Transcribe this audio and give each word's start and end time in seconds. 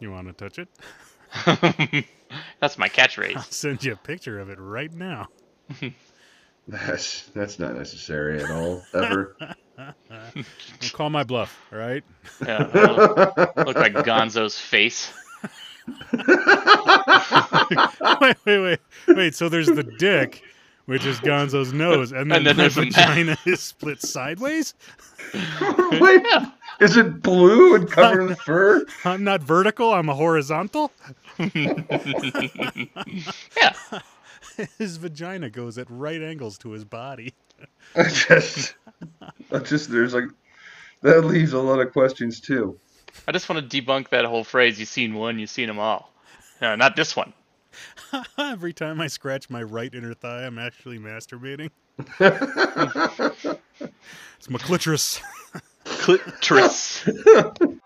You 0.00 0.10
want 0.10 0.26
to 0.26 0.32
touch 0.32 0.58
it? 0.58 0.68
That's 2.60 2.78
my 2.78 2.86
I'll 2.86 2.90
catchphrase. 2.90 3.52
send 3.52 3.84
you 3.84 3.92
a 3.92 3.96
picture 3.96 4.40
of 4.40 4.50
it 4.50 4.58
right 4.58 4.92
now. 4.92 5.28
That's 6.68 7.24
that's 7.34 7.58
not 7.58 7.74
necessary 7.74 8.42
at 8.42 8.50
all. 8.50 8.82
Ever. 8.94 9.36
Don't 10.08 10.92
call 10.92 11.10
my 11.10 11.24
bluff, 11.24 11.58
all 11.72 11.78
right? 11.78 12.04
Yeah, 12.46 12.58
look 13.56 13.76
like 13.76 13.94
Gonzo's 13.94 14.58
face. 14.58 15.12
wait, 18.20 18.36
wait, 18.46 18.60
wait, 18.60 18.80
wait. 19.08 19.34
So 19.34 19.48
there's 19.48 19.66
the 19.66 19.82
dick, 19.82 20.42
which 20.86 21.04
is 21.04 21.18
Gonzo's 21.20 21.72
nose, 21.72 22.12
and 22.12 22.30
then, 22.30 22.38
And 22.38 22.46
then 22.46 22.56
the 22.56 22.62
there's 22.62 22.74
the 22.74 22.82
mouth. 22.82 22.94
vagina 22.94 23.36
is 23.46 23.60
split 23.60 24.02
sideways. 24.02 24.74
Wait, 25.34 26.22
is 26.80 26.96
it 26.96 27.22
blue 27.22 27.74
and 27.74 27.90
covered 27.90 28.30
in 28.30 28.36
fur? 28.36 28.84
I'm 29.04 29.24
not 29.24 29.42
vertical. 29.42 29.92
I'm 29.92 30.08
a 30.08 30.14
horizontal. 30.14 30.90
Yeah. 31.38 31.74
His 34.78 34.96
vagina 34.96 35.50
goes 35.50 35.78
at 35.78 35.86
right 35.90 36.20
angles 36.20 36.58
to 36.58 36.70
his 36.70 36.84
body. 36.84 37.34
I 37.94 38.04
just, 38.04 38.74
I 39.52 39.58
just 39.58 39.90
there's 39.90 40.14
like 40.14 40.24
that 41.02 41.24
leaves 41.24 41.52
a 41.52 41.58
lot 41.58 41.80
of 41.80 41.92
questions 41.92 42.40
too. 42.40 42.78
I 43.28 43.32
just 43.32 43.48
want 43.48 43.68
to 43.70 43.82
debunk 43.82 44.08
that 44.10 44.24
whole 44.24 44.44
phrase. 44.44 44.78
You've 44.78 44.88
seen 44.88 45.14
one, 45.14 45.38
you've 45.38 45.50
seen 45.50 45.66
them 45.66 45.78
all. 45.78 46.12
No, 46.60 46.74
not 46.76 46.96
this 46.96 47.16
one. 47.16 47.32
Every 48.38 48.72
time 48.72 49.00
I 49.00 49.06
scratch 49.08 49.50
my 49.50 49.62
right 49.62 49.94
inner 49.94 50.14
thigh, 50.14 50.46
I'm 50.46 50.58
actually 50.58 50.98
masturbating. 50.98 51.70
it's 54.38 54.50
my 54.50 54.58
clitoris. 54.58 55.20
Clitoris. 55.84 57.08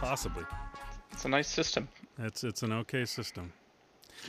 Possibly. 0.00 0.44
It's 1.12 1.24
a 1.24 1.28
nice 1.28 1.48
system. 1.48 1.88
It's 2.18 2.44
it's 2.44 2.62
an 2.62 2.72
okay 2.72 3.04
system. 3.04 3.52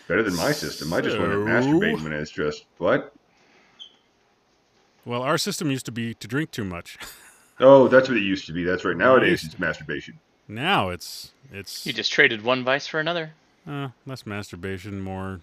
Better 0.07 0.23
than 0.23 0.35
my 0.35 0.51
system. 0.51 0.93
I 0.93 1.01
just 1.01 1.17
want 1.17 1.31
to 1.31 1.37
So- 1.37 1.45
masturbate 1.45 2.01
when 2.03 2.13
it's 2.13 2.31
just 2.31 2.65
what? 2.77 3.13
Well, 5.05 5.21
our 5.23 5.37
system 5.37 5.71
used 5.71 5.85
to 5.87 5.91
be 5.91 6.13
to 6.13 6.27
drink 6.27 6.51
too 6.51 6.65
much. 6.65 6.97
Oh, 7.61 7.89
that's 7.89 8.07
what 8.07 8.15
it 8.17 8.21
used 8.23 8.45
to 8.45 8.53
be. 8.53 8.63
That's 8.63 8.85
right. 8.85 8.95
Nowadays 8.95 9.43
it's 9.43 9.59
masturbation. 9.59 10.17
Now 10.47 10.87
it's 10.91 11.33
it's 11.51 11.85
You 11.85 11.91
just 11.91 12.09
traded 12.09 12.41
one 12.41 12.63
vice 12.63 12.87
for 12.87 13.01
another. 13.01 13.33
uh, 13.67 13.89
less 14.05 14.25
masturbation, 14.25 15.01
more 15.01 15.41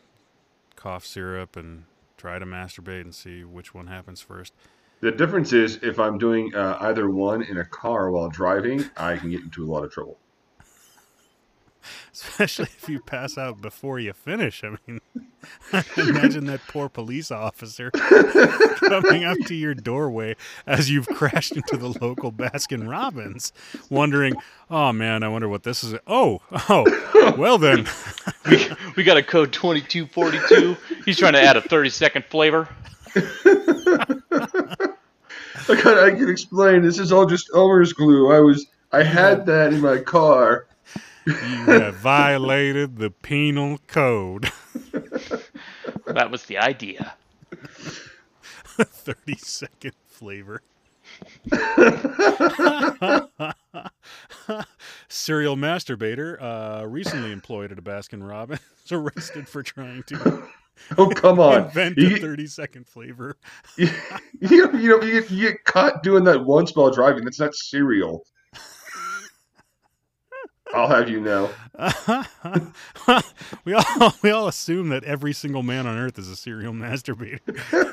cough 0.77 1.05
syrup, 1.05 1.57
and 1.57 1.85
try 2.17 2.39
to 2.39 2.47
masturbate 2.47 3.03
and 3.03 3.15
see 3.15 3.45
which 3.45 3.75
one 3.75 3.87
happens 3.87 4.21
first. 4.21 4.53
The 5.01 5.13
difference 5.13 5.53
is 5.53 5.79
if 5.83 5.99
I'm 5.99 6.17
doing 6.17 6.55
uh, 6.55 6.79
either 6.81 7.11
one 7.11 7.43
in 7.43 7.59
a 7.59 7.65
car 7.65 8.11
while 8.11 8.29
driving, 8.29 8.85
I 8.97 9.17
can 9.17 9.31
get 9.31 9.43
into 9.43 9.65
a 9.65 9.69
lot 9.71 9.85
of 9.85 9.93
trouble. 9.93 10.19
Especially 12.13 12.69
if 12.77 12.89
you 12.89 13.01
pass 13.01 13.39
out 13.39 13.61
before 13.61 13.99
you 13.99 14.13
finish. 14.13 14.63
I 14.65 14.77
mean, 14.87 15.01
imagine 15.97 16.47
that 16.47 16.61
poor 16.69 16.89
police 16.89 17.31
officer 17.31 17.91
coming 17.91 19.25
up 19.25 19.39
to 19.47 19.55
your 19.55 19.75
doorway 19.75 20.37
as 20.67 20.91
you've 20.91 21.09
crashed 21.09 21.53
into 21.53 21.77
the 21.77 21.97
local 22.01 22.33
Baskin 22.33 22.89
Robbins, 22.89 23.53
wondering, 23.91 24.35
"Oh 24.71 24.93
man, 24.93 25.23
I 25.23 25.29
wonder 25.29 25.49
what 25.49 25.63
this 25.63 25.85
is." 25.85 25.95
Oh, 26.07 26.41
oh, 26.69 27.35
well 27.37 27.59
then, 27.59 27.87
We, 28.49 28.67
we 28.97 29.05
got 29.05 29.17
a 29.17 29.23
code 29.23 29.53
2242. 29.53 30.77
He's 31.05 31.19
trying 31.19 31.33
to 31.33 31.43
add 31.43 31.57
a 31.57 31.61
30 31.61 31.91
second 31.91 32.25
flavor. 32.27 32.69
I 33.17 33.23
can, 35.75 35.99
I 35.99 36.11
can 36.11 36.29
explain. 36.29 36.83
This 36.83 36.99
is 36.99 37.13
all 37.13 37.27
just 37.27 37.51
Elmer's 37.55 37.93
glue. 37.93 38.33
I 38.33 38.41
was 38.41 38.67
I 38.93 39.03
had 39.03 39.47
that 39.47 39.73
in 39.73 39.81
my 39.81 39.99
car. 39.99 40.66
You 41.27 41.65
have 41.67 41.97
violated 41.97 42.99
the 42.99 43.11
penal 43.11 43.79
code. 43.87 44.51
That 46.07 46.31
was 46.31 46.45
the 46.45 46.59
idea. 46.59 47.15
Thirty 48.79 49.37
second 49.37 49.93
flavor. 50.07 50.63
Serial 55.09 55.57
masturbator, 55.57 56.41
uh, 56.41 56.87
recently 56.87 57.33
employed 57.33 57.73
at 57.73 57.79
a 57.79 57.83
Baskin 57.83 58.27
Robbins, 58.27 58.61
arrested 58.91 59.49
for 59.49 59.63
trying 59.63 60.03
to 60.05 60.45
Oh 60.99 61.09
come 61.09 61.41
on! 61.41 61.65
invent 61.65 61.99
You, 61.99 62.17
a 62.17 62.19
30 62.19 62.47
second 62.47 62.87
flavor. 62.87 63.37
you, 63.77 63.89
you 64.41 64.67
know 64.67 64.73
you, 65.03 65.21
get, 65.21 65.31
you 65.31 65.49
get 65.51 65.65
caught 65.65 66.03
doing 66.03 66.25
that 66.25 66.45
once 66.45 66.75
while 66.75 66.91
driving. 66.91 67.25
That's 67.25 67.41
not 67.41 67.55
cereal. 67.55 68.25
I'll 70.75 70.89
have 70.89 71.09
you 71.09 71.21
know. 71.21 71.51
we 73.65 73.73
all 73.75 74.15
we 74.23 74.31
all 74.31 74.49
assume 74.49 74.89
that 74.89 75.05
every 75.05 75.33
single 75.33 75.63
man 75.63 75.87
on 75.87 75.97
earth 75.97 76.19
is 76.19 76.29
a 76.29 76.37
serial 76.37 76.73
masturbator. 76.73 77.41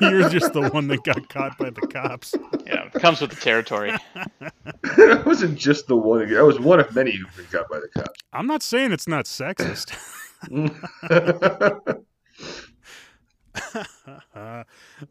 You're 0.00 0.28
just 0.28 0.52
the 0.52 0.68
one 0.70 0.88
that 0.88 1.04
got 1.04 1.28
caught 1.28 1.56
by 1.56 1.70
the 1.70 1.82
cops. 1.82 2.34
Yeah, 2.66 2.86
it 2.86 2.92
comes 2.94 3.20
with 3.20 3.30
the 3.30 3.36
territory. 3.36 3.92
I 4.84 5.22
wasn't 5.24 5.58
just 5.58 5.86
the 5.86 5.96
one. 5.96 6.34
I 6.34 6.42
was 6.42 6.58
one 6.58 6.80
of 6.80 6.94
many 6.94 7.12
who've 7.12 7.36
been 7.36 7.46
got 7.50 7.68
by 7.68 7.78
the 7.78 7.88
cops. 7.88 8.20
I'm 8.32 8.46
not 8.46 8.62
saying 8.62 8.92
it's 8.92 9.08
not 9.08 9.26
sexist. 9.26 9.94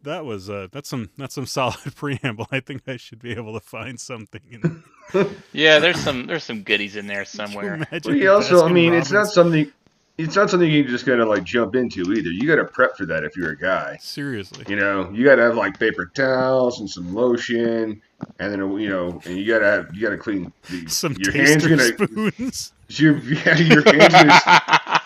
That 0.04 0.26
was 0.26 0.50
uh, 0.50 0.68
that's 0.72 0.90
some 0.90 1.10
that's 1.18 1.36
some 1.36 1.46
solid 1.60 1.96
preamble. 1.96 2.48
I 2.52 2.60
think 2.60 2.84
I 2.88 2.98
should 2.98 3.22
be 3.22 3.32
able 3.32 3.54
to 3.54 3.60
find 3.60 4.00
something. 4.00 4.42
In, 4.52 4.84
Yeah, 5.54 5.80
there's 5.80 6.00
some 6.00 6.26
there's 6.28 6.44
some 6.44 6.64
goodies 6.64 6.96
in 6.96 7.08
there 7.08 7.26
somewhere. 7.26 7.86
Well, 8.06 8.16
you 8.16 8.32
also, 8.32 8.66
I 8.66 8.70
Baskin 8.70 8.74
mean, 8.74 8.94
it's 8.94 9.12
not 9.12 9.28
something. 9.28 9.72
It's 10.18 10.36
not 10.36 10.50
something 10.52 10.70
you 10.70 10.84
can 10.84 10.92
just 10.92 11.08
kind 11.08 11.22
of 11.22 11.28
like 11.28 11.44
jump 11.44 11.76
into 11.76 12.02
either. 12.14 12.30
You 12.30 12.48
got 12.48 12.58
to 12.58 12.66
prep 12.66 12.96
for 12.96 13.06
that 13.08 13.24
if 13.24 13.36
you're 13.36 13.50
a 13.50 13.58
guy. 13.58 13.98
seriously. 14.00 14.64
You 14.68 14.76
know, 14.76 15.10
you 15.12 15.24
got 15.26 15.36
to 15.36 15.42
have 15.42 15.56
like 15.56 15.80
paper 15.80 16.06
towels 16.14 16.80
and 16.80 16.90
some 16.90 17.16
lotion, 17.16 18.00
and 18.40 18.52
then 18.52 18.60
you 18.80 18.90
know, 18.90 19.20
and 19.26 19.38
you 19.38 19.48
got 19.52 19.60
to 19.60 19.66
have 19.66 19.96
you 19.96 20.02
got 20.02 20.12
to 20.12 20.18
clean 20.18 20.54
the, 20.70 20.88
Some 20.88 21.16
your 21.20 21.34
hands. 21.34 21.66
Gonna 21.66 21.84
spoons. 21.84 22.74
your 22.90 23.18
yeah, 23.20 23.58
your 23.58 23.84
hands. 23.84 24.14
Gonna, 24.14 25.02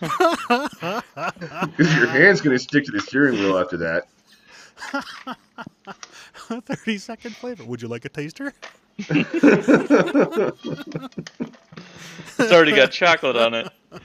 Because 0.00 1.96
your 1.96 2.06
hand's 2.08 2.40
gonna 2.40 2.58
stick 2.58 2.84
to 2.84 2.92
the 2.92 3.00
steering 3.00 3.34
wheel 3.38 3.58
after 3.58 3.76
that. 3.78 4.04
30 6.62 6.98
second 6.98 7.34
flavor. 7.36 7.64
Would 7.64 7.82
you 7.82 7.88
like 7.88 8.04
a 8.04 8.08
taster? 8.08 8.52
It's 8.98 9.34
already 12.52 12.74
got 12.76 12.92
chocolate 12.92 13.36
on 13.36 13.54
it. 13.54 13.68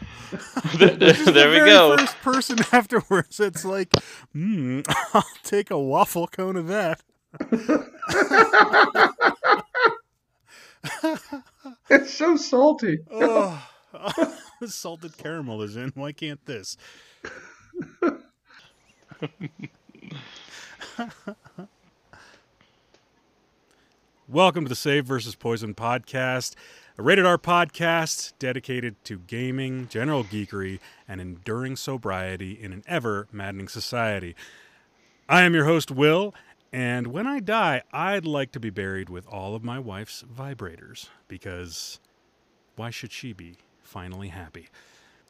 there 0.78 0.90
there- 0.96 1.14
The 1.14 1.50
we 1.52 1.60
go. 1.70 1.98
First 1.98 2.18
person 2.22 2.58
afterwards, 2.72 3.40
it's 3.40 3.66
like, 3.66 3.92
hmm, 4.32 4.82
I'll 5.14 5.26
take 5.44 5.70
a 5.72 5.80
waffle 5.80 6.28
cone 6.28 6.56
of 6.56 6.68
that. 6.68 7.02
It's 11.90 12.14
so 12.14 12.36
salty. 12.36 13.00
Oh, 13.12 13.20
the 13.20 13.58
salted 14.68 15.18
caramel 15.18 15.62
is 15.62 15.76
in. 15.76 15.92
Why 15.96 16.12
can't 16.12 16.44
this? 16.46 16.78
Welcome 24.28 24.66
to 24.66 24.70
the 24.70 24.76
Save 24.76 25.06
versus 25.06 25.36
Poison 25.36 25.74
podcast, 25.74 26.56
a 26.98 27.04
rated 27.04 27.26
R 27.26 27.38
podcast 27.38 28.34
dedicated 28.40 28.96
to 29.06 29.20
gaming, 29.20 29.88
general 29.90 30.24
geekery, 30.24 30.80
and 31.08 31.22
enduring 31.22 31.76
sobriety 31.76 32.54
in 32.54 32.74
an 32.74 32.84
ever 32.88 33.28
maddening 33.32 33.68
society. 33.68 34.36
I 35.30 35.44
am 35.44 35.54
your 35.54 35.66
host, 35.66 35.92
Will, 35.92 36.34
and 36.72 37.08
when 37.08 37.28
I 37.28 37.40
die, 37.40 37.84
I'd 37.92 38.26
like 38.26 38.52
to 38.54 38.60
be 38.60 38.70
buried 38.70 39.10
with 39.10 39.28
all 39.28 39.56
of 39.56 39.64
my 39.64 39.78
wife's 39.78 40.24
vibrators 40.24 41.10
because 41.28 42.00
why 42.76 42.90
should 42.90 43.12
she 43.12 43.34
be 43.34 43.58
finally 43.94 44.30
happy? 44.30 44.70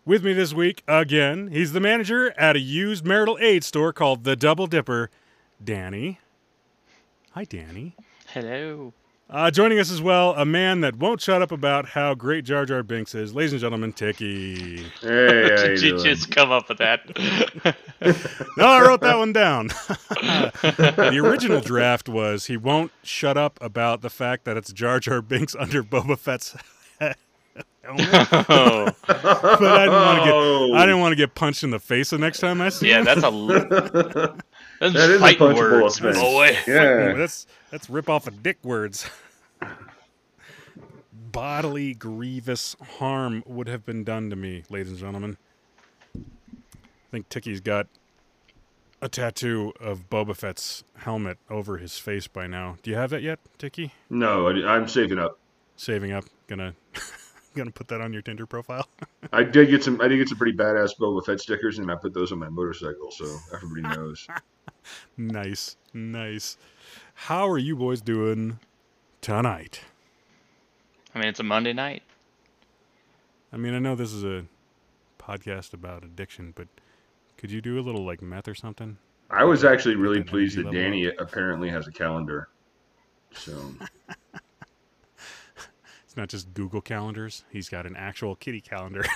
With 0.06 0.24
me 0.24 0.31
this 0.31 0.54
week, 0.54 0.83
again, 0.88 1.50
he's 1.50 1.74
the 1.74 1.81
manager 1.81 2.33
at 2.38 2.56
a 2.56 2.60
used 2.60 3.06
marital 3.06 3.38
aid 3.42 3.65
store 3.65 3.92
called 3.92 4.24
The 4.24 4.38
Double 4.38 4.68
Dipper, 4.68 5.10
Danny. 5.62 6.19
Hi, 7.31 7.44
Danny. 7.44 7.98
Hello. 8.27 8.94
Uh, 9.30 9.51
joining 9.51 9.80
us 9.80 9.92
as 9.92 10.01
well, 10.01 10.31
a 10.36 10.45
man 10.45 10.80
that 10.80 10.95
won't 10.95 11.19
shut 11.19 11.42
up 11.42 11.51
about 11.51 11.89
how 11.89 12.13
great 12.13 12.45
Jar 12.45 12.65
Jar 12.65 12.83
Binks 12.83 13.13
is, 13.13 13.33
ladies 13.36 13.51
and 13.51 13.60
gentlemen, 13.60 13.92
Tiki. 13.92 14.77
Hey, 14.77 14.86
how 15.01 15.09
you 15.09 15.57
Did 15.57 15.81
you 15.81 15.89
doing? 15.92 16.04
just 16.06 16.31
come 16.31 16.51
up 16.51 16.69
with 16.69 16.77
that? 16.77 17.75
No, 18.57 18.68
I 18.68 18.81
wrote 18.81 19.00
that 19.01 19.18
one 19.18 19.31
down. 19.33 19.68
the 19.89 21.21
original 21.24 21.62
draft 21.62 22.07
was 22.09 22.45
he 22.48 22.57
won't 22.57 22.92
shut 23.01 23.38
up 23.38 23.57
about 23.62 24.01
the 24.01 24.09
fact 24.09 24.44
that 24.44 24.57
it's 24.57 24.71
Jar 24.74 25.00
Jar 25.00 25.21
Binks 25.21 25.56
under 25.56 25.83
Boba 25.83 26.18
Fett's 26.19 26.56
helmet. 27.00 27.18
Oh, 27.57 28.89
But 29.07 29.25
I 29.63 29.85
didn't 29.85 29.94
want 29.94 30.19
to 30.19 30.25
get 30.25 30.33
Oh. 30.33 30.73
I 30.75 30.85
didn't 30.85 31.00
want 31.01 31.11
to 31.11 31.15
get 31.15 31.35
punched 31.35 31.63
in 31.63 31.69
the 31.71 31.79
face 31.79 32.09
the 32.11 32.17
next 32.17 32.39
time 32.39 32.61
I 32.61 32.69
see 32.69 32.89
yeah, 32.89 33.00
him. 33.00 33.05
that's 33.05 33.23
a. 33.23 33.27
l- 33.27 34.38
That's 34.79 34.94
That 34.95 35.09
is 35.09 35.17
a 35.17 35.19
fighting 35.19 35.39
punchable 35.47 35.81
words, 35.81 36.00
offense. 36.00 36.17
boy. 36.19 36.57
Yeah. 36.67 37.13
That's 37.13 37.47
that's 37.71 37.89
rip 37.89 38.09
off 38.09 38.27
of 38.27 38.41
dick 38.44 38.57
words. 38.63 39.05
Bodily 41.31 41.94
grievous 41.94 42.75
harm 43.00 43.44
would 43.47 43.67
have 43.67 43.85
been 43.85 44.03
done 44.03 44.29
to 44.29 44.35
me, 44.35 44.63
ladies 44.69 44.91
and 44.91 44.99
gentlemen. 44.99 45.38
I 46.15 46.19
think 47.11 47.29
Tiki's 47.29 47.59
got 47.61 47.88
a 49.01 49.09
tattoo 49.09 49.73
of 49.79 50.09
Boba 50.09 50.35
Fett's 50.35 50.83
helmet 50.97 51.38
over 51.49 51.77
his 51.77 51.97
face 51.97 52.27
by 52.27 52.45
now. 52.47 52.77
Do 52.83 52.91
you 52.91 52.97
have 52.97 53.09
that 53.11 53.21
yet, 53.23 53.39
Tiki? 53.57 53.94
No, 54.09 54.47
I, 54.47 54.75
I'm 54.75 54.88
saving 54.88 55.17
up. 55.19 55.39
Saving 55.75 56.11
up, 56.11 56.25
gonna 56.47 56.75
gonna 57.55 57.71
put 57.71 57.88
that 57.89 58.01
on 58.01 58.13
your 58.13 58.21
Tinder 58.21 58.45
profile. 58.45 58.88
I 59.33 59.44
did 59.44 59.69
get 59.69 59.83
some. 59.83 60.00
I 60.01 60.07
did 60.07 60.17
get 60.17 60.29
some 60.29 60.38
pretty 60.38 60.57
badass 60.57 60.91
Boba 61.00 61.25
Fett 61.25 61.39
stickers, 61.39 61.79
and 61.79 61.91
I 61.91 61.95
put 61.95 62.13
those 62.13 62.31
on 62.31 62.39
my 62.39 62.50
motorcycle, 62.50 63.11
so 63.11 63.25
everybody 63.53 63.95
knows. 63.95 64.27
nice, 65.17 65.77
nice. 65.94 66.57
How 67.13 67.47
are 67.50 67.57
you 67.57 67.75
boys 67.75 68.01
doing 68.01 68.59
tonight? 69.21 69.81
I 71.15 71.19
mean, 71.19 71.27
it's 71.27 71.39
a 71.39 71.44
Monday 71.44 71.73
night. 71.73 72.03
I 73.51 73.57
mean, 73.57 73.75
I 73.75 73.79
know 73.79 73.95
this 73.95 74.11
is 74.11 74.23
a 74.23 74.45
podcast 75.19 75.73
about 75.73 76.03
addiction, 76.03 76.53
but 76.56 76.67
could 77.38 77.51
you 77.51 77.61
do 77.61 77.79
a 77.79 77.81
little 77.81 78.03
like 78.03 78.21
meth 78.21 78.47
or 78.47 78.56
something? 78.56 78.97
I 79.29 79.44
was 79.44 79.63
actually 79.63 79.95
really 79.95 80.23
pleased 80.23 80.57
that 80.57 80.65
level 80.65 80.79
Danny 80.79 81.06
apparently 81.06 81.69
has 81.69 81.88
a 81.88 81.91
calendar. 81.91 82.49
So 83.33 83.73
It's 86.13 86.18
not 86.19 86.30
just 86.30 86.54
Google 86.54 86.80
calendars. 86.80 87.44
He's 87.50 87.69
got 87.69 87.88
an 87.88 87.95
actual 87.95 88.36
kitty 88.36 88.62
calendar. 88.62 89.04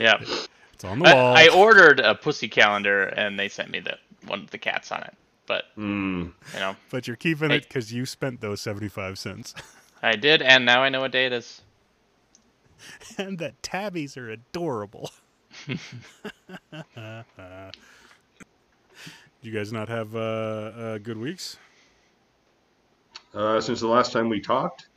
Yeah, 0.00 0.18
it's 0.20 0.48
on 0.84 0.98
the 0.98 1.04
wall. 1.04 1.36
I, 1.36 1.44
I 1.44 1.48
ordered 1.50 2.00
a 2.00 2.16
pussy 2.16 2.48
calendar, 2.48 3.04
and 3.04 3.38
they 3.38 3.48
sent 3.48 3.70
me 3.70 3.78
the 3.78 3.96
one 4.26 4.40
with 4.40 4.50
the 4.50 4.58
cats 4.58 4.90
on 4.90 5.04
it. 5.04 5.14
But 5.46 5.66
mm, 5.78 6.32
you 6.52 6.58
know, 6.58 6.74
but 6.90 7.06
you're 7.06 7.14
keeping 7.14 7.50
Hey. 7.50 7.58
it 7.58 7.68
because 7.68 7.92
you 7.92 8.06
spent 8.06 8.40
those 8.40 8.60
75 8.60 9.20
cents. 9.20 9.54
I 10.02 10.16
did, 10.16 10.42
and 10.42 10.66
now 10.66 10.82
I 10.82 10.88
know 10.88 11.02
what 11.02 11.12
day 11.12 11.26
it 11.26 11.32
is. 11.32 11.62
and 13.18 13.38
the 13.38 13.54
tabbies 13.62 14.16
are 14.16 14.28
adorable. 14.30 15.12
Did 15.68 15.78
you 19.42 19.52
guys 19.52 19.72
not 19.72 19.88
have 19.88 20.16
uh, 20.16 20.18
uh, 20.18 20.98
good 20.98 21.18
weeks? 21.18 21.56
uh, 23.32 23.60
since 23.60 23.78
the 23.80 23.86
last 23.86 24.10
time 24.12 24.28
we 24.28 24.40
talked, 24.40 24.82
it 24.82 24.88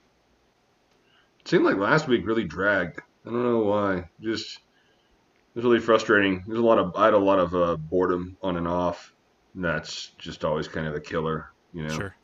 seemed 1.48 1.66
like 1.66 1.78
last 1.78 2.08
week 2.08 2.26
really 2.26 2.44
dragged. 2.44 3.00
I 3.26 3.30
don't 3.30 3.44
know 3.44 3.60
why. 3.60 4.10
Just 4.22 4.58
it 4.58 5.56
was 5.56 5.66
really 5.66 5.80
frustrating. 5.80 6.44
There's 6.48 6.60
a 6.60 6.64
lot 6.64 6.78
of 6.78 6.96
I 6.96 7.06
had 7.06 7.14
a 7.14 7.18
lot 7.20 7.40
of 7.40 7.56
uh, 7.56 7.76
boredom 7.78 8.38
on 8.42 8.58
and 8.58 8.68
off. 8.68 9.14
And 9.56 9.66
that's 9.66 10.12
just 10.20 10.46
always 10.46 10.68
kind 10.68 10.86
of 10.88 10.94
a 10.96 11.00
killer, 11.00 11.50
you 11.74 11.84
know. 11.84 11.90
Sure. 11.94 12.16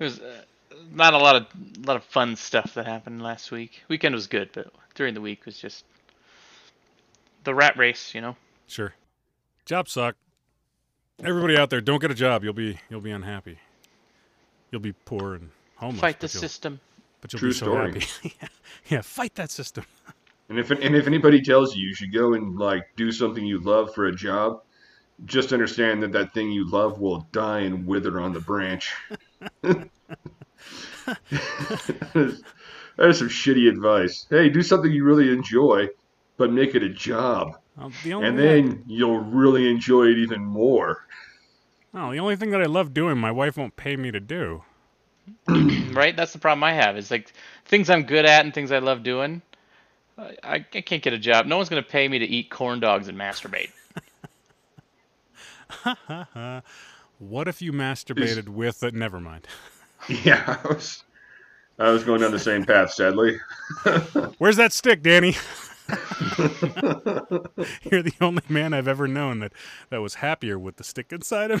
It 0.00 0.04
was 0.04 0.18
uh, 0.18 0.42
not 0.92 1.14
a 1.14 1.18
lot 1.18 1.36
of 1.36 1.46
a 1.84 1.86
lot 1.86 1.96
of 1.96 2.04
fun 2.04 2.34
stuff 2.36 2.74
that 2.74 2.86
happened 2.86 3.22
last 3.22 3.50
week. 3.52 3.82
Weekend 3.88 4.14
was 4.14 4.26
good, 4.26 4.50
but 4.52 4.72
during 4.94 5.14
the 5.14 5.20
week 5.20 5.46
was 5.46 5.56
just 5.56 5.84
the 7.44 7.54
rat 7.54 7.76
race. 7.76 8.12
You 8.14 8.22
know. 8.22 8.36
Sure. 8.66 8.92
Jobs 9.66 9.92
suck. 9.92 10.16
Everybody 11.22 11.56
out 11.56 11.70
there, 11.70 11.80
don't 11.80 12.00
get 12.00 12.10
a 12.10 12.14
job. 12.14 12.42
You'll 12.44 12.52
be 12.52 12.78
you'll 12.90 13.00
be 13.00 13.10
unhappy. 13.10 13.58
You'll 14.70 14.80
be 14.80 14.92
poor 14.92 15.34
and 15.34 15.50
homeless. 15.76 16.00
Fight 16.00 16.20
the 16.20 16.26
but 16.26 16.34
you'll- 16.34 16.40
system. 16.40 16.80
But 17.20 17.32
you'll 17.32 17.40
True 17.40 17.50
be 17.50 17.54
so 17.54 17.66
story. 17.66 17.92
happy. 17.92 18.06
yeah. 18.40 18.48
yeah, 18.88 19.00
fight 19.00 19.34
that 19.36 19.50
system. 19.50 19.84
And 20.48 20.58
if 20.58 20.70
and 20.70 20.96
if 20.96 21.06
anybody 21.06 21.42
tells 21.42 21.76
you 21.76 21.88
you 21.88 21.94
should 21.94 22.12
go 22.12 22.34
and 22.34 22.56
like 22.56 22.84
do 22.96 23.12
something 23.12 23.44
you 23.44 23.58
love 23.60 23.94
for 23.94 24.06
a 24.06 24.14
job, 24.14 24.62
just 25.24 25.52
understand 25.52 26.02
that 26.02 26.12
that 26.12 26.32
thing 26.32 26.50
you 26.50 26.68
love 26.70 27.00
will 27.00 27.26
die 27.32 27.60
and 27.60 27.86
wither 27.86 28.20
on 28.20 28.32
the 28.32 28.40
branch. 28.40 28.94
that, 29.62 29.90
is, 32.14 32.42
that 32.96 33.08
is 33.08 33.18
some 33.18 33.28
shitty 33.28 33.68
advice. 33.68 34.26
Hey, 34.30 34.48
do 34.48 34.62
something 34.62 34.90
you 34.90 35.04
really 35.04 35.30
enjoy, 35.32 35.88
but 36.36 36.52
make 36.52 36.74
it 36.74 36.82
a 36.82 36.88
job, 36.88 37.58
Well, 37.76 37.92
the 38.04 38.12
and 38.12 38.38
then 38.38 38.84
you'll 38.86 39.20
really 39.20 39.68
enjoy 39.70 40.06
it 40.06 40.18
even 40.18 40.44
more. 40.44 41.06
Oh, 41.94 42.12
the 42.12 42.20
only 42.20 42.36
thing 42.36 42.50
that 42.50 42.60
I 42.62 42.66
love 42.66 42.94
doing, 42.94 43.18
my 43.18 43.32
wife 43.32 43.56
won't 43.56 43.76
pay 43.76 43.96
me 43.96 44.10
to 44.10 44.20
do. 44.20 44.62
right? 45.94 46.16
That's 46.16 46.32
the 46.32 46.38
problem 46.38 46.64
I 46.64 46.72
have. 46.72 46.96
Is 46.96 47.10
like 47.10 47.32
things 47.66 47.90
I'm 47.90 48.02
good 48.04 48.24
at 48.24 48.44
and 48.44 48.54
things 48.54 48.72
I 48.72 48.78
love 48.78 49.02
doing. 49.02 49.42
I, 50.16 50.36
I 50.42 50.54
I 50.74 50.80
can't 50.80 51.02
get 51.02 51.12
a 51.12 51.18
job. 51.18 51.46
No 51.46 51.56
one's 51.56 51.68
gonna 51.68 51.82
pay 51.82 52.08
me 52.08 52.18
to 52.18 52.26
eat 52.26 52.50
corn 52.50 52.80
dogs 52.80 53.08
and 53.08 53.18
masturbate. 53.18 53.70
What 57.18 57.48
if 57.48 57.60
you 57.60 57.72
masturbated 57.72 58.48
with 58.48 58.82
it? 58.82 58.94
Never 58.94 59.20
mind. 59.20 59.46
Yeah, 60.08 60.58
I 60.64 60.68
was, 60.68 61.02
I 61.80 61.90
was 61.90 62.04
going 62.04 62.20
down 62.20 62.30
the 62.30 62.38
same 62.38 62.64
path, 62.64 62.92
sadly. 62.92 63.38
Where's 64.38 64.56
that 64.56 64.72
stick, 64.72 65.02
Danny? 65.02 65.34
You're 67.82 68.02
the 68.04 68.14
only 68.20 68.44
man 68.48 68.72
I've 68.72 68.86
ever 68.86 69.08
known 69.08 69.40
that, 69.40 69.52
that 69.90 70.00
was 70.00 70.14
happier 70.14 70.56
with 70.56 70.76
the 70.76 70.84
stick 70.84 71.12
inside 71.12 71.50
him. 71.50 71.60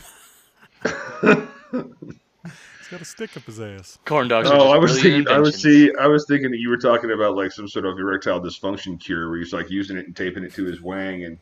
He's 2.44 2.88
got 2.90 3.00
a 3.00 3.04
stick 3.04 3.36
up 3.36 3.42
his 3.44 3.60
ass. 3.60 3.98
Corn 4.04 4.28
dogs. 4.28 4.48
Oh, 4.50 4.70
I 4.70 4.78
was 4.78 4.92
brilliant 4.92 5.26
thinking. 5.26 5.34
I 5.34 5.38
was 5.40 5.64
inventions. 5.64 5.92
see. 5.94 6.00
I 6.00 6.06
was 6.06 6.24
thinking 6.26 6.50
that 6.52 6.58
you 6.58 6.68
were 6.70 6.76
talking 6.78 7.10
about 7.10 7.36
like 7.36 7.52
some 7.52 7.68
sort 7.68 7.84
of 7.84 7.98
erectile 7.98 8.40
dysfunction 8.40 8.98
cure, 8.98 9.28
where 9.28 9.38
he's 9.38 9.52
like 9.52 9.70
using 9.70 9.96
it 9.98 10.06
and 10.06 10.16
taping 10.16 10.44
it 10.44 10.54
to 10.54 10.64
his 10.64 10.80
wang 10.80 11.24
and 11.24 11.38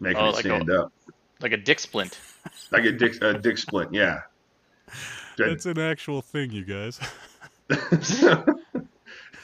making 0.00 0.22
Oh, 0.22 0.28
it 0.28 0.34
like 0.34 0.44
a- 0.44 0.48
stand 0.48 0.70
up, 0.70 0.92
like 1.40 1.52
a 1.52 1.56
dick 1.56 1.80
splint. 1.80 2.18
like 2.70 2.84
a 2.84 2.92
dick, 2.92 3.20
a 3.22 3.34
dick 3.38 3.58
splint. 3.58 3.92
Yeah. 3.92 4.20
Good. 5.36 5.50
That's 5.50 5.66
an 5.66 5.78
actual 5.80 6.22
thing, 6.22 6.52
you 6.52 6.64
guys. 6.64 7.00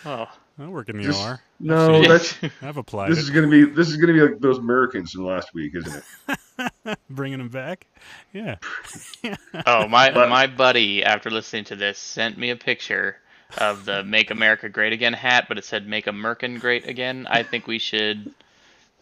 Oh, 0.07 0.27
I 0.61 0.69
work 0.69 0.89
in 0.91 0.99
the 0.99 1.03
Just- 1.05 1.21
OR. 1.25 1.41
no, 1.59 2.03
that's 2.07 2.37
I've 2.63 2.77
applied 2.77 3.11
this 3.11 3.19
it. 3.19 3.23
is 3.23 3.31
gonna 3.31 3.49
be 3.49 3.65
this 3.65 3.89
is 3.89 3.97
gonna 3.97 4.13
be 4.13 4.21
like 4.21 4.41
those 4.41 4.59
Americans 4.59 5.13
from 5.13 5.25
last 5.25 5.55
week, 5.55 5.75
isn't 5.75 6.03
it? 6.29 6.99
Bringing 7.11 7.39
them 7.39 7.49
back. 7.49 7.87
Yeah. 8.33 8.57
oh 9.67 9.89
my 9.89 10.11
But- 10.11 10.29
my 10.29 10.47
buddy 10.47 11.05
after 11.05 11.31
listening 11.31 11.65
to 11.65 11.77
this 11.77 11.99
sent 11.99 12.37
me 12.39 12.51
a 12.51 12.57
picture 12.57 13.17
of 13.59 13.85
the 13.85 14.05
"Make 14.05 14.31
America 14.31 14.69
Great 14.69 14.93
Again" 14.93 15.13
hat, 15.13 15.47
but 15.49 15.59
it 15.59 15.65
said 15.65 15.87
"Make 15.89 16.07
American 16.07 16.59
Great 16.59 16.87
Again." 16.87 17.27
I 17.31 17.43
think 17.43 17.67
we 17.67 17.79
should 17.79 18.33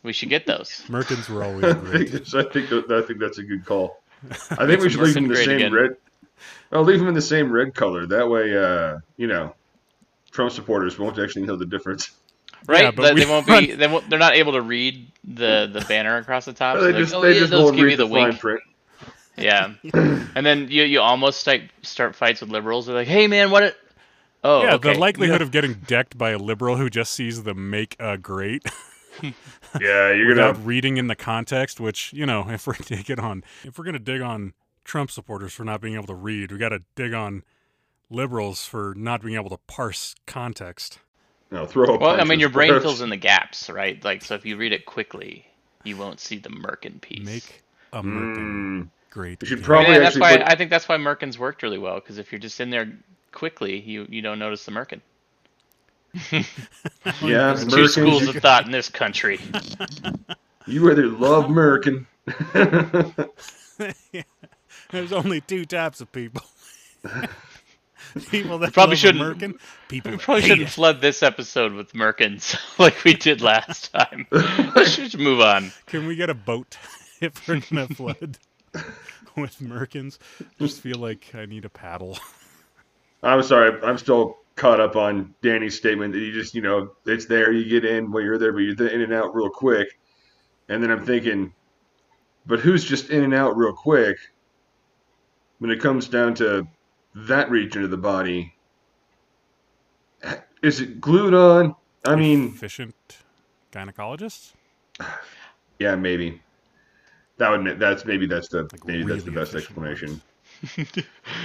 we 0.03 0.13
should 0.13 0.29
get 0.29 0.47
those. 0.47 0.85
Merkins 0.89 1.29
were 1.29 1.43
always 1.45 1.65
I 1.67 1.73
great. 1.73 2.11
think, 2.11 2.35
I 2.35 2.43
think 2.51 2.91
I 2.91 3.03
think 3.03 3.19
that's 3.19 3.39
a 3.39 3.43
good 3.43 3.65
call. 3.65 4.01
I 4.53 4.67
think 4.67 4.81
we 4.81 4.89
should 4.91 5.01
leave 5.01 5.15
them 5.15 5.25
in 5.25 5.31
the 5.31 5.37
same 5.37 5.57
again. 5.57 5.73
red. 5.73 5.97
I'll 6.73 6.83
leave 6.85 6.99
them 6.99 7.09
in 7.09 7.15
the 7.15 7.21
same 7.23 7.51
red 7.51 7.75
color. 7.75 8.07
That 8.07 8.29
way, 8.29 8.57
uh, 8.57 8.99
you 9.17 9.27
know, 9.27 9.55
Trump 10.31 10.53
supporters 10.53 10.99
won't 10.99 11.19
actually 11.19 11.43
know 11.43 11.57
the 11.57 11.67
difference. 11.67 12.11
Right? 12.67 12.83
Yeah, 12.85 12.91
but 12.91 13.03
That 13.03 13.15
we- 13.15 13.21
they 13.25 13.31
won't 13.31 13.47
be. 13.47 13.73
They 13.73 13.87
won't, 13.87 14.11
they're 14.11 14.19
not 14.19 14.35
able 14.35 14.53
to 14.55 14.61
read 14.61 15.13
the 15.23 15.71
the 15.73 15.81
banner 15.83 16.17
across 16.17 16.45
the 16.45 16.53
top. 16.53 16.77
they 16.81 16.91
they're 16.91 17.03
just 17.03 17.13
like, 17.15 17.19
oh, 17.21 17.23
they 17.23 17.35
yeah, 17.35 17.39
just 17.39 17.51
they'll 17.53 17.65
won't 17.65 17.77
give 17.77 17.85
read 17.85 17.91
you 17.93 17.97
the, 17.99 18.07
the 18.09 18.15
fine 18.15 18.37
print. 18.37 18.61
Yeah, 19.37 19.75
and 20.35 20.45
then 20.45 20.67
you 20.69 20.83
you 20.83 21.01
almost 21.01 21.39
start 21.41 21.61
start 21.83 22.17
fights 22.17 22.41
with 22.41 22.51
liberals. 22.51 22.87
They're 22.87 22.97
like, 22.97 23.07
"Hey 23.07 23.29
man, 23.29 23.53
what?" 23.53 23.63
It... 23.63 23.77
Oh, 24.43 24.63
yeah, 24.65 24.75
okay. 24.75 24.93
the 24.95 24.99
likelihood 24.99 25.41
of 25.41 25.53
getting 25.53 25.75
decked 25.75 26.19
by 26.19 26.31
a 26.31 26.39
liberal 26.39 26.77
who 26.77 26.91
just 26.91 27.13
sees 27.13 27.45
the 27.45 27.55
make 27.55 27.95
uh, 28.01 28.17
great 28.17 28.65
Yeah, 29.81 30.13
you're 30.13 30.29
without 30.29 30.55
gonna. 30.55 30.65
reading 30.67 30.97
in 30.97 31.07
the 31.07 31.15
context, 31.17 31.79
which, 31.81 32.13
you 32.13 32.27
know, 32.27 32.49
if 32.51 32.67
we're 32.67 32.75
digging 32.75 33.21
on 33.21 33.45
if 33.65 33.79
we're 33.79 33.85
gonna 33.85 33.99
dig 34.01 34.21
on 34.21 34.55
Trump 34.85 35.11
supporters 35.11 35.53
for 35.53 35.65
not 35.65 35.81
being 35.81 35.95
able 35.95 36.07
to 36.07 36.15
read, 36.15 36.51
we 36.51 36.59
gotta 36.59 36.83
dig 36.97 37.13
on 37.15 37.45
liberals 38.11 38.65
for 38.67 38.95
not 38.97 39.23
being 39.23 39.35
able 39.37 39.51
to 39.51 39.59
parse 39.67 40.15
context. 40.27 40.99
No, 41.51 41.67
throw 41.67 41.97
a 41.97 41.99
Well, 41.99 42.21
I 42.21 42.25
mean, 42.25 42.41
your 42.41 42.49
brain 42.51 42.71
worse. 42.71 42.77
fills 42.77 43.01
in 43.01 43.11
the 43.11 43.17
gaps, 43.17 43.69
right? 43.71 44.03
Like, 44.05 44.23
so 44.23 44.35
if 44.35 44.45
you 44.47 44.57
read 44.57 44.73
it 44.73 44.87
quickly, 44.87 45.47
you 45.85 45.97
won't 45.97 46.21
see 46.21 46.39
the 46.39 46.51
Merkin 46.51 47.01
piece. 47.01 47.25
Make 47.25 47.63
a 47.93 48.03
Merkin 48.03 48.45
Mm, 48.45 48.89
great. 49.11 49.41
You 49.41 49.49
should 49.49 49.59
again. 49.59 49.63
probably 49.63 49.93
yeah, 49.95 49.99
that's 49.99 50.15
why 50.21 50.37
put- 50.37 50.45
I 50.45 50.55
think 50.57 50.71
that's 50.71 50.89
why 50.89 50.97
Merkins 50.97 51.39
worked 51.39 51.63
really 51.63 51.79
well 51.79 51.97
because 51.97 52.19
if 52.19 52.33
you're 52.33 52.39
just 52.41 52.61
in 52.61 52.71
there 52.71 52.91
quickly, 53.33 53.81
you 53.81 54.07
you 54.11 54.21
don't 54.23 54.39
notice 54.39 54.65
the 54.65 54.73
Merkin. 54.73 55.01
yeah, 57.21 57.49
There's 57.49 57.67
two 57.67 57.73
Americans, 57.73 57.87
schools 57.87 58.21
you, 58.21 58.29
of 58.29 58.39
thought 58.39 58.65
in 58.67 58.73
this 58.73 58.89
country. 58.89 59.41
you 60.67 60.91
either 60.91 61.07
love 61.09 61.47
American. 61.47 62.07
There's 64.91 65.13
only 65.13 65.41
two 65.41 65.65
types 65.67 66.01
of 66.01 66.11
people. 66.13 66.43
people 68.31 68.59
that 68.59 68.73
Probably 68.73 68.97
shouldn't- 68.97 69.21
American, 69.21 69.59
people 69.89 70.13
We 70.13 70.19
probably 70.19 70.43
shouldn't 70.43 70.69
it. 70.69 70.71
flood 70.71 71.01
this 71.01 71.23
episode 71.23 71.73
with 71.73 71.93
Merkins 71.93 72.57
like 72.79 73.03
we 73.05 73.15
did 73.15 73.41
last 73.43 73.93
time. 73.95 74.27
Let's 74.31 74.97
just 74.97 75.17
move 75.19 75.41
on. 75.41 75.73
Can 75.87 76.07
we 76.07 76.17
get 76.17 76.31
a 76.31 76.35
boat 76.35 76.77
if 77.21 77.47
we're 77.49 77.61
gonna 77.71 77.89
flood 77.89 78.39
with 79.37 79.59
Merkins? 79.61 80.19
I 80.41 80.45
just 80.59 80.81
feel 80.81 80.99
like 80.99 81.35
I 81.35 81.47
need 81.47 81.65
a 81.65 81.69
paddle. 81.71 82.19
I'm 83.23 83.43
sorry. 83.43 83.81
I'm 83.83 83.99
still 83.99 84.37
caught 84.57 84.81
up 84.81 84.97
on 84.97 85.35
Danny's 85.43 85.77
statement 85.77 86.13
that 86.15 86.21
you 86.21 86.33
just, 86.33 86.55
you 86.55 86.63
know, 86.63 86.91
it's 87.07 87.27
there, 87.27 87.53
you 87.53 87.65
get 87.69 87.85
in 87.85 88.11
while 88.11 88.23
you're 88.23 88.39
there, 88.39 88.53
but 88.53 88.59
you're 88.61 88.89
in 88.89 89.01
and 89.03 89.13
out 89.13 89.35
real 89.35 89.51
quick. 89.51 89.99
And 90.69 90.83
then 90.83 90.91
I'm 90.91 91.05
thinking, 91.05 91.53
but 92.47 92.61
who's 92.61 92.85
just 92.85 93.11
in 93.11 93.23
and 93.25 93.35
out 93.35 93.57
real 93.57 93.73
quick 93.73 94.19
when 95.59 95.71
it 95.71 95.81
comes 95.81 96.09
down 96.09 96.35
to 96.37 96.67
that 97.27 97.51
region 97.51 97.85
of 97.85 97.91
the 97.91 97.97
body? 97.97 98.55
Is 100.63 100.81
it 100.81 101.01
glued 101.01 101.35
on? 101.35 101.75
I 102.05 102.17
mean, 102.17 102.49
efficient 102.49 102.95
gynecologists. 103.73 104.53
yeah, 105.79 105.95
maybe. 105.95 106.41
That 107.37 107.51
would 107.51 107.79
that's 107.79 108.05
maybe 108.05 108.27
that's 108.27 108.49
the 108.49 108.63
Like 108.73 108.85
maybe 108.85 109.05
that's 109.05 109.25
the 109.25 109.31
best 109.31 109.55
explanation. 109.55 110.21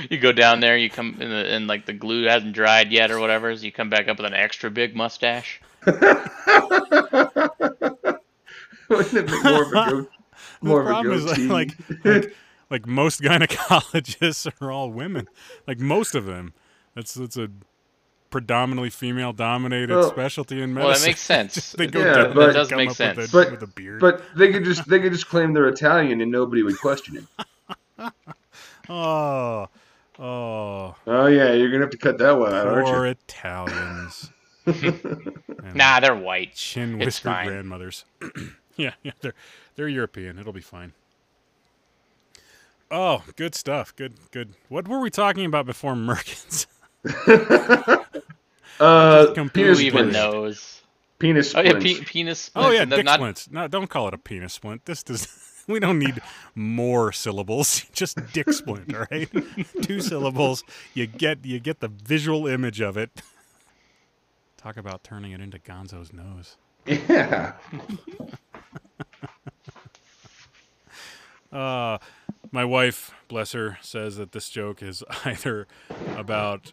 You 0.10 0.18
go 0.18 0.32
down 0.32 0.60
there, 0.60 0.76
you 0.76 0.90
come 0.90 1.18
in 1.20 1.30
the, 1.30 1.54
and 1.54 1.68
like 1.68 1.86
the 1.86 1.94
glue 1.94 2.24
hasn't 2.24 2.54
dried 2.54 2.92
yet 2.92 3.12
or 3.12 3.20
whatever, 3.20 3.56
so 3.56 3.64
you 3.64 3.72
come 3.72 3.88
back 3.88 4.08
up 4.08 4.18
with 4.18 4.26
an 4.26 4.34
extra 4.34 4.72
big 4.72 4.96
mustache. 4.96 5.62
Wouldn't 5.86 6.02
it 8.90 9.30
make 9.30 9.44
more 9.44 9.62
of 9.62 9.70
a 9.70 9.72
go- 9.72 10.08
more 10.64 10.84
the 10.84 10.84
of 10.84 10.86
a 10.86 10.90
problem 10.90 11.14
is 11.14 11.26
goatee? 11.26 11.48
like, 11.48 11.78
like 12.04 12.36
like 12.74 12.88
most 12.88 13.22
gynecologists 13.28 14.52
are 14.62 14.72
all 14.72 14.90
women. 14.92 15.30
Like 15.68 15.80
most 15.80 16.16
of 16.16 16.26
them. 16.26 16.54
That's 16.96 17.14
that's 17.14 17.38
a 17.38 17.50
predominantly 18.32 18.90
female 18.90 19.32
dominated 19.32 19.96
Well- 19.96 20.10
specialty 20.10 20.60
in 20.60 20.74
Well, 20.74 20.88
medicine. 20.88 21.04
that 21.04 21.10
makes 21.10 21.22
sense. 21.22 21.72
they 21.78 21.86
go 21.88 22.00
Yeah, 22.00 22.14
down 22.14 22.34
but- 22.34 22.48
That 22.48 22.54
does 22.54 22.70
come 22.70 22.78
make 22.78 22.92
sense. 22.92 23.18
With 23.18 23.30
a, 23.30 23.32
But- 23.32 23.52
with 23.52 23.64
a 23.64 23.68
beard. 23.68 24.00
But 24.02 24.24
they 24.36 24.52
could 24.52 24.66
just 24.66 24.88
they 24.90 25.00
could 25.00 25.12
just 25.14 25.28
claim 25.30 25.54
they're 25.54 25.70
Italian 25.70 26.20
and 26.20 26.32
nobody 26.32 26.64
would 26.64 26.78
question 26.80 27.18
it. 27.18 27.26
oh, 28.90 29.68
oh, 30.20 30.96
Oh 31.08 31.28
yeah, 31.28 31.54
you're 31.54 31.70
gonna 31.70 31.84
have 31.84 31.92
to 31.92 31.98
cut 31.98 32.18
that 32.18 32.32
one 32.38 32.54
out, 32.54 32.68
aren't 32.68 32.88
poor 32.88 33.06
you? 33.06 33.12
Italians. 33.12 34.32
Nah, 35.76 36.00
they're 36.00 36.16
white. 36.16 36.54
chin 36.56 36.96
it's 36.96 37.06
whiskered 37.06 37.32
fine. 37.32 37.48
grandmothers. 37.48 38.06
yeah, 38.78 38.94
yeah, 39.04 39.12
they're 39.22 39.34
they're 39.76 39.88
European. 39.88 40.40
It'll 40.40 40.54
be 40.54 40.62
fine. 40.62 40.94
Oh, 42.92 43.24
good 43.36 43.56
stuff. 43.56 43.96
Good, 43.96 44.14
good. 44.32 44.54
What 44.70 44.88
were 44.88 45.00
we 45.00 45.10
talking 45.10 45.46
about 45.46 45.66
before 45.66 45.94
Merkins? 45.96 46.68
Uh, 48.80 49.32
penis 49.54 49.80
Who 49.80 49.86
even 49.86 50.12
knows? 50.12 50.82
Penis 51.20 51.54
Oh 51.56 51.62
yeah, 51.62 51.74
pe- 51.80 52.02
penis. 52.02 52.50
Oh 52.56 52.72
yeah, 52.72 52.80
splints, 52.80 52.82
and 52.82 52.92
they're 52.92 52.98
dick 52.98 53.06
not- 53.06 53.14
splints. 53.20 53.52
No, 53.52 53.68
don't 53.68 53.88
call 53.88 54.08
it 54.08 54.14
a 54.16 54.18
penis 54.18 54.54
splint. 54.54 54.86
This 54.86 55.04
does. 55.04 55.28
We 55.68 55.80
don't 55.80 55.98
need 56.00 56.22
more 56.56 57.14
syllables. 57.14 57.86
Just 57.94 58.18
dick 58.34 58.52
splint. 58.52 58.94
All 58.94 59.06
right, 59.10 59.30
two 59.84 60.02
syllables. 60.02 60.62
You 60.94 61.06
get 61.06 61.46
you 61.46 61.60
get 61.62 61.80
the 61.80 61.88
visual 61.88 62.48
image 62.48 62.82
of 62.82 62.98
it. 62.98 63.22
Talk 64.58 64.76
about 64.76 65.06
turning 65.06 65.32
it 65.32 65.40
into 65.40 65.60
Gonzo's 65.60 66.12
nose. 66.12 66.58
Yeah. 66.86 67.54
Uh, 71.52 71.98
my 72.54 72.64
wife, 72.64 73.12
bless 73.28 73.54
her, 73.54 73.80
says 73.82 74.18
that 74.18 74.32
this 74.32 74.48
joke 74.50 74.84
is 74.84 75.04
either 75.26 75.68
about 76.16 76.72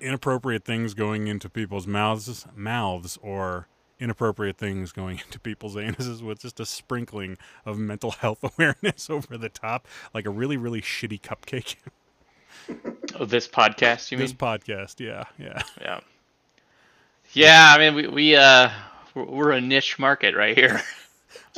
inappropriate 0.00 0.64
things 0.64 0.94
going 0.94 1.26
into 1.26 1.50
people's 1.50 1.86
mouths, 1.86 2.46
mouths, 2.54 3.18
or 3.20 3.66
inappropriate 3.98 4.56
things 4.56 4.92
going 4.92 5.18
into 5.26 5.40
people's 5.40 5.74
anuses 5.74 6.22
with 6.22 6.40
just 6.40 6.60
a 6.60 6.64
sprinkling 6.64 7.36
of 7.66 7.76
mental 7.76 8.10
health 8.22 8.38
awareness 8.42 9.10
over 9.10 9.36
the 9.36 9.48
top, 9.48 9.88
like 10.14 10.24
a 10.26 10.30
really, 10.30 10.56
really 10.56 10.80
shitty 10.80 11.20
cupcake. 11.20 11.74
Oh, 13.18 13.24
this 13.24 13.48
podcast, 13.48 14.12
you 14.12 14.18
this 14.18 14.30
mean? 14.30 14.36
This 14.38 14.64
podcast, 14.66 15.00
yeah, 15.00 15.24
yeah. 15.38 15.62
Yeah. 15.80 16.00
Yeah, 17.32 17.74
I 17.76 17.78
mean, 17.78 17.94
we 17.94 18.06
we 18.08 18.36
uh, 18.36 18.70
we're, 19.14 19.24
we're 19.24 19.50
a 19.50 19.60
niche 19.60 19.98
market 19.98 20.34
right 20.34 20.56
here. 20.56 20.80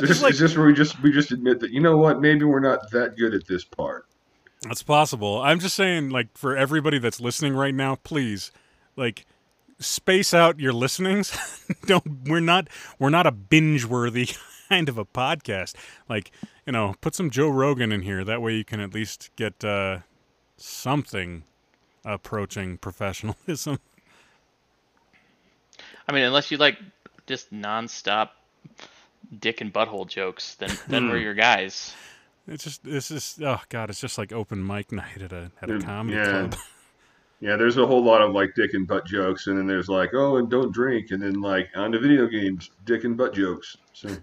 So 0.00 0.06
this, 0.06 0.22
like- 0.22 0.32
is 0.32 0.38
this 0.38 0.56
where 0.56 0.66
we 0.66 0.74
just 0.74 1.00
we 1.02 1.12
just 1.12 1.30
admit 1.32 1.60
that 1.60 1.70
you 1.70 1.80
know 1.80 1.96
what 1.96 2.20
maybe 2.20 2.44
we're 2.44 2.60
not 2.60 2.90
that 2.92 3.16
good 3.16 3.34
at 3.34 3.46
this 3.46 3.64
part. 3.64 4.06
That's 4.62 4.82
possible. 4.82 5.40
I'm 5.40 5.58
just 5.58 5.74
saying, 5.74 6.10
like, 6.10 6.36
for 6.36 6.54
everybody 6.56 6.98
that's 6.98 7.18
listening 7.18 7.54
right 7.54 7.74
now, 7.74 7.94
please, 7.96 8.52
like, 8.94 9.24
space 9.78 10.34
out 10.34 10.60
your 10.60 10.74
listenings. 10.74 11.36
Don't 11.86 12.28
we're 12.28 12.40
not 12.40 12.68
we're 12.98 13.10
not 13.10 13.26
a 13.26 13.32
binge 13.32 13.84
worthy 13.84 14.28
kind 14.68 14.88
of 14.88 14.98
a 14.98 15.04
podcast. 15.04 15.74
Like, 16.08 16.30
you 16.66 16.72
know, 16.72 16.94
put 17.00 17.14
some 17.14 17.30
Joe 17.30 17.48
Rogan 17.48 17.92
in 17.92 18.02
here. 18.02 18.24
That 18.24 18.42
way 18.42 18.54
you 18.54 18.64
can 18.64 18.80
at 18.80 18.94
least 18.94 19.30
get 19.36 19.64
uh, 19.64 20.00
something 20.56 21.44
approaching 22.04 22.78
professionalism. 22.78 23.78
I 26.08 26.12
mean, 26.12 26.24
unless 26.24 26.50
you 26.50 26.56
like 26.56 26.78
just 27.26 27.52
nonstop 27.52 28.30
dick 29.38 29.60
and 29.60 29.72
butthole 29.72 30.08
jokes, 30.08 30.54
then 30.56 30.70
then 30.88 31.08
we're 31.08 31.18
hmm. 31.18 31.24
your 31.24 31.34
guys. 31.34 31.94
It's 32.46 32.64
just 32.64 32.84
this 32.84 33.10
is 33.10 33.38
oh 33.42 33.60
god, 33.68 33.90
it's 33.90 34.00
just 34.00 34.18
like 34.18 34.32
open 34.32 34.66
mic 34.66 34.92
night 34.92 35.22
at 35.22 35.32
a 35.32 35.50
at 35.62 35.70
a 35.70 35.78
comedy 35.80 36.16
yeah. 36.16 36.30
club. 36.30 36.56
Yeah, 37.42 37.56
there's 37.56 37.78
a 37.78 37.86
whole 37.86 38.04
lot 38.04 38.20
of 38.20 38.34
like 38.34 38.54
dick 38.54 38.74
and 38.74 38.86
butt 38.86 39.06
jokes, 39.06 39.46
and 39.46 39.56
then 39.56 39.66
there's 39.66 39.88
like 39.88 40.10
oh 40.12 40.36
and 40.36 40.50
don't 40.50 40.72
drink, 40.72 41.10
and 41.10 41.22
then 41.22 41.40
like 41.40 41.70
on 41.74 41.92
to 41.92 41.98
video 41.98 42.26
games, 42.26 42.70
dick 42.84 43.04
and 43.04 43.16
butt 43.16 43.32
jokes. 43.32 43.78
So, 43.94 44.14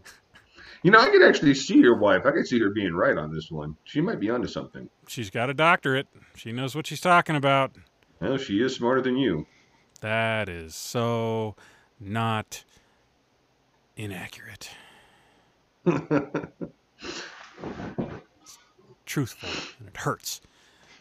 you 0.84 0.92
know, 0.92 1.00
I 1.00 1.10
could 1.10 1.24
actually 1.24 1.56
see 1.56 1.80
your 1.80 1.98
wife. 1.98 2.28
I 2.28 2.32
could 2.32 2.48
see 2.48 2.60
her 2.60 2.70
being 2.70 2.94
right 2.94 3.18
on 3.18 3.34
this 3.34 3.50
one. 3.50 3.76
She 3.86 4.02
might 4.02 4.20
be 4.20 4.30
onto 4.30 4.48
something. 4.48 4.88
She's 5.08 5.32
got 5.32 5.50
a 5.50 5.56
doctorate. 5.56 6.06
She 6.36 6.52
knows 6.52 6.76
what 6.76 6.86
she's 6.86 7.02
talking 7.02 7.36
about. 7.36 7.72
Well, 8.20 8.38
she 8.38 8.62
is 8.62 8.76
smarter 8.76 9.02
than 9.02 9.18
you. 9.18 9.48
That 10.02 10.48
is 10.48 10.76
so 10.76 11.56
not 12.00 12.64
inaccurate. 13.96 14.70
Truthful. 19.06 19.50
And 19.80 19.88
it 19.88 19.98
hurts. 19.98 20.42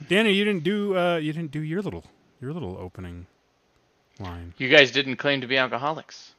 Danny, 0.08 0.32
you 0.32 0.44
didn't 0.44 0.62
do 0.64 0.96
uh 0.96 1.16
you 1.16 1.32
didn't 1.32 1.50
do 1.50 1.60
your 1.60 1.82
little 1.82 2.04
your 2.40 2.52
little 2.52 2.76
opening 2.78 3.26
line. 4.20 4.54
You 4.58 4.68
guys 4.68 4.90
didn't 4.90 5.16
claim 5.16 5.40
to 5.40 5.46
be 5.46 5.56
alcoholics. 5.56 6.34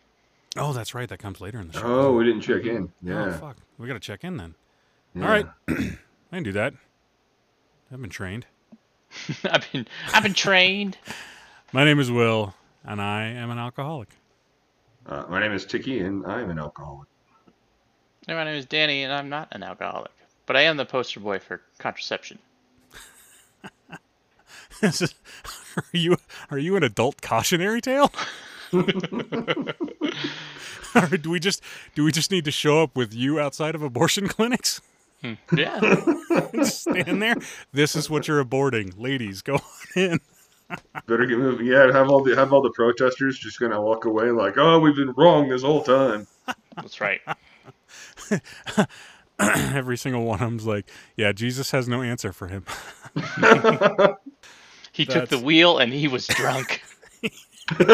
Oh, 0.55 0.73
that's 0.73 0.95
right. 0.95 1.07
That 1.09 1.19
comes 1.19 1.41
later 1.41 1.59
in 1.59 1.67
the 1.67 1.73
show. 1.73 1.83
Oh, 1.85 2.13
we 2.13 2.23
didn't 2.23 2.41
check 2.41 2.65
in. 2.65 2.91
Yeah. 3.03 3.25
Oh, 3.25 3.31
fuck. 3.33 3.57
We 3.77 3.87
got 3.87 3.93
to 3.93 3.99
check 3.99 4.23
in 4.23 4.37
then. 4.37 4.55
yeah. 5.13 5.23
All 5.23 5.29
right. 5.29 5.45
I 5.67 6.35
can 6.35 6.43
do 6.43 6.53
that. 6.53 6.73
I've 7.91 8.01
been 8.01 8.09
trained. 8.09 8.45
I've 9.43 9.71
been 9.71 9.87
I've 10.13 10.23
been 10.23 10.33
trained. 10.33 10.97
My 11.73 11.83
name 11.83 11.99
is 11.99 12.09
Will, 12.09 12.53
and 12.85 13.01
I 13.01 13.25
am 13.25 13.49
an 13.49 13.57
alcoholic. 13.59 14.09
Uh, 15.05 15.23
my 15.29 15.39
name 15.39 15.51
is 15.53 15.65
Tiki, 15.65 15.99
and 15.99 16.25
I'm 16.25 16.49
an 16.49 16.59
alcoholic. 16.59 17.07
Hey, 18.27 18.33
my 18.33 18.43
name 18.43 18.55
is 18.55 18.65
Danny, 18.65 19.03
and 19.03 19.13
I'm 19.13 19.29
not 19.29 19.47
an 19.53 19.63
alcoholic, 19.63 20.11
but 20.45 20.57
I 20.57 20.63
am 20.63 20.75
the 20.75 20.85
poster 20.85 21.21
boy 21.21 21.39
for 21.39 21.61
contraception. 21.79 22.39
Is- 24.81 25.15
are 25.77 25.83
you 25.93 26.17
are 26.51 26.57
you 26.57 26.75
an 26.75 26.83
adult 26.83 27.21
cautionary 27.21 27.79
tale? 27.79 28.11
or 28.73 28.83
do 31.17 31.29
we 31.29 31.39
just 31.39 31.63
do 31.95 32.03
we 32.03 32.11
just 32.11 32.29
need 32.31 32.43
to 32.45 32.51
show 32.51 32.83
up 32.83 32.97
with 32.97 33.13
you 33.13 33.39
outside 33.39 33.75
of 33.75 33.81
abortion 33.81 34.27
clinics? 34.29 34.81
Hmm. 35.21 35.33
Yeah. 35.55 35.95
Stand 36.63 37.21
there. 37.21 37.35
This 37.71 37.95
is 37.95 38.09
what 38.09 38.27
you're 38.27 38.43
aborting, 38.43 38.99
ladies. 38.99 39.41
Go 39.41 39.53
on 39.55 39.61
in. 39.95 40.19
Better 41.07 41.25
get 41.25 41.37
moving. 41.37 41.65
Yeah, 41.65 41.91
have 41.93 42.09
all 42.09 42.21
the 42.23 42.35
have 42.35 42.51
all 42.51 42.61
the 42.61 42.71
protesters 42.71 43.39
just 43.39 43.57
gonna 43.59 43.81
walk 43.81 44.03
away 44.03 44.31
like, 44.31 44.57
oh, 44.57 44.79
we've 44.79 44.95
been 44.97 45.13
wrong 45.15 45.47
this 45.47 45.63
whole 45.63 45.81
time. 45.81 46.27
That's 46.75 46.99
right. 46.99 47.21
Every 49.39 49.97
single 49.97 50.23
one 50.23 50.41
of 50.41 50.49
them's 50.49 50.65
like, 50.65 50.89
yeah, 51.15 51.31
Jesus 51.31 51.71
has 51.71 51.87
no 51.87 52.01
answer 52.01 52.33
for 52.33 52.47
him. 52.47 52.65
He 54.97 55.05
took 55.05 55.29
the 55.29 55.37
wheel 55.37 55.77
and 55.77 55.93
he 55.93 56.07
was 56.07 56.25
drunk. 56.25 56.81
he 57.21 57.29
took 57.77 57.85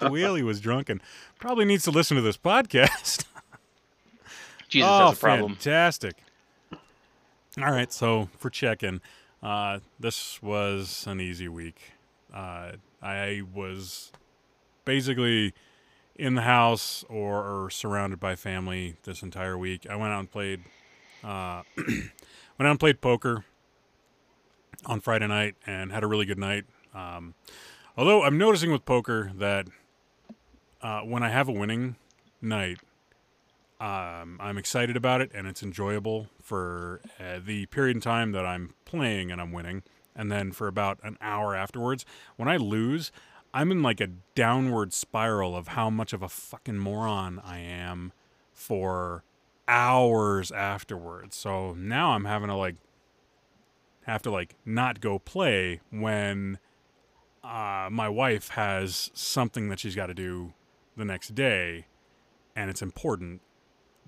the 0.00 0.08
wheel. 0.10 0.34
He 0.34 0.42
was 0.42 0.58
drunk 0.58 0.88
and 0.88 1.00
probably 1.38 1.64
needs 1.64 1.84
to 1.84 1.92
listen 1.92 2.16
to 2.16 2.20
this 2.20 2.36
podcast. 2.36 3.24
Jesus 4.68 4.90
oh, 4.90 5.10
has 5.10 5.16
a 5.16 5.20
problem. 5.20 5.54
Fantastic. 5.54 6.16
All 7.62 7.70
right, 7.70 7.92
so 7.92 8.28
for 8.38 8.50
check-in, 8.50 9.00
uh, 9.40 9.78
this 10.00 10.42
was 10.42 11.04
an 11.06 11.20
easy 11.20 11.46
week. 11.46 11.92
Uh, 12.32 12.72
I 13.00 13.42
was 13.54 14.10
basically 14.84 15.54
in 16.16 16.34
the 16.34 16.42
house 16.42 17.04
or, 17.08 17.64
or 17.64 17.70
surrounded 17.70 18.20
by 18.20 18.36
family 18.36 18.96
this 19.04 19.22
entire 19.22 19.58
week. 19.58 19.86
I 19.88 19.96
went 19.96 20.12
out 20.12 20.20
and 20.20 20.30
played, 20.30 20.60
uh, 21.24 21.62
went 21.76 22.12
out 22.60 22.70
and 22.70 22.80
played 22.80 23.00
poker. 23.00 23.44
on 24.86 25.00
Friday 25.00 25.26
night 25.26 25.54
and 25.66 25.92
had 25.92 26.04
a 26.04 26.06
really 26.06 26.26
good 26.26 26.38
night. 26.38 26.64
Um, 26.94 27.34
although 27.96 28.22
I'm 28.22 28.38
noticing 28.38 28.70
with 28.70 28.84
poker 28.84 29.32
that 29.36 29.66
uh, 30.82 31.00
when 31.00 31.22
I 31.22 31.30
have 31.30 31.48
a 31.48 31.52
winning 31.52 31.96
night, 32.42 32.78
um, 33.80 34.38
I'm 34.40 34.56
excited 34.58 34.96
about 34.96 35.20
it 35.20 35.30
and 35.34 35.46
it's 35.46 35.62
enjoyable 35.62 36.28
for 36.40 37.00
uh, 37.18 37.40
the 37.44 37.66
period 37.66 37.96
in 37.96 38.00
time 38.00 38.32
that 38.32 38.46
I'm 38.46 38.74
playing 38.84 39.30
and 39.30 39.40
I'm 39.40 39.52
winning. 39.52 39.82
And 40.14 40.30
then 40.30 40.52
for 40.52 40.68
about 40.68 40.98
an 41.02 41.18
hour 41.20 41.56
afterwards, 41.56 42.04
when 42.36 42.48
I 42.48 42.56
lose, 42.56 43.10
I'm 43.54 43.70
in 43.70 43.84
like 43.84 44.00
a 44.00 44.08
downward 44.34 44.92
spiral 44.92 45.54
of 45.54 45.68
how 45.68 45.88
much 45.88 46.12
of 46.12 46.22
a 46.22 46.28
fucking 46.28 46.76
moron 46.76 47.40
I 47.44 47.60
am 47.60 48.12
for 48.52 49.22
hours 49.68 50.50
afterwards. 50.50 51.36
So 51.36 51.72
now 51.74 52.10
I'm 52.10 52.24
having 52.24 52.48
to 52.48 52.56
like 52.56 52.74
have 54.06 54.22
to 54.22 54.30
like 54.32 54.56
not 54.66 55.00
go 55.00 55.20
play 55.20 55.80
when 55.90 56.58
uh, 57.44 57.88
my 57.92 58.08
wife 58.08 58.48
has 58.50 59.12
something 59.14 59.68
that 59.68 59.78
she's 59.78 59.94
got 59.94 60.06
to 60.06 60.14
do 60.14 60.52
the 60.96 61.04
next 61.04 61.36
day 61.36 61.86
and 62.56 62.70
it's 62.70 62.82
important 62.82 63.40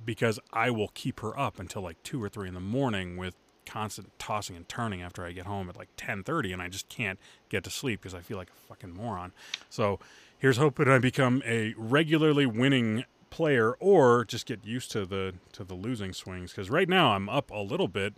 because 0.05 0.41
I 0.53 0.71
will 0.71 0.89
keep 0.89 1.21
her 1.21 1.39
up 1.39 1.61
until 1.61 1.83
like 1.83 2.03
two 2.03 2.21
or 2.23 2.29
three 2.29 2.49
in 2.49 2.55
the 2.55 2.61
morning 2.61 3.17
with 3.17 3.37
constant 3.67 4.17
tossing 4.19 4.57
and 4.57 4.69
turning 4.69 5.03
after 5.03 5.25
I 5.25 5.33
get 5.33 5.47
home 5.47 5.69
at 5.69 5.77
like 5.77 5.95
10:30 5.97 6.53
and 6.53 6.63
I 6.63 6.69
just 6.69 6.89
can't 6.89 7.19
get 7.49 7.65
to 7.65 7.71
sleep 7.71 8.01
because 8.01 8.15
I 8.15 8.21
feel 8.21 8.39
like 8.39 8.49
a 8.49 8.69
fucking 8.69 8.95
moron. 8.95 9.33
So 9.69 9.99
here's 10.39 10.57
hoping 10.57 10.89
I 10.89 10.99
become 10.99 11.43
a 11.45 11.75
regularly 11.77 12.47
winning 12.47 13.05
player 13.31 13.73
or 13.81 14.25
just 14.25 14.47
get 14.47 14.65
used 14.65 14.91
to 14.93 15.05
the 15.05 15.35
to 15.53 15.65
the 15.65 15.75
losing 15.75 16.13
swings 16.13 16.53
because 16.53 16.71
right 16.71 16.89
now 16.89 17.11
I'm 17.13 17.29
up 17.29 17.51
a 17.51 17.59
little 17.59 17.89
bit 17.89 18.15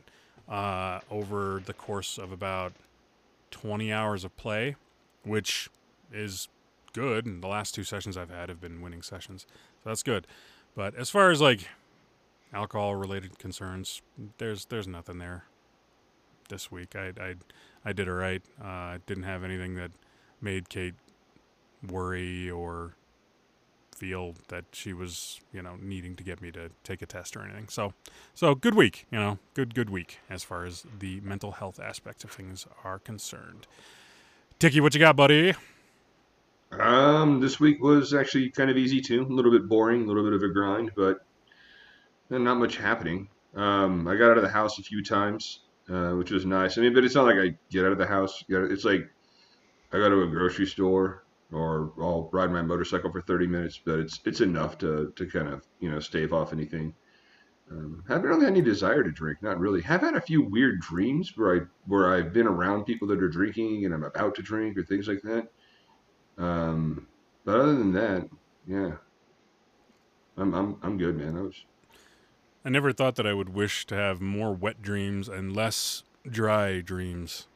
uh, 0.49 1.01
over 1.11 1.63
the 1.65 1.75
course 1.75 2.19
of 2.19 2.33
about 2.33 2.73
20 3.51 3.93
hours 3.93 4.25
of 4.25 4.37
play, 4.37 4.77
which 5.25 5.69
is 6.13 6.49
good. 6.93 7.27
And 7.27 7.43
the 7.43 7.49
last 7.49 7.75
two 7.75 7.85
sessions 7.85 8.17
I've 8.17 8.31
had 8.31 8.49
have 8.49 8.61
been 8.61 8.81
winning 8.81 9.03
sessions, 9.03 9.47
so 9.83 9.91
that's 9.91 10.03
good. 10.03 10.27
But 10.75 10.95
as 10.95 11.11
far 11.11 11.31
as 11.31 11.41
like 11.41 11.69
alcohol 12.53 12.95
related 12.95 13.39
concerns, 13.39 14.03
there's 14.39 14.65
there's 14.67 14.89
nothing 14.89 15.19
there. 15.19 15.45
This 16.49 16.71
week, 16.71 16.97
I 16.97 17.13
I 17.21 17.35
I 17.85 17.93
did 17.93 18.09
all 18.09 18.15
right. 18.15 18.43
Uh, 18.63 18.99
didn't 19.07 19.25
have 19.25 19.45
anything 19.45 19.75
that 19.75 19.91
made 20.41 20.69
Kate 20.69 20.95
worry 21.87 22.51
or 22.51 22.95
feel 23.99 24.35
that 24.47 24.65
she 24.73 24.93
was, 24.93 25.41
you 25.53 25.61
know, 25.61 25.77
needing 25.81 26.15
to 26.15 26.23
get 26.23 26.41
me 26.41 26.53
to 26.53 26.71
take 26.85 27.03
a 27.03 27.07
test 27.07 27.37
or 27.37 27.43
anything. 27.43 27.67
So, 27.69 27.93
so 28.33 28.55
good 28.55 28.75
week, 28.75 29.07
you 29.11 29.19
know, 29.19 29.39
good 29.55 29.75
good 29.75 29.91
week 29.91 30.21
as 30.31 30.45
far 30.45 30.65
as 30.65 30.85
the 31.01 31.21
mental 31.21 31.53
health 31.53 31.81
aspects 31.81 32.25
of 32.25 32.31
things 32.31 32.67
are 32.85 32.99
concerned. 32.99 33.67
Tiki, 34.59 34.81
what 34.81 34.95
you 34.95 35.01
got, 35.01 35.17
buddy? 35.17 35.55
Um, 36.73 37.41
this 37.41 37.59
week 37.59 37.83
was 37.83 38.15
actually 38.15 38.51
kind 38.51 38.71
of 38.71 38.77
easy 38.77 39.01
too. 39.01 39.23
A 39.23 39.33
little 39.33 39.51
bit 39.51 39.69
boring, 39.69 40.05
a 40.05 40.07
little 40.07 40.23
bit 40.23 40.33
of 40.33 40.43
a 40.43 40.49
grind, 40.49 40.93
but 40.95 41.25
not 42.31 42.59
much 42.59 42.77
happening. 42.77 43.29
Um, 43.55 44.07
I 44.07 44.17
got 44.17 44.31
out 44.31 44.37
of 44.39 44.43
the 44.43 44.51
house 44.51 44.79
a 44.79 44.83
few 44.83 45.03
times, 45.03 45.61
uh, 45.89 46.11
which 46.11 46.31
was 46.31 46.45
nice. 46.45 46.79
I 46.79 46.83
mean, 46.83 46.95
but 46.95 47.05
it's 47.05 47.15
not 47.15 47.27
like 47.27 47.39
I 47.39 47.57
get 47.71 47.85
out 47.85 47.93
of 47.93 47.99
the 47.99 48.07
house. 48.07 48.45
It's 48.49 48.85
like 48.85 49.09
I 49.93 49.97
go 49.97 50.09
to 50.09 50.23
a 50.23 50.29
grocery 50.29 50.67
store 50.67 51.25
or 51.53 51.93
I'll 51.99 52.29
ride 52.33 52.51
my 52.51 52.63
motorcycle 52.63 53.11
for 53.11 53.23
30 53.23 53.47
minutes, 53.47 53.81
but 53.85 53.99
it's 53.99 54.21
it's 54.25 54.41
enough 54.41 54.79
to 54.79 55.13
to 55.17 55.27
kind 55.27 55.49
of 55.49 55.67
you 55.81 55.91
know 55.91 56.01
stave 56.01 56.33
off 56.33 56.53
anything. 56.53 56.95
Um, 57.71 58.03
haven't 58.09 58.25
really 58.25 58.45
had 58.45 58.53
any 58.53 58.63
desire 58.63 59.03
to 59.03 59.11
drink, 59.11 59.43
not 59.43 59.59
really. 59.59 59.83
Have 59.83 60.01
had 60.01 60.15
a 60.15 60.21
few 60.21 60.43
weird 60.43 60.81
dreams 60.81 61.33
where 61.37 61.57
I 61.57 61.61
where 61.87 62.13
I've 62.13 62.33
been 62.33 62.47
around 62.47 62.85
people 62.85 63.09
that 63.09 63.23
are 63.23 63.29
drinking 63.29 63.85
and 63.85 63.95
I'm 63.95 64.05
about 64.05 64.35
to 64.37 64.43
drink 64.43 64.77
or 64.79 64.83
things 64.83 65.09
like 65.09 65.23
that. 65.23 65.49
Um, 66.39 67.07
but 67.45 67.61
other 67.61 67.75
than 67.75 67.93
that, 67.93 68.29
yeah, 68.67 68.93
I'm 70.37 70.55
I'm 70.55 70.77
I'm 70.83 70.99
good, 70.99 71.17
man. 71.17 71.37
I 71.37 71.43
was. 71.43 71.65
I 72.69 72.71
never 72.71 72.93
thought 72.93 73.17
that 73.17 73.27
I 73.27 73.33
would 73.33 73.49
wish 73.49 73.87
to 73.87 73.95
have 73.95 74.21
more 74.21 74.53
wet 74.53 74.83
dreams 74.83 75.27
and 75.27 75.57
less 75.57 76.03
dry 76.31 76.81
dreams. 76.81 77.47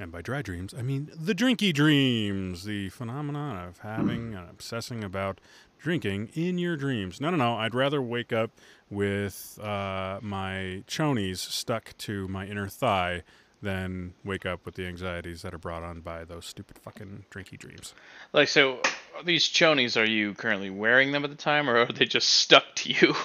And 0.00 0.10
by 0.10 0.22
dry 0.22 0.40
dreams, 0.40 0.72
I 0.72 0.80
mean 0.80 1.10
the 1.14 1.34
drinky 1.34 1.74
dreams, 1.74 2.64
the 2.64 2.88
phenomenon 2.88 3.62
of 3.68 3.80
having 3.80 4.34
and 4.34 4.48
obsessing 4.48 5.04
about 5.04 5.42
drinking 5.78 6.30
in 6.32 6.56
your 6.56 6.78
dreams. 6.78 7.20
No, 7.20 7.28
no, 7.28 7.36
no. 7.36 7.56
I'd 7.56 7.74
rather 7.74 8.00
wake 8.00 8.32
up 8.32 8.52
with 8.88 9.58
uh, 9.62 10.20
my 10.22 10.84
chonies 10.86 11.36
stuck 11.36 11.94
to 11.98 12.26
my 12.28 12.46
inner 12.46 12.66
thigh 12.66 13.24
than 13.60 14.14
wake 14.24 14.46
up 14.46 14.64
with 14.64 14.74
the 14.74 14.86
anxieties 14.86 15.42
that 15.42 15.52
are 15.52 15.58
brought 15.58 15.82
on 15.82 16.00
by 16.00 16.24
those 16.24 16.46
stupid 16.46 16.78
fucking 16.78 17.26
drinky 17.30 17.58
dreams. 17.58 17.92
Like, 18.32 18.48
so 18.48 18.80
these 19.22 19.46
chonies, 19.46 20.00
are 20.00 20.08
you 20.08 20.32
currently 20.32 20.70
wearing 20.70 21.12
them 21.12 21.24
at 21.24 21.30
the 21.30 21.36
time, 21.36 21.68
or 21.68 21.76
are 21.76 21.92
they 21.92 22.06
just 22.06 22.30
stuck 22.30 22.64
to 22.76 22.90
you? 22.90 23.14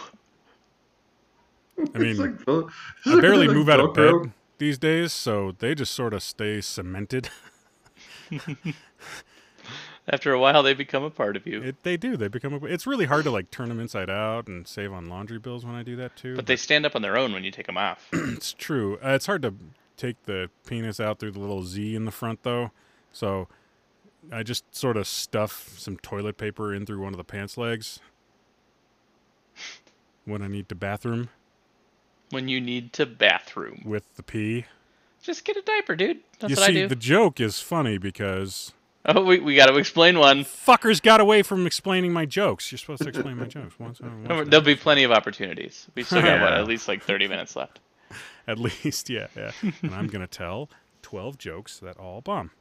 I 1.78 1.98
mean, 1.98 2.18
like, 2.18 2.34
I 3.06 3.22
barely 3.22 3.48
move 3.48 3.70
out 3.70 3.80
of 3.80 3.94
bed 3.94 4.32
these 4.58 4.78
days, 4.78 5.12
so 5.12 5.54
they 5.60 5.76
just 5.76 5.94
sort 5.94 6.14
of 6.14 6.24
stay 6.24 6.62
cemented. 6.62 7.30
After 10.08 10.32
a 10.34 10.40
while, 10.40 10.62
they 10.62 10.76
become 10.76 11.04
a 11.04 11.10
part 11.10 11.36
of 11.36 11.48
you. 11.48 11.64
It, 11.64 11.82
they 11.82 11.98
do. 11.98 12.16
They 12.16 12.28
become. 12.28 12.54
A, 12.54 12.64
it's 12.66 12.86
really 12.86 13.06
hard 13.06 13.24
to 13.24 13.32
like 13.32 13.50
turn 13.50 13.70
them 13.70 13.80
inside 13.80 14.10
out 14.10 14.48
and 14.48 14.68
save 14.68 14.94
on 14.94 15.10
laundry 15.10 15.40
bills 15.40 15.66
when 15.66 15.74
I 15.74 15.82
do 15.82 15.96
that 15.96 16.16
too. 16.16 16.34
But, 16.36 16.42
but 16.44 16.48
they 16.48 16.58
stand 16.58 16.86
up 16.86 16.96
on 16.96 17.02
their 17.02 17.18
own 17.18 17.34
when 17.34 17.44
you 17.44 17.50
take 17.50 17.66
them 17.66 17.78
off. 17.78 18.08
it's 18.14 18.54
true. 18.54 19.00
Uh, 19.04 19.10
it's 19.10 19.26
hard 19.26 19.42
to 19.42 19.56
take 19.98 20.22
the 20.24 20.52
penis 20.68 21.00
out 21.00 21.18
through 21.20 21.32
the 21.32 21.40
little 21.40 21.64
Z 21.64 21.96
in 21.96 22.06
the 22.06 22.12
front 22.12 22.44
though, 22.44 22.70
so 23.12 23.48
I 24.32 24.44
just 24.44 24.76
sort 24.76 24.96
of 24.96 25.08
stuff 25.08 25.74
some 25.78 25.98
toilet 25.98 26.38
paper 26.38 26.74
in 26.74 26.86
through 26.86 27.02
one 27.02 27.14
of 27.14 27.18
the 27.18 27.24
pants 27.24 27.58
legs 27.58 28.00
when 30.26 30.44
I 30.44 30.48
need 30.48 30.70
to 30.70 30.76
bathroom 30.76 31.30
when 32.30 32.48
you 32.48 32.60
need 32.60 32.94
to 32.94 33.06
bathroom 33.06 33.82
with 33.86 34.16
the 34.16 34.24
pee. 34.24 34.66
Just 35.22 35.44
get 35.44 35.58
a 35.58 35.62
diaper, 35.62 35.96
dude. 35.96 36.20
That's 36.40 36.52
you 36.52 36.56
what 36.56 36.66
see, 36.68 36.72
I 36.72 36.82
do. 36.84 36.88
the 36.88 36.96
joke 36.96 37.40
is 37.40 37.60
funny 37.60 37.98
because 37.98 38.74
oh, 39.06 39.24
we 39.24 39.40
we 39.40 39.56
got 39.56 39.68
to 39.68 39.78
explain 39.78 40.20
one. 40.20 40.44
Fuckers 40.44 41.02
got 41.02 41.20
away 41.20 41.42
from 41.42 41.66
explaining 41.66 42.14
my 42.14 42.26
jokes. 42.26 42.72
You're 42.72 42.78
supposed 42.78 43.02
to 43.04 43.10
explain 43.10 43.38
my 43.38 43.46
jokes 43.46 43.80
once. 43.80 44.00
once 44.02 44.50
There'll 44.50 44.66
be 44.66 44.76
plenty 44.76 45.04
of 45.04 45.12
opportunities. 45.12 45.88
We 45.96 46.04
still 46.04 46.22
got 46.22 46.42
what, 46.42 46.54
at 46.54 46.68
least 46.68 46.88
like 46.88 47.04
30 47.04 47.28
minutes 47.28 47.56
left. 47.56 47.80
At 48.48 48.60
least, 48.60 49.10
yeah, 49.10 49.26
yeah. 49.36 49.52
and 49.82 49.96
I'm 49.96 50.06
gonna 50.06 50.28
tell 50.28 50.70
12 51.02 51.40
jokes 51.40 51.80
that 51.80 51.98
all 51.98 52.22
bomb. 52.22 52.52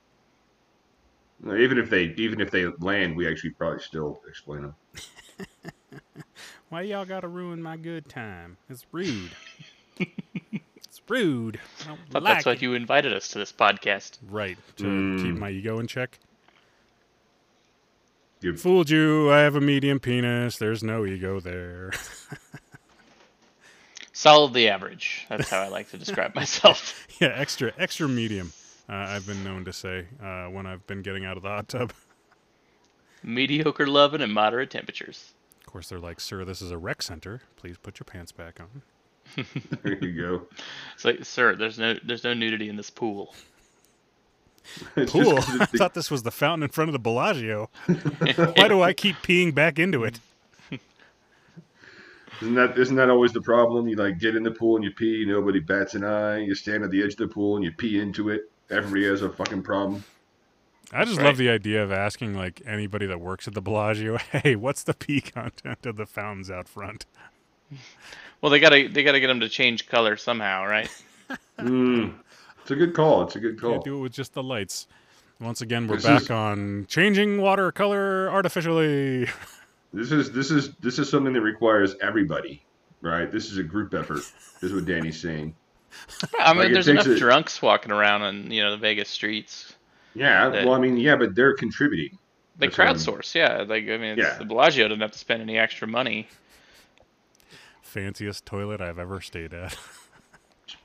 Even 1.47 1.77
if 1.77 1.91
they 1.91 2.15
even 2.17 2.41
if 2.41 2.51
they 2.51 2.67
land, 2.79 3.15
we 3.15 3.29
actually 3.29 3.51
probably 3.51 3.81
still 3.81 4.21
explain 4.27 4.63
them. 4.63 4.75
Why 6.69 6.83
y'all 6.83 7.05
gotta 7.05 7.29
ruin 7.29 7.63
my 7.63 7.77
good 7.77 8.09
time? 8.09 8.57
It's 8.69 8.85
rude. 8.93 9.31
it's 9.99 11.01
rude. 11.09 11.61
I 11.85 11.89
don't 11.89 12.01
but 12.11 12.23
like 12.23 12.35
that's 12.35 12.47
why 12.47 12.53
you 12.53 12.75
invited 12.75 13.13
us 13.13 13.29
to 13.29 13.39
this 13.39 13.53
podcast. 13.53 14.19
Right, 14.31 14.59
to 14.77 14.85
Mm. 14.85 15.23
keep 15.23 15.35
my 15.37 15.51
ego 15.51 15.79
in 15.79 15.87
check. 15.87 16.19
You- 18.41 18.57
Fooled 18.57 18.91
you. 18.91 19.31
I 19.33 19.39
have 19.41 19.57
a 19.57 19.61
medium 19.61 20.01
penis. 20.01 20.59
There's 20.59 20.83
no 20.83 21.07
ego 21.07 21.41
there. 21.41 21.93
Solidly 24.13 24.69
average. 24.69 25.27
That's 25.29 25.51
how 25.51 25.61
I 25.61 25.69
like 25.69 25.91
to 25.91 25.99
describe 25.99 26.35
myself. 26.35 27.07
yeah, 27.21 27.33
extra, 27.35 27.73
extra 27.79 28.09
medium. 28.09 28.53
Uh, 28.89 28.93
I've 28.95 29.27
been 29.27 29.43
known 29.43 29.65
to 29.65 29.73
say 29.73 30.07
uh, 30.23 30.47
when 30.47 30.67
I've 30.67 30.87
been 30.87 31.03
getting 31.03 31.25
out 31.25 31.37
of 31.37 31.43
the 31.43 31.49
hot 31.49 31.69
tub. 31.69 31.93
Mediocre 33.23 33.87
loving 33.87 34.21
and 34.21 34.33
moderate 34.33 34.71
temperatures. 34.71 35.33
Of 35.67 35.73
course, 35.73 35.89
they're 35.89 35.99
like, 35.99 36.21
"Sir, 36.21 36.45
this 36.45 36.61
is 36.63 36.71
a 36.71 36.79
rec 36.79 37.03
center. 37.03 37.41
Please 37.57 37.77
put 37.79 37.99
your 37.99 38.05
pants 38.05 38.33
back 38.33 38.61
on." 38.61 38.83
There 39.83 39.99
you 40.05 40.21
go. 40.23 40.43
It's 40.95 41.05
like, 41.05 41.25
sir, 41.25 41.57
there's 41.57 41.79
no 41.79 41.95
there's 42.05 42.25
no 42.25 42.35
nudity 42.35 42.69
in 42.69 42.77
this 42.77 42.91
pool. 42.91 43.35
It's 44.97 45.13
just 45.13 45.29
Pool. 45.31 45.37
'cause 45.37 45.61
I 45.61 45.67
the- 45.67 45.79
thought 45.79 45.93
this 45.95 46.11
was 46.11 46.23
the 46.23 46.31
fountain 46.31 46.63
in 46.63 46.71
front 46.71 46.89
of 46.89 46.93
the 46.95 46.99
Bellagio. 46.99 47.69
Why 48.57 48.67
do 48.69 48.81
I 48.81 48.95
keep 48.95 49.17
peeing 49.17 49.55
back 49.55 49.79
into 49.79 50.05
it? 50.05 50.21
Isn't 52.41 52.55
that 52.55 52.77
isn't 52.79 52.97
that 52.97 53.11
always 53.11 53.33
the 53.33 53.41
problem? 53.43 53.87
You 53.89 53.97
like 53.97 54.19
get 54.19 54.35
in 54.37 54.43
the 54.43 54.51
pool 54.51 54.77
and 54.77 54.85
you 54.85 54.91
pee, 54.91 55.25
nobody 55.27 55.61
bats 55.61 55.95
an 55.95 56.03
eye. 56.05 56.39
You 56.39 56.55
stand 56.55 56.83
at 56.83 56.91
the 56.91 57.03
edge 57.03 57.13
of 57.13 57.19
the 57.19 57.29
pool 57.29 57.57
and 57.57 57.65
you 57.65 57.73
pee 57.73 58.01
into 58.01 58.31
it. 58.31 58.51
Everybody 58.71 59.07
has 59.07 59.23
a 59.23 59.29
fucking 59.31 59.63
problem. 59.63 60.03
I 60.95 61.05
just 61.05 61.19
Right. 61.19 61.25
love 61.27 61.37
the 61.37 61.51
idea 61.51 61.83
of 61.83 61.91
asking 61.93 62.35
like 62.35 62.63
anybody 62.67 63.07
that 63.07 63.21
works 63.21 63.49
at 63.49 63.55
the 63.55 63.61
Bellagio, 63.61 64.17
"Hey, 64.33 64.55
what's 64.57 64.83
the 64.85 64.95
pee 64.95 65.21
content 65.21 65.85
of 65.87 65.97
the 65.97 66.07
fountains 66.07 66.51
out 66.51 66.69
front?" 66.69 67.07
Well, 68.41 68.51
they 68.51 68.61
gotta 68.61 68.89
they 68.89 69.03
gotta 69.03 69.21
get 69.21 69.29
them 69.29 69.41
to 69.41 69.49
change 69.49 69.87
color 69.89 70.17
somehow, 70.17 70.65
right? 70.67 70.89
Mm. 71.59 72.15
It's 72.61 72.71
a 72.71 72.77
good 72.77 72.93
call. 72.95 73.23
It's 73.23 73.37
a 73.37 73.41
good 73.41 73.59
Can't 73.61 73.75
call. 73.75 73.83
do 73.83 73.97
it 73.97 74.01
with 74.01 74.13
just 74.13 74.35
the 74.35 74.43
lights. 74.43 74.87
Once 75.41 75.61
again, 75.63 75.87
we're 75.87 75.97
This 75.97 76.05
back 76.05 76.23
is- 76.23 76.31
on 76.31 76.85
changing 76.89 77.41
water 77.41 77.73
color 77.73 78.29
artificially. 78.31 79.27
This 79.95 80.13
is 80.13 80.31
this 80.33 80.51
is 80.51 80.75
this 80.77 80.99
is 80.99 81.09
something 81.09 81.33
that 81.33 81.41
requires 81.41 81.95
everybody, 82.03 82.63
right? 83.01 83.31
This 83.33 83.51
is 83.51 83.57
a 83.59 83.63
group 83.63 83.95
effort. 83.95 84.19
This 84.61 84.65
is 84.71 84.75
what 84.75 84.85
Danny's 84.85 85.19
saying. 85.21 85.55
I 86.39 86.53
mean, 86.53 86.65
Like, 86.65 86.73
there's 86.73 86.89
enough 86.89 87.07
a- 87.07 87.17
drunks 87.17 87.63
walking 87.63 87.93
around 87.93 88.23
on 88.23 88.51
you 88.51 88.63
know 88.63 88.73
the 88.73 88.77
Vegas 88.77 89.09
streets. 89.09 89.75
Yeah, 90.15 90.49
That- 90.49 90.65
well, 90.65 90.75
I 90.75 90.79
mean, 90.79 90.97
yeah, 90.97 91.17
but 91.17 91.35
they're 91.35 91.55
contributing. 91.55 92.19
They 92.57 92.67
That's 92.69 92.79
what 92.79 92.87
I'm- 92.87 92.97
crowdsource, 92.97 93.35
yeah. 93.35 93.63
Like 93.67 93.85
I 93.89 93.97
mean, 93.99 94.17
Yeah. 94.17 94.39
the 94.39 94.45
Bellagio 94.45 94.87
didn't 94.89 95.01
have 95.03 95.11
to 95.13 95.19
spend 95.19 95.43
any 95.43 95.59
extra 95.59 95.89
money. 95.89 96.29
Fanciest 97.83 98.45
toilet 98.47 98.81
I've 98.81 98.99
ever 98.99 99.21
stayed 99.21 99.53
at. 99.55 99.77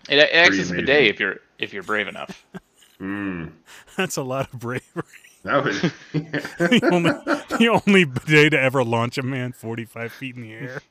It, 0.10 0.18
it 0.18 0.30
acts 0.34 0.58
as 0.58 0.72
a 0.72 0.74
amazing. 0.74 0.76
bidet 0.86 1.08
if 1.08 1.20
you're 1.20 1.36
if 1.60 1.74
you're 1.74 1.84
brave 1.84 2.08
enough. 2.08 2.46
Mm, 3.00 3.54
That's 3.96 4.18
a 4.18 4.24
lot 4.24 4.54
of 4.54 4.60
bravery. 4.60 5.04
that 5.44 5.64
was. 5.64 5.80
the, 6.12 6.90
only, 6.92 7.12
the 7.58 7.70
only 7.70 8.04
bidet 8.04 8.52
to 8.52 8.60
ever 8.60 8.84
launch 8.84 9.18
a 9.18 9.24
man 9.24 9.54
45 9.54 10.12
feet 10.12 10.36
in 10.36 10.42
the 10.42 10.52
air. 10.52 10.82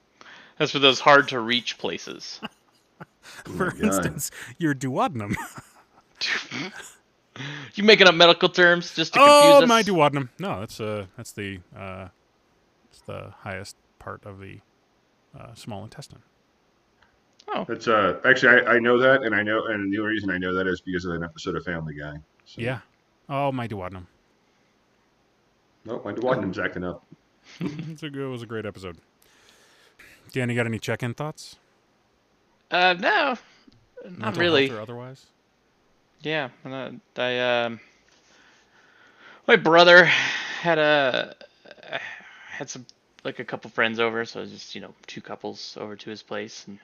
That's 0.57 0.71
for 0.73 0.79
those 0.79 1.01
hard 1.01 1.29
to 1.29 1.41
reach 1.41 1.77
places. 1.77 2.41
For 3.45 3.73
God. 3.73 3.81
instance, 3.85 4.31
your 4.57 4.75
duodenum. 4.75 5.35
You 7.75 7.85
making 7.85 8.07
up 8.09 8.15
medical 8.15 8.49
terms 8.49 8.95
just 8.95 9.13
to 9.15 9.19
confuse 9.19 9.43
Oh, 9.45 9.63
us? 9.63 9.69
my 9.69 9.83
duodenum. 9.83 10.29
No, 10.39 10.61
that's 10.61 10.81
uh, 10.81 11.07
that's 11.17 11.33
the 11.33 11.61
uh, 11.77 12.09
it's 12.91 13.01
the 13.03 13.33
highest 13.41 13.77
part 13.99 14.25
of 14.25 14.41
the 14.41 14.59
uh, 15.39 15.55
small 15.55 15.85
intestine. 15.85 16.23
Oh, 17.49 17.65
that's 17.67 17.89
uh 17.89 18.21
actually 18.27 18.61
I, 18.63 18.75
I 18.75 18.79
know 18.79 18.99
that 18.99 19.23
and 19.23 19.35
I 19.35 19.43
know 19.43 19.65
and 19.67 19.91
the 19.93 19.99
only 19.99 20.13
reason 20.13 20.29
I 20.31 20.37
know 20.39 20.53
that 20.55 20.67
is 20.67 20.81
because 20.83 21.05
of 21.07 21.15
an 21.15 21.23
episode 21.25 21.57
of 21.57 21.65
Family 21.65 21.95
Guy. 21.95 22.17
So, 22.45 22.61
Yeah. 22.61 22.81
Oh, 23.29 23.53
my 23.53 23.67
duodenum. 23.69 24.07
No, 25.85 26.01
my 26.05 26.13
duodenum's 26.13 26.59
acting 26.59 26.85
up. 26.85 27.05
It's 27.61 28.03
a 28.03 28.11
good, 28.11 28.25
it 28.27 28.29
was 28.29 28.43
a 28.43 28.47
great 28.47 28.67
episode. 28.67 28.99
Dan, 30.33 30.51
you 30.51 30.57
got 30.57 30.67
any 30.67 30.79
check-in 30.79 31.15
thoughts? 31.15 31.57
Uh, 32.71 32.95
no, 32.99 33.37
not 34.05 34.19
Mental 34.19 34.41
really. 34.43 34.71
or 34.71 34.81
otherwise? 34.81 35.27
Yeah, 36.23 36.49
I'm 36.65 37.01
I 37.17 37.65
um, 37.65 37.81
my 39.47 39.57
brother 39.57 40.05
had 40.05 40.79
a 40.79 41.35
had 42.49 42.69
some 42.69 42.87
like 43.25 43.39
a 43.39 43.45
couple 43.45 43.71
friends 43.71 44.01
over, 44.01 44.25
so 44.25 44.41
it 44.41 44.43
was 44.43 44.53
just 44.53 44.75
you 44.75 44.81
know 44.81 44.95
two 45.07 45.21
couples 45.21 45.77
over 45.81 45.97
to 45.97 46.11
his 46.11 46.23
place, 46.23 46.65
and 46.67 46.79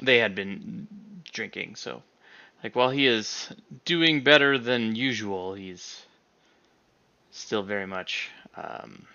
they 0.00 0.18
had 0.18 0.34
been 0.34 0.86
drinking. 1.32 1.74
So, 1.76 2.02
like 2.62 2.76
while 2.76 2.90
he 2.90 3.06
is 3.06 3.52
doing 3.84 4.22
better 4.22 4.56
than 4.56 4.94
usual, 4.94 5.54
he's 5.54 6.04
still 7.32 7.62
very 7.62 7.86
much 7.86 8.30
um, 8.56 9.06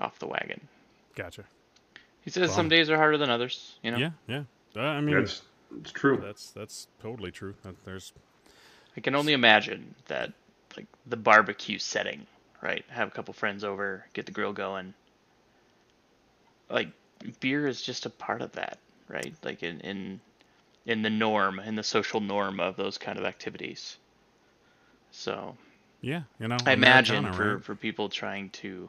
off 0.00 0.18
the 0.18 0.26
wagon. 0.26 0.60
Gotcha. 1.14 1.44
He 2.24 2.30
says 2.30 2.54
some 2.54 2.68
days 2.68 2.88
are 2.88 2.96
harder 2.96 3.18
than 3.18 3.30
others. 3.30 3.74
You 3.82 3.90
know, 3.90 3.98
Yeah, 3.98 4.10
yeah. 4.26 4.42
Uh, 4.76 4.80
I 4.80 5.00
mean, 5.00 5.16
That's 5.16 5.42
it's 5.80 5.92
true. 5.92 6.22
that's 6.22 6.50
that's 6.50 6.88
totally 7.00 7.30
true. 7.30 7.54
Uh, 7.64 7.72
there's 7.84 8.12
I 8.96 9.00
can 9.00 9.14
only 9.14 9.32
imagine 9.32 9.94
that, 10.06 10.32
like 10.76 10.86
the 11.06 11.16
barbecue 11.16 11.78
setting, 11.78 12.26
right? 12.62 12.84
Have 12.88 13.08
a 13.08 13.10
couple 13.10 13.34
friends 13.34 13.64
over, 13.64 14.04
get 14.12 14.26
the 14.26 14.32
grill 14.32 14.52
going. 14.52 14.94
Like 16.70 16.88
beer 17.40 17.66
is 17.66 17.82
just 17.82 18.06
a 18.06 18.10
part 18.10 18.42
of 18.42 18.52
that, 18.52 18.78
right? 19.08 19.34
Like 19.42 19.62
in 19.62 19.80
in 19.80 20.20
in 20.86 21.02
the 21.02 21.10
norm, 21.10 21.58
in 21.60 21.74
the 21.74 21.82
social 21.82 22.20
norm 22.20 22.60
of 22.60 22.76
those 22.76 22.98
kind 22.98 23.18
of 23.18 23.24
activities. 23.24 23.96
So 25.10 25.56
yeah, 26.00 26.22
you 26.38 26.48
know. 26.48 26.56
I 26.66 26.72
imagine 26.72 27.24
Americana, 27.24 27.36
for 27.36 27.54
right? 27.54 27.64
for 27.64 27.74
people 27.74 28.08
trying 28.08 28.50
to 28.50 28.88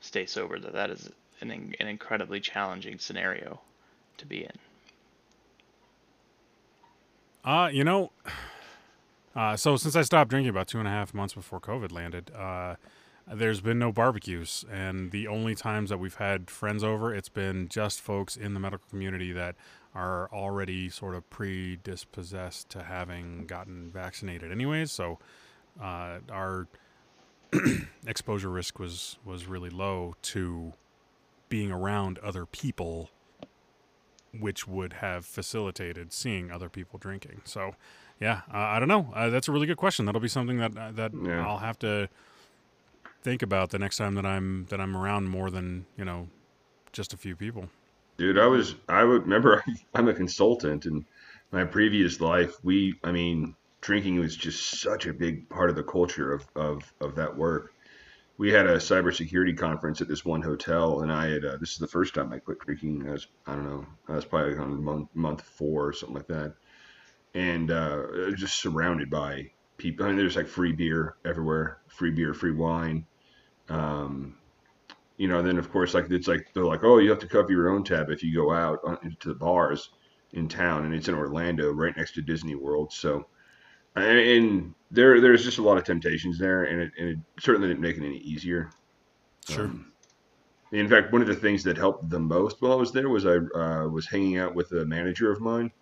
stay 0.00 0.26
sober 0.26 0.58
that 0.58 0.72
that 0.72 0.90
is 0.90 1.10
an 1.40 1.50
an 1.50 1.86
incredibly 1.86 2.40
challenging 2.40 2.98
scenario 2.98 3.60
to 4.18 4.26
be 4.26 4.44
in. 4.44 4.58
Uh, 7.44 7.70
you 7.72 7.84
know, 7.84 8.12
uh, 9.34 9.56
so 9.56 9.76
since 9.76 9.96
I 9.96 10.02
stopped 10.02 10.30
drinking 10.30 10.50
about 10.50 10.68
two 10.68 10.78
and 10.78 10.86
a 10.86 10.90
half 10.90 11.14
months 11.14 11.34
before 11.34 11.60
COVID 11.60 11.90
landed, 11.92 12.30
uh, 12.34 12.76
there's 13.32 13.60
been 13.60 13.78
no 13.78 13.92
barbecues, 13.92 14.64
and 14.70 15.10
the 15.10 15.28
only 15.28 15.54
times 15.54 15.90
that 15.90 15.98
we've 15.98 16.16
had 16.16 16.50
friends 16.50 16.82
over, 16.82 17.14
it's 17.14 17.28
been 17.28 17.68
just 17.68 18.00
folks 18.00 18.36
in 18.36 18.54
the 18.54 18.60
medical 18.60 18.86
community 18.90 19.32
that 19.32 19.54
are 19.94 20.28
already 20.32 20.88
sort 20.88 21.14
of 21.14 21.28
predispossessed 21.30 22.68
to 22.70 22.82
having 22.82 23.46
gotten 23.46 23.90
vaccinated, 23.90 24.50
anyways. 24.50 24.90
So 24.92 25.18
uh, 25.80 26.18
our 26.30 26.66
exposure 28.06 28.50
risk 28.50 28.78
was 28.78 29.18
was 29.24 29.46
really 29.46 29.70
low 29.70 30.14
to 30.22 30.74
being 31.48 31.70
around 31.72 32.18
other 32.18 32.46
people 32.46 33.10
which 34.38 34.66
would 34.66 34.94
have 34.94 35.24
facilitated 35.24 36.12
seeing 36.12 36.50
other 36.50 36.68
people 36.68 36.98
drinking. 36.98 37.42
So, 37.44 37.74
yeah, 38.20 38.42
uh, 38.52 38.58
I 38.58 38.78
don't 38.78 38.88
know. 38.88 39.12
Uh, 39.14 39.30
that's 39.30 39.48
a 39.48 39.52
really 39.52 39.66
good 39.66 39.76
question. 39.76 40.04
That'll 40.04 40.20
be 40.20 40.28
something 40.28 40.58
that 40.58 40.76
uh, 40.76 40.92
that 40.92 41.12
Yeah. 41.14 41.46
I'll 41.46 41.58
have 41.58 41.78
to 41.80 42.08
think 43.22 43.42
about 43.42 43.70
the 43.70 43.78
next 43.78 43.96
time 43.96 44.14
that 44.14 44.26
I'm 44.26 44.66
that 44.70 44.80
I'm 44.80 44.96
around 44.96 45.28
more 45.28 45.50
than 45.50 45.86
you 45.96 46.04
know 46.04 46.28
just 46.92 47.12
a 47.12 47.16
few 47.16 47.36
people. 47.36 47.68
Dude, 48.16 48.38
I 48.38 48.46
was 48.46 48.74
I 48.88 49.04
would 49.04 49.22
remember 49.22 49.64
I'm 49.94 50.08
a 50.08 50.14
consultant 50.14 50.86
and 50.86 51.04
my 51.52 51.64
previous 51.64 52.20
life 52.20 52.62
we 52.62 52.94
I 53.02 53.12
mean 53.12 53.54
drinking 53.80 54.18
was 54.20 54.36
just 54.36 54.80
such 54.80 55.06
a 55.06 55.12
big 55.12 55.48
part 55.48 55.70
of 55.70 55.76
the 55.76 55.82
culture 55.82 56.32
of 56.32 56.46
of, 56.54 56.92
of 57.00 57.14
that 57.16 57.36
work. 57.36 57.74
We 58.40 58.50
had 58.50 58.64
a 58.64 58.76
cybersecurity 58.76 59.58
conference 59.58 60.00
at 60.00 60.08
this 60.08 60.24
one 60.24 60.40
hotel 60.40 61.02
and 61.02 61.12
I 61.12 61.28
had 61.28 61.44
uh, 61.44 61.58
this 61.58 61.72
is 61.72 61.78
the 61.78 61.86
first 61.86 62.14
time 62.14 62.32
I 62.32 62.38
quit 62.38 62.58
drinking. 62.60 63.06
I 63.06 63.12
was 63.12 63.26
I 63.46 63.54
don't 63.54 63.68
know 63.68 63.86
I 64.08 64.14
was 64.14 64.24
probably 64.24 64.56
on 64.56 64.82
month 64.82 65.10
month 65.12 65.42
four 65.42 65.88
or 65.88 65.92
something 65.92 66.16
like 66.16 66.28
that, 66.28 66.54
and 67.34 67.70
uh, 67.70 68.30
just 68.36 68.58
surrounded 68.58 69.10
by 69.10 69.50
people. 69.76 70.06
I 70.06 70.08
mean, 70.08 70.16
there's 70.16 70.36
like 70.36 70.48
free 70.48 70.72
beer 70.72 71.16
everywhere, 71.22 71.80
free 71.88 72.12
beer, 72.12 72.32
free 72.32 72.54
wine. 72.54 73.04
Um, 73.68 74.38
you 75.18 75.28
know, 75.28 75.42
then 75.42 75.58
of 75.58 75.70
course, 75.70 75.92
like 75.92 76.10
it's 76.10 76.26
like 76.26 76.48
they're 76.54 76.64
like, 76.64 76.82
oh, 76.82 76.96
you 76.96 77.10
have 77.10 77.18
to 77.18 77.28
cover 77.28 77.52
your 77.52 77.68
own 77.68 77.84
tab 77.84 78.08
if 78.08 78.22
you 78.22 78.34
go 78.34 78.54
out 78.54 78.78
on, 78.86 78.96
into 79.02 79.28
the 79.28 79.34
bars 79.34 79.90
in 80.32 80.48
town, 80.48 80.86
and 80.86 80.94
it's 80.94 81.08
in 81.08 81.14
Orlando, 81.14 81.74
right 81.74 81.94
next 81.94 82.14
to 82.14 82.22
Disney 82.22 82.54
World. 82.54 82.90
So, 82.90 83.26
and, 83.96 84.18
and 84.18 84.74
there, 84.90 85.20
there's 85.20 85.44
just 85.44 85.58
a 85.58 85.62
lot 85.62 85.78
of 85.78 85.84
temptations 85.84 86.38
there, 86.38 86.64
and 86.64 86.82
it, 86.82 86.92
and 86.98 87.08
it 87.10 87.18
certainly 87.38 87.68
didn't 87.68 87.80
make 87.80 87.96
it 87.96 88.04
any 88.04 88.18
easier. 88.18 88.70
Sure. 89.48 89.64
Um, 89.64 89.92
in 90.72 90.88
fact, 90.88 91.12
one 91.12 91.22
of 91.22 91.28
the 91.28 91.34
things 91.34 91.64
that 91.64 91.76
helped 91.76 92.08
the 92.08 92.20
most 92.20 92.62
while 92.62 92.72
I 92.72 92.76
was 92.76 92.92
there 92.92 93.08
was 93.08 93.26
I 93.26 93.36
uh, 93.36 93.88
was 93.88 94.06
hanging 94.06 94.38
out 94.38 94.54
with 94.54 94.70
a 94.72 94.84
manager 94.84 95.32
of 95.32 95.40
mine, 95.40 95.72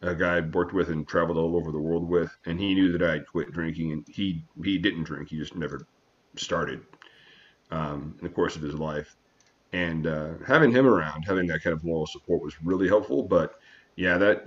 a 0.00 0.14
guy 0.14 0.38
I 0.38 0.40
worked 0.40 0.72
with 0.72 0.88
and 0.88 1.06
traveled 1.06 1.36
all 1.36 1.56
over 1.56 1.70
the 1.70 1.78
world 1.78 2.08
with, 2.08 2.34
and 2.46 2.58
he 2.58 2.74
knew 2.74 2.90
that 2.92 3.02
I 3.02 3.12
had 3.12 3.26
quit 3.26 3.52
drinking, 3.52 3.92
and 3.92 4.04
he 4.08 4.42
he 4.64 4.78
didn't 4.78 5.04
drink, 5.04 5.28
he 5.28 5.36
just 5.36 5.56
never 5.56 5.86
started 6.36 6.80
um, 7.70 8.14
in 8.18 8.24
the 8.24 8.32
course 8.32 8.56
of 8.56 8.62
his 8.62 8.74
life. 8.74 9.16
And 9.72 10.06
uh, 10.06 10.30
having 10.46 10.72
him 10.72 10.86
around, 10.86 11.24
having 11.24 11.46
that 11.48 11.62
kind 11.62 11.74
of 11.74 11.84
moral 11.84 12.06
support 12.06 12.42
was 12.42 12.60
really 12.62 12.88
helpful. 12.88 13.22
But 13.22 13.60
yeah, 13.96 14.18
that 14.18 14.46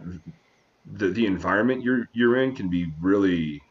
the 0.86 1.10
the 1.10 1.26
environment 1.26 1.84
you're 1.84 2.10
you're 2.14 2.38
in 2.38 2.56
can 2.56 2.70
be 2.70 2.92
really 3.02 3.62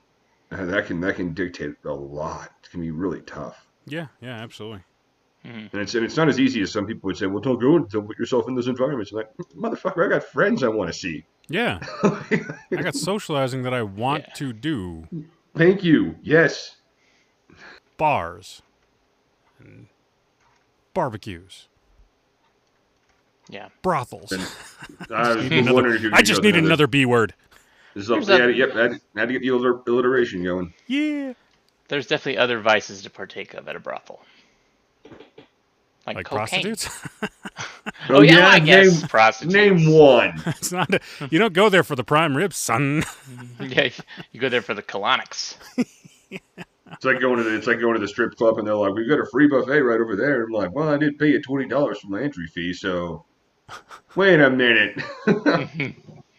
uh, 0.51 0.65
that 0.67 0.87
can 0.87 1.01
that 1.01 1.17
can 1.17 1.35
dictate 1.35 1.73
a 1.85 1.93
lot. 1.93 2.51
It 2.65 2.71
can 2.71 2.81
be 2.81 2.91
really 2.91 3.21
tough. 3.23 3.67
Yeah, 3.87 4.07
yeah, 4.21 4.41
absolutely. 4.43 4.83
And 5.45 5.69
it's 5.75 5.95
and 5.97 6.05
it's 6.05 6.17
not 6.17 6.29
as 6.29 6.39
easy 6.39 6.63
as 6.63 6.71
some 6.71 6.87
people 6.87 7.09
would 7.09 7.17
say. 7.17 7.27
Well, 7.27 7.41
don't 7.41 7.59
go 7.59 7.75
and 7.77 7.89
don't 7.89 8.07
put 8.07 8.17
yourself 8.19 8.47
in 8.49 8.55
those 8.55 8.69
environments. 8.69 9.11
I'm 9.11 9.19
like, 9.19 9.37
motherfucker, 9.57 10.07
I 10.07 10.09
got 10.09 10.23
friends 10.23 10.63
I 10.63 10.69
want 10.69 10.89
to 10.93 10.97
see. 10.97 11.25
Yeah, 11.49 11.81
I 12.05 12.47
got 12.83 12.95
socializing 12.95 13.65
that 13.65 13.75
I 13.75 13.83
want 13.83 14.25
Yeah. 14.29 14.35
to 14.35 14.53
do. 14.53 15.09
Thank 15.57 15.83
you. 15.83 16.15
Yes. 16.23 16.77
Bars 17.97 18.63
and 19.59 19.89
barbecues, 20.95 21.69
Yeah. 23.53 23.69
brothels. 23.83 24.33
I 25.11 25.35
was 25.37 25.49
Need 25.51 25.69
another- 25.69 25.95
if 25.95 26.13
I 26.15 26.23
just 26.23 26.43
need 26.43 26.55
there. 26.55 26.65
another 26.65 26.87
B 26.87 27.05
word. 27.07 27.35
This 27.95 28.05
is 28.05 28.11
up, 28.11 28.21
yeah, 28.27 28.39
that- 28.47 28.57
yep, 28.57 28.71
I 28.75 28.83
had, 28.85 28.93
I 29.15 29.21
had 29.21 29.27
to 29.29 29.33
get 29.35 29.43
the 29.43 29.49
alliter- 29.49 29.87
alliteration 29.87 30.43
going. 30.43 30.73
Yeah, 30.87 31.35
There's 31.89 32.07
definitely 32.07 32.39
other 32.39 32.61
vices 32.61 33.03
to 33.03 33.11
partake 33.11 33.53
of 33.55 33.69
at 33.69 33.77
a 33.77 33.81
brothel. 33.81 34.21
Like, 36.07 36.17
like 36.17 36.27
prostitutes. 36.27 36.89
Oh, 38.09 38.17
oh, 38.17 38.21
yeah, 38.23 38.49
I 38.49 38.59
name- 38.59 38.67
guess 38.67 39.07
prostitutes. 39.07 39.55
Name 39.55 39.93
one. 39.93 40.41
it's 40.47 40.73
not. 40.73 40.93
A, 40.93 41.01
you 41.31 41.39
don't 41.39 41.53
go 41.53 41.69
there 41.69 41.83
for 41.85 41.95
the 41.97 42.03
prime 42.05 42.37
rib, 42.37 42.53
son. 42.53 43.05
yeah, 43.61 43.89
you 44.33 44.41
go 44.41 44.49
there 44.49 44.63
for 44.63 44.75
the 44.75 44.83
colonics. 44.83 45.57
It's 45.77 47.05
like 47.05 47.21
going 47.21 47.37
to 47.39 47.43
the, 47.45 47.55
it's 47.57 47.67
like 47.67 47.81
going 47.81 47.95
to 47.95 48.01
the 48.01 48.09
strip 48.09 48.35
club 48.37 48.59
and 48.59 48.67
they're 48.67 48.75
like, 48.75 48.95
"We've 48.95 49.09
got 49.09 49.19
a 49.21 49.27
free 49.27 49.47
buffet 49.49 49.81
right 49.81 50.01
over 50.01 50.15
there." 50.17 50.45
I'm 50.45 50.51
like, 50.53 50.75
"Well, 50.75 50.89
I 50.89 50.97
did 50.97 51.19
pay 51.19 51.29
you 51.29 51.41
twenty 51.43 51.67
dollars 51.69 52.01
for 52.01 52.09
my 52.09 52.23
entry 52.23 52.47
fee, 52.49 52.73
so 52.73 53.25
wait 54.17 54.41
a 54.41 54.51
minute." 54.51 55.03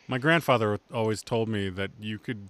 My 0.07 0.17
grandfather 0.17 0.79
always 0.93 1.23
told 1.23 1.47
me 1.49 1.69
that 1.69 1.91
you 1.99 2.19
could, 2.19 2.49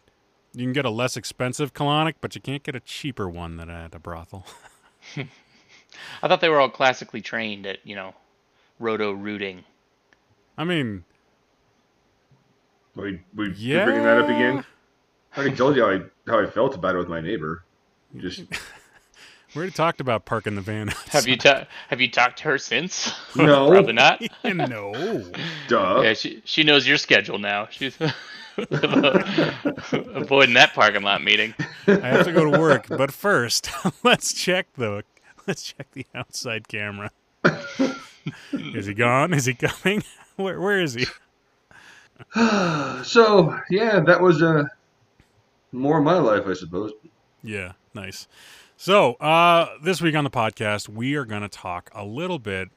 you 0.54 0.66
can 0.66 0.74
get 0.74 0.86
a 0.86 0.90
less 0.90 1.16
expensive 1.16 1.74
colonic, 1.74 2.16
but 2.20 2.36
you 2.36 2.42
can't 2.42 2.64
get 2.64 2.76
a 2.76 2.80
cheaper 2.80 3.30
one 3.30 3.58
than 3.58 3.70
at 3.70 3.94
a 3.94 4.00
brothel. 4.00 4.46
I 5.18 6.28
thought 6.28 6.42
they 6.42 6.50
were 6.50 6.60
all 6.60 6.70
classically 6.70 7.22
trained 7.22 7.66
at, 7.68 7.78
you 7.86 7.96
know, 7.96 8.16
roto 8.80 9.12
rooting. 9.12 9.64
I 10.58 10.64
mean, 10.64 11.04
We 12.96 13.22
we 13.36 13.54
yeah. 13.54 13.86
bringing 13.86 14.04
that 14.04 14.18
up 14.20 14.30
again. 14.30 14.66
I 15.36 15.40
already 15.40 15.56
told 15.56 15.76
you 15.76 15.84
how 15.84 15.90
I 15.92 16.02
how 16.28 16.40
I 16.40 16.46
felt 16.46 16.76
about 16.76 16.96
it 16.96 17.00
with 17.00 17.08
my 17.08 17.22
neighbor. 17.22 17.64
Just 18.18 18.44
we 19.54 19.60
already 19.60 19.72
talked 19.72 20.02
about 20.02 20.26
parking 20.26 20.56
the 20.56 20.62
van. 20.62 20.90
Outside. 20.90 21.10
Have 21.12 21.28
you 21.28 21.38
ta- 21.38 21.68
have 21.90 22.02
you 22.02 22.10
talked 22.10 22.40
to 22.40 22.44
her 22.46 22.58
since? 22.58 23.14
No, 23.36 23.70
probably 23.70 23.94
not. 23.94 24.22
no. 24.44 25.24
Duh. 25.68 26.02
Yeah, 26.04 26.14
she 26.14 26.42
she 26.46 26.64
knows 26.64 26.88
your 26.88 26.98
schedule 26.98 27.40
now. 27.40 27.68
She's 27.72 27.98
avoiding 28.58 30.54
that 30.54 30.72
parking 30.76 31.02
lot 31.02 31.24
meeting. 31.24 31.56
I 31.88 32.10
have 32.10 32.26
to 32.26 32.32
go 32.32 32.52
to 32.52 32.60
work, 32.60 32.88
but 32.88 33.12
first, 33.12 33.70
let's 34.04 34.34
check 34.34 34.68
the 34.76 35.04
let's 35.48 35.64
check 35.64 35.88
the 35.94 36.06
outside 36.14 36.68
camera. 36.68 37.10
is 38.52 38.86
he 38.86 38.94
gone? 38.94 39.34
Is 39.34 39.46
he 39.46 39.56
coming? 39.56 40.04
Where 40.36 40.62
where 40.62 40.80
is 40.80 40.94
he? 40.94 41.06
so 43.04 43.60
yeah, 43.70 44.00
that 44.00 44.22
was 44.22 44.42
uh, 44.44 44.66
more 45.72 45.98
of 45.98 46.04
my 46.04 46.20
life, 46.20 46.44
I 46.48 46.54
suppose. 46.54 46.92
Yeah, 47.44 47.74
nice. 47.94 48.28
So 48.84 49.14
uh, 49.14 49.78
this 49.82 50.02
week 50.02 50.14
on 50.14 50.26
the 50.26 50.30
podcast, 50.30 50.90
we 50.90 51.16
are 51.16 51.24
going 51.24 51.42
to 51.42 51.48
talk 51.48 51.90
a 51.96 52.04
little 52.04 52.38
bit 52.38 52.68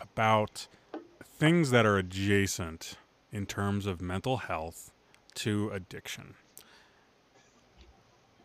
about 0.00 0.66
things 1.22 1.70
that 1.72 1.84
are 1.84 1.98
adjacent 1.98 2.94
in 3.30 3.44
terms 3.44 3.84
of 3.84 4.00
mental 4.00 4.38
health 4.38 4.92
to 5.34 5.68
addiction. 5.74 6.36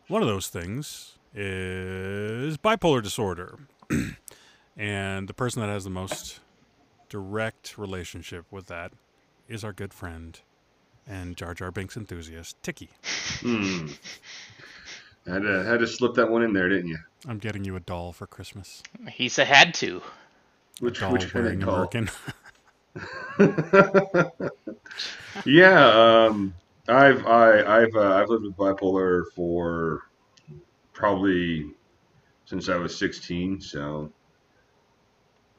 One 0.08 0.20
of 0.20 0.28
those 0.28 0.48
things 0.48 1.16
is 1.34 2.58
bipolar 2.58 3.02
disorder. 3.02 3.60
and 4.76 5.28
the 5.28 5.34
person 5.34 5.62
that 5.62 5.70
has 5.70 5.84
the 5.84 5.90
most 5.90 6.40
direct 7.08 7.78
relationship 7.78 8.44
with 8.50 8.66
that 8.66 8.92
is 9.48 9.64
our 9.64 9.72
good 9.72 9.94
friend 9.94 10.38
and 11.06 11.38
Jar 11.38 11.54
Jar 11.54 11.70
Binks 11.70 11.96
enthusiast, 11.96 12.62
Tiki. 12.62 12.90
Had 15.26 15.42
to, 15.42 15.64
had 15.64 15.80
to 15.80 15.86
slip 15.86 16.14
that 16.14 16.30
one 16.30 16.42
in 16.42 16.52
there, 16.52 16.68
didn't 16.68 16.88
you? 16.88 16.98
I'm 17.26 17.38
getting 17.38 17.64
you 17.64 17.76
a 17.76 17.80
doll 17.80 18.12
for 18.12 18.26
Christmas. 18.26 18.82
He 19.08 19.28
said 19.28 19.46
had 19.46 19.74
to. 19.74 20.02
Which, 20.80 21.00
doll 21.00 21.12
which 21.12 21.30
kind 21.30 21.46
of 21.46 21.60
doll? 21.60 21.74
American. 21.74 22.10
yeah, 25.46 26.26
um, 26.26 26.54
I've 26.88 27.24
I, 27.24 27.82
I've 27.82 27.94
uh, 27.94 28.14
I've 28.16 28.28
lived 28.28 28.44
with 28.44 28.56
bipolar 28.56 29.24
for 29.34 30.02
probably 30.92 31.70
since 32.44 32.68
I 32.68 32.76
was 32.76 32.98
16. 32.98 33.60
So 33.60 34.12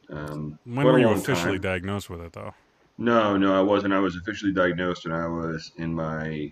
um, 0.09 0.59
when 0.65 0.85
were 0.85 0.99
you 0.99 1.09
officially 1.09 1.53
time. 1.53 1.61
diagnosed 1.61 2.09
with 2.09 2.21
it, 2.21 2.33
though? 2.33 2.53
No, 2.97 3.37
no, 3.37 3.57
I 3.57 3.61
wasn't. 3.61 3.93
I 3.93 3.99
was 3.99 4.15
officially 4.15 4.53
diagnosed 4.53 5.05
when 5.05 5.15
I 5.15 5.27
was 5.27 5.71
in 5.77 5.93
my 5.93 6.51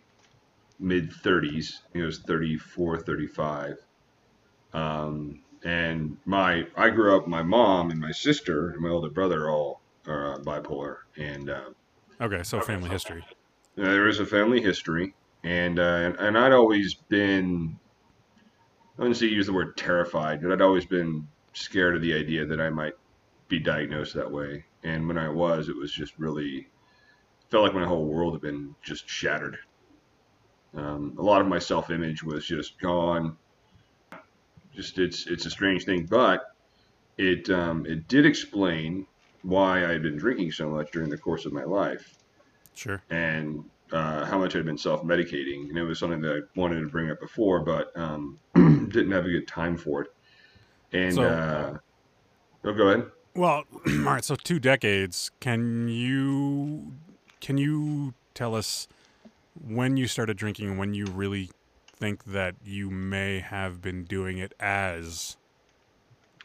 mid 0.82 1.12
30s. 1.12 1.80
He 1.94 2.02
was 2.02 2.20
34, 2.20 3.00
35. 3.00 3.78
Um, 4.74 5.41
and 5.63 6.17
my 6.26 6.65
I 6.76 6.89
grew 6.89 7.15
up. 7.15 7.28
My 7.28 7.44
mom 7.44 7.91
and 7.91 8.00
my 8.00 8.12
sister 8.12 8.72
and 8.72 8.82
my 8.82 8.89
older 8.89 9.10
brother 9.10 9.50
all 9.50 9.82
are 10.08 10.34
uh, 10.34 10.38
bipolar. 10.39 10.98
And 11.17 11.50
uh, 11.50 11.70
okay, 12.20 12.44
so 12.44 12.62
family 12.62 12.89
history. 12.89 13.24
there 13.76 14.08
is 14.08 14.20
a 14.20 14.26
family 14.26 14.62
history, 14.62 15.13
and 15.44 15.80
uh, 15.80 15.84
and, 15.84 16.15
and 16.15 16.38
I'd 16.38 16.54
always 16.54 16.96
been. 16.96 17.78
I 18.98 19.04
wouldn't 19.04 19.17
say 19.17 19.28
use 19.28 19.48
the 19.48 19.54
word 19.54 19.78
terrified, 19.78 20.41
but 20.41 20.52
I'd 20.52 20.62
always 20.62 20.86
been 20.86 21.28
scared 21.54 21.96
of 21.96 22.02
the 22.02 22.13
idea 22.13 22.46
that 22.46 22.62
I 22.62 22.70
might 22.70 22.94
be 23.48 23.60
diagnosed 23.60 24.13
that 24.15 24.32
way. 24.32 24.65
And 24.84 25.08
when 25.08 25.17
I 25.17 25.30
was, 25.30 25.70
it 25.70 25.76
was 25.76 25.91
just 25.91 26.17
really 26.17 26.67
felt 27.50 27.63
like 27.63 27.74
my 27.74 27.86
whole 27.86 28.06
world 28.06 28.34
had 28.34 28.41
been 28.41 28.76
just 28.82 29.08
shattered. 29.10 29.58
Um, 30.75 31.15
a 31.17 31.21
lot 31.21 31.41
of 31.41 31.47
my 31.47 31.60
self-image 31.60 32.23
was 32.23 32.45
just 32.45 32.79
gone. 32.79 33.38
Just 34.73 34.99
it's 34.99 35.27
it's 35.27 35.45
a 35.45 35.49
strange 35.49 35.84
thing, 35.84 36.05
but 36.05 36.55
it 37.17 37.49
um, 37.49 37.86
it 37.86 38.07
did 38.07 38.25
explain 38.25 39.05
why 39.43 39.86
I 39.86 39.91
had 39.91 40.03
been 40.03 40.17
drinking 40.17 40.51
so 40.51 40.69
much 40.69 40.91
during 40.91 41.10
the 41.10 41.17
course 41.17 41.45
of 41.45 41.51
my 41.51 41.63
life. 41.63 42.17
Sure. 42.73 43.01
And 43.10 43.65
uh, 43.91 44.25
how 44.25 44.38
much 44.38 44.55
I'd 44.55 44.65
been 44.65 44.77
self-medicating, 44.77 45.69
and 45.69 45.77
it 45.77 45.84
was 45.84 45.99
something 45.99 46.21
that 46.21 46.31
I 46.31 46.60
wanted 46.60 46.79
to 46.79 46.88
bring 46.88 47.12
up 47.12 47.19
before, 47.19 47.60
but 47.60 47.91
um, 47.97 48.39
didn't 48.55 49.12
have 49.12 49.25
a 49.25 49.29
good 49.29 49.47
time 49.47 49.77
for 49.77 50.03
it. 50.03 50.13
And 50.93 51.15
so, 51.15 51.23
uh, 51.23 51.77
oh, 52.63 52.73
go 52.73 52.88
ahead. 52.88 53.12
Well, 53.36 53.63
all 53.88 53.93
right. 54.03 54.23
So 54.23 54.36
two 54.36 54.60
decades. 54.60 55.31
Can 55.39 55.88
you 55.88 56.93
can 57.39 57.57
you 57.57 58.13
tell 58.34 58.55
us 58.55 58.88
when 59.65 59.97
you 59.97 60.08
started 60.08 60.38
drinking 60.38 60.78
when 60.78 60.93
you 60.93 61.06
really 61.06 61.50
think 61.95 62.24
that 62.26 62.56
you 62.63 62.89
may 62.89 63.39
have 63.39 63.82
been 63.82 64.04
doing 64.04 64.38
it 64.38 64.54
as 64.60 65.38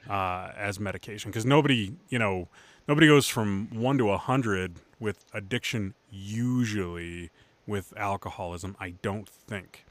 uh, 0.09 0.51
as 0.57 0.79
medication? 0.79 1.31
Because 1.31 1.47
nobody, 1.47 1.95
you 2.09 2.19
know, 2.19 2.49
nobody 2.87 3.07
goes 3.07 3.29
from 3.29 3.69
one 3.73 3.99
to 3.99 4.11
a 4.11 4.19
hundred 4.19 4.77
with 5.01 5.25
addiction. 5.33 5.95
Usually, 6.11 7.31
with 7.67 7.93
alcoholism, 7.97 8.77
I 8.79 8.91
don't 9.03 9.29
think. 9.29 9.85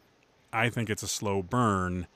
I 0.53 0.69
think 0.69 0.89
it's 0.89 1.03
a 1.03 1.07
slow 1.07 1.43
burn 1.43 2.07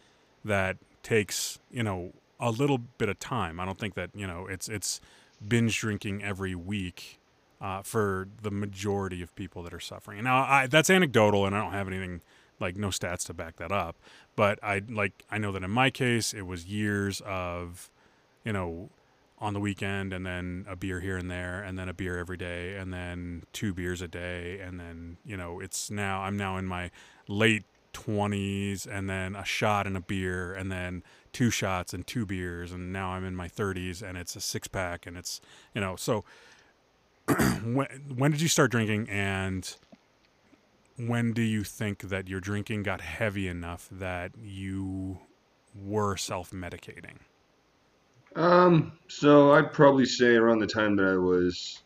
that 0.45 0.77
takes 1.03 1.59
you 1.71 1.83
know 1.83 2.13
a 2.39 2.51
little 2.51 2.77
bit 2.77 3.09
of 3.09 3.19
time. 3.19 3.59
I 3.59 3.65
don't 3.65 3.77
think 3.77 3.95
that 3.95 4.11
you 4.13 4.27
know 4.27 4.47
it's 4.47 4.69
it's 4.69 5.01
binge 5.45 5.79
drinking 5.79 6.23
every 6.23 6.55
week 6.55 7.18
uh, 7.61 7.81
for 7.81 8.27
the 8.41 8.51
majority 8.51 9.21
of 9.21 9.35
people 9.35 9.63
that 9.63 9.73
are 9.73 9.79
suffering. 9.79 10.23
Now, 10.23 10.43
I, 10.43 10.67
that's 10.67 10.89
anecdotal, 10.89 11.45
and 11.45 11.55
I 11.55 11.61
don't 11.61 11.73
have 11.73 11.87
anything 11.87 12.21
like 12.59 12.75
no 12.77 12.89
stats 12.89 13.25
to 13.27 13.33
back 13.33 13.57
that 13.57 13.71
up. 13.71 13.95
But 14.35 14.59
I 14.63 14.81
like 14.89 15.23
I 15.29 15.37
know 15.37 15.51
that 15.51 15.63
in 15.63 15.71
my 15.71 15.89
case, 15.89 16.33
it 16.33 16.43
was 16.43 16.65
years 16.65 17.21
of, 17.25 17.89
you 18.43 18.53
know, 18.53 18.89
on 19.39 19.53
the 19.53 19.59
weekend, 19.59 20.13
and 20.13 20.25
then 20.25 20.65
a 20.69 20.75
beer 20.75 20.99
here 20.99 21.17
and 21.17 21.29
there, 21.29 21.61
and 21.61 21.77
then 21.77 21.89
a 21.89 21.93
beer 21.93 22.17
every 22.17 22.37
day, 22.37 22.75
and 22.75 22.93
then 22.93 23.43
two 23.53 23.73
beers 23.73 24.01
a 24.01 24.07
day, 24.07 24.59
and 24.59 24.79
then 24.79 25.17
you 25.25 25.35
know, 25.35 25.59
it's 25.59 25.89
now 25.91 26.21
I'm 26.21 26.37
now 26.37 26.57
in 26.57 26.65
my 26.65 26.91
late 27.27 27.63
20s, 27.93 28.87
and 28.89 29.09
then 29.09 29.35
a 29.35 29.43
shot 29.43 29.87
and 29.87 29.97
a 29.97 30.01
beer, 30.01 30.53
and 30.53 30.71
then 30.71 31.03
two 31.31 31.49
shots 31.49 31.93
and 31.93 32.05
two 32.07 32.25
beers, 32.25 32.71
and 32.71 32.93
now 32.93 33.09
I'm 33.09 33.25
in 33.25 33.35
my 33.35 33.47
30s, 33.47 34.01
and 34.01 34.17
it's 34.17 34.35
a 34.35 34.41
six 34.41 34.67
pack, 34.67 35.05
and 35.05 35.17
it's 35.17 35.41
you 35.73 35.81
know 35.81 35.95
so 35.95 36.23
when, 37.63 37.87
when 38.15 38.31
did 38.31 38.41
you 38.41 38.47
start 38.47 38.71
drinking 38.71 39.07
and 39.09 39.75
when 40.97 41.31
do 41.31 41.41
you 41.41 41.63
think 41.63 42.01
that 42.01 42.27
your 42.27 42.39
drinking 42.39 42.83
got 42.83 43.01
heavy 43.01 43.47
enough 43.47 43.87
that 43.91 44.31
you 44.41 45.19
were 45.75 46.17
self-medicating 46.17 47.17
um 48.35 48.91
so 49.07 49.53
i'd 49.53 49.71
probably 49.71 50.05
say 50.05 50.35
around 50.35 50.59
the 50.59 50.67
time 50.67 50.95
that 50.95 51.05
i 51.05 51.15
was 51.15 51.83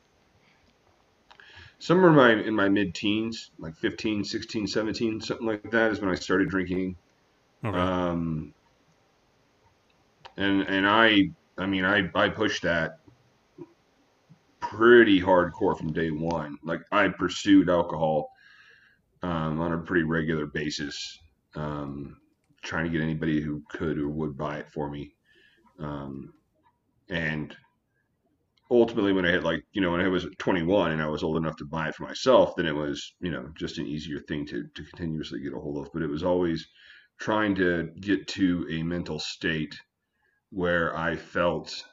somewhere 1.80 2.10
in 2.10 2.16
my 2.16 2.32
in 2.48 2.56
my 2.56 2.70
mid-teens 2.70 3.52
like 3.60 3.76
15 3.76 4.24
16 4.24 4.68
17 4.68 5.22
something 5.22 5.46
like 5.46 5.70
that 5.72 5.92
is 5.92 6.00
when 6.00 6.10
i 6.10 6.16
started 6.16 6.50
drinking 6.50 6.96
okay. 7.66 7.78
um 7.78 8.54
and 10.38 10.62
and 10.64 10.88
i 10.88 11.30
i 11.58 11.66
mean 11.66 11.84
i 11.84 12.10
i 12.16 12.30
pushed 12.30 12.64
that 12.64 13.00
pretty 14.70 15.22
hardcore 15.22 15.78
from 15.78 15.94
day 15.94 16.12
one. 16.12 16.58
Like 16.64 16.82
I 16.92 17.08
pursued 17.10 17.70
alcohol 17.70 18.30
um, 19.22 19.60
on 19.60 19.74
a 19.74 19.78
pretty 19.78 20.04
regular 20.04 20.46
basis, 20.46 21.20
um, 21.56 22.18
trying 22.62 22.86
to 22.86 22.92
get 22.92 23.02
anybody 23.02 23.42
who 23.42 23.64
could 23.70 23.98
or 23.98 24.10
would 24.10 24.38
buy 24.38 24.58
it 24.58 24.72
for 24.72 24.90
me. 24.90 25.16
Um, 25.80 26.34
and 27.10 27.56
ultimately, 28.72 29.14
when 29.14 29.26
I 29.26 29.32
hit 29.32 29.44
like 29.44 29.64
you 29.74 29.82
know 29.82 29.92
when 29.92 30.02
I 30.02 30.08
was 30.08 30.26
21 30.38 30.92
and 30.92 31.02
I 31.02 31.08
was 31.08 31.24
old 31.24 31.38
enough 31.38 31.58
to 31.58 31.66
buy 31.66 31.90
it 31.90 31.96
for 31.96 32.04
myself, 32.04 32.56
then 32.56 32.66
it 32.66 32.76
was 32.76 33.14
you 33.20 33.32
know 33.32 33.50
just 33.56 33.78
an 33.78 33.88
easier 33.88 34.20
thing 34.20 34.46
to 34.48 34.66
to 34.76 34.84
continuously 34.84 35.42
get 35.42 35.54
a 35.54 35.60
hold 35.60 35.78
of. 35.78 35.92
But 35.94 36.04
it 36.04 36.10
was 36.10 36.24
always 36.24 36.68
trying 37.20 37.56
to 37.56 37.90
get 38.00 38.28
to 38.28 38.68
a 38.70 38.84
mental 38.84 39.20
state 39.20 39.76
where 40.52 40.96
I 40.96 41.16
felt 41.16 41.84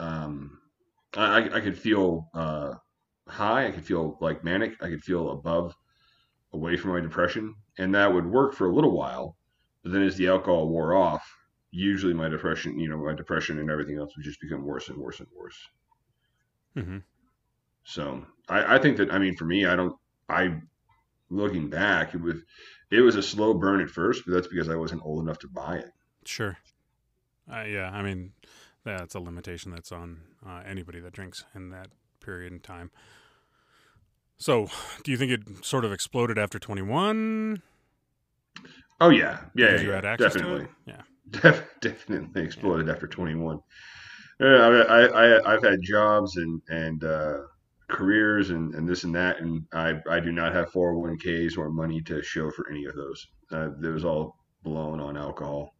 um, 0.00 0.58
I, 1.16 1.48
I 1.52 1.60
could 1.60 1.78
feel 1.78 2.28
uh, 2.34 2.74
high. 3.26 3.66
I 3.66 3.70
could 3.70 3.84
feel 3.84 4.18
like 4.20 4.44
manic. 4.44 4.74
I 4.82 4.88
could 4.88 5.02
feel 5.02 5.30
above, 5.30 5.74
away 6.52 6.76
from 6.76 6.92
my 6.92 7.00
depression, 7.00 7.54
and 7.78 7.94
that 7.94 8.12
would 8.12 8.26
work 8.26 8.54
for 8.54 8.66
a 8.66 8.74
little 8.74 8.96
while. 8.96 9.36
But 9.82 9.92
then 9.92 10.02
as 10.02 10.16
the 10.16 10.28
alcohol 10.28 10.68
wore 10.68 10.94
off, 10.94 11.22
usually 11.70 12.14
my 12.14 12.28
depression, 12.28 12.78
you 12.78 12.88
know, 12.88 12.98
my 12.98 13.14
depression 13.14 13.58
and 13.58 13.70
everything 13.70 13.98
else 13.98 14.16
would 14.16 14.24
just 14.24 14.40
become 14.40 14.64
worse 14.64 14.88
and 14.88 14.98
worse 14.98 15.20
and 15.20 15.28
worse. 15.34 15.58
Mm-hmm. 16.76 16.98
So 17.84 18.24
I, 18.48 18.76
I 18.76 18.78
think 18.78 18.98
that 18.98 19.12
I 19.12 19.18
mean 19.18 19.36
for 19.36 19.44
me, 19.44 19.66
I 19.66 19.76
don't. 19.76 19.96
I 20.28 20.60
looking 21.30 21.70
back, 21.70 22.14
it 22.14 22.20
was 22.20 22.36
it 22.90 23.00
was 23.00 23.16
a 23.16 23.22
slow 23.22 23.54
burn 23.54 23.80
at 23.80 23.90
first, 23.90 24.24
but 24.26 24.34
that's 24.34 24.48
because 24.48 24.68
I 24.68 24.76
wasn't 24.76 25.02
old 25.04 25.22
enough 25.22 25.38
to 25.40 25.48
buy 25.48 25.76
it. 25.76 25.90
Sure. 26.24 26.56
Uh, 27.50 27.62
yeah, 27.62 27.90
I 27.90 28.02
mean, 28.02 28.32
that's 28.96 29.14
a 29.14 29.20
limitation 29.20 29.72
that's 29.72 29.92
on 29.92 30.22
uh, 30.46 30.62
anybody 30.66 31.00
that 31.00 31.12
drinks 31.12 31.44
in 31.54 31.70
that 31.70 31.88
period 32.20 32.52
in 32.52 32.60
time. 32.60 32.90
So, 34.36 34.68
do 35.02 35.10
you 35.10 35.16
think 35.16 35.32
it 35.32 35.64
sort 35.64 35.84
of 35.84 35.92
exploded 35.92 36.38
after 36.38 36.58
21? 36.58 37.62
Oh 39.00 39.10
yeah, 39.10 39.40
yeah, 39.54 39.74
yeah, 39.74 39.80
you 39.80 39.88
yeah, 39.90 40.00
had 40.06 40.18
definitely. 40.18 40.66
Yeah. 40.86 41.02
Def- 41.30 41.68
definitely 41.80 42.42
exploded 42.42 42.88
after 42.88 43.06
21. 43.06 43.58
Uh, 44.40 44.44
I, 44.44 44.80
I, 44.82 45.06
I, 45.06 45.54
I've 45.54 45.62
had 45.62 45.82
jobs 45.82 46.36
and 46.36 46.62
and 46.68 47.04
uh, 47.04 47.38
careers 47.88 48.50
and, 48.50 48.74
and 48.74 48.88
this 48.88 49.04
and 49.04 49.14
that, 49.14 49.40
and 49.40 49.64
I, 49.72 49.94
I 50.08 50.20
do 50.20 50.30
not 50.30 50.54
have 50.54 50.70
401ks 50.72 51.58
or 51.58 51.70
money 51.70 52.00
to 52.02 52.22
show 52.22 52.50
for 52.50 52.70
any 52.70 52.84
of 52.84 52.94
those. 52.94 53.26
Uh, 53.50 53.70
it 53.82 53.92
was 53.92 54.04
all 54.04 54.36
blown 54.62 55.00
on 55.00 55.16
alcohol. 55.16 55.74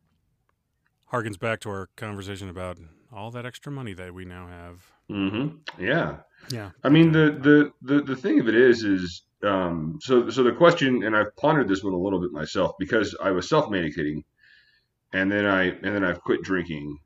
Harkens 1.13 1.39
back 1.39 1.61
to 1.61 1.71
our 1.71 1.89
conversation 1.97 2.49
about 2.49 2.79
all 3.13 3.31
that 3.33 3.47
extra 3.47 3.73
money 3.73 3.95
that 3.95 4.13
we 4.15 4.25
now 4.25 4.47
have. 4.47 4.83
hmm 5.09 5.49
Yeah. 5.79 6.19
Yeah. 6.51 6.71
I 6.85 6.89
mean 6.89 7.13
the, 7.13 7.31
the 7.41 7.73
the 7.83 8.03
the 8.03 8.17
thing 8.17 8.41
of 8.41 8.49
it 8.49 8.55
is 8.55 8.85
is 8.85 9.23
um 9.43 9.99
so 10.01 10.29
so 10.31 10.43
the 10.43 10.53
question 10.53 11.03
and 11.05 11.17
I've 11.17 11.35
pondered 11.37 11.69
this 11.69 11.83
one 11.83 11.95
a 11.95 11.99
little 11.99 12.21
bit 12.21 12.33
myself 12.33 12.73
because 12.79 13.17
I 13.23 13.31
was 13.31 13.49
self 13.49 13.67
medicating 13.67 14.25
and 15.13 15.31
then 15.31 15.47
I 15.47 15.65
and 15.65 15.95
then 15.95 16.05
I've 16.05 16.21
quit 16.23 16.43
drinking 16.43 16.99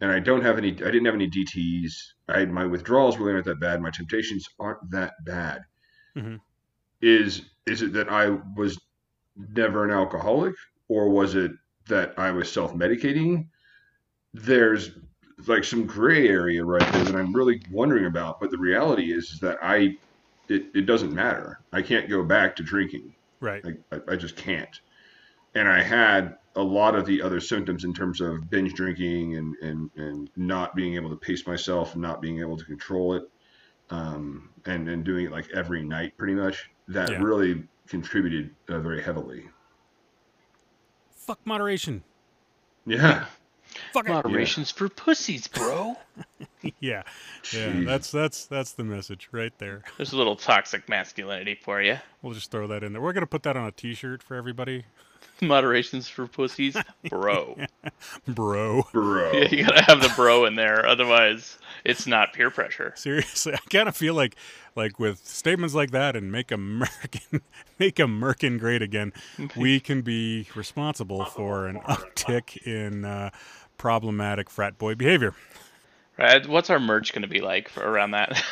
and 0.00 0.10
I 0.10 0.18
don't 0.18 0.42
have 0.42 0.58
any 0.58 0.70
I 0.70 0.90
didn't 0.90 1.06
have 1.06 1.14
any 1.14 1.30
DTs. 1.30 1.92
I 2.28 2.44
my 2.46 2.66
withdrawals 2.66 3.16
really 3.18 3.32
aren't 3.32 3.46
that 3.46 3.60
bad. 3.60 3.80
My 3.80 3.90
temptations 3.90 4.48
aren't 4.58 4.90
that 4.90 5.12
bad. 5.24 5.62
Mhm. 6.16 6.40
Is 7.00 7.42
is 7.66 7.82
it 7.82 7.92
that 7.92 8.08
I 8.10 8.30
was 8.56 8.78
never 9.36 9.84
an 9.84 9.90
alcoholic 9.92 10.54
or 10.88 11.08
was 11.10 11.34
it 11.36 11.52
that 11.86 12.18
I 12.18 12.30
was 12.32 12.50
self 12.50 12.74
medicating? 12.74 13.48
There's 14.34 14.90
like 15.46 15.64
some 15.64 15.86
gray 15.86 16.28
area 16.28 16.64
right 16.64 16.92
there 16.92 17.04
that 17.04 17.14
I'm 17.14 17.32
really 17.32 17.60
wondering 17.70 18.06
about. 18.06 18.40
But 18.40 18.50
the 18.50 18.58
reality 18.58 19.12
is, 19.12 19.30
is 19.30 19.40
that 19.40 19.58
I, 19.62 19.96
it, 20.48 20.66
it 20.74 20.86
doesn't 20.86 21.12
matter. 21.12 21.60
I 21.72 21.82
can't 21.82 22.08
go 22.08 22.24
back 22.24 22.56
to 22.56 22.62
drinking. 22.62 23.14
Right. 23.40 23.64
I, 23.92 24.00
I, 24.08 24.16
just 24.16 24.36
can't. 24.36 24.80
And 25.54 25.68
I 25.68 25.80
had 25.80 26.38
a 26.56 26.62
lot 26.62 26.96
of 26.96 27.06
the 27.06 27.22
other 27.22 27.38
symptoms 27.40 27.84
in 27.84 27.94
terms 27.94 28.20
of 28.20 28.50
binge 28.50 28.74
drinking 28.74 29.36
and, 29.36 29.54
and, 29.62 29.90
and 29.96 30.30
not 30.36 30.74
being 30.74 30.96
able 30.96 31.10
to 31.10 31.16
pace 31.16 31.46
myself, 31.46 31.92
and 31.92 32.02
not 32.02 32.20
being 32.20 32.40
able 32.40 32.56
to 32.56 32.64
control 32.64 33.14
it, 33.14 33.30
um, 33.90 34.50
and, 34.66 34.88
and 34.88 35.04
doing 35.04 35.26
it 35.26 35.32
like 35.32 35.46
every 35.54 35.84
night 35.84 36.16
pretty 36.18 36.34
much. 36.34 36.68
That 36.88 37.10
Yeah. 37.10 37.22
really 37.22 37.62
contributed 37.86 38.54
uh, 38.68 38.80
very 38.80 39.00
heavily. 39.02 39.48
Fuck 41.10 41.38
moderation. 41.44 42.02
Yeah. 42.86 43.26
Fuck 43.92 44.08
it. 44.08 44.12
Moderation's 44.12 44.70
for 44.70 44.88
pussies, 44.88 45.46
bro. 45.46 45.96
Yeah. 46.62 46.72
Yeah. 46.80 47.02
Jeez. 47.44 47.86
That's 47.86 48.10
that's 48.10 48.46
that's 48.46 48.72
the 48.72 48.82
message 48.82 49.28
right 49.30 49.56
there. 49.58 49.82
There's 49.96 50.12
a 50.12 50.16
little 50.16 50.34
toxic 50.34 50.88
masculinity 50.88 51.54
for 51.54 51.80
you. 51.80 51.98
We'll 52.20 52.34
just 52.34 52.50
throw 52.50 52.66
that 52.66 52.82
in 52.82 52.92
there. 52.92 53.00
We're 53.00 53.12
gonna 53.12 53.26
put 53.28 53.44
that 53.44 53.56
on 53.56 53.64
a 53.66 53.70
T-shirt 53.70 54.24
for 54.24 54.34
everybody, 54.34 54.84
Moderation's 55.40 56.08
for 56.08 56.26
pussies, 56.26 56.76
bro. 57.08 57.56
bro. 58.28 58.84
Bro. 58.92 59.32
Yeah, 59.32 59.48
you 59.50 59.64
gotta 59.64 59.84
have 59.84 60.02
the 60.02 60.12
bro 60.16 60.44
in 60.46 60.56
there, 60.56 60.84
otherwise 60.84 61.58
it's 61.84 62.06
not 62.06 62.32
peer 62.32 62.50
pressure. 62.50 62.92
Seriously, 62.96 63.54
I 63.54 63.58
kind 63.70 63.88
of 63.88 63.96
feel 63.96 64.14
like, 64.14 64.34
like 64.74 64.98
with 64.98 65.24
statements 65.26 65.74
like 65.74 65.92
that 65.92 66.16
and 66.16 66.32
make 66.32 66.50
American, 66.50 67.42
make 67.78 67.98
American 68.00 68.58
great 68.58 68.82
again, 68.82 69.12
we 69.56 69.78
can 69.78 70.02
be 70.02 70.48
responsible 70.56 71.24
for 71.24 71.66
an 71.66 71.78
uptick 71.80 72.56
in 72.66 73.04
uh, 73.04 73.30
problematic 73.78 74.50
frat 74.50 74.76
boy 74.78 74.94
behavior. 74.94 75.34
Right? 76.18 76.46
What's 76.46 76.68
our 76.68 76.80
merch 76.80 77.12
gonna 77.12 77.28
be 77.28 77.40
like 77.40 77.68
for 77.68 77.80
around 77.88 78.10
that? 78.12 78.44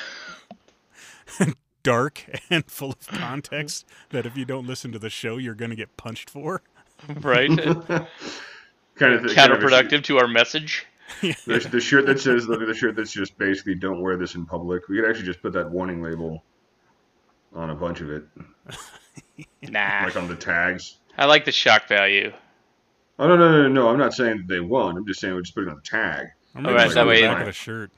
Dark 1.83 2.25
and 2.51 2.69
full 2.71 2.91
of 2.91 3.07
context 3.07 3.85
that 4.11 4.27
if 4.27 4.37
you 4.37 4.45
don't 4.45 4.67
listen 4.67 4.91
to 4.93 4.99
the 4.99 5.11
show, 5.11 5.37
you're 5.37 5.55
going 5.55 5.71
to 5.71 5.77
get 5.77 5.97
punched 5.97 6.29
for. 6.29 6.63
right? 7.21 7.49
kind 7.57 7.65
of 7.69 7.87
th- 7.87 8.09
kind 8.97 9.53
of 9.53 9.61
Counterproductive 9.61 10.03
to 10.05 10.19
our 10.19 10.27
message. 10.27 10.85
The, 11.21 11.69
the 11.71 11.81
shirt 11.81 12.07
that 12.07 12.19
says 12.19 12.47
the, 12.47 12.57
the 12.57 12.75
shirt 12.75 12.97
that's 12.97 13.13
just 13.13 13.39
basically 13.39 13.77
"Don't 13.77 14.01
wear 14.01 14.17
this 14.17 14.35
in 14.35 14.47
public." 14.47 14.89
We 14.89 14.97
could 15.01 15.09
actually 15.09 15.27
just 15.27 15.41
put 15.43 15.53
that 15.53 15.71
warning 15.71 16.03
label 16.03 16.43
on 17.55 17.71
a 17.71 17.75
bunch 17.77 18.01
of 18.01 18.11
it, 18.11 18.25
Nah. 19.63 20.03
like 20.05 20.17
on 20.17 20.27
the 20.27 20.35
tags. 20.35 20.97
I 21.17 21.27
like 21.27 21.45
the 21.45 21.53
shock 21.53 21.87
value. 21.87 22.33
Oh 23.19 23.27
no 23.29 23.37
no 23.37 23.63
no 23.63 23.69
no! 23.69 23.89
I'm 23.89 23.99
not 23.99 24.13
saying 24.15 24.39
that 24.39 24.47
they 24.49 24.61
won't. 24.61 24.99
I'm 24.99 25.07
just 25.07 25.21
saying 25.21 25.35
we 25.35 25.41
just 25.43 25.55
put 25.55 25.65
it 25.65 25.71
on 25.71 25.77
the 25.77 25.83
tag. 25.83 26.27
Or 26.55 26.61
maybe 26.61 26.69
Alright, 26.69 26.85
just 26.85 26.95
that 26.97 27.01
on 27.03 27.07
the 27.07 27.11
way- 27.13 27.23
back 27.23 27.41
of 27.41 27.47
the 27.47 27.53
shirt. 27.53 27.91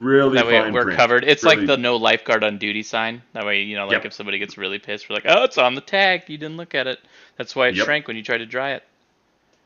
Really 0.00 0.36
That 0.36 0.46
way 0.46 0.58
fine 0.58 0.72
we're 0.72 0.84
print. 0.84 0.98
covered. 0.98 1.24
It's 1.24 1.44
Really- 1.44 1.56
like 1.58 1.66
the 1.66 1.76
no 1.76 1.96
lifeguard 1.96 2.42
on 2.42 2.56
duty 2.56 2.82
sign. 2.82 3.20
That 3.34 3.44
way, 3.44 3.60
you 3.62 3.76
know, 3.76 3.84
like 3.86 3.96
Yep. 3.96 4.06
if 4.06 4.12
somebody 4.14 4.38
gets 4.38 4.56
really 4.56 4.78
pissed, 4.78 5.08
we're 5.10 5.14
like, 5.16 5.26
oh, 5.28 5.44
it's 5.44 5.58
on 5.58 5.74
the 5.74 5.82
tag. 5.82 6.22
You 6.28 6.38
didn't 6.38 6.56
look 6.56 6.74
at 6.74 6.86
it. 6.86 6.98
That's 7.36 7.54
why 7.54 7.68
it 7.68 7.74
Yep. 7.76 7.84
shrank 7.84 8.08
when 8.08 8.16
you 8.16 8.22
tried 8.22 8.38
to 8.38 8.46
dry 8.46 8.72
it. 8.72 8.84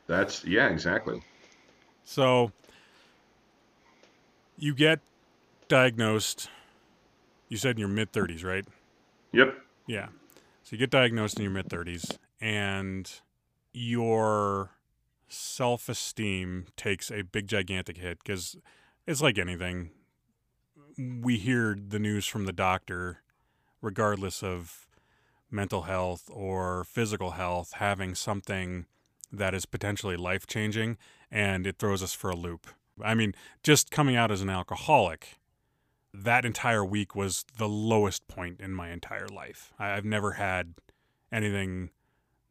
That's 0.08 0.44
yeah, 0.44 0.68
exactly. 0.68 1.22
So 2.04 2.50
you 4.58 4.74
get 4.74 4.98
diagnosed. 5.68 6.48
You 7.48 7.56
said 7.56 7.76
in 7.76 7.78
your 7.78 7.88
mid 7.88 8.12
30s, 8.12 8.42
right? 8.44 8.64
Yep. 9.32 9.56
Yeah. 9.86 10.06
So 10.64 10.70
you 10.72 10.78
get 10.78 10.90
diagnosed 10.90 11.36
in 11.38 11.42
your 11.44 11.52
mid 11.52 11.68
30s, 11.68 12.18
and 12.40 13.08
your 13.72 14.70
self 15.28 15.88
esteem 15.88 16.66
takes 16.76 17.10
a 17.10 17.22
big, 17.22 17.48
gigantic 17.48 17.98
hit 17.98 18.18
because 18.18 18.56
it's 19.06 19.22
like 19.22 19.38
anything. 19.38 19.90
We 20.98 21.38
hear 21.38 21.76
the 21.76 21.98
news 21.98 22.26
from 22.26 22.46
the 22.46 22.52
doctor, 22.52 23.22
regardless 23.82 24.42
of 24.42 24.86
mental 25.50 25.82
health 25.82 26.30
or 26.32 26.84
physical 26.84 27.32
health, 27.32 27.72
having 27.74 28.14
something 28.14 28.86
that 29.32 29.54
is 29.54 29.66
potentially 29.66 30.16
life 30.16 30.46
changing, 30.46 30.96
and 31.30 31.66
it 31.66 31.78
throws 31.78 32.02
us 32.02 32.14
for 32.14 32.30
a 32.30 32.36
loop. 32.36 32.66
I 33.02 33.14
mean, 33.14 33.34
just 33.62 33.90
coming 33.90 34.16
out 34.16 34.30
as 34.30 34.40
an 34.40 34.48
alcoholic, 34.48 35.36
that 36.14 36.44
entire 36.44 36.84
week 36.84 37.14
was 37.14 37.44
the 37.58 37.68
lowest 37.68 38.26
point 38.26 38.60
in 38.60 38.72
my 38.72 38.90
entire 38.90 39.28
life. 39.28 39.72
I've 39.78 40.04
never 40.04 40.32
had 40.32 40.74
anything 41.30 41.90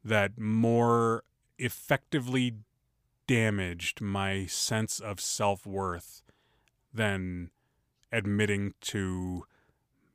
that 0.04 0.38
more 0.38 1.24
effectively 1.58 2.54
damaged 3.28 4.02
my 4.02 4.46
sense 4.46 5.00
of 5.00 5.20
self 5.20 5.66
worth 5.66 6.22
than 6.94 7.52
admitting 8.12 8.74
to 8.82 9.46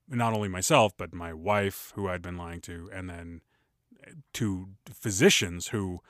not 0.08 0.32
only 0.32 0.48
myself, 0.48 0.92
but 0.96 1.14
my 1.14 1.32
wife, 1.32 1.92
who 1.94 2.08
I'd 2.08 2.22
been 2.22 2.36
lying 2.36 2.60
to, 2.62 2.90
and 2.92 3.08
then 3.08 3.40
eh, 4.06 4.12
to 4.34 4.70
physicians 4.92 5.68
who 5.68 6.00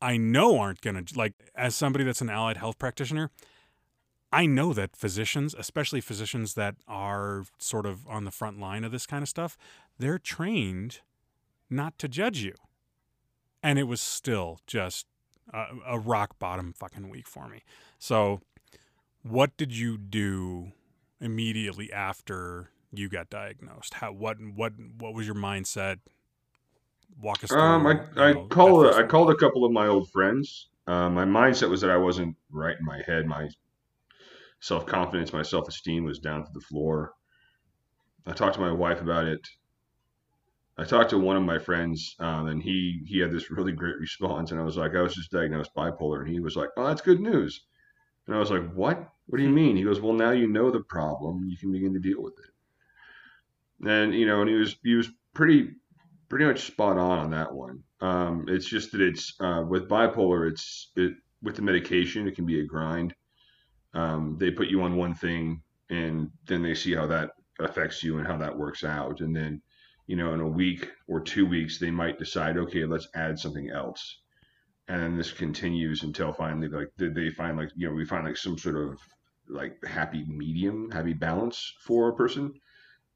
I 0.00 0.16
know 0.16 0.58
aren't 0.58 0.82
going 0.82 1.02
to, 1.02 1.18
like, 1.18 1.34
as 1.54 1.74
somebody 1.74 2.04
that's 2.04 2.20
an 2.20 2.28
allied 2.28 2.58
health 2.58 2.78
practitioner, 2.78 3.30
I 4.32 4.44
know 4.46 4.72
that 4.74 4.96
physicians, 4.96 5.54
especially 5.56 6.00
physicians 6.00 6.54
that 6.54 6.74
are 6.86 7.44
sort 7.58 7.86
of 7.86 8.06
on 8.06 8.24
the 8.24 8.30
front 8.30 8.60
line 8.60 8.84
of 8.84 8.92
this 8.92 9.06
kind 9.06 9.22
of 9.22 9.28
stuff, 9.28 9.56
they're 9.98 10.18
trained 10.18 11.00
not 11.70 11.98
to 11.98 12.08
judge 12.08 12.40
you. 12.40 12.54
And 13.62 13.78
it 13.78 13.84
was 13.84 14.00
still 14.00 14.58
just 14.66 15.06
a, 15.56 15.94
a 15.94 15.98
rock 15.98 16.38
bottom 16.38 16.72
fucking 16.72 17.08
week 17.08 17.26
for 17.26 17.48
me. 17.48 17.62
So, 17.98 18.40
what 19.22 19.56
did 19.56 19.76
you 19.76 19.96
do 19.96 20.72
immediately 21.20 21.92
after 21.92 22.70
you 22.92 23.08
got 23.08 23.30
diagnosed? 23.30 23.94
How 23.94 24.12
what 24.12 24.36
what 24.54 24.72
what 24.98 25.14
was 25.14 25.26
your 25.26 25.36
mindset? 25.36 25.98
Walk 27.20 27.42
us 27.42 27.50
through. 27.50 27.60
Um, 27.60 27.86
I 27.86 28.00
I 28.16 28.32
know, 28.32 28.46
called 28.46 28.94
I 28.94 29.02
called 29.04 29.30
a 29.30 29.36
couple 29.36 29.64
of 29.64 29.72
my 29.72 29.86
old 29.86 30.10
friends. 30.10 30.68
Um, 30.86 31.14
my 31.14 31.24
mindset 31.24 31.68
was 31.68 31.80
that 31.80 31.90
I 31.90 31.96
wasn't 31.96 32.36
right 32.50 32.76
in 32.78 32.84
my 32.84 33.02
head. 33.06 33.26
My 33.26 33.48
self 34.60 34.86
confidence, 34.86 35.32
my 35.32 35.42
self 35.42 35.68
esteem 35.68 36.04
was 36.04 36.18
down 36.18 36.44
to 36.44 36.50
the 36.52 36.60
floor. 36.60 37.12
I 38.26 38.32
talked 38.32 38.54
to 38.54 38.60
my 38.60 38.72
wife 38.72 39.00
about 39.00 39.26
it. 39.26 39.40
I 40.78 40.84
talked 40.84 41.10
to 41.10 41.18
one 41.18 41.36
of 41.36 41.42
my 41.42 41.58
friends, 41.58 42.16
um, 42.18 42.48
and 42.48 42.62
he 42.62 43.02
he 43.06 43.18
had 43.18 43.32
this 43.32 43.50
really 43.50 43.72
great 43.72 43.98
response. 43.98 44.50
And 44.50 44.60
I 44.60 44.64
was 44.64 44.76
like, 44.76 44.94
I 44.94 45.00
was 45.00 45.14
just 45.14 45.30
diagnosed 45.30 45.74
bipolar, 45.74 46.20
and 46.20 46.28
he 46.28 46.40
was 46.40 46.56
like, 46.56 46.68
Oh, 46.76 46.86
that's 46.86 47.00
good 47.00 47.20
news. 47.20 47.62
And 48.26 48.36
I 48.36 48.38
was 48.38 48.50
like, 48.50 48.72
What? 48.74 49.08
What 49.26 49.38
do 49.38 49.44
you 49.44 49.50
mean? 49.50 49.76
He 49.76 49.84
goes, 49.84 50.00
Well, 50.00 50.12
now 50.12 50.32
you 50.32 50.46
know 50.48 50.70
the 50.70 50.80
problem. 50.80 51.46
You 51.48 51.56
can 51.56 51.72
begin 51.72 51.94
to 51.94 51.98
deal 51.98 52.22
with 52.22 52.34
it. 52.38 53.88
And 53.88 54.14
you 54.14 54.26
know, 54.26 54.42
and 54.42 54.50
he 54.50 54.56
was 54.56 54.76
he 54.82 54.94
was 54.94 55.08
pretty 55.32 55.70
pretty 56.28 56.44
much 56.44 56.66
spot 56.66 56.98
on 56.98 57.18
on 57.18 57.30
that 57.30 57.52
one. 57.52 57.82
Um, 58.00 58.44
it's 58.48 58.66
just 58.66 58.92
that 58.92 59.00
it's 59.00 59.34
uh, 59.40 59.64
with 59.66 59.88
bipolar, 59.88 60.50
it's 60.50 60.90
it 60.96 61.14
with 61.42 61.56
the 61.56 61.62
medication, 61.62 62.28
it 62.28 62.34
can 62.34 62.46
be 62.46 62.60
a 62.60 62.64
grind. 62.64 63.14
Um, 63.94 64.36
they 64.38 64.50
put 64.50 64.68
you 64.68 64.82
on 64.82 64.96
one 64.96 65.14
thing, 65.14 65.62
and 65.88 66.30
then 66.46 66.62
they 66.62 66.74
see 66.74 66.94
how 66.94 67.06
that 67.06 67.30
affects 67.60 68.02
you 68.02 68.18
and 68.18 68.26
how 68.26 68.36
that 68.36 68.56
works 68.56 68.84
out, 68.84 69.20
and 69.20 69.34
then 69.34 69.62
you 70.06 70.16
know 70.16 70.34
in 70.34 70.40
a 70.40 70.48
week 70.48 70.90
or 71.08 71.20
two 71.20 71.46
weeks 71.46 71.78
they 71.78 71.90
might 71.90 72.18
decide, 72.18 72.56
okay, 72.58 72.84
let's 72.84 73.08
add 73.14 73.38
something 73.38 73.70
else, 73.70 74.20
and 74.88 75.02
then 75.02 75.16
this 75.16 75.32
continues 75.32 76.02
until 76.02 76.32
finally 76.32 76.68
like 76.68 76.90
they- 76.98 77.30
find 77.30 77.56
like 77.58 77.70
you 77.76 77.88
know 77.88 77.94
we 77.94 78.04
find 78.04 78.24
like 78.26 78.36
some 78.36 78.58
sort 78.58 78.76
of 78.76 78.98
like 79.48 79.76
happy 79.84 80.24
medium, 80.28 80.90
happy 80.90 81.12
balance 81.14 81.74
for 81.82 82.08
a 82.08 82.16
person. 82.16 82.52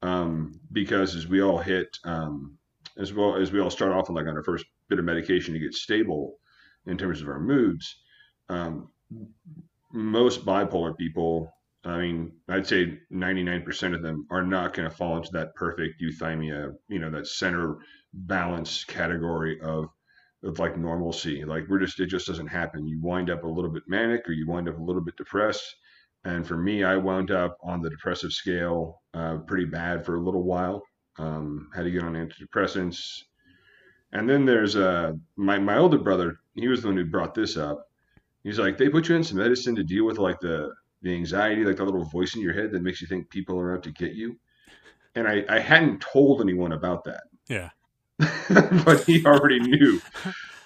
um, 0.03 0.59
because 0.71 1.15
as 1.15 1.27
we 1.27 1.41
all 1.41 1.57
hit, 1.59 1.97
um, 2.05 2.57
as 2.97 3.13
well 3.13 3.35
as 3.35 3.51
we 3.51 3.59
all 3.59 3.69
start 3.69 3.91
off 3.93 4.09
on 4.09 4.15
like 4.15 4.27
on 4.27 4.35
our 4.37 4.43
first 4.43 4.65
bit 4.89 4.99
of 4.99 5.05
medication 5.05 5.53
to 5.53 5.59
get 5.59 5.73
stable 5.73 6.37
in 6.87 6.97
terms 6.97 7.21
of 7.21 7.27
our 7.29 7.39
moods, 7.39 8.01
um, 8.49 8.89
most 9.93 10.45
bipolar 10.45 10.97
people, 10.97 11.51
I 11.83 11.97
mean, 11.97 12.31
I'd 12.47 12.67
say 12.67 12.99
99% 13.11 13.95
of 13.95 14.03
them 14.03 14.27
are 14.29 14.43
not 14.43 14.73
going 14.73 14.89
to 14.89 14.95
fall 14.95 15.17
into 15.17 15.31
that 15.33 15.55
perfect 15.55 16.01
euthymia, 16.01 16.73
you 16.87 16.99
know, 16.99 17.09
that 17.09 17.27
center 17.27 17.77
balance 18.13 18.83
category 18.83 19.59
of 19.61 19.87
of 20.43 20.57
like 20.59 20.77
normalcy. 20.77 21.43
Like 21.43 21.65
we're 21.69 21.79
just 21.79 21.99
it 21.99 22.07
just 22.07 22.27
doesn't 22.27 22.47
happen. 22.47 22.87
You 22.87 22.99
wind 23.01 23.29
up 23.29 23.43
a 23.43 23.47
little 23.47 23.71
bit 23.71 23.83
manic 23.87 24.27
or 24.27 24.31
you 24.31 24.47
wind 24.47 24.69
up 24.69 24.77
a 24.77 24.83
little 24.83 25.01
bit 25.01 25.15
depressed. 25.15 25.75
And 26.23 26.45
for 26.45 26.57
me, 26.57 26.83
I 26.83 26.97
wound 26.97 27.31
up 27.31 27.57
on 27.63 27.81
the 27.81 27.89
depressive 27.89 28.31
scale 28.31 29.01
uh, 29.13 29.37
pretty 29.47 29.65
bad 29.65 30.05
for 30.05 30.15
a 30.15 30.21
little 30.21 30.43
while. 30.43 30.83
Um, 31.17 31.69
had 31.75 31.83
to 31.83 31.91
get 31.91 32.03
on 32.03 32.13
antidepressants. 32.13 33.23
And 34.13 34.29
then 34.29 34.45
there's 34.45 34.75
uh, 34.75 35.13
my 35.35 35.57
my 35.57 35.77
older 35.77 35.99
brother. 35.99 36.35
He 36.53 36.67
was 36.67 36.81
the 36.81 36.89
one 36.89 36.97
who 36.97 37.05
brought 37.05 37.33
this 37.33 37.57
up. 37.57 37.87
He's 38.43 38.59
like, 38.59 38.77
they 38.77 38.89
put 38.89 39.07
you 39.07 39.15
in 39.15 39.23
some 39.23 39.37
medicine 39.37 39.75
to 39.75 39.83
deal 39.83 40.05
with 40.05 40.17
like 40.17 40.39
the 40.39 40.71
the 41.01 41.13
anxiety, 41.13 41.63
like 41.63 41.77
the 41.77 41.85
little 41.85 42.03
voice 42.03 42.35
in 42.35 42.41
your 42.41 42.53
head 42.53 42.71
that 42.71 42.81
makes 42.81 43.01
you 43.01 43.07
think 43.07 43.29
people 43.29 43.59
are 43.59 43.75
out 43.75 43.83
to 43.83 43.91
get 43.91 44.13
you. 44.13 44.37
And 45.15 45.27
I, 45.27 45.43
I 45.49 45.59
hadn't 45.59 46.01
told 46.01 46.41
anyone 46.41 46.71
about 46.71 47.03
that. 47.05 47.23
Yeah. 47.49 47.71
but 48.85 49.03
he 49.03 49.25
already 49.25 49.59
knew. 49.59 49.99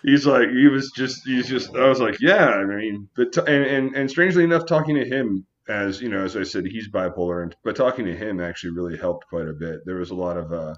He's 0.03 0.27
like, 0.27 0.49
he 0.49 0.67
was 0.67 0.91
just, 0.95 1.25
he's 1.25 1.47
just. 1.47 1.73
I 1.75 1.88
was 1.88 1.99
like, 1.99 2.17
yeah. 2.19 2.49
I 2.49 2.63
mean, 2.65 3.09
but 3.15 3.31
t- 3.31 3.41
and, 3.47 3.65
and 3.65 3.95
and 3.95 4.11
strangely 4.11 4.43
enough, 4.43 4.67
talking 4.67 4.95
to 4.95 5.05
him 5.05 5.47
as 5.67 6.01
you 6.01 6.09
know, 6.09 6.23
as 6.23 6.38
I 6.38 6.43
said, 6.43 6.65
he's 6.65 6.89
bipolar, 6.89 7.43
and 7.43 7.55
but 7.63 7.75
talking 7.75 8.05
to 8.05 8.15
him 8.15 8.39
actually 8.39 8.71
really 8.71 8.97
helped 8.97 9.27
quite 9.27 9.47
a 9.47 9.53
bit. 9.53 9.79
There 9.86 9.95
was 9.95 10.11
a 10.11 10.15
lot 10.15 10.38
of 10.38 10.53
uh, 10.53 10.75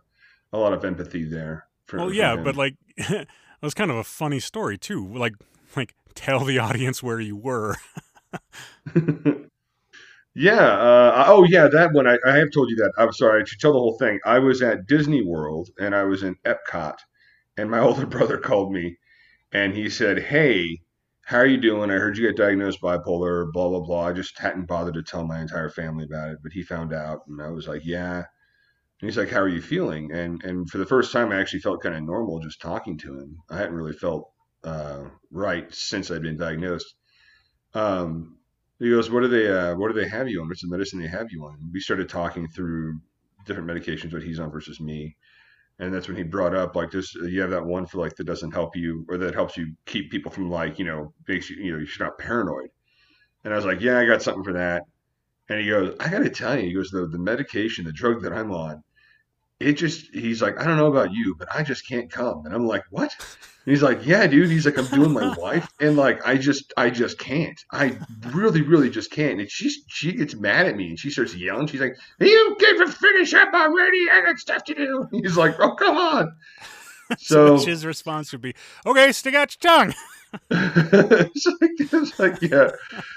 a 0.54 0.58
lot 0.58 0.74
of 0.74 0.86
empathy 0.86 1.26
there. 1.26 1.68
For, 1.86 1.98
well, 1.98 2.14
yeah, 2.14 2.36
but 2.36 2.56
like, 2.56 2.76
it 2.98 3.28
was 3.62 3.74
kind 3.74 3.92
of 3.92 3.98
a 3.98 4.04
funny 4.04 4.40
story 4.40 4.78
too. 4.78 5.06
Like, 5.14 5.34
like 5.76 5.94
tell 6.16 6.46
the 6.46 6.60
audience 6.60 7.04
where 7.04 7.20
you 7.20 7.36
were. 7.36 7.76
Yeah. 10.36 10.54
Uh, 10.68 11.26
oh, 11.28 11.44
yeah. 11.46 11.68
That 11.68 11.94
one. 11.94 12.08
I, 12.08 12.18
I 12.26 12.38
have 12.38 12.52
told 12.52 12.70
you 12.70 12.76
that. 12.78 12.94
I'm 12.98 13.12
sorry. 13.12 13.42
I 13.42 13.46
should 13.46 13.60
tell 13.60 13.74
the 13.74 13.80
whole 13.80 13.98
thing. 13.98 14.20
I 14.26 14.40
was 14.40 14.62
at 14.62 14.86
Disney 14.88 15.24
World 15.24 15.70
and 15.80 15.96
I 15.96 16.04
was 16.04 16.24
in 16.24 16.36
Epcot, 16.46 16.98
and 17.58 17.72
my 17.72 17.80
older 17.88 18.06
brother 18.06 18.38
called 18.38 18.72
me, 18.72 18.98
and 19.54 19.74
he 19.76 19.90
said, 19.90 20.20
"Hey, 20.20 20.82
how 21.26 21.38
are 21.40 21.48
you 21.48 21.58
doing? 21.58 21.92
I 21.92 21.96
heard 21.96 22.18
you 22.18 22.28
get 22.28 22.38
diagnosed 22.38 22.82
bipolar. 22.82 23.52
Blah 23.54 23.70
blah 23.70 23.82
blah. 23.82 24.08
I 24.08 24.14
just 24.14 24.40
hadn't 24.40 24.68
bothered 24.68 24.96
to 24.96 25.04
tell 25.04 25.26
my 25.26 25.42
entire 25.42 25.70
family 25.70 26.06
about 26.06 26.32
it, 26.32 26.40
but 26.44 26.54
he 26.54 26.64
found 26.64 26.94
out, 26.94 27.22
and 27.28 27.42
I 27.42 27.50
was 27.50 27.68
like, 27.68 27.84
yeah." 27.86 28.18
And 29.02 29.10
he's 29.10 29.18
like, 29.18 29.30
"How 29.30 29.42
are 29.42 29.48
you 29.50 29.62
feeling?" 29.62 30.12
And 30.12 30.44
and 30.44 30.70
for 30.70 30.78
the 30.80 30.86
first 30.86 31.12
time, 31.12 31.32
I 31.32 31.40
actually 31.40 31.62
felt 31.62 31.82
kind 31.84 31.96
of 31.96 32.04
normal 32.04 32.40
just 32.40 32.62
talking 32.62 32.98
to 33.00 33.20
him. 33.20 33.38
I 33.50 33.58
hadn't 33.58 33.76
really 33.76 33.94
felt 33.94 34.32
uh, 34.64 35.06
right 35.32 35.74
since 35.74 36.12
I'd 36.12 36.22
been 36.24 36.38
diagnosed. 36.38 36.96
Um, 37.74 38.38
he 38.80 38.90
goes, 38.90 39.10
"What 39.10 39.22
do 39.22 39.28
they? 39.28 39.48
Uh, 39.50 39.76
what 39.76 39.90
do 39.94 40.00
they 40.00 40.08
have 40.08 40.30
you 40.30 40.42
on? 40.42 40.48
What's 40.48 40.62
the 40.62 40.68
medicine 40.70 41.00
they 41.00 41.08
have 41.08 41.32
you 41.32 41.46
on?" 41.46 41.70
we 41.74 41.80
started 41.80 42.10
talking 42.10 42.48
through 42.50 43.00
different 43.46 43.70
medications, 43.70 44.14
what 44.14 44.24
he's 44.24 44.40
on 44.40 44.52
versus 44.52 44.80
me, 44.80 45.16
and 45.80 45.94
that's 45.94 46.08
when 46.08 46.18
he 46.18 46.24
brought 46.24 46.56
up 46.56 46.76
like 46.76 46.92
this. 46.92 47.16
You 47.16 47.42
have 47.42 47.52
that 47.52 47.66
one 47.66 47.86
for 47.88 48.00
like 48.00 48.16
that 48.18 48.26
doesn't 48.26 48.52
help 48.54 48.76
you, 48.76 49.06
or 49.10 49.18
that 49.20 49.36
helps 49.36 49.58
you 49.58 49.74
keep 49.86 50.12
people 50.12 50.32
from 50.32 50.50
like 50.50 50.80
you 50.80 50.86
know 50.86 51.14
makes 51.28 51.50
you 51.50 51.58
you 51.58 51.72
know 51.74 51.80
you're 51.80 52.08
not 52.08 52.18
paranoid. 52.20 52.70
And 53.44 53.54
I 53.54 53.58
was 53.58 53.66
like, 53.66 53.82
"Yeah, 53.82 54.00
I 54.00 54.06
got 54.06 54.22
something 54.24 54.44
for 54.44 54.54
that." 54.54 54.84
And 55.50 55.62
he 55.62 55.70
goes, 55.70 55.96
"I 56.00 56.10
got 56.10 56.20
to 56.20 56.30
tell 56.30 56.58
you," 56.60 56.68
he 56.68 56.74
goes, 56.74 56.92
"the 56.92 57.08
the 57.08 57.20
medication, 57.20 57.86
the 57.86 57.94
drug 57.94 58.22
that 58.24 58.34
I'm 58.34 58.52
on, 58.52 58.84
it 59.60 59.74
just 59.74 60.14
he's 60.14 60.42
like, 60.42 60.60
I 60.60 60.66
don't 60.66 60.78
know 60.78 60.88
about 60.88 61.12
you, 61.12 61.36
but 61.38 61.48
I 61.54 61.64
just 61.64 61.88
can't 61.88 62.12
come. 62.12 62.46
And 62.46 62.54
I'm 62.54 62.68
like, 62.68 62.84
what? 62.90 63.14
And 63.68 63.74
he's 63.74 63.82
like, 63.82 64.06
yeah, 64.06 64.28
dude. 64.28 64.50
He's 64.50 64.66
like, 64.66 64.78
I'm 64.78 64.86
doing 64.86 65.12
my 65.12 65.36
wife, 65.38 65.68
and 65.80 65.98
like, 65.98 66.26
I 66.26 66.38
just, 66.38 66.74
I 66.78 66.90
just 66.90 67.18
can't. 67.20 67.60
I 67.72 67.98
really, 68.28 68.62
really 68.62 68.90
just 68.90 69.12
can't. 69.12 69.40
And 69.40 69.50
she, 69.52 69.70
she 69.88 70.14
gets 70.14 70.36
mad 70.36 70.68
at 70.68 70.78
me, 70.78 70.90
and 70.90 71.00
she 71.00 71.10
starts 71.10 71.36
yelling. 71.36 71.68
She's 71.68 71.82
like, 71.82 71.98
you 72.20 72.56
to 72.60 72.88
finish 72.88 73.34
up 73.34 73.54
already. 73.54 74.10
I 74.10 74.22
got 74.24 74.38
stuff 74.38 74.64
to 74.66 74.74
do. 74.74 75.08
He's 75.22 75.38
like, 75.38 75.60
oh, 75.60 75.76
come 75.76 75.98
on. 75.98 76.36
So, 77.18 77.56
so 77.56 77.66
his 77.66 77.86
response 77.86 78.34
would 78.34 78.42
be, 78.42 78.54
okay, 78.86 79.14
stick 79.14 79.34
out 79.34 79.56
your 79.64 79.72
tongue. 79.72 79.94
it's, 80.52 81.46
like, 81.46 81.72
it's 81.80 82.20
like, 82.20 82.42
yeah. 82.42 82.72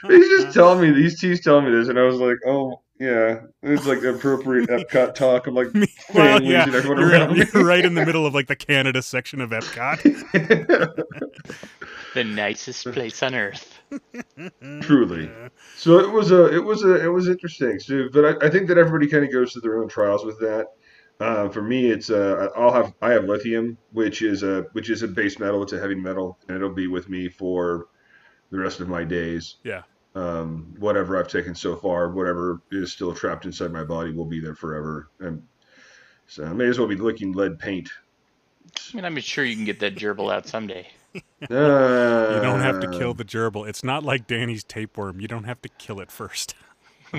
He's 0.07 0.29
just 0.29 0.55
telling 0.55 0.81
me, 0.81 0.93
these 0.93 1.19
he's 1.19 1.43
telling 1.43 1.65
me 1.65 1.73
this, 1.73 1.89
and 1.89 1.99
I 1.99 2.05
was 2.05 2.21
like, 2.21 2.37
oh, 2.47 2.83
yeah, 3.01 3.41
it's 3.63 3.87
like 3.87 4.03
appropriate 4.03 4.69
Epcot 4.69 5.15
talk 5.15 5.47
I'm 5.47 5.55
like 5.55 5.69
well, 6.13 6.43
yeah. 6.43 6.67
you're, 6.67 6.93
around. 6.93 7.35
You're 7.35 7.65
right 7.65 7.83
in 7.83 7.95
the 7.95 8.05
middle 8.05 8.27
of 8.27 8.35
like 8.35 8.47
the 8.47 8.55
Canada 8.55 9.01
section 9.01 9.41
of 9.41 9.51
Epcot. 9.51 10.03
the 12.15 12.25
nicest 12.25 12.93
place 12.93 13.23
on 13.23 13.35
earth. 13.35 13.81
Truly. 14.83 15.31
So 15.77 15.99
it 15.99 16.13
was 16.13 16.31
a, 16.31 16.55
it 16.55 16.63
was 16.63 16.85
a, 16.85 17.03
it 17.03 17.09
was 17.09 17.27
interesting. 17.27 17.81
So, 17.81 18.09
but 18.13 18.43
I, 18.43 18.47
I 18.47 18.51
think 18.51 18.69
that 18.69 18.77
everybody 18.77 19.11
kind 19.11 19.25
of 19.25 19.33
goes 19.33 19.55
through 19.55 19.63
their 19.63 19.81
own 19.81 19.89
trials 19.89 20.27
with 20.27 20.39
that. 20.41 20.67
Uh, 21.21 21.49
for 21.49 21.63
me, 21.63 21.91
it's 21.91 22.11
uh, 22.11 22.49
I'll 22.55 22.73
have 22.73 22.93
I 23.01 23.13
have 23.13 23.25
lithium, 23.25 23.79
which 23.93 24.21
is 24.21 24.43
a 24.43 24.67
which 24.73 24.91
is 24.91 25.03
a 25.03 25.09
base 25.09 25.39
metal. 25.39 25.63
It's 25.63 25.73
a 25.73 25.81
heavy 25.81 25.95
metal, 25.95 26.39
and 26.49 26.57
it'll 26.57 26.69
be 26.69 26.87
with 26.87 27.09
me 27.09 27.31
for 27.31 27.87
the 28.51 28.59
rest 28.59 28.81
of 28.81 28.89
my 28.89 29.05
days. 29.05 29.57
Yeah 29.65 29.83
um, 30.15 30.75
whatever 30.79 31.19
I've 31.19 31.29
taken 31.29 31.55
so 31.55 31.77
far, 31.77 32.11
whatever 32.11 32.61
is 32.71 32.93
still 32.93 33.15
trapped 33.15 33.45
inside 33.45 33.73
my 33.73 33.85
body 33.85 34.13
will 34.13 34.25
be 34.25 34.41
there 34.41 34.55
forever. 34.55 35.09
And 35.21 35.43
so 36.27 36.45
I 36.45 36.53
may 36.53 36.67
as 36.67 36.79
well 36.79 36.89
be 36.89 36.97
licking 36.97 37.33
lead 37.33 37.59
paint. 37.59 37.89
I 38.93 38.97
mean, 38.97 39.05
I'm 39.05 39.19
sure 39.21 39.45
you 39.45 39.57
can 39.57 39.65
get 39.65 39.81
that 39.81 39.97
gerbil 39.97 40.33
out 40.33 40.47
someday. 40.47 40.89
uh, 41.15 41.19
you 41.51 42.41
don't 42.41 42.61
have 42.61 42.81
to 42.81 42.89
kill 42.89 43.15
the 43.15 43.25
gerbil. 43.25 43.69
It's 43.69 43.83
not 43.85 44.05
like 44.05 44.27
Danny's 44.27 44.65
tapeworm. 44.65 45.21
You 45.21 45.29
don't 45.29 45.45
have 45.45 45.63
to 45.63 45.69
kill 45.69 46.01
it 46.01 46.11
first. 46.11 46.55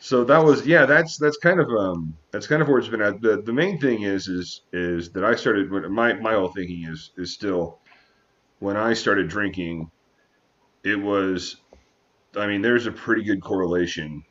so 0.00 0.24
that 0.24 0.44
was 0.44 0.66
yeah. 0.66 0.84
That's 0.84 1.16
that's 1.16 1.38
kind 1.38 1.60
of 1.60 1.70
um 1.70 2.14
that's 2.30 2.46
kind 2.46 2.60
of 2.60 2.68
where 2.68 2.78
it's 2.78 2.88
been 2.88 3.00
at. 3.00 3.22
The 3.22 3.40
the 3.40 3.52
main 3.52 3.80
thing 3.80 4.02
is 4.02 4.28
is 4.28 4.62
is 4.72 5.10
that 5.12 5.24
I 5.24 5.34
started 5.34 5.70
my 5.70 6.12
my 6.14 6.34
whole 6.34 6.48
thinking 6.48 6.84
is 6.84 7.12
is 7.16 7.32
still 7.32 7.78
when 8.58 8.76
I 8.76 8.92
started 8.92 9.28
drinking 9.28 9.90
it 10.88 10.96
was, 10.96 11.56
I 12.36 12.46
mean, 12.46 12.62
there's 12.62 12.86
a 12.86 12.92
pretty 12.92 13.22
good 13.22 13.42
correlation 13.42 14.24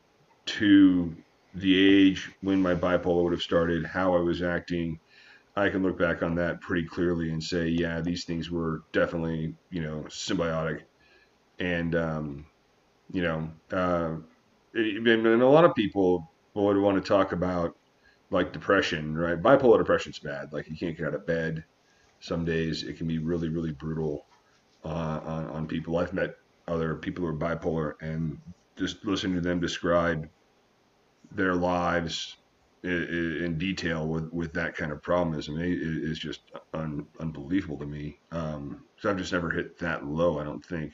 to 0.46 1.14
the 1.54 2.06
age 2.08 2.30
when 2.40 2.60
my 2.62 2.74
bipolar 2.74 3.24
would 3.24 3.32
have 3.32 3.42
started, 3.42 3.86
how 3.86 4.14
I 4.14 4.20
was 4.20 4.42
acting. 4.42 4.98
I 5.56 5.68
can 5.70 5.82
look 5.82 5.98
back 5.98 6.22
on 6.22 6.34
that 6.36 6.60
pretty 6.60 6.86
clearly 6.86 7.30
and 7.30 7.42
say, 7.42 7.68
yeah, 7.68 8.00
these 8.00 8.24
things 8.24 8.50
were 8.50 8.82
definitely, 8.92 9.54
you 9.70 9.82
know, 9.82 10.04
symbiotic. 10.08 10.82
And, 11.58 11.94
um, 11.94 12.46
you 13.12 13.22
know, 13.22 13.50
uh, 13.72 14.16
and 14.74 15.42
a 15.42 15.48
lot 15.48 15.64
of 15.64 15.74
people 15.74 16.30
would 16.54 16.76
want 16.76 17.02
to 17.02 17.08
talk 17.08 17.32
about 17.32 17.76
like 18.30 18.52
depression, 18.52 19.16
right? 19.16 19.40
Bipolar 19.40 19.78
depression's 19.78 20.18
bad. 20.18 20.52
Like 20.52 20.68
you 20.68 20.76
can't 20.76 20.96
get 20.96 21.06
out 21.08 21.14
of 21.14 21.26
bed. 21.26 21.64
Some 22.20 22.44
days 22.44 22.82
it 22.82 22.96
can 22.96 23.06
be 23.06 23.18
really, 23.18 23.48
really 23.48 23.72
brutal 23.72 24.26
uh, 24.84 25.20
on, 25.24 25.46
on 25.46 25.66
people. 25.66 25.98
I've 25.98 26.12
met 26.12 26.36
other 26.68 26.94
people 26.94 27.24
who 27.24 27.30
are 27.30 27.34
bipolar 27.34 27.94
and 28.00 28.38
just 28.76 29.04
listening 29.04 29.34
to 29.34 29.40
them 29.40 29.60
describe 29.60 30.28
their 31.32 31.54
lives 31.54 32.36
in, 32.84 33.42
in 33.44 33.58
detail 33.58 34.06
with, 34.06 34.32
with 34.32 34.52
that 34.52 34.76
kind 34.76 34.92
of 34.92 35.02
problem 35.02 35.38
is, 35.38 35.48
is 35.48 36.18
just 36.18 36.40
un, 36.74 37.06
unbelievable 37.20 37.78
to 37.78 37.86
me. 37.86 38.18
Um, 38.30 38.84
so 38.98 39.10
I've 39.10 39.16
just 39.16 39.32
never 39.32 39.50
hit 39.50 39.78
that 39.78 40.06
low, 40.06 40.38
I 40.38 40.44
don't 40.44 40.64
think. 40.64 40.92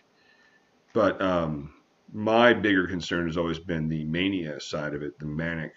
But 0.92 1.20
um, 1.20 1.74
my 2.12 2.54
bigger 2.54 2.86
concern 2.86 3.26
has 3.26 3.36
always 3.36 3.58
been 3.58 3.88
the 3.88 4.04
mania 4.04 4.60
side 4.60 4.94
of 4.94 5.02
it, 5.02 5.18
the 5.18 5.26
manic. 5.26 5.72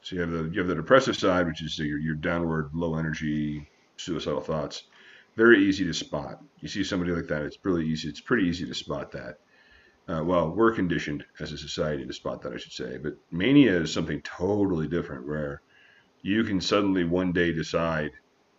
So 0.00 0.16
you 0.16 0.20
have 0.22 0.30
the 0.30 0.44
you 0.52 0.60
have 0.60 0.68
the 0.68 0.74
depressive 0.74 1.16
side, 1.16 1.46
which 1.46 1.62
is 1.62 1.78
your 1.78 1.98
your 1.98 2.14
downward, 2.14 2.70
low 2.72 2.94
energy, 2.96 3.68
suicidal 3.96 4.40
thoughts 4.40 4.84
very 5.36 5.64
easy 5.64 5.84
to 5.84 5.92
spot. 5.92 6.42
You 6.60 6.68
see 6.68 6.82
somebody 6.82 7.12
like 7.12 7.28
that, 7.28 7.42
it's 7.42 7.58
really 7.62 7.86
easy. 7.86 8.08
It's 8.08 8.20
pretty 8.20 8.48
easy 8.48 8.66
to 8.66 8.74
spot 8.74 9.12
that. 9.12 9.38
Uh, 10.08 10.22
well, 10.24 10.50
we're 10.50 10.74
conditioned 10.74 11.24
as 11.40 11.52
a 11.52 11.58
society 11.58 12.06
to 12.06 12.12
spot 12.12 12.40
that, 12.42 12.52
I 12.52 12.56
should 12.56 12.72
say. 12.72 12.96
But 12.96 13.16
mania 13.30 13.80
is 13.80 13.92
something 13.92 14.22
totally 14.22 14.88
different, 14.88 15.26
where 15.26 15.62
you 16.22 16.44
can 16.44 16.60
suddenly 16.60 17.04
one 17.04 17.32
day 17.32 17.52
decide, 17.52 18.12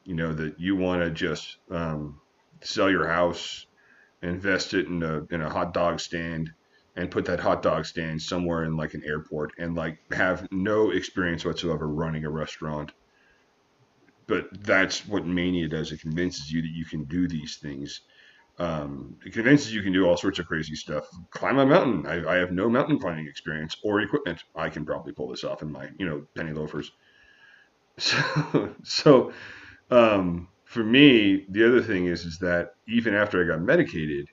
you 0.03 0.13
know, 0.13 0.33
that 0.33 0.59
you 0.59 0.75
want 0.75 1.01
to 1.01 1.09
just 1.09 1.57
um, 1.71 2.19
sell 2.61 2.91
your 2.91 3.07
house, 3.07 3.65
invest 4.21 4.73
it 4.73 4.87
in 4.87 5.01
a 5.03 5.25
in 5.33 5.41
a 5.41 5.49
hot 5.49 5.73
dog 5.73 5.99
stand, 5.99 6.51
and 6.95 7.09
put 7.09 7.25
that 7.25 7.39
hot 7.39 7.63
dog 7.63 7.85
stand 7.85 8.21
somewhere 8.21 8.65
in 8.65 8.75
like 8.75 8.93
an 8.93 9.03
airport, 9.05 9.53
and 9.57 9.75
like 9.75 9.99
have 10.11 10.47
no 10.51 10.91
experience 10.91 11.45
whatsoever 11.45 11.87
running 11.87 12.25
a 12.25 12.29
restaurant 12.29 12.91
but 14.27 14.47
that's 14.63 15.07
what 15.07 15.25
mania 15.25 15.67
does. 15.69 15.91
It 15.91 16.01
convinces 16.01 16.51
you 16.51 16.61
that 16.61 16.71
you 16.71 16.85
can 16.85 17.05
do 17.05 17.27
these 17.27 17.57
things. 17.57 18.01
Um, 18.59 19.17
it 19.25 19.33
convinces 19.33 19.73
you 19.73 19.83
can 19.83 19.93
do 19.93 20.05
all 20.05 20.17
sorts 20.17 20.39
of 20.39 20.47
crazy 20.47 20.75
stuff. 20.75 21.07
Climb 21.31 21.59
a 21.59 21.65
mountain. 21.65 22.07
I, 22.07 22.35
I 22.35 22.37
have 22.37 22.51
no 22.51 22.69
mountain 22.69 22.99
climbing 22.99 23.27
experience 23.27 23.77
or 23.83 24.01
equipment. 24.01 24.43
I 24.55 24.69
can 24.69 24.85
probably 24.85 25.13
pull 25.13 25.29
this 25.29 25.43
off 25.43 25.61
in 25.61 25.71
my, 25.71 25.89
you 25.99 26.05
know, 26.07 26.25
penny 26.35 26.53
loafers. 26.53 26.91
So, 27.99 28.75
so 28.83 29.31
um, 29.91 30.49
for 30.65 30.83
me, 30.83 31.45
the 31.49 31.67
other 31.67 31.81
thing 31.81 32.07
is, 32.07 32.25
is 32.25 32.39
that 32.39 32.75
even 32.87 33.13
after 33.15 33.43
I 33.43 33.47
got 33.47 33.61
medicated, 33.61 34.27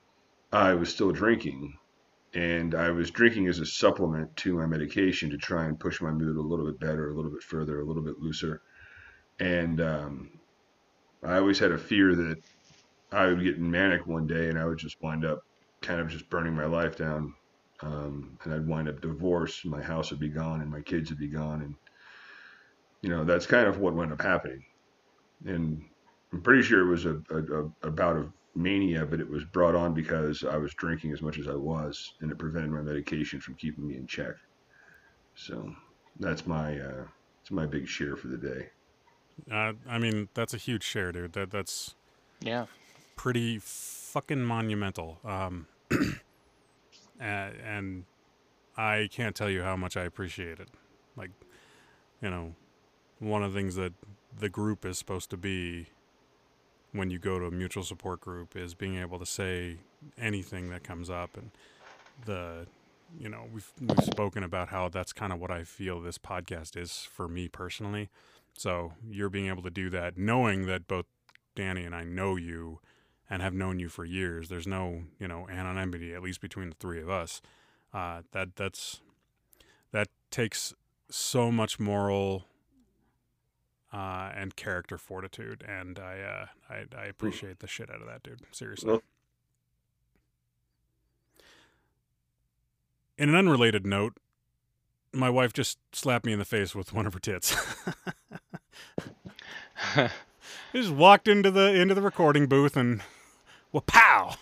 I 0.52 0.74
was 0.74 0.90
still 0.92 1.12
drinking, 1.12 1.78
and 2.34 2.74
I 2.74 2.90
was 2.90 3.10
drinking 3.10 3.48
as 3.48 3.60
a 3.60 3.66
supplement 3.66 4.36
to 4.38 4.54
my 4.56 4.66
medication 4.66 5.30
to 5.30 5.38
try 5.38 5.66
and 5.66 5.78
push 5.80 6.00
my 6.00 6.10
mood 6.12 6.36
a 6.36 6.40
little 6.42 6.66
bit 6.66 6.80
better, 6.80 7.10
a 7.10 7.14
little 7.16 7.30
bit 7.30 7.42
further, 7.42 7.80
a 7.80 7.84
little 7.84 8.02
bit 8.02 8.18
looser. 8.18 8.62
And 9.38 9.80
um, 9.80 10.30
I 11.24 11.38
always 11.38 11.58
had 11.58 11.72
a 11.72 11.78
fear 11.78 12.14
that 12.14 12.36
I 13.12 13.26
would 13.26 13.42
get 13.42 13.60
manic 13.60 14.06
one 14.06 14.26
day 14.26 14.48
and 14.48 14.58
I 14.58 14.66
would 14.66 14.78
just 14.78 15.00
wind 15.02 15.24
up 15.24 15.40
kind 15.82 16.00
of 16.00 16.08
just 16.08 16.30
burning 16.30 16.54
my 16.54 16.66
life 16.66 16.96
down. 16.96 17.34
Um, 17.82 18.38
and 18.44 18.54
I'd 18.54 18.66
wind 18.66 18.88
up 18.88 19.00
divorced, 19.00 19.66
my 19.66 19.82
house 19.82 20.10
would 20.10 20.20
be 20.20 20.30
gone, 20.30 20.62
and 20.62 20.70
my 20.70 20.80
kids 20.82 21.10
would 21.10 21.18
be 21.18 21.30
gone. 21.30 21.62
And, 21.62 21.74
you 23.02 23.10
know, 23.10 23.24
that's 23.24 23.46
kind 23.46 23.66
of 23.68 23.78
what 23.78 23.94
wound 23.94 24.12
up 24.12 24.22
happening. 24.22 24.62
And 25.46 25.82
I'm 26.32 26.42
pretty 26.42 26.62
sure 26.62 26.80
it 26.82 26.90
was 26.90 27.06
a, 27.06 27.16
a, 27.30 27.88
a 27.88 27.90
bout 27.90 28.16
of 28.16 28.32
mania, 28.54 29.06
but 29.06 29.20
it 29.20 29.28
was 29.28 29.44
brought 29.46 29.74
on 29.74 29.94
because 29.94 30.44
I 30.44 30.56
was 30.56 30.74
drinking 30.74 31.12
as 31.12 31.22
much 31.22 31.38
as 31.38 31.48
I 31.48 31.54
was, 31.54 32.00
and 32.20 32.30
it 32.32 32.38
prevented 32.38 32.70
my 32.70 32.82
medication 32.82 33.40
from 33.40 33.56
keeping 33.56 33.86
me 33.86 33.96
in 33.96 34.06
check. 34.06 34.34
So 35.36 35.74
that's 36.18 36.46
my 36.46 36.78
uh, 36.78 37.04
that's 37.42 37.50
my 37.50 37.66
big 37.66 37.86
share 37.88 38.16
for 38.16 38.28
the 38.28 38.38
day. 38.38 38.68
Uh, 39.50 39.72
I 39.88 39.98
mean, 39.98 40.28
that's 40.34 40.54
a 40.54 40.58
huge 40.58 40.82
share, 40.84 41.12
dude. 41.12 41.32
That 41.32 41.50
that's 41.50 41.94
Yeah. 42.40 42.66
pretty 43.16 43.58
fucking 43.58 44.42
monumental. 44.44 45.18
Um, 45.24 45.66
and, 47.20 47.54
and 47.64 48.04
I 48.76 49.08
can't 49.12 49.34
tell 49.34 49.50
you 49.50 49.62
how 49.62 49.76
much 49.76 49.96
I 49.96 50.02
appreciate 50.04 50.58
it. 50.60 50.68
Like, 51.16 51.30
you 52.20 52.30
know, 52.30 52.54
one 53.18 53.42
of 53.42 53.52
the 53.52 53.58
things 53.58 53.76
that 53.76 53.92
the 54.36 54.48
group 54.48 54.84
is 54.84 54.98
supposed 54.98 55.30
to 55.30 55.36
be 55.36 55.86
when 56.92 57.10
you 57.10 57.18
go 57.18 57.38
to 57.38 57.46
a 57.46 57.50
mutual 57.50 57.82
support 57.82 58.20
group 58.20 58.56
is 58.56 58.74
being 58.74 58.96
able 58.98 59.18
to 59.18 59.26
say 59.26 59.78
anything 60.18 60.70
that 60.70 60.82
comes 60.84 61.08
up 61.10 61.36
and 61.36 61.50
the 62.26 62.66
you 63.18 63.28
know 63.28 63.42
we've 63.52 63.72
we've 63.80 64.04
spoken 64.04 64.42
about 64.44 64.68
how 64.68 64.88
that's 64.88 65.12
kind 65.12 65.32
of 65.32 65.40
what 65.40 65.50
I 65.50 65.64
feel 65.64 66.00
this 66.00 66.18
podcast 66.18 66.76
is 66.76 67.08
for 67.10 67.26
me 67.28 67.48
personally. 67.48 68.08
So 68.56 68.92
you're 69.08 69.30
being 69.30 69.48
able 69.48 69.62
to 69.62 69.70
do 69.70 69.90
that 69.90 70.16
knowing 70.16 70.66
that 70.66 70.86
both 70.86 71.06
Danny 71.54 71.84
and 71.84 71.94
I 71.94 72.04
know 72.04 72.36
you 72.36 72.80
and 73.28 73.42
have 73.42 73.54
known 73.54 73.78
you 73.78 73.88
for 73.88 74.04
years. 74.04 74.48
There's 74.48 74.66
no, 74.66 75.02
you 75.18 75.28
know, 75.28 75.48
anonymity 75.48 76.14
at 76.14 76.22
least 76.22 76.40
between 76.40 76.70
the 76.70 76.76
three 76.76 77.00
of 77.00 77.08
us. 77.08 77.40
Uh, 77.92 78.22
that 78.32 78.56
that's 78.56 79.00
that 79.92 80.08
takes 80.30 80.74
so 81.10 81.50
much 81.50 81.78
moral 81.78 82.46
uh, 83.92 84.32
and 84.34 84.56
character 84.56 84.98
fortitude, 84.98 85.64
and 85.66 85.98
I, 85.98 86.20
uh, 86.20 86.46
I 86.68 86.84
I 86.98 87.04
appreciate 87.04 87.60
the 87.60 87.68
shit 87.68 87.90
out 87.90 88.00
of 88.00 88.08
that, 88.08 88.24
dude. 88.24 88.40
Seriously. 88.50 88.98
In 93.16 93.28
an 93.28 93.36
unrelated 93.36 93.86
note, 93.86 94.14
my 95.12 95.30
wife 95.30 95.52
just 95.52 95.78
slapped 95.92 96.26
me 96.26 96.32
in 96.32 96.40
the 96.40 96.44
face 96.44 96.74
with 96.74 96.92
one 96.92 97.06
of 97.06 97.14
her 97.14 97.20
tits. 97.20 97.54
just 100.74 100.90
walked 100.90 101.28
into 101.28 101.50
the 101.50 101.72
into 101.74 101.94
the 101.94 102.02
recording 102.02 102.46
booth 102.46 102.76
and 102.76 103.02
pow 103.86 104.34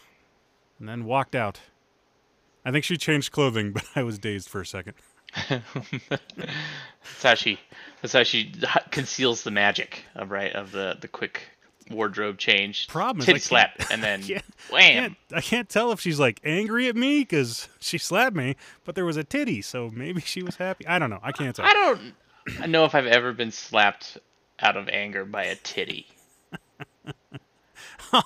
and 0.78 0.88
then 0.88 1.04
walked 1.04 1.34
out 1.34 1.60
i 2.64 2.70
think 2.70 2.84
she 2.84 2.96
changed 2.96 3.32
clothing 3.32 3.72
but 3.74 3.84
i 3.96 4.02
was 4.02 4.18
dazed 4.18 4.48
for 4.48 4.60
a 4.60 4.66
second 4.66 4.94
That's 6.10 7.22
how 7.22 7.34
she. 7.34 7.58
That's 8.02 8.12
how 8.12 8.22
she 8.22 8.52
conceals 8.90 9.44
the 9.44 9.50
magic 9.50 10.04
of 10.14 10.30
right 10.30 10.52
of 10.52 10.72
the 10.72 10.98
the 11.00 11.08
quick 11.08 11.42
wardrobe 11.90 12.36
change. 12.38 12.86
Problem 12.88 13.24
titty 13.24 13.38
slap, 13.38 13.82
and 13.90 14.02
then 14.02 14.20
I 14.20 14.26
can't- 14.26 14.44
I 14.44 14.72
wham. 14.72 14.92
can't, 14.92 15.16
I 15.34 15.40
can't 15.40 15.68
tell 15.68 15.90
if 15.92 16.00
she's 16.00 16.20
like 16.20 16.38
angry 16.44 16.86
at 16.88 16.96
me 16.96 17.20
because 17.20 17.68
she 17.80 17.96
slapped 17.98 18.36
me 18.36 18.56
but 18.84 18.94
there 18.94 19.04
was 19.04 19.16
a 19.16 19.24
titty 19.24 19.60
so 19.62 19.90
maybe 19.92 20.20
she 20.20 20.42
was 20.42 20.56
happy 20.56 20.86
i 20.86 20.98
don't 21.00 21.10
know 21.10 21.18
i 21.22 21.32
can't 21.32 21.56
tell 21.56 21.66
I 21.66 21.72
don't 21.72 22.14
I 22.60 22.66
know 22.66 22.84
if 22.84 22.94
I've 22.94 23.06
ever 23.06 23.32
been 23.32 23.50
slapped 23.50 24.18
out 24.60 24.76
of 24.76 24.88
anger 24.88 25.24
by 25.24 25.44
a 25.44 25.56
titty. 25.56 26.06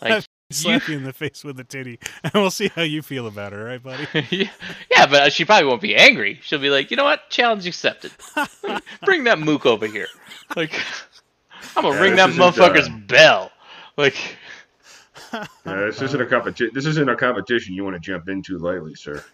Like 0.02 0.24
slap 0.50 0.88
you 0.88 0.96
in 0.96 1.04
the 1.04 1.12
face 1.12 1.44
with 1.44 1.58
a 1.60 1.64
titty 1.64 1.98
and 2.24 2.32
we'll 2.34 2.50
see 2.50 2.68
how 2.68 2.82
you 2.82 3.02
feel 3.02 3.26
about 3.26 3.52
it 3.52 3.56
right, 3.56 3.82
buddy 3.82 4.06
yeah, 4.90 5.06
but 5.06 5.32
she 5.32 5.44
probably 5.44 5.66
won't 5.68 5.80
be 5.80 5.94
angry. 5.96 6.38
She'll 6.42 6.60
be 6.60 6.70
like, 6.70 6.90
you 6.90 6.96
know 6.96 7.04
what? 7.04 7.28
Challenge 7.30 7.66
accepted. 7.66 8.12
Bring 9.04 9.24
that 9.24 9.38
mook 9.38 9.66
over 9.66 9.86
here. 9.86 10.08
Like, 10.56 10.72
I'm 11.76 11.84
gonna 11.84 11.96
Yeah, 11.96 12.00
ring 12.00 12.16
that 12.16 12.30
motherfucker's 12.30 12.88
uh, 12.88 12.92
bell. 13.06 13.52
Like, 13.96 14.16
Yeah, 15.64 15.86
this 15.86 16.02
isn't 16.02 16.20
a 16.20 16.26
competition. 16.26 16.72
This 16.74 16.86
isn't 16.86 17.08
a 17.08 17.16
competition 17.16 17.74
you 17.74 17.84
want 17.84 17.94
to 17.94 18.00
jump 18.00 18.28
into 18.28 18.58
lightly, 18.58 18.94
sir. 18.94 19.24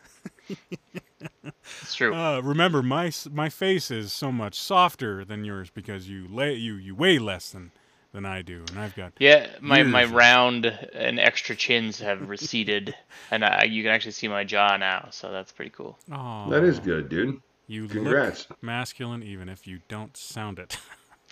It's 1.83 1.95
true. 1.95 2.15
uh, 2.15 2.41
remember 2.41 2.83
my 2.83 3.11
my 3.31 3.49
face 3.49 3.91
is 3.91 4.13
so 4.13 4.31
much 4.33 4.59
softer 4.59 5.25
than 5.25 5.45
yours 5.45 5.71
because 5.71 6.09
you 6.09 6.27
lay 6.29 6.55
you 6.55 6.75
you 6.75 6.95
weigh 6.95 7.19
less 7.19 7.51
than 7.51 7.71
than 8.13 8.25
i 8.27 8.43
do 8.43 8.65
and 8.71 8.79
i've 8.79 8.95
got 8.95 9.13
Yeah, 9.19 9.49
my, 9.61 9.83
my 9.83 10.01
years 10.01 10.11
of- 10.11 10.17
round 10.17 10.67
and 10.93 11.19
extra 11.19 11.57
chins 11.57 11.99
have 12.01 12.29
receded, 12.29 12.95
and 13.31 13.45
I, 13.45 13.65
you 13.65 13.83
can 13.83 13.91
actually 13.93 14.13
see 14.13 14.29
my 14.29 14.45
jaw 14.45 14.77
now, 14.77 15.09
so 15.11 15.31
that's 15.33 15.51
pretty 15.53 15.71
cool. 15.71 15.99
oh 16.13 16.51
That 16.51 16.63
is 16.65 16.79
good, 16.79 17.09
dude. 17.09 17.41
you 17.67 17.89
Congrats. 17.89 18.47
look 18.51 18.63
masculine 18.63 19.23
even 19.23 19.49
if 19.49 19.67
you 19.67 19.81
don't 19.89 20.17
sound 20.17 20.59
it 20.59 20.77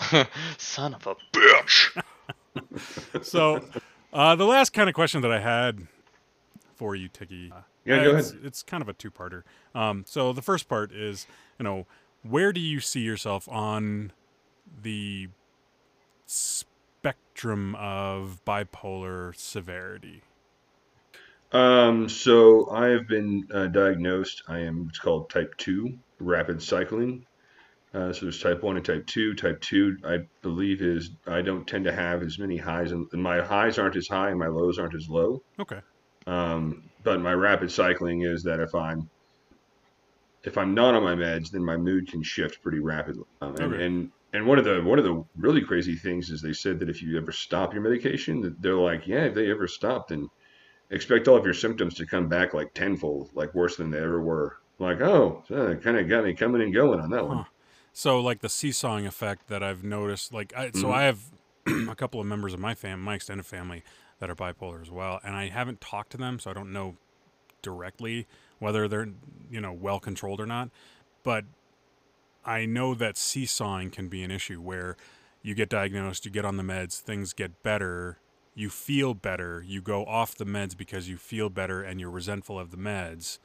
Son 0.58 0.94
of 0.94 1.06
a 1.06 1.14
bitch. 1.36 2.02
so 3.22 3.60
uh, 4.12 4.34
the 4.36 4.46
last 4.46 4.70
kind 4.72 4.88
of 4.88 4.94
question 4.94 5.20
that 5.22 5.30
I 5.32 5.40
had 5.40 5.86
for 6.76 6.94
you, 6.96 7.08
Tiki. 7.08 7.52
uh, 7.54 7.60
Yeah, 7.96 8.04
go 8.04 8.16
it's, 8.16 8.30
ahead. 8.30 8.44
It's 8.44 8.62
kind 8.62 8.82
of 8.82 8.88
a 8.88 8.92
two-parter. 8.92 9.42
Um, 9.74 10.04
so 10.06 10.32
the 10.32 10.42
first 10.42 10.68
part 10.68 10.92
is, 10.92 11.26
you 11.58 11.64
know, 11.64 11.86
where 12.22 12.52
do 12.52 12.60
you 12.60 12.80
see 12.80 13.00
yourself 13.00 13.48
on 13.48 14.12
the 14.82 15.28
spectrum 16.26 17.74
of 17.76 18.40
bipolar 18.46 19.34
severity? 19.36 20.22
Um, 21.52 22.08
so 22.08 22.70
I 22.70 22.88
have 22.88 23.08
been 23.08 23.48
uh, 23.52 23.66
diagnosed. 23.66 24.42
I 24.46 24.60
am 24.60 24.84
what's 24.84 24.98
called 24.98 25.30
type 25.30 25.54
two 25.56 25.98
rapid 26.20 26.62
cycling. 26.62 27.26
Uh, 27.92 28.12
so 28.12 28.26
there's 28.26 28.40
type 28.40 28.62
one 28.62 28.76
and 28.76 28.84
type 28.84 29.04
two. 29.06 29.34
Type 29.34 29.60
two, 29.60 29.96
I 30.04 30.18
believe, 30.42 30.80
is 30.80 31.10
I 31.26 31.42
don't 31.42 31.66
tend 31.66 31.86
to 31.86 31.92
have 31.92 32.22
as 32.22 32.38
many 32.38 32.56
highs, 32.56 32.92
and 32.92 33.08
and 33.12 33.20
my 33.20 33.40
highs 33.40 33.78
aren't 33.78 33.96
as 33.96 34.06
high, 34.06 34.30
and 34.30 34.38
my 34.38 34.46
lows 34.46 34.78
aren't 34.78 34.94
as 34.94 35.08
low. 35.08 35.42
Okay. 35.58 35.80
Um, 36.26 36.89
but 37.02 37.20
my 37.20 37.32
rapid 37.34 37.70
cycling 37.72 38.22
is 38.22 38.42
that 38.44 38.60
if 38.60 38.74
I'm 38.74 39.10
if 40.44 40.56
I'm 40.58 40.74
not 40.74 40.94
on 40.94 41.02
my 41.02 41.14
meds, 41.14 41.50
then 41.50 41.64
my 41.64 41.76
mood 41.76 42.08
can 42.08 42.22
shift 42.22 42.62
pretty 42.62 42.80
rapidly. 42.80 43.24
Um, 43.40 43.56
and, 43.56 43.74
Okay. 43.74 43.80
and 43.80 44.12
and 44.32 44.46
one 44.46 44.58
of 44.58 44.64
the 44.64 44.80
one 44.82 44.98
of 44.98 45.04
the 45.04 45.22
really 45.36 45.60
crazy 45.62 45.96
things 45.96 46.30
is 46.30 46.40
they 46.40 46.52
said 46.52 46.78
that 46.80 46.88
if 46.90 47.02
you 47.02 47.16
ever 47.18 47.32
stop 47.32 47.72
your 47.74 47.82
medication, 47.82 48.40
that 48.42 48.60
they're 48.60 48.76
like, 48.76 49.06
yeah, 49.06 49.24
if 49.24 49.34
they 49.34 49.50
ever 49.50 49.66
stop, 49.66 50.08
then 50.08 50.26
expect 50.90 51.28
all 51.28 51.36
of 51.38 51.44
your 51.46 51.54
symptoms 51.54 51.94
to 51.96 52.06
come 52.06 52.28
back 52.28 52.54
like 52.54 52.68
tenfold, 52.74 53.30
like 53.34 53.54
worse 53.54 53.76
than 53.76 53.90
they 53.90 53.98
ever 54.00 54.22
were. 54.24 54.56
Like, 54.78 55.00
oh, 55.02 55.42
so 55.48 55.76
kind 55.78 55.98
of 55.98 56.08
got 56.08 56.24
me 56.24 56.34
coming 56.34 56.62
and 56.62 56.74
going 56.74 57.00
on 57.00 57.10
that 57.10 57.26
one. 57.26 57.44
So 57.92 58.20
like 58.20 58.40
the 58.40 58.48
seesawing 58.48 59.06
effect 59.06 59.48
that 59.48 59.62
I've 59.62 59.82
noticed, 59.82 60.32
like 60.32 60.54
I, 60.56 60.70
so 60.72 60.90
Mhm. 60.90 60.92
I 60.92 61.02
have 61.04 61.30
a 61.88 61.94
couple 61.96 62.20
of 62.20 62.26
members 62.26 62.54
of 62.54 62.60
my 62.60 62.74
fam, 62.74 63.00
my 63.00 63.14
extended 63.14 63.46
family, 63.46 63.82
that 64.20 64.30
are 64.30 64.36
bipolar 64.36 64.80
as 64.80 64.90
well, 64.90 65.18
and 65.24 65.34
I 65.34 65.48
haven't 65.48 65.80
talked 65.80 66.12
to 66.12 66.18
them, 66.18 66.38
so 66.38 66.50
I 66.50 66.54
don't 66.54 66.72
know 66.72 66.96
directly 67.62 68.26
whether 68.58 68.88
they're 68.88 69.08
you 69.50 69.60
know 69.60 69.72
well 69.72 69.98
controlled 69.98 70.40
or 70.40 70.46
not. 70.46 70.70
But 71.22 71.44
I 72.44 72.66
know 72.66 72.94
that 72.94 73.16
seesawing 73.16 73.90
can 73.90 74.08
be 74.08 74.22
an 74.22 74.30
issue 74.30 74.60
where 74.60 74.96
you 75.42 75.54
get 75.54 75.68
diagnosed, 75.68 76.24
you 76.24 76.30
get 76.30 76.44
on 76.44 76.56
the 76.56 76.62
meds, 76.62 77.00
things 77.00 77.32
get 77.32 77.62
better, 77.62 78.18
you 78.54 78.68
feel 78.68 79.14
better, 79.14 79.64
you 79.66 79.80
go 79.80 80.04
off 80.04 80.34
the 80.34 80.44
meds 80.44 80.76
because 80.76 81.08
you 81.08 81.16
feel 81.16 81.48
better 81.48 81.82
and 81.82 82.00
you're 82.00 82.10
resentful 82.10 82.58
of 82.58 82.70
the 82.70 82.76
meds, 82.76 83.38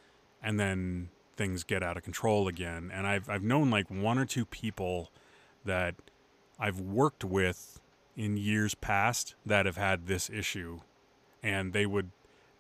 and 0.44 0.60
then 0.60 1.10
things 1.38 1.64
get 1.64 1.84
out 1.84 1.98
of 1.98 2.04
control 2.04 2.48
again. 2.48 2.92
And 2.94 3.08
I've 3.08 3.30
I've 3.30 3.44
known 3.44 3.70
like 3.70 3.90
one 3.90 4.18
or 4.18 4.26
two 4.26 4.46
people 4.46 5.12
that 5.64 5.96
I've 6.60 6.80
worked 6.80 7.24
with 7.24 7.75
in 8.16 8.38
years 8.38 8.76
past 8.76 9.36
that 9.46 9.66
have 9.66 9.78
had 9.78 10.08
this 10.08 10.30
issue 10.30 10.80
and 11.44 11.74
they 11.74 11.86
would 11.86 12.12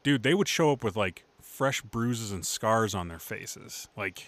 dude, 0.03 0.24
they 0.24 0.34
would 0.34 0.47
show 0.47 0.72
up 0.72 0.84
with 0.84 0.95
like 0.95 1.26
fresh 1.41 1.82
bruises 1.82 2.32
and 2.32 2.45
scars 2.45 2.95
on 2.95 3.08
their 3.08 3.20
faces. 3.20 3.88
Like 3.97 4.28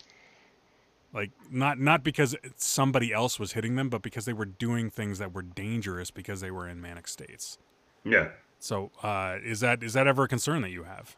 like 1.13 1.31
not 1.49 1.79
not 1.79 2.03
because 2.03 2.35
somebody 2.55 3.13
else 3.13 3.39
was 3.39 3.53
hitting 3.53 3.75
them, 3.75 3.89
but 3.89 4.01
because 4.01 4.25
they 4.25 4.33
were 4.33 4.45
doing 4.45 4.89
things 4.89 5.19
that 5.19 5.33
were 5.33 5.41
dangerous 5.41 6.11
because 6.11 6.41
they 6.41 6.51
were 6.51 6.67
in 6.67 6.81
manic 6.81 7.07
states. 7.07 7.57
Yeah, 8.03 8.29
So 8.59 8.91
uh, 9.03 9.37
is 9.43 9.59
that 9.61 9.83
is 9.83 9.93
that 9.93 10.07
ever 10.07 10.23
a 10.23 10.27
concern 10.27 10.61
that 10.61 10.71
you 10.71 10.83
have? 10.83 11.15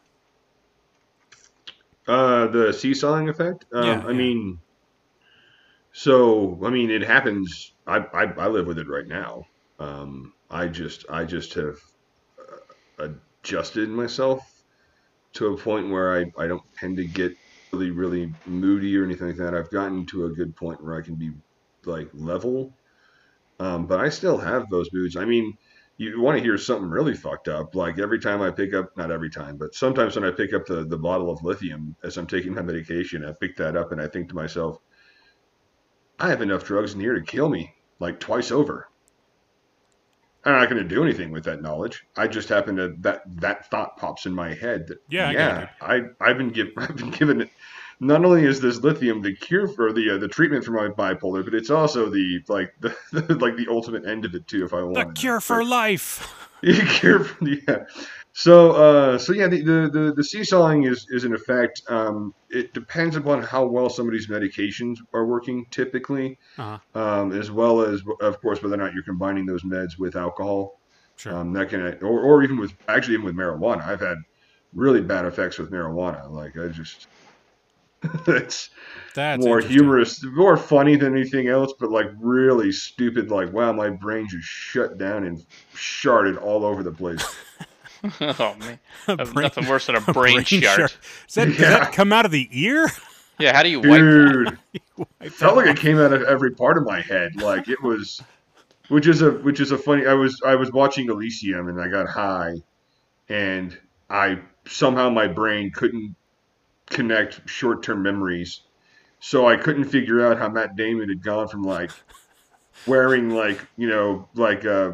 Uh, 2.08 2.48
the 2.48 2.74
seesawing 2.74 3.30
effect. 3.30 3.66
Um, 3.74 4.02
Yeah, 4.02 4.06
I 4.06 4.12
yeah. 4.12 4.14
mean, 4.14 4.60
so 5.94 6.60
I 6.66 6.70
mean, 6.70 6.90
it 6.90 7.02
happens. 7.04 7.74
I, 7.88 7.98
I 8.14 8.24
I 8.26 8.48
live 8.48 8.68
with 8.68 8.80
it 8.80 8.88
right 8.88 9.08
now. 9.08 9.44
Um, 9.80 10.34
I 10.50 10.68
just 10.68 11.06
I 11.10 11.26
just 11.26 11.54
have 11.54 11.78
uh, 13.00 13.10
adjusted 13.44 13.90
myself 13.90 14.64
to 15.34 15.48
a 15.48 15.58
point 15.58 15.90
where 15.90 16.16
I 16.16 16.32
I 16.38 16.48
don't 16.48 16.64
tend 16.78 16.98
to 16.98 17.06
get 17.06 17.36
really 17.72 17.92
really 17.92 18.34
moody 18.46 18.98
or 18.98 19.06
anything 19.06 19.28
like 19.28 19.38
that. 19.38 19.56
I've 19.56 19.72
gotten 19.72 20.06
to 20.08 20.26
a 20.26 20.30
good 20.30 20.56
point 20.56 20.84
where 20.84 21.00
I 21.00 21.02
can 21.02 21.16
be 21.16 21.32
like 21.86 22.10
level. 22.14 22.74
Um, 23.60 23.88
but 23.88 24.00
I 24.00 24.10
still 24.10 24.38
have 24.38 24.70
those 24.70 24.90
moods. 24.94 25.18
I 25.18 25.26
mean, 25.26 25.58
you 25.98 26.22
want 26.22 26.38
to 26.38 26.44
hear 26.44 26.58
something 26.58 26.90
really 26.90 27.14
fucked 27.14 27.50
up. 27.50 27.76
Like 27.76 28.00
every 28.00 28.20
time 28.20 28.42
I 28.42 28.52
pick 28.52 28.74
up, 28.74 28.96
not 28.96 29.12
every 29.12 29.30
time, 29.30 29.58
but 29.58 29.76
sometimes 29.76 30.16
when 30.16 30.24
I 30.24 30.32
pick 30.32 30.54
up 30.54 30.66
the, 30.66 30.86
the 30.86 30.98
bottle 30.98 31.30
of 31.30 31.44
lithium 31.44 31.96
as 32.04 32.18
I'm 32.18 32.28
taking 32.28 32.56
my 32.56 32.62
medication, 32.62 33.26
I 33.26 33.34
pick 33.34 33.58
that 33.58 33.76
up 33.76 33.92
and 33.92 34.02
I 34.02 34.08
think 34.08 34.30
to 34.30 34.36
myself, 34.36 34.78
I 36.18 36.30
have 36.30 36.42
enough 36.42 36.64
drugs 36.64 36.94
in 36.94 37.02
here 37.02 37.16
to 37.16 37.22
kill 37.22 37.50
me 37.50 37.74
like 38.00 38.20
twice 38.20 38.50
over. 38.52 38.89
I'm 40.50 40.62
not 40.62 40.70
going 40.70 40.82
to 40.82 40.88
do 40.88 41.04
anything 41.04 41.32
with 41.32 41.44
that 41.46 41.62
knowledge. 41.62 42.06
I 42.16 42.28
just 42.28 42.50
happen 42.50 42.76
to 42.78 42.96
that 43.00 43.24
that 43.42 43.70
thought 43.70 43.98
pops 43.98 44.26
in 44.26 44.34
my 44.34 44.54
head. 44.54 44.88
That, 44.88 45.00
Yeah, 45.10 45.28
I 45.28 45.32
yeah. 45.32 45.70
I 45.82 46.02
I've 46.22 46.38
been 46.38 46.50
given 46.50 46.74
I've 46.78 46.96
been 46.96 47.12
given 47.12 47.42
it. 47.42 47.50
Not 48.02 48.24
only 48.24 48.46
is 48.46 48.62
this 48.62 48.78
lithium 48.78 49.22
the 49.22 49.36
cure 49.36 49.68
for 49.68 49.92
the 49.92 50.12
uh, 50.12 50.18
the 50.18 50.28
treatment 50.28 50.64
for 50.64 50.72
my 50.72 50.88
bipolar, 50.88 51.44
but 51.44 51.54
it's 51.54 51.70
also 51.70 52.10
the 52.10 52.42
like 52.48 52.74
the, 52.80 52.96
like 53.40 53.58
the 53.58 53.68
ultimate 53.70 54.06
end 54.06 54.26
of 54.26 54.34
it 54.36 54.48
too. 54.48 54.64
If 54.64 54.74
I 54.74 54.84
want 54.84 54.96
The 55.16 55.20
cure 55.20 55.42
for 55.42 55.64
life. 55.64 56.36
you 56.62 56.76
care 56.76 57.24
for 57.24 57.46
yeah. 57.46 57.86
So 58.34 58.72
uh, 58.72 59.18
so 59.18 59.34
yeah, 59.34 59.48
the, 59.48 59.62
the 59.62 59.90
the 59.92 60.14
the 60.16 60.24
seesawing 60.24 60.84
is 60.84 61.06
is 61.10 61.26
in 61.26 61.34
effect. 61.34 61.82
Um, 61.90 62.34
it 62.50 62.74
depends 62.74 63.16
upon 63.16 63.42
how 63.44 63.66
well 63.66 63.90
somebody's 63.90 64.28
medications 64.28 64.98
are 65.14 65.26
working, 65.26 65.66
typically, 65.72 66.38
Uh-huh. 66.58 66.78
um, 67.00 67.34
as 67.34 67.52
well 67.52 67.82
as 67.82 68.02
of 68.22 68.40
course 68.42 68.62
whether 68.62 68.76
or 68.76 68.78
not 68.78 68.94
you're 68.94 69.04
combining 69.04 69.46
those 69.46 69.64
meds 69.64 69.98
with 70.00 70.16
alcohol. 70.16 70.80
Sure. 71.18 71.36
Um, 71.36 71.52
that 71.54 71.70
can 71.70 71.82
or 72.02 72.22
or 72.22 72.44
even 72.44 72.58
with 72.58 72.72
actually 72.88 73.16
even 73.16 73.26
with 73.26 73.36
marijuana. 73.36 73.86
I've 73.86 74.00
had 74.00 74.18
really 74.74 75.02
bad 75.02 75.26
effects 75.26 75.58
with 75.58 75.72
marijuana. 75.72 76.30
Like 76.30 76.58
I 76.58 76.68
just. 76.70 77.08
it's 78.28 78.70
That's 79.14 79.46
more 79.46 79.60
humorous, 79.60 80.24
more 80.24 80.56
funny 80.56 80.96
than 80.96 81.14
anything 81.14 81.50
else, 81.50 81.74
but 81.80 81.92
like 81.92 82.08
really 82.22 82.72
stupid. 82.72 83.30
Like, 83.30 83.52
wow, 83.52 83.74
my 83.74 83.90
brain 83.90 84.28
just 84.30 84.48
shut 84.48 84.98
down 84.98 85.26
and 85.26 85.46
sharded 85.76 86.42
all 86.42 86.64
over 86.64 86.82
the 86.84 86.94
place. 86.94 87.26
oh 88.22 88.56
man, 88.60 88.80
A 89.08 89.18
brain- 89.18 89.34
nothing 89.44 89.68
worse 89.68 89.88
than 89.88 89.96
a 89.96 90.00
a 90.08 90.14
brain, 90.14 90.44
shard. 90.44 90.92
Does 91.28 91.36
that, 91.36 91.46
does 91.48 91.58
that 91.58 91.94
come 91.94 92.14
out 92.14 92.26
of 92.26 92.32
the 92.32 92.48
ear? 92.52 92.88
Yeah, 93.40 93.56
how 93.56 93.64
do 93.64 93.70
you 93.70 93.80
wipe 93.80 94.02
that? 94.02 94.58
Dude, 95.22 95.34
felt 95.34 95.56
like 95.56 95.68
it 95.68 95.78
came 95.78 95.98
out 95.98 96.12
of 96.14 96.24
every 96.24 96.52
part 96.52 96.78
of 96.78 96.86
my 96.86 97.02
head. 97.02 97.36
Like 97.42 97.70
it 97.70 97.82
was, 97.82 98.22
which 98.90 99.08
is 99.08 99.22
a 99.22 99.32
which 99.32 99.60
is 99.60 99.72
a 99.72 99.78
funny. 99.78 100.06
I 100.06 100.14
was 100.14 100.42
I 100.46 100.56
was 100.56 100.72
watching 100.72 101.10
Elysium 101.10 101.68
and 101.70 101.82
I 101.82 101.88
got 101.88 102.08
high, 102.08 102.56
and 103.30 103.78
I 104.10 104.40
somehow 104.68 105.10
my 105.10 105.28
brain 105.28 105.72
couldn't 105.72 106.16
connect 106.88 107.48
short 107.50 107.82
term 107.84 108.02
memories, 108.02 108.62
so 109.20 109.48
I 109.48 109.56
couldn't 109.56 109.86
figure 109.86 110.26
out 110.26 110.38
how 110.38 110.50
Matt 110.50 110.76
Damon 110.76 111.08
had 111.10 111.24
gone 111.24 111.48
from 111.48 111.64
like 111.64 111.92
wearing 112.88 113.30
like 113.30 113.66
you 113.78 113.88
know 113.88 114.28
like 114.36 114.66
uh 114.66 114.92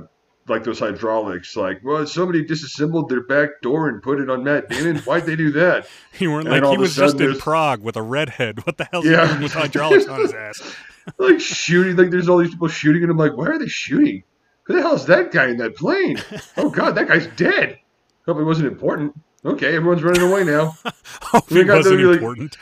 like 0.47 0.63
those 0.63 0.79
hydraulics 0.79 1.55
like 1.55 1.81
well 1.83 2.05
somebody 2.05 2.43
disassembled 2.45 3.09
their 3.09 3.23
back 3.23 3.49
door 3.63 3.89
and 3.89 4.01
put 4.03 4.19
it 4.19 4.29
on 4.29 4.43
Matt 4.43 4.69
Damon 4.69 4.97
why'd 4.99 5.25
they 5.25 5.35
do 5.35 5.51
that 5.53 5.87
You 6.19 6.31
weren't 6.31 6.47
And 6.47 6.61
like 6.63 6.71
he 6.71 6.77
was 6.77 6.95
just 6.95 7.19
in 7.19 7.37
Prague 7.37 7.81
with 7.81 7.95
a 7.97 8.01
redhead. 8.03 8.65
What 8.65 8.77
the 8.77 8.85
hell's 8.91 9.05
Yeah. 9.05 9.25
he 9.25 9.31
doing 9.33 9.43
with 9.43 9.53
hydraulics 9.53 10.05
on 10.07 10.21
his 10.21 10.33
ass? 10.33 10.75
like 11.17 11.39
shooting 11.39 11.95
like 11.95 12.11
there's 12.11 12.29
all 12.29 12.37
these 12.37 12.51
people 12.51 12.67
shooting 12.67 13.01
and 13.03 13.11
I'm 13.11 13.17
like 13.17 13.35
why 13.35 13.47
are 13.47 13.59
they 13.59 13.67
shooting 13.67 14.23
who 14.63 14.73
the 14.75 14.81
hell 14.81 14.95
is 14.95 15.05
that 15.05 15.31
guy 15.31 15.47
in 15.49 15.57
that 15.57 15.75
plane 15.75 16.17
oh 16.57 16.69
god 16.69 16.95
that 16.95 17.07
guy's 17.07 17.27
dead 17.35 17.79
hope 18.25 18.37
it 18.37 18.43
wasn't 18.43 18.67
important 18.67 19.13
okay 19.43 19.75
everyone's 19.75 20.03
running 20.03 20.21
away 20.23 20.43
now 20.43 20.75
Hope 21.21 21.51
it 21.51 21.67
wasn't 21.67 21.99
the, 21.99 22.05
like- 22.05 22.17
important. 22.17 22.57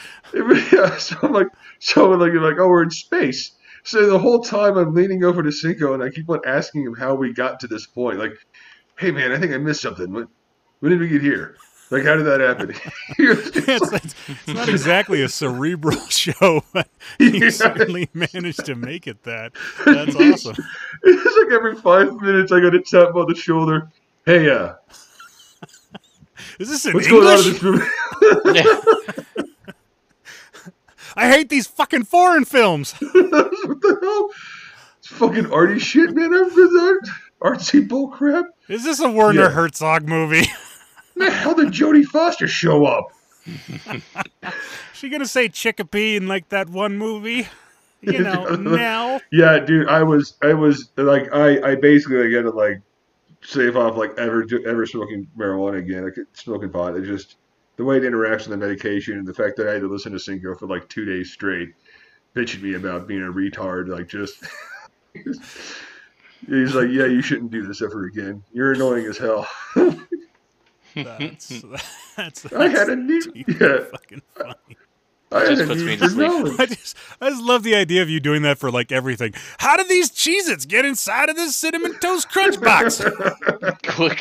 yeah, 0.73 0.97
so 0.97 1.15
I'm 1.21 1.31
like 1.33 1.47
so 1.79 2.09
like 2.11 2.31
you're 2.33 2.41
like 2.41 2.59
oh 2.59 2.67
we're 2.67 2.83
in 2.83 2.89
space 2.91 3.51
so 3.83 4.09
the 4.09 4.17
whole 4.19 4.39
time 4.41 4.77
I'm 4.77 4.93
leaning 4.93 5.23
over 5.23 5.43
to 5.43 5.51
Cinco 5.51 5.93
and 5.93 6.01
I 6.03 6.09
keep 6.09 6.29
on 6.29 6.39
asking 6.45 6.83
him 6.83 6.95
how 6.95 7.13
we 7.15 7.33
got 7.33 7.59
to 7.61 7.67
this 7.67 7.85
point 7.87 8.19
like 8.19 8.33
hey 8.97 9.11
man 9.11 9.31
I 9.31 9.39
think 9.39 9.53
I 9.53 9.57
missed 9.57 9.81
something 9.81 10.11
when, 10.11 10.27
when 10.79 10.91
did 10.91 10.99
we 10.99 11.07
get 11.09 11.21
here 11.21 11.55
like 11.89 12.03
how 12.03 12.15
did 12.15 12.23
that 12.23 12.39
happen 12.39 12.73
He 13.17 13.27
was 13.27 13.51
just 13.51 13.67
it's, 13.69 13.91
like- 13.91 14.03
it's, 14.05 14.15
it's 14.29 14.47
not 14.47 14.69
exactly 14.69 15.21
a 15.21 15.29
cerebral 15.29 15.97
show, 16.09 16.63
but 16.73 16.87
you 17.19 17.29
Yeah. 17.31 17.49
certainly 17.49 18.09
managed 18.13 18.65
to 18.65 18.75
make 18.75 19.05
it 19.07 19.21
that. 19.23 19.51
That's 19.85 20.15
awesome. 20.15 20.55
It's 21.03 21.37
like 21.43 21.53
every 21.53 21.75
five 21.75 22.13
minutes 22.21 22.51
I 22.51 22.59
got 22.61 22.71
to 22.71 22.81
tap 22.81 23.13
on 23.15 23.27
the 23.27 23.35
shoulder. 23.35 23.91
Hey, 24.25 24.49
uh, 24.49 24.75
Is 26.59 26.69
this 26.69 26.85
in 26.85 26.93
what's 26.93 27.07
going 27.07 27.27
on 27.27 27.39
in 27.39 27.55
English? 27.55 27.61
this 27.61 28.53
movie? 28.53 29.49
I 31.15 31.29
hate 31.29 31.49
these 31.49 31.67
fucking 31.67 32.05
foreign 32.05 32.45
films. 32.45 32.93
what 32.99 33.11
the 33.11 33.97
hell? 34.01 34.29
It's 34.99 35.07
fucking 35.07 35.51
arty 35.51 35.79
shit, 35.79 36.15
man. 36.15 36.33
I've 36.33 36.55
been 36.55 36.73
that 36.73 37.09
artsy 37.41 37.87
bullcrap. 37.87 38.45
Is 38.69 38.83
this 38.83 38.99
a 38.99 39.09
Werner 39.09 39.43
Yeah. 39.43 39.49
Herzog 39.49 40.07
movie? 40.07 40.47
Man, 41.15 41.31
how 41.31 41.53
did 41.53 41.67
Jodie 41.67 42.05
Foster 42.05 42.47
show 42.47 42.85
up? 42.85 43.05
she 44.93 45.09
gonna 45.09 45.27
say 45.27 45.47
chickabee 45.47 46.15
in 46.15 46.27
like 46.27 46.49
that 46.49 46.69
one 46.69 46.97
movie? 46.97 47.47
You 48.01 48.19
know, 48.19 48.45
now. 48.55 49.21
Yeah, 49.31 49.59
dude, 49.59 49.87
I 49.87 50.01
was, 50.03 50.33
I 50.41 50.53
was 50.53 50.89
like, 50.97 51.31
I, 51.33 51.71
I 51.71 51.75
basically 51.75 52.23
like, 52.23 52.33
had 52.33 52.41
to 52.43 52.49
like 52.49 52.81
save 53.41 53.77
off 53.77 53.95
like 53.95 54.17
ever, 54.17 54.43
do- 54.43 54.65
ever 54.65 54.85
smoking 54.85 55.27
marijuana 55.37 55.77
again, 55.79 56.03
like 56.05 56.15
smoking 56.33 56.69
pot. 56.71 56.95
It 56.97 57.03
just 57.03 57.35
the 57.75 57.83
way 57.83 57.97
it 57.97 58.03
interacts 58.03 58.47
with 58.47 58.49
the 58.49 58.57
medication 58.57 59.17
and 59.17 59.27
the 59.27 59.33
fact 59.33 59.57
that 59.57 59.67
I 59.67 59.73
had 59.73 59.81
to 59.81 59.87
listen 59.87 60.11
to 60.11 60.19
Cinco 60.19 60.55
for 60.55 60.67
like 60.67 60.87
two 60.89 61.05
days 61.05 61.31
straight, 61.31 61.69
bitching 62.35 62.61
me 62.61 62.75
about 62.75 63.07
being 63.07 63.23
a 63.23 63.31
retard, 63.31 63.87
like 63.87 64.07
just. 64.07 64.43
He's 66.47 66.75
like, 66.75 66.89
yeah, 66.89 67.05
you 67.05 67.21
shouldn't 67.21 67.51
do 67.51 67.65
this 67.65 67.81
ever 67.81 68.05
again. 68.05 68.43
You're 68.51 68.73
annoying 68.73 69.05
as 69.05 69.17
hell. 69.17 69.47
That's 70.95 71.47
that's. 71.61 71.63
that's 72.15 72.53
I 72.53 72.67
had 72.67 72.89
a 72.89 72.95
new, 72.95 73.19
need, 73.33 73.45
too 73.47 73.57
yeah, 73.59 73.85
fucking 73.89 74.21
funny. 74.35 74.77
I 75.33 75.47
Just 75.55 75.67
puts 75.67 75.81
me 75.81 75.97
to 75.97 76.09
sleep. 76.09 76.59
I 76.59 76.65
just, 76.67 76.95
I 77.19 77.29
just 77.29 77.41
love 77.43 77.63
the 77.63 77.75
idea 77.75 78.01
of 78.01 78.09
you 78.09 78.19
doing 78.19 78.41
that 78.43 78.57
for 78.59 78.69
like 78.71 78.91
everything. 78.91 79.33
How 79.57 79.75
did 79.77 79.89
these 79.89 80.09
Cheez-Its 80.11 80.65
get 80.65 80.85
inside 80.85 81.29
of 81.29 81.35
this 81.35 81.55
cinnamon 81.55 81.97
toast 81.99 82.29
crunch 82.29 82.59
box? 82.61 83.03
Quick. 83.87 84.19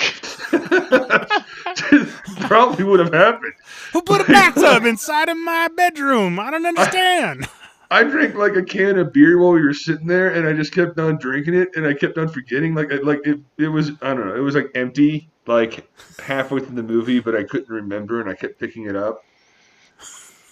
Probably 2.40 2.84
would 2.84 3.00
have 3.00 3.12
happened. 3.12 3.52
Who 3.92 4.02
put 4.02 4.20
a 4.20 4.24
bathtub 4.24 4.84
inside 4.84 5.28
of 5.28 5.36
my 5.36 5.68
bedroom? 5.76 6.38
I 6.38 6.50
don't 6.50 6.66
understand. 6.66 7.46
I 7.90 8.04
drank 8.04 8.34
like 8.36 8.56
a 8.56 8.62
can 8.62 8.98
of 8.98 9.12
beer 9.12 9.38
while 9.38 9.52
we 9.52 9.62
were 9.62 9.74
sitting 9.74 10.06
there, 10.06 10.30
and 10.30 10.46
I 10.46 10.54
just 10.54 10.72
kept 10.74 10.98
on 10.98 11.18
drinking 11.18 11.54
it, 11.54 11.76
and 11.76 11.86
I 11.86 11.92
kept 11.92 12.16
on 12.16 12.28
forgetting. 12.28 12.74
Like, 12.74 12.90
I- 12.90 12.96
like 12.96 13.26
it, 13.26 13.38
it 13.58 13.68
was, 13.68 13.90
I 14.00 14.14
don't 14.14 14.26
know, 14.28 14.34
it 14.34 14.40
was 14.40 14.54
like 14.54 14.70
empty, 14.74 15.28
like 15.46 15.86
halfway 16.18 16.60
through 16.60 16.76
the 16.76 16.82
movie, 16.82 17.20
but 17.20 17.34
I 17.36 17.42
couldn't 17.44 17.68
remember, 17.68 18.20
and 18.20 18.30
I 18.30 18.34
kept 18.34 18.58
picking 18.58 18.86
it 18.86 18.96
up. 18.96 19.22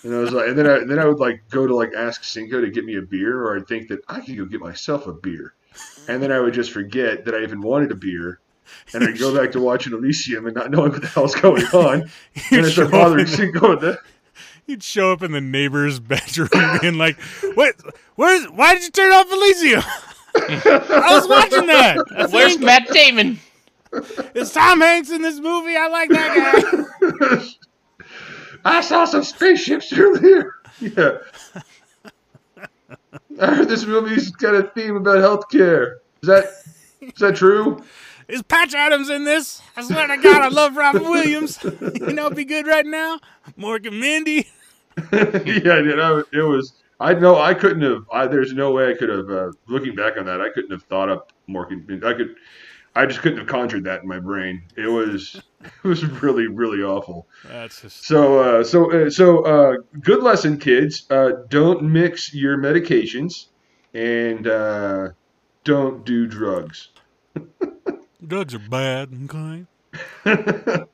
And 0.02 0.14
I 0.14 0.18
was 0.18 0.32
like, 0.32 0.48
and 0.48 0.56
then 0.58 0.66
I, 0.66 0.84
then 0.84 0.98
I 0.98 1.04
would 1.04 1.18
like 1.20 1.42
go 1.50 1.66
to 1.66 1.74
like 1.74 1.92
ask 1.94 2.24
Cinco 2.24 2.60
to 2.60 2.70
get 2.70 2.84
me 2.84 2.96
a 2.96 3.02
beer, 3.02 3.42
or 3.44 3.56
I'd 3.56 3.66
think 3.68 3.88
that 3.88 4.00
I 4.08 4.20
could 4.20 4.36
go 4.36 4.44
get 4.46 4.60
myself 4.60 5.06
a 5.06 5.12
beer, 5.12 5.52
and 6.08 6.22
then 6.22 6.32
I 6.32 6.40
would 6.40 6.54
just 6.54 6.70
forget 6.72 7.24
that 7.26 7.34
I 7.34 7.42
even 7.42 7.60
wanted 7.60 7.92
a 7.92 7.94
beer, 7.96 8.40
and 8.94 9.04
I'd 9.04 9.18
go 9.18 9.36
back 9.38 9.52
to 9.52 9.60
watching 9.60 9.92
Elysium 9.92 10.46
and 10.46 10.54
not 10.54 10.70
knowing 10.70 10.92
what 10.92 11.02
the 11.02 11.08
hell's 11.08 11.34
going 11.34 11.64
on, 11.74 12.02
and 12.02 12.10
You'd 12.50 12.60
I 12.64 12.68
show, 12.68 12.70
start 12.86 12.90
bothering 12.92 13.26
the, 13.26 13.30
Cinco 13.30 13.70
with 13.70 13.80
that. 13.82 13.98
you'd 14.66 14.82
show 14.82 15.12
up 15.12 15.22
in 15.22 15.32
the 15.32 15.40
neighbor's 15.40 16.00
bedroom 16.00 16.48
being 16.80 16.94
like, 16.96 17.20
"What? 17.54 17.74
Where's? 18.14 18.46
Why 18.46 18.72
did 18.74 18.84
you 18.84 18.90
turn 18.90 19.12
off 19.12 19.30
Elysium? 19.30 19.82
I 20.36 21.08
was 21.14 21.28
watching 21.28 21.66
that. 21.66 21.98
I 22.16 22.26
Where's 22.26 22.52
think 22.54 22.64
Matt 22.64 22.88
Damon? 22.88 23.38
It's 24.34 24.52
Tom 24.54 24.80
Hanks 24.80 25.10
in 25.10 25.20
this 25.20 25.40
movie. 25.40 25.76
I 25.76 25.88
like 25.88 26.08
that 26.10 26.86
guy." 27.20 27.48
I 28.64 28.80
saw 28.80 29.04
some 29.04 29.24
spaceships 29.24 29.92
earlier. 29.92 30.54
Yeah. 30.80 31.18
I 33.38 33.54
heard 33.54 33.68
this 33.68 33.84
movie's 33.84 34.30
got 34.30 34.54
a 34.54 34.62
theme 34.68 34.96
about 34.96 35.18
healthcare. 35.18 35.96
Is 36.22 36.28
that 36.28 36.44
is 37.02 37.18
that 37.18 37.36
true? 37.36 37.82
Is 38.28 38.42
Patch 38.42 38.74
Adams 38.74 39.10
in 39.10 39.24
this? 39.24 39.60
I 39.76 39.82
swear 39.82 40.06
to 40.06 40.16
God, 40.16 40.40
I 40.40 40.48
love 40.48 40.76
Robin 40.76 41.02
Williams. 41.10 41.58
you 41.64 42.12
know, 42.14 42.30
be 42.30 42.44
good 42.44 42.66
right 42.66 42.86
now. 42.86 43.18
Mork 43.58 43.86
and 43.86 44.00
Mindy. 44.00 44.48
yeah, 45.12 45.32
dude. 45.82 45.98
I, 46.00 46.20
it 46.32 46.42
was. 46.42 46.74
I 47.00 47.12
know 47.14 47.38
I 47.38 47.52
couldn't 47.52 47.82
have. 47.82 48.04
I, 48.12 48.26
there's 48.26 48.52
no 48.52 48.72
way 48.72 48.90
I 48.90 48.94
could 48.94 49.08
have. 49.08 49.28
Uh, 49.30 49.52
looking 49.66 49.94
back 49.94 50.16
on 50.16 50.26
that, 50.26 50.40
I 50.40 50.50
couldn't 50.50 50.70
have 50.70 50.84
thought 50.84 51.08
up 51.08 51.32
Morgan. 51.46 51.84
I 52.04 52.14
could. 52.14 52.36
I 52.94 53.06
just 53.06 53.20
couldn't 53.20 53.38
have 53.38 53.46
conjured 53.46 53.84
that 53.84 54.02
in 54.02 54.08
my 54.08 54.18
brain. 54.18 54.62
It 54.76 54.88
was 54.88 55.40
it 55.60 55.84
was 55.84 56.04
really 56.04 56.46
really 56.46 56.82
awful. 56.82 57.28
That's 57.44 57.82
just 57.82 58.04
So 58.04 58.38
uh, 58.38 58.64
so 58.64 58.90
uh, 58.92 59.10
so 59.10 59.44
uh, 59.44 59.76
good 60.00 60.22
lesson, 60.22 60.58
kids. 60.58 61.06
Uh, 61.10 61.30
don't 61.48 61.82
mix 61.82 62.34
your 62.34 62.58
medications, 62.58 63.46
and 63.94 64.46
uh, 64.46 65.08
don't 65.64 66.04
do 66.04 66.26
drugs. 66.26 66.88
drugs 68.26 68.54
are 68.54 68.58
bad. 68.58 69.10
Okay. 69.24 69.66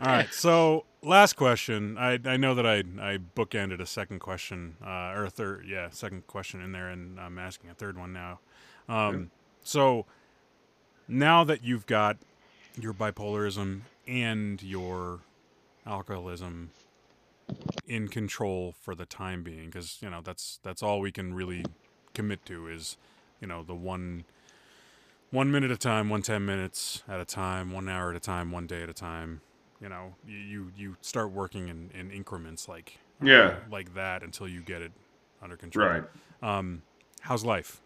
All 0.00 0.06
right. 0.06 0.32
So 0.32 0.84
last 1.02 1.34
question. 1.34 1.98
I 1.98 2.18
I 2.24 2.36
know 2.36 2.54
that 2.54 2.66
I 2.66 2.78
I 3.00 3.18
bookended 3.36 3.80
a 3.80 3.86
second 3.86 4.20
question, 4.20 4.76
uh, 4.82 5.12
or 5.14 5.26
a 5.26 5.30
third, 5.30 5.66
yeah, 5.68 5.90
second 5.90 6.26
question 6.26 6.62
in 6.62 6.72
there, 6.72 6.88
and 6.88 7.20
I'm 7.20 7.38
asking 7.38 7.70
a 7.70 7.74
third 7.74 7.98
one 7.98 8.12
now. 8.12 8.40
Um, 8.88 9.30
so 9.62 10.06
now 11.08 11.44
that 11.44 11.62
you've 11.64 11.86
got 11.86 12.16
your 12.80 12.92
bipolarism 12.92 13.82
and 14.06 14.62
your 14.62 15.20
alcoholism 15.86 16.70
in 17.86 18.08
control 18.08 18.74
for 18.80 18.94
the 18.94 19.04
time 19.04 19.42
being, 19.42 19.66
because 19.66 19.98
you 20.00 20.08
know 20.10 20.20
that's 20.22 20.58
that's 20.62 20.82
all 20.82 21.00
we 21.00 21.10
can 21.12 21.34
really 21.34 21.66
commit 22.14 22.44
to 22.46 22.68
is 22.68 22.96
you 23.40 23.46
know 23.46 23.62
the 23.62 23.74
one 23.74 24.24
one 25.30 25.50
minute 25.50 25.70
at 25.70 25.76
a 25.76 25.78
time, 25.78 26.08
one 26.08 26.22
ten 26.22 26.44
minutes 26.44 27.02
at 27.08 27.20
a 27.20 27.24
time, 27.24 27.72
one 27.72 27.88
hour 27.88 28.10
at 28.10 28.16
a 28.16 28.20
time, 28.20 28.52
one 28.52 28.66
day 28.66 28.82
at 28.82 28.88
a 28.88 28.94
time. 28.94 29.40
You 29.80 29.88
know, 29.88 30.14
you 30.26 30.36
you, 30.38 30.72
you 30.76 30.96
start 31.00 31.32
working 31.32 31.68
in, 31.68 31.90
in 31.98 32.10
increments 32.10 32.68
like 32.68 32.98
Yeah. 33.20 33.56
like 33.70 33.94
that 33.94 34.22
until 34.22 34.46
you 34.46 34.60
get 34.62 34.80
it 34.82 34.92
under 35.42 35.56
control. 35.56 35.88
Right. 35.88 36.04
Um, 36.42 36.82
how's 37.20 37.44
life? 37.44 37.80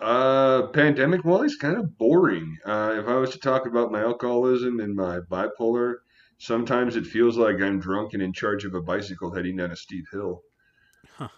Uh, 0.00 0.68
pandemic 0.68 1.24
wise, 1.24 1.56
kind 1.56 1.76
of 1.76 1.98
boring. 1.98 2.56
Uh, 2.64 2.96
if 2.96 3.06
I 3.06 3.16
was 3.16 3.30
to 3.30 3.38
talk 3.38 3.66
about 3.66 3.92
my 3.92 4.00
alcoholism 4.00 4.80
and 4.80 4.94
my 4.94 5.20
bipolar, 5.20 5.96
sometimes 6.38 6.96
it 6.96 7.06
feels 7.06 7.36
like 7.36 7.60
I'm 7.60 7.80
drunk 7.80 8.14
and 8.14 8.22
in 8.22 8.32
charge 8.32 8.64
of 8.64 8.74
a 8.74 8.80
bicycle 8.80 9.34
heading 9.34 9.56
down 9.56 9.72
a 9.72 9.76
steep 9.76 10.06
hill. 10.10 10.40
Huh. 11.16 11.28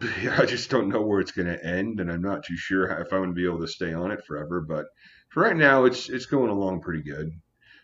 I 0.00 0.46
just 0.46 0.70
don't 0.70 0.88
know 0.88 1.02
where 1.02 1.18
it's 1.18 1.32
going 1.32 1.48
to 1.48 1.64
end, 1.64 1.98
and 1.98 2.10
I'm 2.10 2.22
not 2.22 2.44
too 2.44 2.56
sure 2.56 2.86
if 2.86 3.12
I'm 3.12 3.18
going 3.18 3.30
to 3.30 3.34
be 3.34 3.46
able 3.46 3.60
to 3.60 3.68
stay 3.68 3.92
on 3.92 4.12
it 4.12 4.24
forever. 4.24 4.60
But 4.60 4.86
for 5.30 5.42
right 5.42 5.56
now, 5.56 5.84
it's 5.84 6.08
it's 6.08 6.26
going 6.26 6.50
along 6.50 6.82
pretty 6.82 7.02
good. 7.02 7.30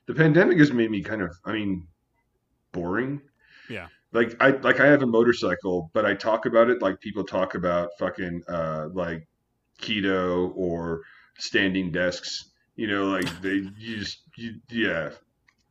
The 0.07 0.15
pandemic 0.15 0.59
has 0.59 0.73
made 0.73 0.91
me 0.91 1.03
kind 1.03 1.23
of, 1.23 1.37
I 1.45 1.53
mean, 1.53 1.89
boring. 2.73 3.21
Yeah. 3.69 3.89
Like 4.13 4.37
I 4.41 4.51
like 4.51 4.79
I 4.79 4.87
have 4.87 5.03
a 5.03 5.07
motorcycle, 5.07 5.91
but 5.93 6.07
I 6.07 6.15
talk 6.15 6.47
about 6.47 6.71
it 6.71 6.81
like 6.81 7.01
people 7.01 7.25
talk 7.25 7.55
about 7.55 7.91
fucking 7.99 8.43
uh 8.49 8.89
like 8.93 9.29
keto 9.81 10.53
or 10.57 11.03
standing 11.39 11.91
desks. 11.91 12.51
You 12.77 12.87
know, 12.87 13.07
like 13.07 13.27
they 13.43 13.55
you 13.79 13.97
just 13.99 14.19
you, 14.37 14.55
yeah. 14.71 15.11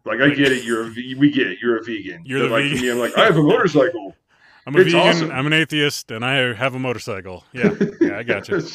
Like 0.05 0.21
I 0.21 0.29
get 0.29 0.51
it. 0.51 0.63
You're 0.63 0.83
a 0.87 0.89
we 1.17 1.31
get 1.31 1.47
it. 1.47 1.59
You're 1.61 1.77
a 1.77 1.83
vegan. 1.83 2.21
You're 2.25 2.39
But, 2.41 2.47
the 2.47 2.53
like 2.53 2.63
vegan. 2.65 2.81
me, 2.81 2.91
I'm 2.91 2.99
like 2.99 3.17
I 3.17 3.25
have 3.25 3.37
a 3.37 3.43
motorcycle. 3.43 4.15
I'm 4.67 4.75
a 4.75 4.79
It's 4.79 4.91
vegan. 4.91 5.07
awesome. 5.07 5.31
I'm 5.31 5.47
an 5.47 5.53
atheist, 5.53 6.11
and 6.11 6.25
I 6.25 6.53
have 6.53 6.75
a 6.75 6.79
motorcycle. 6.79 7.45
Yeah, 7.53 7.73
yeah, 8.01 8.17
I 8.17 8.23
got 8.23 8.47
you. 8.49 8.61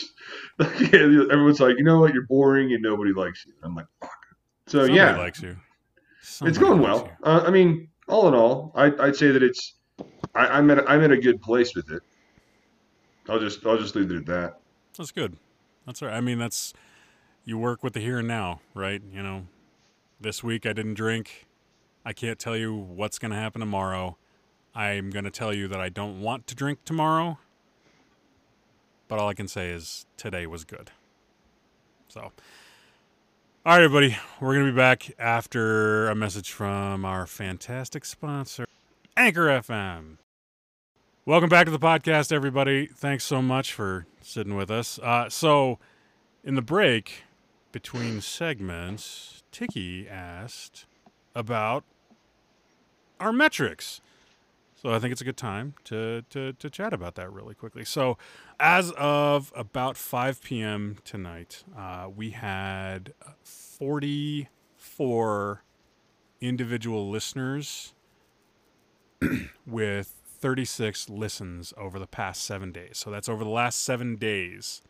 Yeah, 0.60 1.24
everyone's 1.30 1.60
like, 1.60 1.76
you 1.76 1.84
know 1.84 1.98
what? 2.00 2.14
You're 2.14 2.26
boring 2.26 2.72
and 2.72 2.82
nobody 2.82 3.12
likes 3.12 3.44
you. 3.46 3.52
I'm 3.62 3.74
like, 3.74 3.86
fuck. 4.00 4.10
So 4.66 4.78
Somebody 4.80 4.94
yeah, 4.94 5.16
likes 5.18 5.42
you. 5.42 5.56
it's 6.42 6.56
going 6.58 6.80
well. 6.80 7.10
Uh, 7.22 7.42
I 7.46 7.50
mean, 7.50 7.88
all 8.08 8.28
in 8.28 8.34
all, 8.34 8.72
I, 8.74 8.92
I'd 9.00 9.16
say 9.16 9.30
that 9.32 9.42
it's 9.42 9.74
I, 10.34 10.46
I'm 10.46 10.70
at 10.70 10.78
a, 10.78 10.88
I'm 10.90 11.02
at 11.02 11.10
a 11.12 11.16
good 11.18 11.42
place 11.42 11.74
with 11.74 11.90
it. 11.90 12.02
I'll 13.28 13.38
just 13.40 13.66
I'll 13.66 13.76
just 13.78 13.94
leave 13.96 14.10
it 14.10 14.16
at 14.16 14.26
that. 14.26 14.60
That's 14.96 15.12
good. 15.12 15.36
That's 15.86 16.02
all 16.02 16.08
right. 16.08 16.16
I 16.16 16.20
mean, 16.20 16.38
that's 16.38 16.72
you 17.44 17.58
work 17.58 17.82
with 17.82 17.94
the 17.94 18.00
here 18.00 18.18
and 18.18 18.28
now, 18.28 18.60
right? 18.74 19.02
You 19.12 19.22
know, 19.22 19.46
this 20.20 20.44
week 20.44 20.66
I 20.66 20.72
didn't 20.72 20.94
drink. 20.94 21.46
I 22.04 22.12
can't 22.12 22.38
tell 22.38 22.56
you 22.56 22.74
what's 22.74 23.18
going 23.18 23.30
to 23.30 23.36
happen 23.36 23.60
tomorrow. 23.60 24.16
I'm 24.74 25.10
going 25.10 25.24
to 25.24 25.30
tell 25.30 25.54
you 25.54 25.68
that 25.68 25.80
I 25.80 25.88
don't 25.88 26.20
want 26.20 26.46
to 26.48 26.54
drink 26.54 26.80
tomorrow. 26.84 27.38
But 29.08 29.18
all 29.18 29.28
I 29.28 29.34
can 29.34 29.48
say 29.48 29.70
is 29.70 30.06
today 30.16 30.46
was 30.46 30.64
good. 30.64 30.90
So, 32.08 32.20
all 32.20 32.32
right, 33.64 33.82
everybody, 33.82 34.16
we're 34.40 34.54
going 34.54 34.66
to 34.66 34.72
be 34.72 34.76
back 34.76 35.10
after 35.18 36.08
a 36.08 36.14
message 36.14 36.50
from 36.50 37.04
our 37.04 37.26
fantastic 37.26 38.04
sponsor, 38.04 38.66
Anchor 39.16 39.46
FM. 39.46 40.16
Welcome 41.24 41.48
back 41.48 41.66
to 41.66 41.70
the 41.70 41.78
podcast, 41.78 42.32
everybody. 42.32 42.86
Thanks 42.86 43.22
so 43.22 43.40
much 43.40 43.72
for 43.72 44.06
sitting 44.22 44.56
with 44.56 44.72
us. 44.72 44.98
Uh, 44.98 45.28
so, 45.28 45.78
in 46.42 46.56
the 46.56 46.62
break 46.62 47.22
between 47.70 48.20
segments, 48.20 49.44
Tiki 49.52 50.08
asked 50.08 50.86
about 51.36 51.84
our 53.20 53.32
metrics. 53.32 54.00
So 54.74 54.90
I 54.90 54.98
think 54.98 55.12
it's 55.12 55.20
a 55.20 55.24
good 55.24 55.36
time 55.36 55.74
to, 55.84 56.22
to, 56.30 56.54
to 56.54 56.68
chat 56.68 56.92
about 56.92 57.14
that 57.14 57.32
really 57.32 57.54
quickly. 57.54 57.84
So, 57.84 58.18
as 58.58 58.90
of 58.96 59.52
about 59.54 59.96
5 59.96 60.42
p.m. 60.42 60.96
tonight, 61.04 61.62
uh, 61.78 62.08
we 62.12 62.30
had 62.30 63.14
44 63.44 65.62
individual 66.40 67.08
listeners 67.08 67.94
with 69.64 70.21
36 70.42 71.08
listens 71.08 71.72
over 71.78 71.98
the 71.98 72.06
past 72.06 72.42
seven 72.42 72.72
days. 72.72 72.98
So 72.98 73.10
that's 73.10 73.28
over 73.28 73.44
the 73.44 73.50
last 73.50 73.82
seven 73.82 74.16
days. 74.16 74.82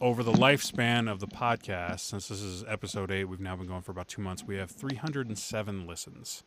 Over 0.00 0.22
the 0.22 0.32
lifespan 0.32 1.10
of 1.10 1.20
the 1.20 1.26
podcast, 1.28 2.00
since 2.00 2.28
this 2.28 2.42
is 2.42 2.62
episode 2.68 3.10
eight, 3.10 3.24
we've 3.24 3.40
now 3.40 3.56
been 3.56 3.66
going 3.68 3.80
for 3.80 3.92
about 3.92 4.08
two 4.08 4.20
months. 4.20 4.44
We 4.44 4.56
have 4.56 4.70
307 4.70 5.86
listens, 5.86 6.42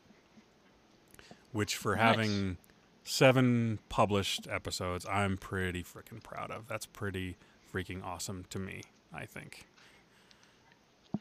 which 1.52 1.76
for 1.76 1.96
Nice. 1.96 2.02
having 2.16 2.58
seven 3.04 3.80
published 3.90 4.48
episodes, 4.52 5.06
I'm 5.10 5.38
pretty 5.38 5.82
freaking 5.82 6.22
proud 6.22 6.52
of. 6.52 6.68
That's 6.68 6.86
pretty 6.86 7.38
freaking 7.74 8.04
awesome 8.06 8.46
to 8.52 8.60
me, 8.60 8.84
I 9.12 9.26
think. 9.26 9.66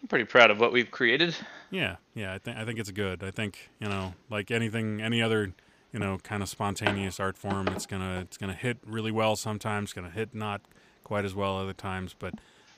I'm 0.02 0.08
pretty 0.08 0.24
proud 0.26 0.50
of 0.50 0.60
what 0.60 0.70
we've 0.72 0.90
created. 0.90 1.34
Yeah, 1.70 1.96
yeah, 2.14 2.34
I 2.34 2.38
think 2.38 2.58
I 2.58 2.64
think 2.66 2.78
it's 2.78 2.90
good. 2.90 3.22
I 3.24 3.30
think 3.30 3.70
you 3.80 3.88
know, 3.88 4.12
like 4.28 4.50
anything, 4.50 5.00
any 5.00 5.22
other, 5.22 5.54
you 5.92 5.98
know, 5.98 6.18
kind 6.18 6.42
of 6.42 6.48
spontaneous 6.48 7.18
art 7.20 7.36
form, 7.38 7.68
it's 7.68 7.86
gonna 7.86 8.20
it's 8.20 8.36
gonna 8.36 8.54
hit 8.54 8.78
really 8.86 9.10
well 9.10 9.36
sometimes, 9.36 9.92
gonna 9.92 10.10
hit 10.10 10.34
not 10.34 10.60
quite 11.04 11.24
as 11.24 11.34
well 11.34 11.56
other 11.58 11.72
times. 11.72 12.14
But 12.18 12.34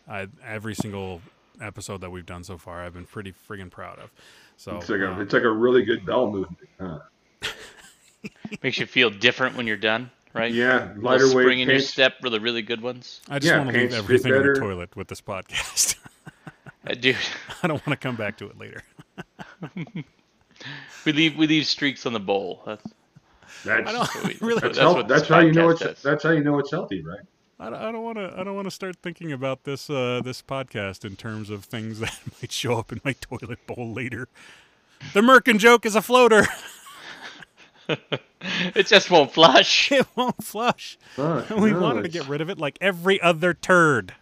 I, 0.09 0.29
every 0.45 0.75
single 0.75 1.21
episode 1.61 2.01
that 2.03 2.11
we've 2.11 2.27
done 2.27 2.45
so 2.45 2.57
far, 2.59 2.83
I've 2.85 2.95
been 2.95 3.07
pretty 3.07 3.33
friggin' 3.33 3.71
proud 3.71 3.99
of. 3.99 4.11
So 4.57 4.77
It's 4.77 4.89
like 4.89 5.01
a 5.01 5.11
um, 5.13 5.21
it's 5.21 5.33
like 5.33 5.43
a 5.43 5.51
really 5.51 5.83
good 5.85 6.05
bell 6.07 6.31
movement. 6.31 6.69
Huh? 6.79 6.99
Makes 8.63 8.79
you 8.79 8.87
feel 8.87 9.11
different 9.11 9.57
when 9.57 9.67
you're 9.67 9.77
done, 9.77 10.11
right? 10.35 10.53
Yeah, 10.53 10.89
Little 10.89 11.03
lighter 11.03 11.25
weight 11.27 11.31
spring 11.45 11.61
in 11.61 11.69
your 11.69 11.79
pants. 11.79 11.89
step, 11.91 12.15
really, 12.23 12.39
really 12.39 12.63
good 12.63 12.83
ones. 12.83 13.21
I 13.29 13.39
just 13.39 13.51
yeah, 13.51 13.59
want 13.59 13.71
to 13.73 13.79
leave 13.79 13.95
everything 13.95 14.35
in 14.35 14.43
the 14.43 14.55
toilet 14.61 14.95
with 14.97 15.09
this 15.09 15.21
podcast. 15.21 15.97
Uh, 16.87 16.95
dude, 16.95 17.15
I 17.63 17.67
don't 17.67 17.87
want 17.87 18.01
to 18.01 18.03
come 18.03 18.17
back 18.17 18.39
to 18.39 18.47
it 18.47 18.59
later. 18.59 18.83
we 21.05 21.13
leave 21.13 21.37
we 21.37 21.47
leave 21.47 21.67
streaks 21.67 22.07
on 22.07 22.15
the 22.15 22.21
bowl. 22.21 22.63
That's, 22.65 22.83
That's 23.65 23.89
I 23.89 23.93
don't 23.93 24.41
really. 24.41 24.61
that's, 24.61 24.79
That's 24.79 24.95
what 24.95 25.09
that's 25.09 25.29
how 25.29 25.41
you 25.41 25.53
know 25.53 25.71
it's 25.71 25.81
does. 25.81 26.03
that's 26.03 26.23
how 26.25 26.31
you 26.31 26.43
know 26.45 26.59
it's 26.59 26.71
healthy, 26.71 27.03
right? 27.03 27.21
I 27.59 27.69
don't- 27.69 28.03
want 28.03 28.17
to. 28.17 28.33
I 28.39 28.43
don't 28.43 28.55
want 28.55 28.67
to 28.67 28.71
start 28.71 28.97
thinking 29.03 29.33
about 29.33 29.65
this 29.65 29.91
uh, 29.91 30.23
this 30.25 30.41
podcast 30.41 31.05
in 31.05 31.17
terms 31.17 31.51
of 31.51 31.65
things 31.67 31.99
that 32.01 32.19
might 32.41 32.53
show 32.53 32.79
up 32.79 32.91
in 32.91 33.01
my 33.05 33.15
toilet 33.21 33.59
bowl 33.67 33.93
later. 33.93 34.29
The 35.13 35.21
Merkin 35.21 35.59
joke 35.59 35.85
is 35.85 35.95
a 35.95 36.01
floater. 36.03 36.47
it 37.89 38.87
just 38.87 39.11
won't 39.11 39.33
flush. 39.33 39.91
it 39.93 40.07
won't 40.17 40.43
flush. 40.43 40.99
Fuck, 41.17 41.51
we 41.51 41.73
no, 41.73 41.81
wanted 41.81 42.03
to 42.03 42.09
get 42.09 42.29
rid 42.29 42.41
of 42.41 42.49
it 42.51 42.59
like 42.59 42.79
every 42.81 43.21
other 43.21 43.53
turd. 43.55 44.15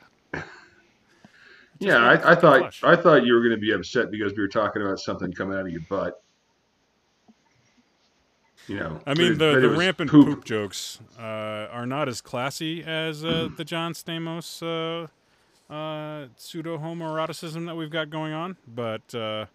Yeah, 1.80 1.98
I, 1.98 2.32
I 2.32 2.34
thought 2.34 2.58
flush. 2.60 2.82
I 2.82 2.96
thought 2.96 3.24
you 3.24 3.34
were 3.34 3.40
going 3.40 3.54
to 3.54 3.60
be 3.60 3.72
upset 3.72 4.10
because 4.10 4.32
we 4.34 4.40
were 4.40 4.48
talking 4.48 4.82
about 4.82 4.98
something 4.98 5.32
coming 5.32 5.56
out 5.56 5.66
of 5.66 5.70
your 5.70 5.82
butt. 5.88 6.20
You 8.68 8.76
know, 8.76 9.00
I 9.06 9.14
mean, 9.14 9.38
the, 9.38 9.60
the 9.60 9.70
rampant 9.70 10.10
poop, 10.10 10.44
jokes 10.44 10.98
uh, 11.18 11.22
are 11.22 11.86
not 11.86 12.08
as 12.08 12.20
classy 12.20 12.84
as 12.84 13.24
uh, 13.24 13.48
the 13.56 13.64
John 13.64 13.94
Stamos 13.94 14.62
uh, 14.62 15.72
uh, 15.72 16.26
pseudo 16.36 16.76
homoeroticism 16.78 17.66
that 17.66 17.76
we've 17.76 17.90
got 17.90 18.10
going 18.10 18.32
on, 18.34 18.56
but 18.66 19.14
uh, 19.14 19.46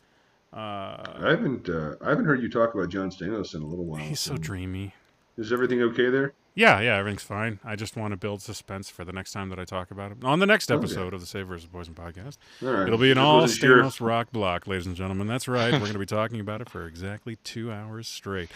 uh, 0.52 0.58
I 0.58 1.30
haven't 1.30 1.70
uh, 1.70 1.96
I 2.02 2.10
haven't 2.10 2.26
heard 2.26 2.42
you 2.42 2.50
talk 2.50 2.74
about 2.74 2.90
John 2.90 3.10
Stamos 3.12 3.54
in 3.56 3.62
a 3.62 3.66
little 3.68 3.86
while. 3.86 4.02
he's 4.02 4.20
so 4.20 4.36
dreamy. 4.38 4.94
Is 5.38 5.52
everything 5.54 5.82
okay 5.82 6.10
there? 6.10 6.34
Yeah, 6.56 6.80
yeah, 6.82 6.98
everything's 6.98 7.24
fine. 7.24 7.60
I 7.66 7.76
just 7.76 7.96
want 7.98 8.12
to 8.12 8.18
build 8.18 8.44
suspense 8.44 8.88
for 8.88 9.04
the 9.04 9.12
next 9.12 9.32
time 9.32 9.50
that 9.50 9.58
I 9.58 9.66
talk 9.66 9.90
about 9.90 10.12
it. 10.12 10.18
On 10.24 10.38
the 10.38 10.46
next 10.46 10.70
Okay. 10.70 10.78
episode 10.78 11.12
of 11.16 11.20
the 11.20 11.26
Save 11.26 11.48
versus 11.48 11.68
Poison 11.72 11.96
podcast. 11.96 12.38
All 12.64 12.70
right. 12.70 12.84
It'll 12.88 13.00
be 13.00 13.12
an 13.12 13.18
all 13.18 13.48
sure 13.48 13.78
Stamos 13.84 14.00
rock 14.00 14.32
block, 14.32 14.68
ladies 14.68 14.86
and 14.86 14.96
gentlemen. 14.96 15.26
That's 15.26 15.48
right. 15.48 15.72
We're 15.74 15.80
going 15.80 15.94
to 15.94 16.00
be 16.00 16.06
talking 16.06 16.40
about 16.40 16.62
it 16.62 16.70
for 16.70 16.86
exactly 16.86 17.38
two 17.44 17.72
hours 17.72 18.08
straight. 18.08 18.52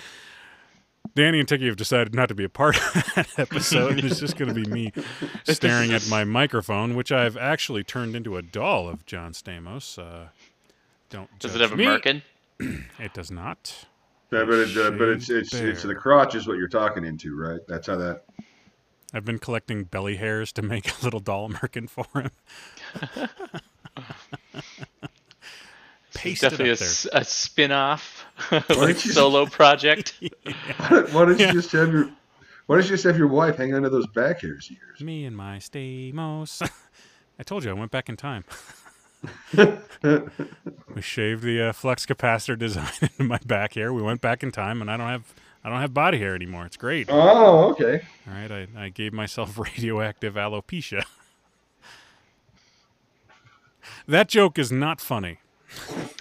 Danny 1.16 1.40
and 1.40 1.48
Tiki 1.48 1.66
have 1.68 1.76
decided 1.76 2.14
not 2.14 2.30
to 2.30 2.36
be 2.36 2.44
a 2.44 2.50
part 2.50 2.78
of 2.78 3.14
that 3.16 3.28
episode. 3.38 4.04
It's 4.04 4.20
just 4.20 4.38
going 4.38 4.54
to 4.54 4.56
be 4.56 4.70
me 4.70 4.94
staring 5.44 5.94
at 5.94 6.08
my 6.10 6.24
microphone, 6.24 6.96
which 6.96 7.12
I've 7.12 7.38
actually 7.38 7.84
turned 7.84 8.16
into 8.16 8.38
a 8.38 8.42
doll 8.42 8.88
of 8.88 9.06
John 9.06 9.34
Stamos. 9.34 9.98
Uh, 9.98 10.30
don't 11.10 11.30
Does 11.40 11.56
it 11.56 11.60
judge 11.60 11.70
have 11.70 11.80
a 11.80 11.82
merkin? 11.82 12.22
It 13.00 13.14
does 13.14 13.30
not. 13.30 13.86
Yeah, 14.32 14.44
but 14.46 14.56
it, 14.56 14.78
uh, 14.78 14.92
but 14.92 15.10
it's 15.10 15.30
it's 15.30 15.54
it's 15.54 15.84
the 15.84 15.96
crotch 15.96 16.36
is 16.36 16.48
what 16.48 16.58
you're 16.58 16.68
talking 16.68 17.06
into, 17.06 17.38
right? 17.38 17.62
That's 17.68 17.88
how 17.88 17.96
that. 17.98 18.24
I've 19.14 19.24
been 19.24 19.40
collecting 19.40 19.84
belly 19.86 20.18
hairs 20.18 20.52
to 20.54 20.62
make 20.62 20.90
a 21.00 21.04
little 21.04 21.20
doll 21.20 21.50
merkin 21.50 21.88
for 21.90 22.06
him. 22.14 22.32
Paste 26.14 26.42
it 26.44 26.50
Definitely 26.52 26.70
a, 26.70 26.74
up 26.74 26.80
there. 26.80 26.88
s- 26.88 27.08
a 27.14 27.24
spin-off, 27.24 28.26
like 28.52 28.68
don't 28.68 29.06
you- 29.06 29.12
solo 29.12 29.46
project. 29.46 30.14
Why 30.88 31.00
don't 31.12 31.40
you 31.40 31.46
Yeah. 31.48 31.52
just 31.54 31.72
have 31.74 31.92
your 31.92 32.10
Why 32.66 32.76
don't 32.78 32.84
you 32.86 32.90
just 32.92 33.04
have 33.04 33.18
your 33.18 33.28
wife 33.28 33.58
hang 33.58 33.74
onto 33.74 33.90
those 33.90 34.08
back 34.08 34.42
hairs 34.42 34.70
of 34.70 34.78
yours? 34.78 35.02
Me 35.02 35.26
and 35.26 35.36
my 35.36 35.58
Stamos. 35.58 36.68
I 37.40 37.44
told 37.44 37.64
you 37.64 37.70
I 37.70 37.74
went 37.74 37.92
back 37.92 38.10
in 38.10 38.18
time. 38.18 38.46
we 40.96 41.02
shaved 41.02 41.44
the 41.44 41.70
uh, 41.70 41.74
flux 41.74 42.06
capacitor 42.06 42.58
design 42.58 42.92
into 43.02 43.24
my 43.24 43.40
back 43.46 43.74
hair. 43.74 43.94
We 43.94 44.02
went 44.02 44.22
back 44.22 44.44
in 44.44 44.52
time, 44.52 44.82
and 44.82 44.90
I 44.92 44.98
don't 44.98 45.08
have 45.08 45.34
I 45.64 45.70
don't 45.70 45.82
have 45.82 45.94
body 45.94 46.18
hair 46.18 46.36
anymore. 46.36 46.66
It's 46.66 46.78
great. 46.78 47.08
Oh, 47.10 47.72
okay. 47.72 48.02
All 48.28 48.34
right, 48.34 48.52
I, 48.52 48.68
I 48.86 48.90
gave 48.90 49.14
myself 49.14 49.58
radioactive 49.58 50.36
alopecia. 50.36 51.04
that 54.08 54.30
joke 54.30 54.58
is 54.58 54.72
not 54.72 55.02
funny. 55.02 55.40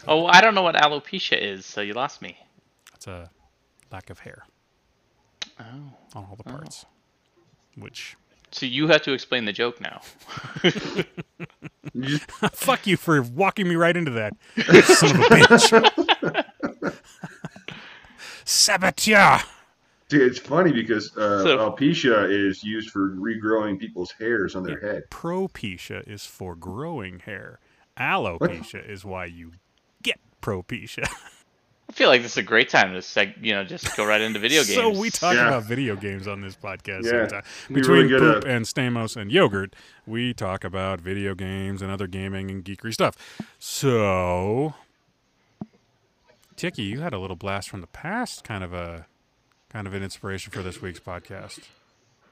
Oh, 0.09 0.27
I 0.27 0.41
don't 0.41 0.55
know 0.55 0.63
what 0.63 0.75
alopecia 0.77 1.41
is, 1.41 1.65
so 1.67 1.81
you 1.81 1.93
lost 1.95 2.23
me. 2.23 2.37
It's 2.95 3.07
a 3.07 3.31
lack 3.93 4.11
of 4.11 4.21
hair 4.21 4.45
Oh. 5.61 5.65
on 6.15 6.25
all 6.29 6.37
the 6.37 6.45
parts, 6.45 6.85
which 7.77 8.17
So 8.51 8.67
you 8.67 8.89
have 8.89 9.03
to 9.03 9.13
explain 9.13 9.45
the 9.45 9.53
joke 9.53 9.81
now. 9.81 10.01
Fuck 12.53 12.87
you 12.87 12.97
for 12.97 13.21
walking 13.23 13.69
me 13.69 13.75
right 13.77 13.97
into 13.97 14.11
that, 14.13 14.35
you 14.57 14.83
son 14.83 15.11
of 15.17 15.21
a 15.23 15.25
bitch. 15.25 16.95
Saboteur. 18.45 19.41
see, 20.11 20.19
it's 20.19 20.39
funny 20.39 20.73
because 20.73 21.17
uh, 21.17 21.43
So- 21.43 21.57
alopecia 21.59 22.31
is 22.31 22.63
used 22.63 22.91
for 22.91 23.11
regrowing 23.17 23.79
people's 23.79 24.13
hairs 24.13 24.55
on 24.55 24.63
their 24.63 24.81
head. 24.81 25.05
Propecia 25.11 26.07
is 26.09 26.25
for 26.27 26.55
growing 26.55 27.21
hair. 27.21 27.59
Alopecia 27.99 28.87
is 28.89 29.05
why 29.05 29.25
you 29.27 29.53
get 30.03 30.19
propecia. 30.43 31.07
I 31.89 31.93
feel 31.93 32.09
like 32.09 32.23
this 32.23 32.33
is 32.33 32.39
a 32.39 32.43
great 32.43 32.69
time 32.69 32.93
to 32.95 32.99
seg- 32.99 33.41
you 33.41 33.53
know, 33.55 33.63
just 33.63 33.97
go 33.97 34.05
right 34.05 34.21
into 34.21 34.41
video 34.41 34.63
games. 34.65 34.75
so 34.75 34.91
we 34.91 35.09
talk 35.09 35.35
Yeah. 35.35 35.47
about 35.49 35.65
video 35.65 35.95
games 35.95 36.27
on 36.27 36.41
this 36.41 36.57
podcast. 36.57 37.05
Yeah. 37.05 37.29
sometimes. 37.29 37.47
Between 37.69 38.09
really 38.09 38.19
poop 38.19 38.45
a- 38.45 38.49
and 38.49 38.65
Stamos 38.65 39.17
and 39.17 39.31
yogurt, 39.31 39.75
we 40.07 40.35
talk 40.35 40.65
about 40.65 41.01
video 41.01 41.35
games 41.37 41.83
and 41.83 41.91
other 41.93 42.09
gaming 42.09 42.51
and 42.51 42.65
geekery 42.65 42.93
stuff. 42.93 43.17
So, 43.61 44.75
Tiki, 46.57 46.83
you 46.83 47.01
had 47.01 47.13
a 47.15 47.19
little 47.19 47.37
blast 47.37 47.69
from 47.69 47.81
the 47.83 47.87
past, 47.87 48.43
kind 48.43 48.65
of 48.65 48.73
a 48.73 49.07
kind 49.71 49.87
of 49.87 49.95
an 49.95 50.03
inspiration 50.03 50.51
for 50.53 50.63
this 50.63 50.81
week's 50.83 51.01
podcast. 51.01 51.61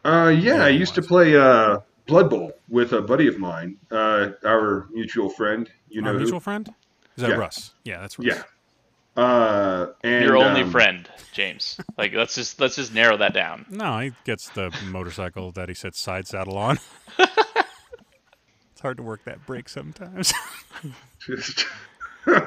Uh, 0.04 0.28
yeah, 0.36 0.64
I 0.64 0.68
used 0.68 0.94
to 0.96 1.02
play 1.02 1.36
uh, 1.36 1.78
Blood 2.06 2.28
Bowl 2.30 2.52
with 2.68 2.92
a 2.92 3.00
buddy 3.00 3.26
of 3.28 3.38
mine, 3.38 3.76
uh, 3.90 4.30
our 4.44 4.88
mutual 4.92 5.30
friend. 5.30 5.70
You 5.88 6.02
know 6.02 6.08
Our 6.08 6.14
who? 6.14 6.20
mutual 6.20 6.40
friend 6.40 6.68
is 7.16 7.22
that 7.22 7.30
Yeah. 7.30 7.36
Russ? 7.36 7.72
Yeah, 7.84 8.00
that's 8.00 8.18
Russ. 8.18 8.26
Yeah. 8.28 8.42
Uh, 9.16 9.92
and 10.02 10.24
Your 10.24 10.36
only 10.36 10.62
um, 10.62 10.70
friend, 10.72 11.08
James. 11.32 11.78
Like 11.96 12.12
let's 12.14 12.34
just 12.34 12.60
let's 12.60 12.74
just 12.76 12.92
narrow 12.92 13.16
that 13.18 13.32
down. 13.32 13.64
No, 13.70 13.98
he 14.00 14.12
gets 14.24 14.48
the 14.50 14.76
motorcycle 14.90 15.52
that 15.52 15.68
he 15.68 15.74
sits 15.74 16.00
side 16.00 16.26
saddle 16.26 16.58
on. 16.58 16.78
it's 17.18 18.80
hard 18.82 18.96
to 18.96 19.04
work 19.04 19.24
that 19.24 19.46
brake 19.46 19.68
sometimes. 19.68 20.32
Just, 21.20 21.64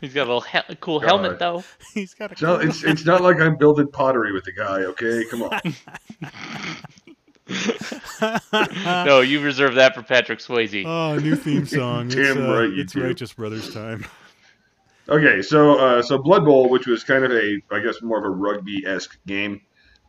He's 0.00 0.14
got 0.14 0.28
a 0.28 0.32
little 0.32 0.40
he- 0.42 0.76
cool 0.80 1.00
God. 1.00 1.08
helmet 1.08 1.38
though. 1.40 1.64
He's 1.92 2.14
got 2.14 2.40
a 2.40 2.44
no, 2.44 2.54
it's 2.56 2.84
it's 2.84 3.04
not 3.04 3.20
like 3.20 3.40
I'm 3.40 3.56
building 3.58 3.88
pottery 3.92 4.32
with 4.32 4.44
the 4.44 4.52
guy. 4.52 4.82
Okay, 4.84 5.24
come 5.28 5.42
on. 5.42 5.60
no, 9.06 9.20
you 9.20 9.40
reserve 9.40 9.74
that 9.76 9.94
for 9.94 10.02
Patrick 10.02 10.38
Swayze. 10.38 10.84
oh, 10.84 11.16
new 11.18 11.36
theme 11.36 11.66
song. 11.66 12.08
Damn 12.10 12.20
it's, 12.20 12.36
uh, 12.36 12.60
right 12.60 12.70
you 12.70 12.82
it's 12.82 12.92
do. 12.92 13.04
Righteous 13.04 13.32
Brothers 13.32 13.72
time. 13.72 14.04
Okay, 15.08 15.42
so 15.42 15.76
uh, 15.78 16.02
so 16.02 16.18
Blood 16.18 16.44
Bowl, 16.44 16.68
which 16.68 16.86
was 16.86 17.02
kind 17.02 17.24
of 17.24 17.32
a, 17.32 17.60
I 17.70 17.80
guess, 17.80 18.00
more 18.00 18.18
of 18.18 18.24
a 18.24 18.30
rugby 18.30 18.84
esque 18.86 19.18
game 19.26 19.60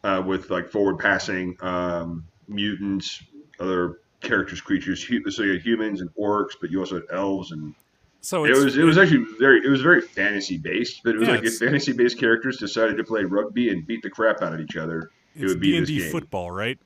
uh, 0.03 0.21
with 0.25 0.49
like 0.49 0.69
forward 0.69 0.99
passing, 0.99 1.57
um, 1.61 2.25
mutants, 2.47 3.23
other 3.59 3.99
characters, 4.21 4.61
creatures. 4.61 5.07
So 5.35 5.43
you 5.43 5.53
had 5.53 5.61
humans 5.61 6.01
and 6.01 6.09
orcs, 6.15 6.51
but 6.59 6.69
you 6.69 6.79
also 6.79 6.95
had 6.95 7.05
elves, 7.11 7.51
and 7.51 7.73
So 8.21 8.45
it 8.45 8.55
was 8.55 8.77
it 8.77 8.83
was 8.83 8.97
actually 8.97 9.25
very 9.39 9.61
it 9.65 9.69
was 9.69 9.81
very 9.81 10.01
fantasy 10.01 10.57
based. 10.57 11.01
But 11.03 11.15
it 11.15 11.17
was 11.19 11.27
Yeah, 11.27 11.35
like 11.35 11.45
if 11.45 11.57
fantasy 11.57 11.93
based 11.93 12.19
characters 12.19 12.57
decided 12.57 12.97
to 12.97 13.03
play 13.03 13.23
rugby 13.23 13.69
and 13.69 13.85
beat 13.87 14.03
the 14.03 14.09
crap 14.09 14.41
out 14.43 14.53
of 14.53 14.59
each 14.59 14.77
other, 14.77 15.09
it 15.35 15.45
would 15.45 15.59
be 15.59 15.71
D 15.71 15.77
and 15.77 15.87
this 15.87 16.03
game. 16.03 16.11
football, 16.11 16.51
right? 16.51 16.77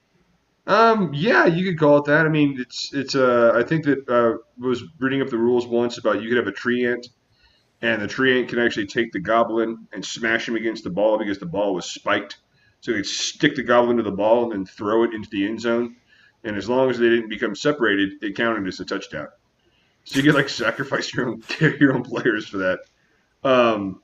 Um, 0.68 1.14
yeah, 1.14 1.46
you 1.46 1.64
could 1.66 1.80
call 1.80 1.98
it 1.98 2.06
that. 2.06 2.26
I 2.26 2.30
mean, 2.30 2.58
it's 2.60 2.92
it's. 2.94 3.16
Uh, 3.16 3.52
I 3.56 3.64
think 3.64 3.86
that 3.86 4.10
uh, 4.10 4.38
was 4.58 4.84
reading 5.00 5.22
up 5.22 5.30
the 5.30 5.38
rules 5.38 5.68
once 5.68 5.98
about 5.98 6.22
you 6.22 6.28
could 6.28 6.38
have 6.38 6.48
a 6.48 6.52
tree 6.52 6.86
ant, 6.86 7.08
and 7.82 8.02
the 8.02 8.08
tree 8.08 8.40
ant 8.40 8.50
can 8.50 8.60
actually 8.60 8.88
take 8.88 9.12
the 9.12 9.20
goblin 9.20 9.88
and 9.94 10.04
smash 10.04 10.48
him 10.48 10.56
against 10.56 10.84
the 10.84 10.90
ball 10.90 11.20
because 11.20 11.38
the 11.38 11.46
ball 11.46 11.76
was 11.76 11.86
spiked. 11.86 12.38
So 12.82 12.94
could 12.94 13.06
stick 13.06 13.56
the 13.56 13.64
goblin 13.64 13.98
to 13.98 14.04
the 14.04 14.12
ball 14.12 14.44
and 14.44 14.52
then 14.52 14.66
throw 14.66 15.04
it 15.04 15.14
into 15.14 15.30
the 15.30 15.46
end 15.48 15.62
zone, 15.62 15.98
and 16.44 16.58
as 16.58 16.68
long 16.68 16.90
as 16.90 16.98
they 16.98 17.10
didn't 17.10 17.30
become 17.30 17.56
separated, 17.56 18.24
it 18.24 18.36
counted 18.36 18.68
as 18.68 18.80
a 18.80 18.86
touchdown. 18.86 19.28
So 20.04 20.18
you 20.18 20.24
could 20.24 20.36
like 20.36 20.50
sacrifice 20.66 21.14
your 21.14 21.30
own 21.30 21.44
your 21.60 21.94
own 21.94 22.04
players 22.04 22.48
for 22.48 22.58
that. 22.58 22.80
Um, 23.44 24.02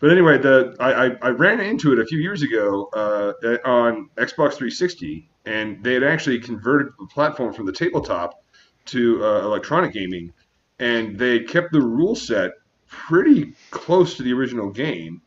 but 0.00 0.10
anyway, 0.10 0.38
the 0.38 0.76
I, 0.80 1.06
I, 1.06 1.10
I 1.22 1.28
ran 1.30 1.60
into 1.60 1.92
it 1.92 1.98
a 1.98 2.04
few 2.04 2.18
years 2.18 2.42
ago 2.42 2.88
uh, 2.94 3.32
on 3.64 4.10
Xbox 4.16 4.54
360, 4.54 5.28
and 5.46 5.82
they 5.82 5.94
had 5.94 6.04
actually 6.04 6.38
converted 6.38 6.88
the 6.98 7.06
platform 7.06 7.52
from 7.52 7.66
the 7.66 7.72
tabletop 7.72 8.42
to 8.86 9.24
uh, 9.24 9.40
electronic 9.40 9.92
gaming, 9.92 10.32
and 10.78 11.18
they 11.18 11.40
kept 11.40 11.72
the 11.72 11.80
rule 11.80 12.14
set 12.14 12.52
pretty 12.88 13.54
close 13.70 14.16
to 14.16 14.22
the 14.22 14.32
original 14.32 14.70
game. 14.70 15.20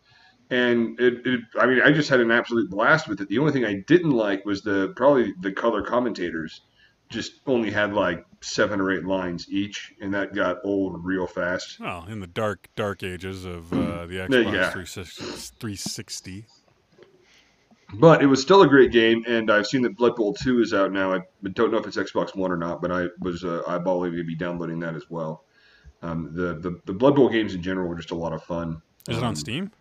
And 0.49 0.99
it, 0.99 1.25
it, 1.25 1.39
I 1.59 1.65
mean, 1.65 1.81
I 1.81 1.91
just 1.91 2.09
had 2.09 2.19
an 2.19 2.31
absolute 2.31 2.69
blast 2.69 3.07
with 3.07 3.21
it. 3.21 3.29
The 3.29 3.37
only 3.37 3.53
thing 3.53 3.63
I 3.63 3.83
didn't 3.87 4.11
like 4.11 4.45
was 4.45 4.61
the 4.61 4.91
probably 4.97 5.33
the 5.39 5.51
color 5.51 5.81
commentators 5.81 6.61
just 7.11 7.33
only 7.45 7.69
had 7.69 7.93
like 7.93 8.25
seven 8.41 8.81
or 8.81 8.91
eight 8.91 9.03
lines 9.05 9.47
each, 9.49 9.93
and 10.01 10.13
that 10.13 10.33
got 10.33 10.57
old 10.63 11.05
real 11.05 11.27
fast. 11.27 11.79
Well, 11.79 12.05
in 12.09 12.19
the 12.19 12.27
dark, 12.27 12.69
dark 12.75 13.03
ages 13.03 13.45
of 13.45 13.71
uh, 13.71 14.05
the 14.07 14.15
Xbox 14.27 14.53
yeah. 14.53 14.69
360, 14.71 15.25
360. 15.59 16.45
But 17.93 18.23
it 18.23 18.25
was 18.25 18.41
still 18.41 18.61
a 18.61 18.67
great 18.67 18.91
game, 18.93 19.23
and 19.27 19.51
I've 19.51 19.67
seen 19.67 19.81
that 19.81 19.97
Blood 19.97 20.15
Bowl 20.15 20.33
2 20.33 20.61
is 20.61 20.73
out 20.73 20.93
now. 20.93 21.13
I 21.13 21.19
don't 21.53 21.71
know 21.71 21.77
if 21.77 21.85
it's 21.85 21.97
Xbox 21.97 22.33
One 22.35 22.49
or 22.51 22.55
not, 22.57 22.81
but 22.81 22.89
I 22.89 23.07
was 23.19 23.43
uh, 23.43 23.61
eyeballing 23.67 24.15
to 24.15 24.23
be 24.23 24.33
downloading 24.35 24.79
that 24.79 24.95
as 24.95 25.09
well. 25.09 25.43
Um, 26.01 26.31
the, 26.33 26.55
the 26.55 26.79
the 26.85 26.93
Blood 26.93 27.15
Bowl 27.15 27.29
games 27.29 27.53
in 27.53 27.61
general 27.61 27.87
were 27.87 27.95
just 27.95 28.11
a 28.11 28.15
lot 28.15 28.33
of 28.33 28.41
fun. 28.43 28.81
Is 29.09 29.17
it 29.17 29.23
on 29.23 29.29
Um, 29.29 29.35
Steam? 29.35 29.71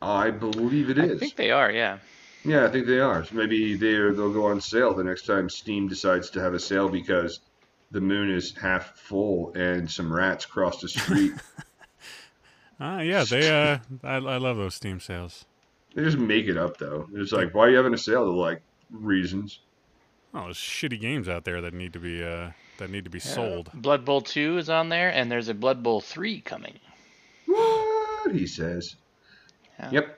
I 0.00 0.30
believe 0.30 0.88
it 0.88 0.98
is. 0.98 1.16
I 1.16 1.18
think 1.18 1.34
they 1.36 1.50
are, 1.50 1.70
yeah. 1.70 1.98
Yeah, 2.44 2.64
I 2.64 2.68
think 2.68 2.86
they 2.86 3.00
are. 3.00 3.24
So 3.24 3.34
maybe 3.34 3.74
they 3.76 3.92
they'll 3.94 4.32
go 4.32 4.46
on 4.46 4.60
sale 4.60 4.94
the 4.94 5.04
next 5.04 5.26
time 5.26 5.48
Steam 5.50 5.88
decides 5.88 6.30
to 6.30 6.40
have 6.40 6.54
a 6.54 6.60
sale 6.60 6.88
because 6.88 7.40
the 7.90 8.00
moon 8.00 8.30
is 8.30 8.54
half 8.56 8.96
full 8.98 9.52
and 9.54 9.90
some 9.90 10.12
rats 10.12 10.44
crossed 10.46 10.82
the 10.82 10.88
street. 10.88 11.32
Ah, 12.80 13.00
yeah, 13.00 13.24
they. 13.24 13.48
Uh, 13.50 13.78
I, 14.04 14.16
I 14.18 14.36
love 14.36 14.56
those 14.56 14.76
Steam 14.76 15.00
sales. 15.00 15.44
they 15.94 16.04
just 16.04 16.16
make 16.16 16.46
it 16.46 16.56
up 16.56 16.76
though. 16.76 17.08
It's 17.12 17.32
like, 17.32 17.52
why 17.52 17.66
are 17.66 17.70
you 17.70 17.76
having 17.76 17.92
a 17.92 17.98
sale? 17.98 18.24
They're 18.26 18.34
like 18.34 18.62
reasons. 18.92 19.58
Oh, 20.32 20.44
there's 20.44 20.58
shitty 20.58 21.00
games 21.00 21.28
out 21.28 21.44
there 21.44 21.60
that 21.62 21.74
need 21.74 21.92
to 21.94 21.98
be 21.98 22.22
uh, 22.22 22.50
that 22.76 22.90
need 22.90 23.02
to 23.02 23.10
be 23.10 23.18
sold. 23.18 23.70
Blood 23.74 24.04
Bowl 24.04 24.20
2 24.20 24.58
is 24.58 24.70
on 24.70 24.90
there, 24.90 25.10
and 25.10 25.28
there's 25.28 25.48
a 25.48 25.54
Blood 25.54 25.82
Bowl 25.82 26.00
3 26.00 26.40
coming. 26.42 26.78
What 27.46 28.32
he 28.32 28.46
says. 28.46 28.94
Yeah. 29.80 29.90
Yep. 29.90 30.17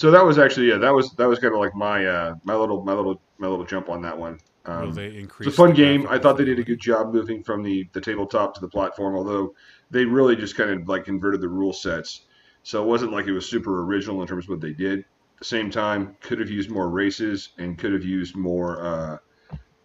So 0.00 0.10
that 0.10 0.24
was 0.24 0.38
actually 0.38 0.70
yeah 0.70 0.78
that 0.78 0.94
was 0.94 1.12
that 1.16 1.28
was 1.28 1.38
kind 1.38 1.52
of 1.52 1.60
like 1.60 1.74
my 1.74 2.06
uh 2.06 2.34
my 2.44 2.54
little 2.54 2.82
my 2.82 2.94
little 2.94 3.20
my 3.36 3.46
little 3.46 3.66
jump 3.66 3.90
on 3.90 4.00
that 4.00 4.16
one. 4.16 4.38
Um, 4.64 4.94
they 4.94 5.08
it's 5.08 5.46
a 5.48 5.50
fun 5.50 5.74
game. 5.74 6.06
I 6.08 6.18
thought 6.18 6.38
they 6.38 6.46
did 6.46 6.58
a 6.58 6.64
good 6.64 6.80
job 6.80 7.12
moving 7.12 7.44
from 7.44 7.62
the 7.62 7.86
the 7.92 8.00
tabletop 8.00 8.54
to 8.54 8.62
the 8.62 8.68
platform, 8.68 9.14
although 9.14 9.54
they 9.90 10.06
really 10.06 10.36
just 10.36 10.56
kind 10.56 10.70
of 10.70 10.88
like 10.88 11.04
converted 11.04 11.42
the 11.42 11.50
rule 11.50 11.74
sets. 11.74 12.22
So 12.62 12.82
it 12.82 12.86
wasn't 12.86 13.12
like 13.12 13.26
it 13.26 13.32
was 13.32 13.46
super 13.46 13.82
original 13.82 14.22
in 14.22 14.26
terms 14.26 14.46
of 14.46 14.48
what 14.48 14.62
they 14.62 14.72
did. 14.72 15.00
At 15.00 15.40
the 15.40 15.44
same 15.44 15.70
time, 15.70 16.16
could 16.22 16.38
have 16.38 16.48
used 16.48 16.70
more 16.70 16.88
races 16.88 17.50
and 17.58 17.76
could 17.76 17.92
have 17.92 18.02
used 18.02 18.34
more 18.34 18.82
uh, 18.82 19.18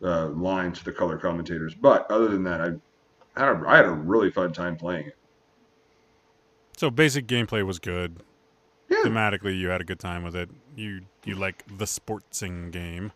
uh, 0.02 0.28
lines 0.30 0.80
to 0.80 0.86
the 0.86 0.94
color 0.94 1.18
commentators. 1.18 1.76
But 1.76 2.10
other 2.10 2.30
than 2.30 2.44
that, 2.44 2.62
I 2.62 2.68
had 3.38 3.50
a, 3.50 3.64
I 3.68 3.76
had 3.76 3.86
a 3.86 3.92
really 3.92 4.32
fun 4.32 4.54
time 4.54 4.78
playing 4.78 5.08
it. 5.08 5.18
So 6.78 6.90
basic 6.90 7.28
gameplay 7.28 7.66
was 7.66 7.80
good. 7.80 8.22
Thematically 9.06 9.58
you 9.58 9.70
had 9.70 9.82
a 9.82 9.84
good 9.84 10.00
time 10.00 10.24
with 10.24 10.36
it. 10.36 10.50
You 10.76 11.02
you 11.24 11.36
like 11.36 11.64
the 11.68 11.86
sportsing 11.86 12.72
game. 12.72 13.12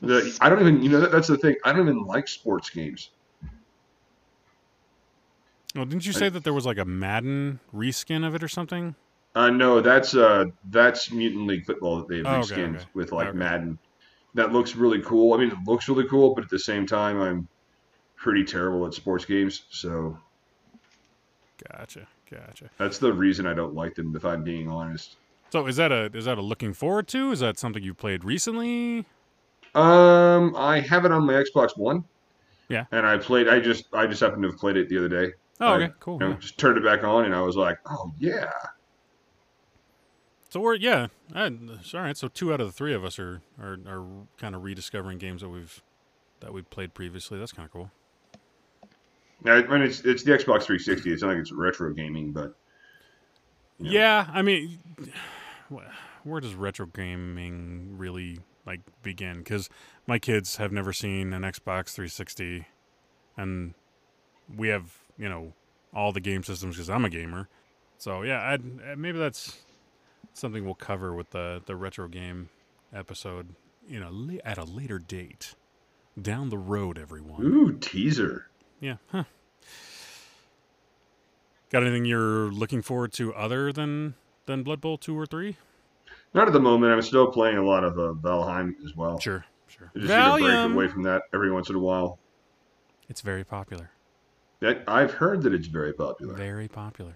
The, 0.00 0.36
I 0.40 0.48
don't 0.50 0.60
even, 0.60 0.82
you 0.82 0.88
know, 0.90 1.00
that, 1.00 1.12
that's 1.12 1.28
the 1.28 1.38
thing. 1.38 1.56
I 1.64 1.72
don't 1.72 1.88
even 1.88 2.04
like 2.04 2.28
sports 2.28 2.70
games. 2.70 3.10
Well, 5.74 5.84
didn't 5.84 6.06
you 6.06 6.12
say 6.12 6.28
that 6.28 6.44
there 6.44 6.52
was 6.52 6.66
like 6.66 6.78
a 6.78 6.84
Madden 6.84 7.60
reskin 7.72 8.26
of 8.26 8.34
it 8.34 8.42
or 8.42 8.48
something? 8.48 8.94
Uh, 9.34 9.50
no, 9.50 9.80
that's 9.80 10.14
uh, 10.14 10.44
that's 10.70 11.10
Mutant 11.10 11.46
League 11.46 11.64
Football 11.64 11.98
that 11.98 12.08
they've 12.08 12.24
Oh, 12.24 12.40
okay, 12.42 12.56
reskinned 12.56 12.76
okay. 12.76 12.86
with 12.94 13.12
like 13.12 13.28
Okay. 13.28 13.34
Madden. 13.34 13.78
That 14.34 14.52
looks 14.52 14.76
really 14.76 15.02
cool. 15.02 15.34
I 15.34 15.38
mean, 15.38 15.50
it 15.50 15.58
looks 15.66 15.88
really 15.88 16.08
cool, 16.08 16.34
but 16.34 16.44
at 16.44 16.50
the 16.50 16.58
same 16.58 16.86
time, 16.86 17.20
I'm 17.20 17.48
pretty 18.16 18.44
terrible 18.44 18.86
at 18.86 18.94
sports 18.94 19.24
games. 19.26 19.66
So 19.70 20.18
Gotcha, 21.58 22.06
gotcha. 22.34 22.70
that's 22.78 22.98
the 22.98 23.12
reason 23.12 23.46
I 23.46 23.54
don't 23.54 23.74
like 23.74 23.94
them. 23.94 24.14
If 24.16 24.24
I'm 24.24 24.42
being 24.42 24.68
honest. 24.68 25.16
So 25.50 25.66
is 25.66 25.76
that 25.76 25.92
a 25.92 26.10
is 26.14 26.24
that 26.24 26.38
a 26.38 26.42
looking 26.42 26.72
forward 26.72 27.08
to? 27.08 27.30
Is 27.30 27.40
that 27.40 27.58
something 27.58 27.82
you've 27.82 27.96
played 27.96 28.24
recently? 28.24 29.06
Um, 29.74 30.54
I 30.56 30.80
have 30.80 31.04
it 31.04 31.12
on 31.12 31.26
my 31.26 31.34
Xbox 31.34 31.76
One. 31.76 32.04
Yeah. 32.68 32.86
And 32.92 33.06
I 33.06 33.18
played. 33.18 33.48
I 33.48 33.60
just 33.60 33.86
I 33.92 34.06
just 34.06 34.20
happened 34.20 34.42
to 34.42 34.50
have 34.50 34.58
played 34.58 34.76
it 34.76 34.88
the 34.88 34.98
other 34.98 35.08
day. 35.08 35.32
Oh, 35.60 35.66
I, 35.66 35.74
okay, 35.76 35.92
cool. 36.00 36.14
You 36.14 36.20
know, 36.20 36.28
yeah. 36.30 36.36
just 36.38 36.58
turned 36.58 36.78
it 36.78 36.84
back 36.84 37.04
on, 37.04 37.24
and 37.24 37.34
I 37.34 37.40
was 37.40 37.56
like, 37.56 37.78
oh 37.86 38.12
yeah. 38.18 38.50
So 40.48 40.60
we're 40.60 40.76
yeah, 40.76 41.08
I, 41.34 41.46
all 41.46 42.00
right. 42.00 42.16
So 42.16 42.28
two 42.28 42.52
out 42.52 42.60
of 42.60 42.68
the 42.68 42.72
three 42.72 42.94
of 42.94 43.04
us 43.04 43.18
are 43.18 43.42
are, 43.60 43.78
are 43.86 44.04
kind 44.38 44.54
of 44.54 44.62
rediscovering 44.62 45.18
games 45.18 45.42
that 45.42 45.48
we've 45.48 45.82
that 46.40 46.52
we 46.52 46.62
played 46.62 46.94
previously. 46.94 47.38
That's 47.38 47.52
kind 47.52 47.66
of 47.66 47.72
cool. 47.72 47.90
I 49.44 49.62
mean, 49.62 49.82
it's 49.82 50.00
it's 50.00 50.22
the 50.22 50.32
Xbox 50.32 50.64
360. 50.64 51.12
It's 51.12 51.22
not 51.22 51.28
like 51.28 51.38
it's 51.38 51.52
retro 51.52 51.92
gaming, 51.92 52.32
but 52.32 52.54
Yeah. 53.78 53.90
Yeah, 53.90 54.30
I 54.32 54.42
mean, 54.42 54.78
where 56.22 56.40
does 56.40 56.54
retro 56.54 56.86
gaming 56.86 57.96
really 57.98 58.40
like 58.66 58.80
begin? 59.02 59.38
Because 59.38 59.68
my 60.06 60.18
kids 60.18 60.56
have 60.56 60.72
never 60.72 60.92
seen 60.92 61.32
an 61.32 61.42
Xbox 61.42 61.90
360, 61.90 62.66
and 63.36 63.74
we 64.56 64.68
have 64.68 64.96
you 65.18 65.28
know 65.28 65.52
all 65.94 66.12
the 66.12 66.20
game 66.20 66.42
systems 66.42 66.76
because 66.76 66.90
I'm 66.90 67.04
a 67.04 67.10
gamer. 67.10 67.48
So 67.98 68.22
yeah, 68.22 68.50
I'd, 68.50 68.62
uh, 68.62 68.96
maybe 68.96 69.18
that's 69.18 69.58
something 70.32 70.64
we'll 70.64 70.74
cover 70.74 71.14
with 71.14 71.30
the 71.30 71.62
the 71.66 71.76
retro 71.76 72.08
game 72.08 72.48
episode. 72.94 73.54
You 73.86 74.00
know, 74.00 74.38
at 74.46 74.56
a 74.56 74.64
later 74.64 74.98
date, 74.98 75.54
down 76.20 76.48
the 76.48 76.56
road, 76.56 76.98
everyone. 76.98 77.42
ooh, 77.44 77.72
teaser. 77.74 78.48
Yeah. 78.84 78.96
Huh. 79.10 79.24
Got 81.70 81.84
anything 81.84 82.04
you're 82.04 82.52
looking 82.52 82.82
forward 82.82 83.14
to 83.14 83.34
other 83.34 83.72
than 83.72 84.14
than 84.44 84.62
Blood 84.62 84.82
Bowl 84.82 84.98
two 84.98 85.18
or 85.18 85.24
three? 85.24 85.56
Not 86.34 86.48
at 86.48 86.52
the 86.52 86.60
moment. 86.60 86.92
I'm 86.92 87.00
still 87.00 87.28
playing 87.28 87.56
a 87.56 87.64
lot 87.64 87.82
of 87.82 87.98
uh, 87.98 88.12
Valheim 88.12 88.74
as 88.84 88.94
well. 88.94 89.18
Sure, 89.18 89.42
sure. 89.68 89.90
I 89.96 89.98
just 90.00 90.10
need 90.10 90.46
a 90.46 90.66
break 90.66 90.74
away 90.76 90.88
from 90.88 91.02
that 91.04 91.22
every 91.32 91.50
once 91.50 91.70
in 91.70 91.76
a 91.76 91.78
while. 91.78 92.18
It's 93.08 93.22
very 93.22 93.42
popular. 93.42 93.90
That, 94.60 94.84
I've 94.86 95.12
heard 95.14 95.40
that 95.42 95.54
it's 95.54 95.66
very 95.66 95.94
popular. 95.94 96.34
Very 96.34 96.68
popular. 96.68 97.14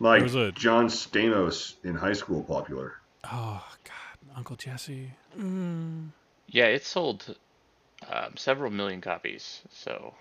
Like 0.00 0.20
There's 0.20 0.34
a- 0.34 0.50
John 0.50 0.88
Stamos 0.88 1.74
in 1.84 1.94
high 1.94 2.12
school 2.12 2.42
popular. 2.42 2.94
Oh 3.24 3.64
God, 3.84 4.36
Uncle 4.36 4.56
Jesse. 4.56 5.12
Mm. 5.38 6.08
Yeah, 6.48 6.66
it 6.66 6.84
sold 6.84 7.36
um, 8.10 8.36
several 8.36 8.70
million 8.70 9.00
copies. 9.00 9.62
So 9.70 10.14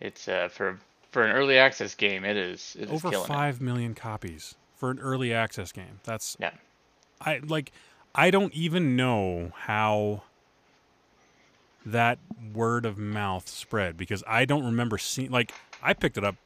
it's 0.00 0.28
uh, 0.28 0.48
for 0.48 0.78
for 1.10 1.24
an 1.24 1.34
early 1.34 1.58
access 1.58 1.94
game. 1.94 2.24
It 2.24 2.36
is 2.36 2.76
it 2.78 2.84
is 2.84 2.90
Over 2.90 3.10
killing 3.10 3.26
five 3.26 3.60
million 3.60 3.94
copies 3.94 4.54
for 4.76 4.90
an 4.90 4.98
early 5.00 5.32
access 5.32 5.72
game. 5.72 6.00
That's. 6.04 6.36
Yeah. 6.40 6.52
I 7.20 7.40
like. 7.46 7.72
I 8.14 8.30
don't 8.30 8.54
even 8.54 8.96
know 8.96 9.52
how 9.54 10.22
that 11.86 12.18
word 12.54 12.84
of 12.84 12.98
mouth 12.98 13.48
spread 13.48 13.96
because 13.96 14.22
I 14.26 14.44
don't 14.44 14.64
remember 14.64 14.98
seeing. 14.98 15.30
Like 15.30 15.52
I 15.82 15.94
picked 15.94 16.18
it 16.18 16.24
up 16.24 16.36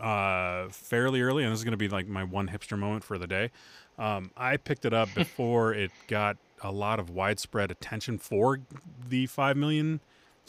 uh, 0.00 0.68
fairly 0.70 1.22
early, 1.22 1.44
and 1.44 1.52
this 1.52 1.60
is 1.60 1.64
going 1.64 1.72
to 1.72 1.78
be 1.78 1.88
like 1.88 2.06
my 2.06 2.24
one 2.24 2.48
hipster 2.48 2.78
moment 2.78 3.04
for 3.04 3.18
the 3.18 3.26
day. 3.26 3.50
Um, 3.98 4.30
I 4.36 4.56
picked 4.56 4.84
it 4.84 4.92
up 4.92 5.08
before 5.14 5.74
it 5.74 5.90
got 6.06 6.36
a 6.62 6.72
lot 6.72 6.98
of 6.98 7.10
widespread 7.10 7.70
attention 7.70 8.18
for 8.18 8.60
the 9.08 9.26
five 9.26 9.56
million 9.56 10.00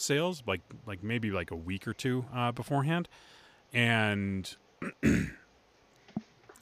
sales, 0.02 0.44
like 0.48 0.62
like 0.86 1.04
maybe 1.04 1.32
like 1.32 1.52
a 1.52 1.56
week 1.56 1.88
or 1.88 1.94
two 1.94 2.26
uh, 2.34 2.52
beforehand, 2.52 3.08
and 3.74 4.56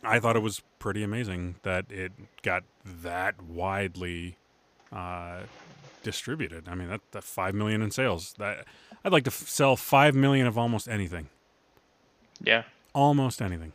I 0.04 0.20
thought 0.20 0.36
it 0.36 0.42
was 0.42 0.62
pretty 0.80 1.04
amazing 1.04 1.56
that 1.64 1.86
it 1.92 2.12
got 2.44 2.64
that 2.86 3.42
widely 3.42 4.38
uh, 4.92 5.42
distributed. 6.04 6.68
I 6.68 6.76
mean, 6.76 6.90
that, 6.90 7.02
that 7.12 7.24
five 7.24 7.54
million 7.56 7.82
in 7.82 7.92
sales. 7.92 8.34
That 8.38 8.66
I'd 9.04 9.12
like 9.12 9.24
to 9.26 9.32
f- 9.32 9.48
sell 9.48 9.76
five 9.76 10.16
million 10.16 10.48
of 10.48 10.58
almost 10.58 10.88
anything. 10.88 11.30
Yeah. 12.42 12.64
Almost 12.94 13.42
anything. 13.42 13.74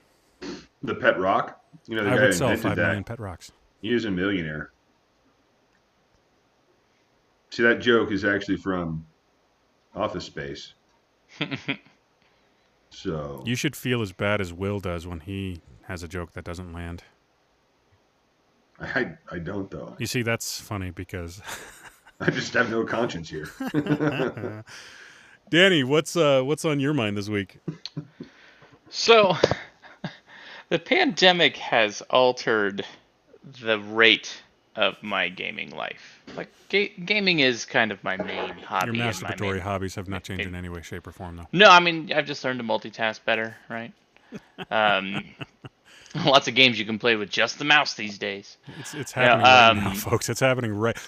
The 0.83 0.95
Pet 0.95 1.19
Rock. 1.19 1.61
You 1.87 1.97
know, 1.97 2.05
the 2.05 2.11
I 2.11 2.17
guy 2.17 2.23
would 2.23 2.35
sell 2.35 2.49
invented 2.49 2.63
five 2.71 2.77
that. 2.77 2.87
million 2.87 3.05
pet 3.05 3.21
rocks. 3.21 3.53
He 3.81 3.93
is 3.93 4.05
a 4.05 4.11
millionaire. 4.11 4.71
See, 7.51 7.63
that 7.63 7.81
joke 7.81 8.11
is 8.13 8.25
actually 8.25 8.57
from 8.57 9.05
Office 9.95 10.25
Space. 10.25 10.75
So 12.95 13.43
You 13.47 13.57
should 13.57 13.75
feel 13.75 14.03
as 14.03 14.13
bad 14.13 14.41
as 14.41 14.53
Will 14.53 14.79
does 14.79 15.07
when 15.07 15.21
he 15.21 15.63
has 15.85 16.03
a 16.03 16.09
joke 16.09 16.33
that 16.33 16.45
doesn't 16.45 16.73
land. 16.73 17.03
I 18.79 19.13
I 19.31 19.39
don't 19.39 19.71
though. 19.71 19.97
You 19.99 20.07
see, 20.07 20.23
that's 20.23 20.61
funny 20.61 20.91
because 20.91 21.41
I 22.21 22.31
just 22.31 22.53
have 22.55 22.71
no 22.71 22.85
conscience 22.85 23.31
here. 23.31 23.49
Danny, 25.51 25.85
what's 25.85 26.17
uh 26.17 26.43
what's 26.43 26.65
on 26.65 26.81
your 26.81 26.93
mind 26.93 27.17
this 27.17 27.29
week? 27.29 27.59
So, 28.91 29.37
the 30.69 30.79
pandemic 30.79 31.57
has 31.57 32.03
altered 32.11 32.85
the 33.63 33.79
rate 33.79 34.43
of 34.77 35.03
my 35.03 35.29
gaming 35.29 35.71
life. 35.71 36.21
Like, 36.37 36.49
ga- 36.69 36.93
gaming 37.05 37.41
is 37.41 37.65
kind 37.65 37.93
of 37.93 38.03
my 38.03 38.17
main 38.17 38.55
hobby. 38.55 38.97
Your 38.97 39.07
masturbatory 39.07 39.53
main- 39.55 39.61
hobbies 39.61 39.95
have 39.97 40.09
not 40.09 40.23
changed 40.25 40.47
in 40.47 40.55
any 40.55 40.69
way, 40.69 40.83
shape, 40.83 41.07
or 41.07 41.13
form, 41.13 41.37
though. 41.37 41.47
No, 41.53 41.69
I 41.69 41.81
mean, 41.81 42.11
I've 42.13 42.27
just 42.27 42.43
learned 42.45 42.59
to 42.61 42.65
multitask 42.65 43.25
better, 43.25 43.57
right? 43.69 43.93
Um, 44.71 45.25
lots 46.25 46.49
of 46.49 46.55
games 46.55 46.79
you 46.79 46.87
can 46.87 46.99
play 46.99 47.17
with 47.17 47.29
just 47.31 47.59
the 47.59 47.65
mouse 47.65 47.95
these 47.95 48.19
days. 48.19 48.57
It's 48.79 48.95
it's 48.95 49.13
Yeah, 49.13 49.35
happening 49.37 49.45
right 49.45 49.85
now, 49.85 49.91
um, 49.91 49.95
folks. 49.97 50.29
It's 50.31 50.41
happening 50.41 50.73
right. 50.73 50.97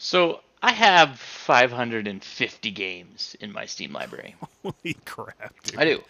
So, 0.00 0.40
I 0.62 0.72
have 0.72 1.18
550 1.18 2.70
games 2.70 3.36
in 3.40 3.52
my 3.52 3.66
Steam 3.66 3.92
library. 3.92 4.36
Holy 4.62 4.94
crap, 5.04 5.52
dude! 5.64 5.78
I 5.78 5.84
do. 5.84 6.02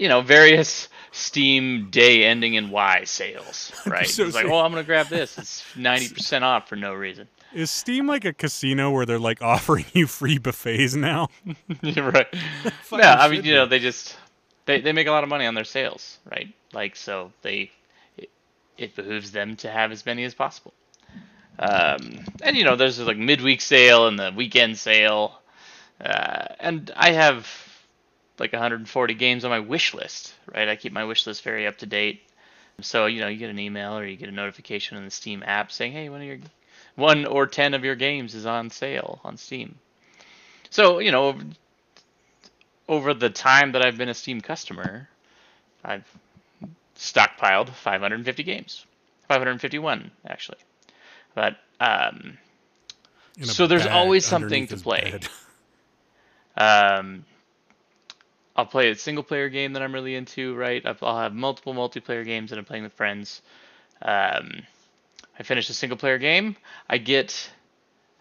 You 0.00 0.08
know, 0.08 0.22
various 0.22 0.88
Steam 1.12 1.90
day 1.90 2.24
ending 2.24 2.54
in 2.54 2.70
Y 2.70 3.04
sales, 3.04 3.72
right? 3.86 4.06
so 4.06 4.24
it's 4.24 4.34
like, 4.34 4.46
oh, 4.46 4.60
I'm 4.60 4.72
gonna 4.72 4.82
grab 4.82 5.08
this. 5.08 5.36
It's 5.36 5.62
90% 5.76 6.42
off 6.42 6.68
for 6.68 6.76
no 6.76 6.94
reason. 6.94 7.28
Is 7.52 7.70
Steam 7.70 8.06
like 8.06 8.24
a 8.24 8.32
casino 8.32 8.90
where 8.92 9.04
they're 9.04 9.18
like 9.18 9.42
offering 9.42 9.84
you 9.92 10.06
free 10.06 10.38
buffets 10.38 10.94
now? 10.94 11.28
You're 11.82 12.10
right. 12.10 12.26
no, 12.92 12.98
I 12.98 13.28
mean, 13.28 13.44
you 13.44 13.54
know, 13.54 13.66
they 13.66 13.78
just 13.78 14.16
they 14.66 14.80
they 14.80 14.92
make 14.92 15.06
a 15.06 15.10
lot 15.10 15.22
of 15.22 15.28
money 15.28 15.46
on 15.46 15.54
their 15.54 15.64
sales, 15.64 16.18
right? 16.30 16.48
Like, 16.72 16.96
so 16.96 17.32
they 17.42 17.70
it, 18.16 18.30
it 18.78 18.96
behooves 18.96 19.32
them 19.32 19.56
to 19.56 19.70
have 19.70 19.92
as 19.92 20.06
many 20.06 20.24
as 20.24 20.34
possible. 20.34 20.72
Um, 21.58 22.24
and 22.42 22.56
you 22.56 22.64
know, 22.64 22.76
there's 22.76 22.98
like 23.00 23.18
midweek 23.18 23.60
sale 23.60 24.06
and 24.06 24.18
the 24.18 24.32
weekend 24.34 24.78
sale, 24.78 25.40
uh, 26.02 26.46
and 26.58 26.90
I 26.96 27.10
have 27.12 27.46
like 28.40 28.52
140 28.52 29.14
games 29.14 29.44
on 29.44 29.50
my 29.50 29.60
wish 29.60 29.94
list, 29.94 30.34
right? 30.52 30.68
I 30.68 30.76
keep 30.76 30.92
my 30.92 31.04
wish 31.04 31.26
list 31.26 31.44
very 31.44 31.66
up 31.66 31.78
to 31.78 31.86
date. 31.86 32.22
So 32.80 33.06
you 33.06 33.20
know, 33.20 33.28
you 33.28 33.36
get 33.36 33.50
an 33.50 33.58
email 33.58 33.96
or 33.96 34.04
you 34.06 34.16
get 34.16 34.30
a 34.30 34.32
notification 34.32 34.96
on 34.96 35.04
the 35.04 35.10
Steam 35.10 35.42
app 35.46 35.70
saying, 35.70 35.92
"Hey, 35.92 36.08
one 36.08 36.22
of 36.22 36.26
your 36.26 36.38
one 36.96 37.26
or 37.26 37.46
ten 37.46 37.74
of 37.74 37.84
your 37.84 37.94
games 37.94 38.34
is 38.34 38.46
on 38.46 38.70
sale 38.70 39.20
on 39.22 39.36
Steam." 39.36 39.76
So 40.70 40.98
you 40.98 41.12
know, 41.12 41.38
over, 42.88 43.12
the 43.12 43.28
time 43.28 43.72
that 43.72 43.84
I've 43.84 43.98
been 43.98 44.08
a 44.08 44.14
Steam 44.14 44.40
customer, 44.40 45.08
I've 45.84 46.06
stockpiled 46.96 47.68
550 47.68 48.42
games, 48.42 48.86
551 49.28 50.10
actually. 50.26 50.58
But 51.34 51.56
um, 51.78 52.38
So 53.42 53.66
there's 53.66 53.86
always 53.86 54.24
something 54.24 54.66
to 54.68 54.76
play. 54.76 55.20
Um, 56.56 57.24
I'll 58.60 58.66
play 58.66 58.90
a 58.90 58.94
single 58.94 59.24
player 59.24 59.48
game 59.48 59.72
that 59.72 59.82
I'm 59.82 59.94
really 59.94 60.14
into, 60.14 60.54
right? 60.54 60.84
I'll 60.84 61.18
have 61.18 61.34
multiple 61.34 61.72
multiplayer 61.72 62.26
games 62.26 62.50
that 62.50 62.58
I'm 62.58 62.66
playing 62.66 62.82
with 62.82 62.92
friends. 62.92 63.40
Um, 64.02 64.62
I 65.38 65.42
finish 65.42 65.70
a 65.70 65.72
single 65.72 65.96
player 65.96 66.18
game, 66.18 66.56
I 66.88 66.98
get 66.98 67.50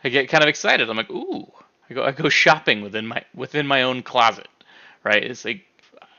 I 0.01 0.07
get 0.07 0.29
kind 0.29 0.41
of 0.41 0.47
excited. 0.47 0.89
I'm 0.89 0.95
like, 0.95 1.11
ooh, 1.11 1.51
I 1.89 1.93
go 1.93 2.05
I 2.05 2.11
go 2.11 2.29
shopping 2.29 2.81
within 2.81 3.05
my 3.05 3.25
within 3.35 3.67
my 3.67 3.81
own 3.81 4.01
closet, 4.01 4.47
right? 5.03 5.21
It's 5.21 5.43
like 5.43 5.65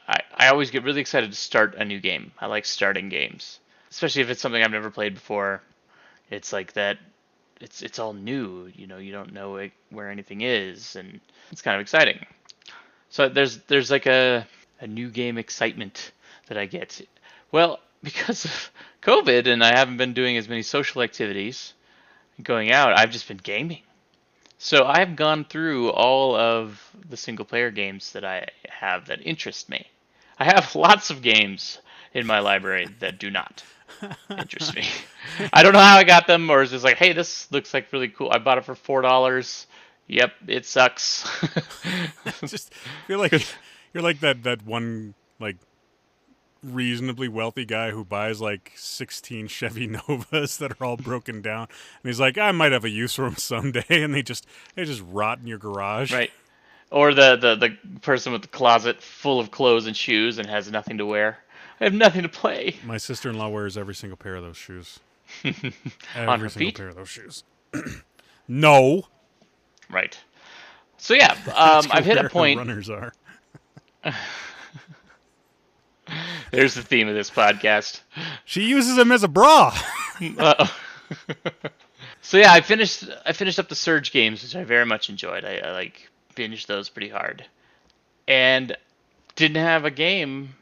I 0.07 0.21
I 0.35 0.49
always 0.49 0.71
get 0.71 0.85
really 0.85 1.01
excited 1.01 1.31
to 1.31 1.37
start 1.37 1.77
a 1.77 1.85
new 1.87 1.99
game. 1.99 2.33
I 2.39 2.47
like 2.47 2.67
starting 2.67 3.09
games, 3.09 3.59
especially 3.91 4.21
if 4.21 4.29
it's 4.29 4.43
something 4.43 4.63
I've 4.63 4.71
never 4.71 4.91
played 4.91 5.15
before. 5.15 5.63
It's 6.31 6.53
like 6.53 6.75
that. 6.75 6.99
It's 7.59 7.81
it's 7.81 7.99
all 7.99 8.13
new. 8.13 8.71
You 8.75 8.87
know, 8.87 8.99
you 8.99 9.13
don't 9.13 9.33
know 9.33 9.57
it, 9.57 9.73
where 9.89 10.11
anything 10.11 10.43
is, 10.43 10.97
and 10.97 11.21
it's 11.51 11.63
kind 11.63 11.77
of 11.77 11.81
exciting. 11.81 12.27
So 13.11 13.29
there's 13.29 13.59
there's 13.65 13.91
like 13.91 14.07
a 14.07 14.47
a 14.81 14.87
new 14.87 15.11
game 15.11 15.39
excitement 15.39 16.13
that 16.47 16.57
I 16.57 16.67
get. 16.67 17.01
Well, 17.53 17.81
because 18.03 18.45
of 18.45 18.71
COVID 19.03 19.47
and 19.47 19.63
I 19.63 19.77
haven't 19.77 19.99
been 19.99 20.15
doing 20.15 20.37
as 20.37 20.49
many 20.49 20.63
social 20.63 21.03
activities, 21.03 21.75
going 22.43 22.71
out, 22.71 22.99
I've 22.99 23.11
just 23.11 23.29
been 23.29 23.37
gaming. 23.37 23.83
So 24.59 24.85
I've 24.85 25.17
gone 25.17 25.45
through 25.45 25.91
all 25.91 26.37
of 26.37 26.81
the 27.09 27.17
single 27.17 27.45
player 27.47 27.71
games 27.71 28.13
that 28.13 28.25
I 28.25 28.49
have 28.69 29.07
that 29.07 29.27
interest 29.27 29.69
me. 29.69 29.87
I 30.39 30.45
have 30.45 30.75
lots 30.75 31.11
of 31.11 31.23
games 31.23 31.79
in 32.13 32.27
my 32.27 32.41
library 32.41 32.89
that 33.01 33.19
do 33.19 33.31
not 33.31 33.63
interest 34.31 34.75
me. 34.75 34.87
I 35.53 35.63
don't 35.63 35.73
know 35.73 35.79
how 35.79 35.97
I 35.97 36.05
got 36.05 36.27
them, 36.27 36.51
or 36.51 36.63
is 36.63 36.71
just 36.71 36.85
like, 36.85 36.97
hey, 36.97 37.13
this 37.13 37.51
looks 37.51 37.73
like 37.75 37.93
really 37.93 38.09
cool. 38.09 38.31
I 38.31 38.39
bought 38.39 38.59
it 38.59 38.65
for 38.65 38.75
four 38.75 39.03
dollars. 39.03 39.67
Yep, 40.11 40.33
it 40.49 40.67
sucks. 40.67 41.25
just 42.45 42.75
feel 43.07 43.21
like 43.21 43.47
you're 43.95 44.03
like 44.03 44.19
that 44.21 44.43
that 44.43 44.67
one 44.67 45.15
like 45.39 45.57
reasonably 46.65 47.29
wealthy 47.29 47.65
guy 47.65 47.93
who 47.93 48.05
buys 48.05 48.41
like 48.41 48.73
16 48.75 49.47
Chevy 49.47 49.87
Novas 49.87 50.57
that 50.59 50.73
are 50.73 50.85
all 50.85 50.97
broken 50.97 51.41
down 51.41 51.69
and 52.03 52.09
he's 52.09 52.19
like 52.19 52.37
I 52.37 52.51
might 52.51 52.73
have 52.73 52.85
a 52.85 52.91
use 52.91 53.15
for 53.15 53.23
them 53.23 53.37
someday 53.37 54.03
and 54.03 54.13
they 54.13 54.23
just 54.23 54.49
they 54.75 54.85
just 54.85 55.03
rot 55.07 55.39
in 55.39 55.47
your 55.47 55.59
garage. 55.59 56.13
Right. 56.13 56.33
Or 56.91 57.15
the, 57.15 57.37
the 57.37 57.55
the 57.55 58.01
person 58.01 58.33
with 58.33 58.43
the 58.43 58.49
closet 58.49 59.01
full 59.01 59.39
of 59.39 59.53
clothes 59.53 59.87
and 59.87 59.97
shoes 59.97 60.39
and 60.39 60.49
has 60.49 60.69
nothing 60.73 60.99
to 60.99 61.07
wear. 61.07 61.39
I 61.81 61.85
have 61.85 61.95
nothing 61.95 62.23
to 62.23 62.29
play. 62.29 62.77
My 62.85 62.99
sister-in-law 62.99 63.49
wears 63.49 63.79
every 63.79 63.95
single 63.95 64.17
pair 64.17 64.35
of 64.35 64.43
those 64.43 64.57
shoes. 64.57 64.99
every 65.45 65.73
On 66.17 66.41
her 66.41 66.49
single 66.49 66.73
pair 66.73 66.89
of 66.89 66.97
those 66.97 67.09
shoes. 67.09 67.45
no. 68.49 69.05
Right. 69.91 70.19
So 70.99 71.15
yeah, 71.15 71.33
um, 71.55 71.87
I've 71.91 72.05
hit 72.05 72.19
a 72.19 72.29
point. 72.29 72.59
Runners 72.59 72.89
are. 72.91 73.13
There's 76.51 76.75
the 76.75 76.83
theme 76.83 77.07
of 77.09 77.15
this 77.15 77.31
podcast. 77.31 78.01
She 78.45 78.63
uses 78.65 78.97
them 78.97 79.13
as 79.13 79.23
a 79.23 79.29
bra. 79.29 79.77
So 82.23 82.37
yeah, 82.37 82.53
I 82.53 82.61
finished 82.61 83.05
I 83.25 83.33
finished 83.33 83.59
up 83.59 83.69
the 83.69 83.75
Surge 83.75 84.13
games, 84.13 84.43
which 84.43 84.55
I 84.55 84.63
very 84.63 84.85
much 84.85 85.09
enjoyed. 85.09 85.45
I, 85.45 85.57
I 85.57 85.73
like 85.73 86.09
binged 86.37 86.67
those 86.67 86.89
pretty 86.89 87.09
hard, 87.09 87.45
and 88.29 88.77
didn't 89.37 89.57
have 89.57 89.85
a 89.87 89.91
game 89.91 90.55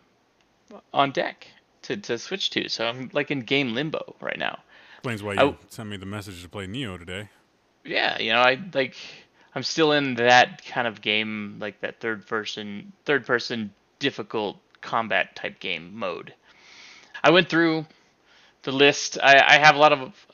on 0.94 1.10
deck 1.10 1.48
to, 1.82 1.96
to 1.96 2.16
switch 2.16 2.50
to. 2.50 2.68
So 2.68 2.86
I'm 2.86 3.10
like 3.12 3.30
in 3.30 3.40
game 3.40 3.74
limbo 3.74 4.14
right 4.20 4.38
now. 4.38 4.60
Explains 4.98 5.22
why 5.22 5.32
you 5.34 5.40
Oh. 5.40 5.56
sent 5.68 5.88
me 5.90 5.96
the 5.96 6.06
message 6.06 6.42
to 6.42 6.48
play 6.48 6.66
Nioh 6.66 6.96
today. 6.98 7.28
Yeah, 7.89 8.20
you 8.20 8.32
know, 8.32 8.41
I 8.41 8.59
like 8.74 8.97
I'm 9.55 9.62
still 9.62 9.93
in 9.93 10.14
that 10.14 10.64
kind 10.66 10.86
of 10.86 11.01
game, 11.01 11.57
like 11.61 11.80
that 11.80 12.01
third 12.01 12.26
person 12.26 12.93
third 13.05 13.26
person 13.26 13.72
difficult 13.99 14.59
combat 14.80 15.34
type 15.34 15.59
game 15.59 15.99
mode. 15.99 16.34
I 17.22 17.30
went 17.30 17.49
through 17.49 17.86
the 18.62 18.72
list. 18.72 19.18
I, 19.22 19.43
I 19.47 19.59
have 19.59 19.74
a 19.74 19.78
lot 19.78 19.93
of 19.93 20.26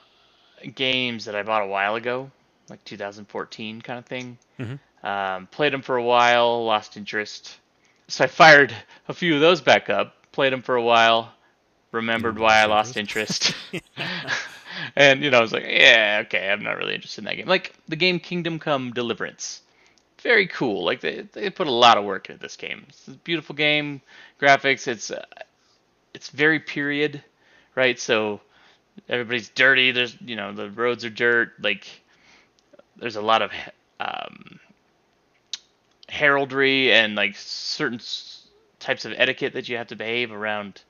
games 0.75 1.25
that 1.27 1.35
I 1.35 1.43
bought 1.43 1.63
a 1.63 1.67
while 1.67 1.95
ago, 1.95 2.31
like 2.69 2.85
2014 2.85 3.83
kind 3.83 3.99
of 3.99 4.07
thing. 4.07 4.39
Mhm. 4.59 4.79
Um, 5.03 5.47
played 5.49 5.73
them 5.73 5.83
for 5.83 5.97
a 5.97 6.03
while, 6.03 6.65
lost 6.65 6.97
interest. 6.97 7.59
So 8.09 8.25
I 8.25 8.27
fired 8.27 8.75
a 9.09 9.15
few 9.15 9.35
of 9.35 9.41
those 9.41 9.61
back 9.61 9.91
up, 9.91 10.15
played 10.33 10.53
them 10.53 10.63
for 10.63 10.75
a 10.75 10.83
while, 10.83 11.33
remembered 11.93 12.39
why 12.39 12.61
I 12.61 12.67
lost 12.67 12.97
interest. 12.97 13.55
and 14.97 15.23
you 15.23 15.31
know, 15.31 15.39
I 15.39 15.43
was 15.43 15.53
like, 15.53 15.65
yeah, 15.67 16.23
okay, 16.27 16.51
I'm 16.51 16.63
not 16.63 16.77
really 16.77 16.95
interested 16.95 17.23
in 17.23 17.25
that 17.27 17.37
game. 17.37 17.47
Like 17.49 17.75
the 17.89 17.97
game 17.97 18.21
Kingdom 18.21 18.59
Come 18.59 18.93
Deliverance, 18.93 19.63
very 20.23 20.47
cool. 20.47 20.85
Like 20.85 21.01
they 21.01 21.23
they 21.33 21.51
put 21.51 21.67
a 21.67 21.73
lot 21.73 21.99
of 21.99 22.05
work 22.05 22.31
into 22.31 22.41
this 22.41 22.57
game. 22.57 22.85
It's 22.89 23.09
a 23.09 23.13
beautiful 23.13 23.55
game, 23.55 24.01
graphics. 24.41 24.89
It's 24.89 25.11
uh, 25.11 25.25
it's 26.15 26.31
very 26.31 26.61
period, 26.61 27.23
right? 27.75 27.99
So 27.99 28.41
everybody's 29.09 29.49
dirty. 29.51 29.93
There's 29.93 30.17
you 30.21 30.37
know 30.37 30.53
the 30.53 30.71
roads 30.71 31.05
are 31.05 31.11
dirt. 31.11 31.53
Like 31.61 31.87
there's 32.97 33.17
a 33.17 33.23
lot 33.23 33.43
of 33.43 33.53
um, 34.01 34.61
heraldry 36.09 36.93
and 36.93 37.15
like 37.17 37.37
certain 37.37 38.01
types 38.79 39.05
of 39.05 39.13
etiquette 39.17 39.55
that 39.55 39.69
you 39.69 39.77
have 39.77 39.89
to 39.89 39.97
behave 39.97 40.33
around 40.33 40.83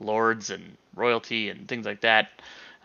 lords 0.00 0.50
and 0.50 0.76
royalty 0.94 1.50
and 1.50 1.68
things 1.68 1.86
like 1.86 2.00
that. 2.02 2.28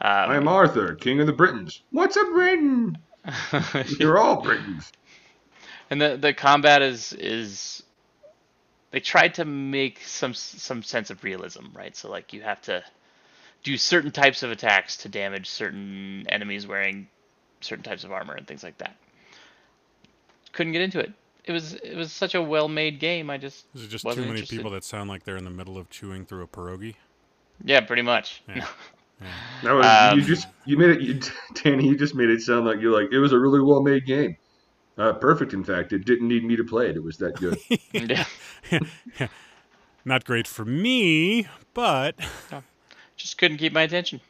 Um, 0.01 0.29
I'm 0.29 0.47
Arthur, 0.47 0.95
King 0.95 1.19
of 1.21 1.27
the 1.27 1.33
Britons. 1.33 1.81
What's 1.91 2.17
a 2.17 2.23
Britain? 2.25 2.97
You're 3.99 4.17
all 4.17 4.41
Britons. 4.41 4.91
and 5.89 6.01
the 6.01 6.17
the 6.17 6.33
combat 6.33 6.81
is 6.81 7.13
is 7.13 7.81
they 8.91 8.99
tried 8.99 9.35
to 9.35 9.45
make 9.45 10.01
some 10.01 10.33
some 10.33 10.83
sense 10.83 11.09
of 11.09 11.23
realism, 11.23 11.65
right? 11.73 11.95
So 11.95 12.09
like 12.09 12.33
you 12.33 12.41
have 12.41 12.61
to 12.63 12.83
do 13.63 13.77
certain 13.77 14.11
types 14.11 14.43
of 14.43 14.51
attacks 14.51 14.97
to 14.97 15.09
damage 15.09 15.49
certain 15.49 16.25
enemies 16.29 16.67
wearing 16.67 17.07
certain 17.61 17.83
types 17.83 18.03
of 18.03 18.11
armor 18.11 18.35
and 18.35 18.45
things 18.45 18.63
like 18.63 18.77
that. 18.79 18.95
Couldn't 20.51 20.73
get 20.73 20.81
into 20.81 20.99
it. 20.99 21.11
It 21.45 21.51
was 21.51 21.73
it 21.75 21.95
was 21.95 22.11
such 22.11 22.35
a 22.35 22.41
well-made 22.41 22.99
game. 22.99 23.29
I 23.29 23.37
just 23.37 23.65
Is 23.73 23.83
it 23.83 23.87
just 23.87 24.03
Wasn't 24.03 24.23
too 24.23 24.27
many 24.27 24.39
interested. 24.39 24.57
people 24.57 24.71
that 24.71 24.83
sound 24.83 25.09
like 25.09 25.23
they're 25.23 25.37
in 25.37 25.45
the 25.45 25.49
middle 25.49 25.77
of 25.77 25.89
chewing 25.89 26.25
through 26.25 26.43
a 26.43 26.47
pierogi? 26.47 26.95
yeah, 27.63 27.79
pretty 27.81 28.01
much. 28.01 28.43
Yeah. 28.49 28.67
That 29.63 29.71
was 29.71 29.85
Um, 29.85 30.19
you 30.19 30.25
just 30.25 30.47
you 30.65 30.77
made 30.77 30.89
it, 30.91 31.01
you, 31.01 31.19
Danny. 31.63 31.87
You 31.87 31.97
just 31.97 32.15
made 32.15 32.29
it 32.29 32.41
sound 32.41 32.65
like 32.65 32.79
you're 32.79 32.93
like 32.93 33.11
it 33.11 33.19
was 33.19 33.31
a 33.31 33.39
really 33.39 33.61
well 33.61 33.81
made 33.81 34.05
game. 34.05 34.37
Uh, 34.97 35.13
perfect, 35.13 35.53
in 35.53 35.63
fact. 35.63 35.91
It 35.91 36.05
didn't 36.05 36.27
need 36.27 36.43
me 36.45 36.55
to 36.55 36.63
play 36.63 36.89
it. 36.89 36.95
It 36.95 37.03
was 37.03 37.17
that 37.17 37.35
good. 37.35 37.57
yeah. 37.91 39.27
Not 40.05 40.23
great 40.23 40.47
for 40.47 40.63
me, 40.63 41.47
but 41.73 42.15
just 43.17 43.37
couldn't 43.37 43.57
keep 43.57 43.73
my 43.73 43.81
attention. 43.81 44.21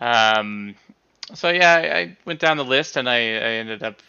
Um, 0.00 0.74
so 1.34 1.50
yeah, 1.50 1.74
I, 1.74 1.98
I 1.98 2.16
went 2.24 2.40
down 2.40 2.56
the 2.56 2.64
list 2.64 2.96
and 2.96 3.08
I, 3.08 3.16
I 3.16 3.52
ended 3.60 3.82
up, 3.82 4.00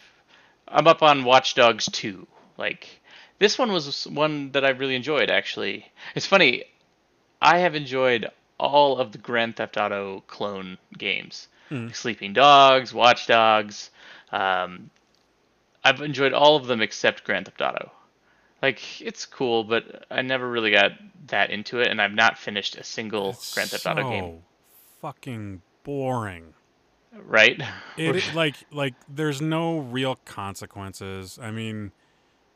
I'm 0.68 0.88
up 0.88 1.02
on 1.02 1.24
Watch 1.24 1.56
Dogs 1.56 1.88
2. 1.92 2.28
Like, 2.58 3.02
this 3.40 3.58
one 3.58 3.72
was 3.72 4.06
one 4.08 4.52
that 4.52 4.64
I 4.64 4.70
really 4.70 4.96
enjoyed, 4.96 5.30
actually. 5.32 5.92
It's 6.16 6.26
funny, 6.26 6.64
I 7.42 7.60
have 7.60 7.76
enjoyed 7.76 8.30
all 8.60 8.98
of 9.00 9.12
the 9.12 9.18
Grand 9.18 9.56
Theft 9.56 9.78
Auto 9.78 10.22
clone 10.28 10.78
games. 10.98 11.48
Mm. 11.72 11.96
Sleeping 11.96 12.34
Dogs, 12.34 12.94
Watch 12.94 13.28
Dogs. 13.28 13.90
Um, 14.32 14.90
I've 15.84 16.02
enjoyed 16.02 16.34
all 16.34 16.56
of 16.56 16.68
them 16.68 16.82
except 16.82 17.24
Grand 17.24 17.46
Theft 17.46 17.62
Auto. 17.62 17.92
Like, 18.62 19.02
it's 19.02 19.26
cool, 19.26 19.64
but 19.66 20.06
I 20.10 20.22
never 20.22 20.50
really 20.50 20.72
got 20.72 20.92
that 21.28 21.50
into 21.50 21.80
it, 21.80 21.88
and 21.88 22.02
I've 22.02 22.14
not 22.14 22.38
finished 22.38 22.78
a 22.78 22.84
single 22.84 23.32
it's 23.32 23.54
Grand 23.54 23.70
Theft 23.70 23.84
so 23.84 23.92
Auto 23.92 24.10
game. 24.10 24.44
fucking 25.02 25.62
boring. 25.84 26.54
Right? 27.14 27.62
It, 27.98 28.16
it- 28.16 28.34
like 28.36 28.56
like 28.72 28.94
there's 29.08 29.42
no 29.42 29.80
real 29.80 30.16
consequences. 30.26 31.38
I 31.42 31.52
mean, 31.52 31.92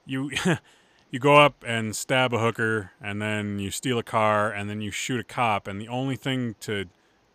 you 0.05 0.31
you 1.11 1.19
go 1.19 1.37
up 1.37 1.63
and 1.65 1.95
stab 1.95 2.33
a 2.33 2.39
hooker 2.39 2.91
and 3.01 3.21
then 3.21 3.59
you 3.59 3.71
steal 3.71 3.97
a 3.97 4.03
car 4.03 4.51
and 4.51 4.69
then 4.69 4.81
you 4.81 4.91
shoot 4.91 5.19
a 5.19 5.23
cop 5.23 5.67
and 5.67 5.79
the 5.81 5.87
only 5.87 6.15
thing 6.15 6.55
to 6.59 6.85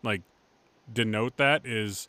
like 0.03 0.21
denote 0.91 1.37
that 1.37 1.65
is 1.65 2.07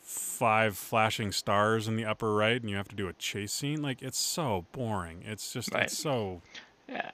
five 0.00 0.76
flashing 0.76 1.32
stars 1.32 1.86
in 1.88 1.96
the 1.96 2.04
upper 2.04 2.34
right 2.34 2.60
and 2.60 2.70
you 2.70 2.76
have 2.76 2.88
to 2.88 2.96
do 2.96 3.08
a 3.08 3.12
chase 3.14 3.52
scene. 3.52 3.82
Like 3.82 4.02
it's 4.02 4.18
so 4.18 4.66
boring. 4.72 5.22
It's 5.24 5.52
just 5.52 5.72
Right. 5.72 5.84
it's 5.84 5.96
so 5.98 6.42
Yeah. 6.88 7.10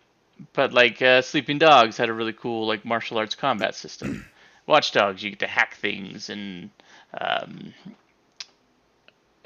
But 0.52 0.73
like 0.73 1.01
uh, 1.01 1.23
Sleeping 1.23 1.59
Dogs 1.59 1.97
had 1.97 2.09
a 2.09 2.12
really 2.12 2.32
cool 2.35 2.66
like 2.66 2.85
martial 2.85 3.18
arts 3.18 3.35
combat 3.35 3.74
system. 3.74 4.27
Watch 4.66 4.93
Dogs, 4.93 5.23
you 5.23 5.31
get 5.31 5.39
to 5.40 5.47
hack 5.47 5.77
things 5.77 6.28
and 6.28 6.70
um, 7.18 7.73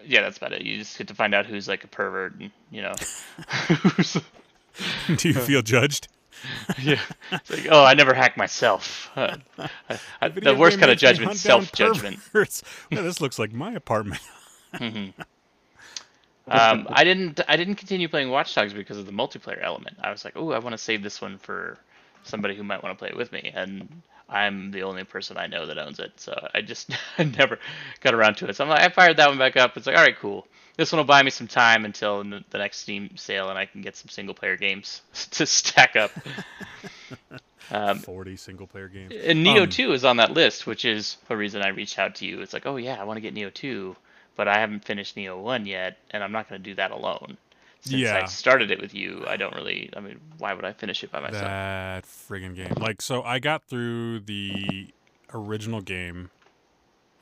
yeah, 0.04 0.22
that's 0.22 0.38
about 0.38 0.52
it. 0.52 0.62
You 0.62 0.78
just 0.78 0.96
get 0.96 1.08
to 1.08 1.14
find 1.14 1.34
out 1.34 1.46
who's 1.46 1.68
like 1.68 1.84
a 1.84 1.88
pervert 1.88 2.34
and 2.40 2.50
you 2.70 2.82
know 2.82 2.94
who's 3.68 4.16
Do 5.16 5.28
you 5.28 5.34
feel 5.34 5.62
judged? 5.62 6.08
yeah. 6.80 7.00
It's 7.32 7.50
like, 7.50 7.66
oh, 7.70 7.84
I 7.84 7.94
never 7.94 8.14
hack 8.14 8.36
myself. 8.36 9.10
Uh, 9.14 9.36
I, 10.22 10.28
the 10.28 10.54
worst 10.54 10.78
kind 10.78 10.90
of 10.90 10.98
judgment, 10.98 11.30
down 11.30 11.36
self 11.36 11.72
judgment. 11.72 12.18
Well, 12.90 13.02
this 13.02 13.20
looks 13.20 13.38
like 13.38 13.52
my 13.52 13.72
apartment. 13.72 14.22
Um, 16.48 16.88
I 16.90 17.04
didn't. 17.04 17.40
I 17.48 17.56
didn't 17.56 17.76
continue 17.76 18.08
playing 18.08 18.30
Watch 18.30 18.54
Dogs 18.54 18.72
because 18.72 18.98
of 18.98 19.06
the 19.06 19.12
multiplayer 19.12 19.62
element. 19.62 19.96
I 20.02 20.10
was 20.10 20.24
like, 20.24 20.34
oh, 20.36 20.52
I 20.52 20.58
want 20.58 20.72
to 20.72 20.78
save 20.78 21.02
this 21.02 21.20
one 21.20 21.38
for 21.38 21.78
somebody 22.24 22.56
who 22.56 22.64
might 22.64 22.82
want 22.82 22.96
to 22.96 22.98
play 22.98 23.08
it 23.08 23.16
with 23.16 23.32
me. 23.32 23.52
And 23.54 24.02
I'm 24.28 24.70
the 24.70 24.82
only 24.82 25.04
person 25.04 25.36
I 25.36 25.46
know 25.46 25.66
that 25.66 25.78
owns 25.78 25.98
it, 26.00 26.12
so 26.16 26.48
I 26.54 26.62
just 26.62 26.90
I 27.18 27.24
never 27.24 27.58
got 28.00 28.14
around 28.14 28.36
to 28.38 28.48
it. 28.48 28.56
So 28.56 28.64
I'm 28.64 28.70
like, 28.70 28.80
I 28.80 28.88
fired 28.88 29.16
that 29.18 29.28
one 29.28 29.38
back 29.38 29.56
up. 29.56 29.76
It's 29.76 29.86
like, 29.86 29.96
all 29.96 30.02
right, 30.02 30.18
cool. 30.18 30.46
This 30.76 30.92
one 30.92 30.98
will 30.98 31.04
buy 31.04 31.22
me 31.22 31.30
some 31.30 31.46
time 31.46 31.84
until 31.84 32.22
the 32.24 32.42
the 32.50 32.58
next 32.58 32.78
Steam 32.78 33.16
sale, 33.16 33.50
and 33.50 33.58
I 33.58 33.66
can 33.66 33.82
get 33.82 33.96
some 33.96 34.08
single 34.08 34.34
player 34.34 34.56
games 34.56 35.02
to 35.32 35.46
stack 35.46 35.96
up. 35.96 36.10
um, 37.70 37.98
Forty 37.98 38.36
single 38.36 38.66
player 38.66 38.88
games. 38.88 39.12
and 39.24 39.44
Nioh 39.44 39.62
Um, 39.64 39.68
2 39.70 39.92
is 39.92 40.04
on 40.04 40.16
that 40.18 40.32
list, 40.32 40.66
which 40.66 40.84
is 40.84 41.16
a 41.28 41.36
reason 41.36 41.62
I 41.62 41.68
reached 41.68 41.98
out 41.98 42.14
to 42.16 42.26
you. 42.26 42.40
It's 42.40 42.52
like, 42.52 42.66
oh 42.66 42.76
yeah, 42.76 43.00
I 43.00 43.04
want 43.04 43.16
to 43.16 43.20
get 43.20 43.34
Nioh 43.34 43.52
2, 43.52 43.94
but 44.36 44.48
I 44.48 44.58
haven't 44.58 44.84
finished 44.84 45.16
Nioh 45.16 45.38
1 45.40 45.66
yet, 45.66 45.98
and 46.10 46.24
I'm 46.24 46.32
not 46.32 46.48
going 46.48 46.60
to 46.62 46.70
do 46.70 46.74
that 46.76 46.90
alone. 46.90 47.36
Since 47.82 47.94
Yeah. 48.02 48.20
I 48.22 48.26
started 48.26 48.70
it 48.70 48.80
with 48.80 48.94
you, 48.94 49.24
I 49.26 49.36
don't 49.36 49.54
really. 49.54 49.90
I 49.96 50.00
mean, 50.00 50.20
why 50.38 50.52
would 50.54 50.64
I 50.64 50.72
finish 50.72 51.02
it 51.04 51.10
by 51.10 51.20
myself? 51.20 51.44
That 51.44 52.04
friggin' 52.04 52.54
game. 52.54 52.72
Like, 52.76 53.00
so 53.02 53.22
I 53.22 53.38
got 53.38 53.64
through 53.64 54.20
the 54.20 54.88
original 55.32 55.80
game 55.80 56.30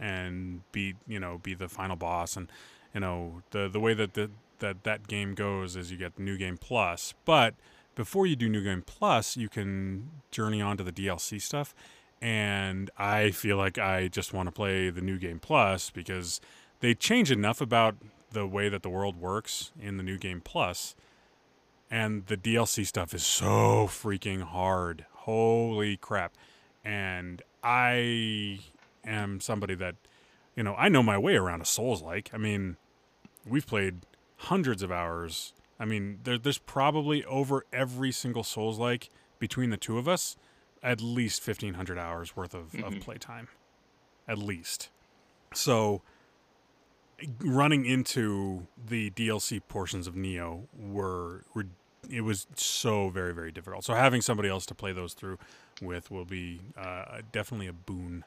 and 0.00 0.62
beat, 0.72 0.96
you 1.06 1.20
know, 1.20 1.38
be 1.42 1.54
the 1.54 1.68
final 1.68 1.96
boss, 1.96 2.36
and 2.36 2.50
you 2.98 3.00
know, 3.00 3.42
the 3.52 3.68
the 3.68 3.78
way 3.78 3.94
that 3.94 4.14
the 4.14 4.28
that 4.58 4.82
that 4.82 5.06
game 5.06 5.34
goes 5.34 5.76
is 5.76 5.92
you 5.92 5.96
get 5.96 6.18
new 6.18 6.36
game 6.36 6.56
plus, 6.56 7.14
but 7.24 7.54
before 7.94 8.26
you 8.26 8.34
do 8.34 8.48
new 8.48 8.64
game 8.64 8.82
plus, 8.84 9.36
you 9.36 9.48
can 9.48 10.10
journey 10.32 10.60
on 10.60 10.76
to 10.78 10.82
the 10.82 10.90
DLC 10.90 11.40
stuff. 11.40 11.76
And 12.20 12.90
I 12.98 13.30
feel 13.30 13.56
like 13.56 13.78
I 13.78 14.08
just 14.08 14.32
want 14.32 14.48
to 14.48 14.50
play 14.50 14.90
the 14.90 15.00
new 15.00 15.16
game 15.16 15.38
plus 15.38 15.90
because 15.90 16.40
they 16.80 16.92
change 16.92 17.30
enough 17.30 17.60
about 17.60 17.94
the 18.32 18.48
way 18.48 18.68
that 18.68 18.82
the 18.82 18.90
world 18.90 19.14
works 19.14 19.70
in 19.80 19.96
the 19.96 20.02
new 20.02 20.18
game 20.18 20.40
plus 20.40 20.96
and 21.88 22.26
the 22.26 22.36
DLC 22.36 22.84
stuff 22.84 23.14
is 23.14 23.24
so 23.24 23.86
freaking 23.86 24.42
hard. 24.42 25.06
Holy 25.12 25.96
crap. 25.98 26.34
And 26.84 27.42
I 27.62 28.58
am 29.04 29.38
somebody 29.38 29.76
that, 29.76 29.94
you 30.56 30.64
know, 30.64 30.74
I 30.76 30.88
know 30.88 31.04
my 31.04 31.16
way 31.16 31.36
around 31.36 31.60
a 31.60 31.64
Souls 31.64 32.02
like. 32.02 32.30
I 32.34 32.38
mean, 32.38 32.76
we've 33.48 33.66
played 33.66 34.00
hundreds 34.36 34.82
of 34.82 34.90
hours. 34.92 35.52
I 35.80 35.84
mean, 35.84 36.20
there, 36.24 36.38
there's 36.38 36.58
probably 36.58 37.24
over 37.24 37.64
every 37.72 38.12
single 38.12 38.42
Souls 38.44 38.78
like 38.78 39.08
between 39.38 39.70
the 39.70 39.76
two 39.76 39.98
of 39.98 40.08
us, 40.08 40.36
at 40.82 41.00
least 41.00 41.46
1,500 41.46 41.98
hours 41.98 42.36
worth 42.36 42.54
of, 42.54 42.74
of 42.74 42.94
Mhm. 42.94 43.00
playtime. 43.00 43.48
At 44.26 44.38
least. 44.38 44.90
So 45.54 46.02
running 47.40 47.84
into 47.84 48.66
the 48.86 49.10
DLC 49.10 49.60
portions 49.66 50.06
of 50.06 50.14
Nioh 50.14 50.66
were, 50.76 51.42
were 51.54 51.66
it 52.08 52.20
was 52.20 52.46
so 52.54 53.08
very 53.08 53.34
very 53.34 53.50
difficult. 53.50 53.84
So 53.84 53.94
having 53.94 54.20
somebody 54.22 54.48
else 54.48 54.64
to 54.66 54.74
play 54.74 54.92
those 54.92 55.14
through 55.14 55.38
with 55.82 56.10
will 56.10 56.24
be 56.24 56.60
uh, 56.76 57.22
definitely 57.32 57.66
a 57.66 57.72
boon. 57.72 58.24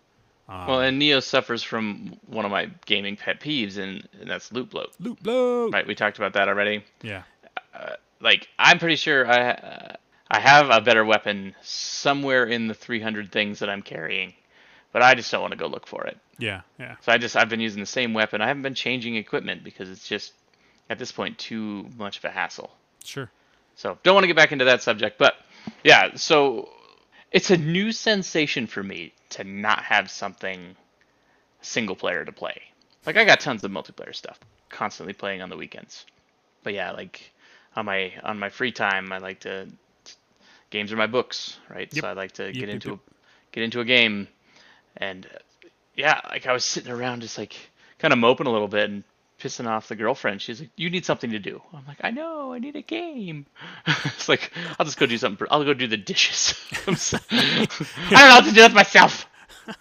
Um, 0.52 0.68
well, 0.68 0.82
and 0.82 1.02
Nioh 1.02 1.24
suffers 1.24 1.64
from 1.64 2.20
one 2.26 2.44
of 2.44 2.52
my 2.52 2.70
gaming 2.86 3.16
pet 3.16 3.40
peeves, 3.40 3.78
and, 3.78 4.06
and 4.20 4.30
that's 4.30 4.52
loot 4.52 4.70
bloat. 4.70 4.94
loot 5.00 5.24
bloat. 5.24 5.72
Right, 5.74 5.88
we 5.88 5.96
talked 5.96 6.18
about 6.18 6.34
that 6.34 6.50
already. 6.50 6.84
Yeah, 7.02 7.24
Like, 8.20 8.50
I'm 8.60 8.78
pretty 8.78 8.98
sure 8.98 9.26
I 9.26 9.52
uh, 9.52 9.96
I 10.30 10.40
have 10.42 10.70
a 10.70 10.82
better 10.82 11.06
weapon 11.06 11.56
somewhere 11.62 12.46
in 12.46 12.68
the 12.68 12.74
300 12.74 13.32
things 13.32 13.60
that 13.60 13.70
I'm 13.70 13.82
carrying, 13.82 14.34
but 14.92 15.02
I 15.02 15.16
just 15.16 15.32
don't 15.32 15.42
want 15.42 15.52
to 15.52 15.58
go 15.58 15.68
look 15.68 15.88
for 15.88 16.06
it. 16.06 16.18
yeah, 16.38 16.62
yeah. 16.78 16.96
So 17.02 17.14
I 17.14 17.18
just 17.18 17.38
I've 17.38 17.50
been 17.50 17.62
using 17.62 17.80
the 17.80 17.86
same 17.86 18.14
weapon. 18.14 18.42
I 18.42 18.48
haven't 18.48 18.64
been 18.64 18.76
changing 18.76 19.16
equipment 19.16 19.64
because 19.64 19.90
it's 19.90 20.06
just 20.08 20.34
at 20.90 21.00
this 21.00 21.14
point 21.14 21.38
too 21.38 21.88
much 21.98 22.18
of 22.18 22.26
a 22.26 22.30
hassle. 22.30 22.72
Sure. 23.06 23.32
So 23.76 23.98
don't 24.04 24.16
want 24.16 24.24
to 24.26 24.28
get 24.28 24.36
back 24.36 24.52
into 24.52 24.66
that 24.66 24.84
subject, 24.84 25.18
but 25.18 25.34
yeah, 25.84 26.16
so 26.16 26.70
it's 27.32 27.50
a 27.52 27.58
new 27.58 27.94
sensation 27.94 28.68
for 28.68 28.84
me 28.84 29.14
to 29.32 29.44
not 29.44 29.84
have 29.84 30.12
something 30.12 30.76
single 31.62 31.96
player 31.96 32.26
to 32.26 32.32
play. 32.32 32.62
Like 33.06 33.18
I 33.18 33.26
got 33.26 33.40
tons 33.40 33.64
of 33.64 33.72
multiplayer 33.72 34.16
stuff 34.16 34.40
constantly 34.70 35.14
playing 35.14 35.42
on 35.42 35.50
the 35.50 35.58
weekends. 35.58 36.06
But 36.64 36.74
yeah, 36.74 36.92
like 36.92 37.32
on 37.76 37.86
my 37.86 38.14
on 38.24 38.40
my 38.40 38.50
free 38.50 38.72
time 38.72 39.12
I 39.12 39.18
like 39.20 39.42
to 39.42 39.70
games 40.70 40.92
are 40.92 40.98
my 40.98 41.08
books, 41.08 41.60
right? 41.70 41.92
Yep. 41.92 42.04
So 42.04 42.08
I 42.08 42.14
like 42.14 42.34
to 42.34 42.54
Yep, 42.54 42.54
get 42.54 42.70
into 42.70 42.94
yep. 42.94 42.96
a 42.96 43.00
get 43.52 43.64
into 43.64 43.82
a 43.82 43.86
game 43.86 44.28
and 44.98 45.28
yeah, 45.96 46.22
like 46.30 46.48
I 46.48 46.54
was 46.54 46.66
sitting 46.66 46.92
around 46.92 47.22
just 47.22 47.38
like 47.38 47.56
kind 48.00 48.14
of 48.14 48.20
moping 48.20 48.48
a 48.48 48.52
little 48.52 48.68
bit 48.68 48.90
and 48.90 49.04
pissing 49.42 49.68
off 49.68 49.88
the 49.88 49.96
girlfriend. 49.96 50.42
She's 50.42 50.60
like, 50.62 50.70
"You 50.76 50.90
need 50.90 51.06
something 51.06 51.32
to 51.32 51.40
do." 51.40 51.62
I'm 51.74 51.86
like, 51.88 51.98
"I 52.02 52.12
know, 52.12 52.54
I 52.54 52.60
need 52.60 52.76
a 52.76 52.82
game." 52.82 53.46
it's 53.88 54.30
like 54.30 54.52
I'll 54.80 54.86
just 54.86 55.00
go 55.00 55.06
do 55.06 55.18
something. 55.18 55.48
I'll 55.50 55.64
go 55.64 55.74
do 55.74 55.88
the 55.88 55.98
dishes. 55.98 56.54
So- 56.98 57.18
I 57.32 57.66
don't 57.68 58.12
know 58.12 58.18
how 58.18 58.42
to 58.42 58.50
do 58.52 58.62
that 58.62 58.74
myself. 58.74 59.28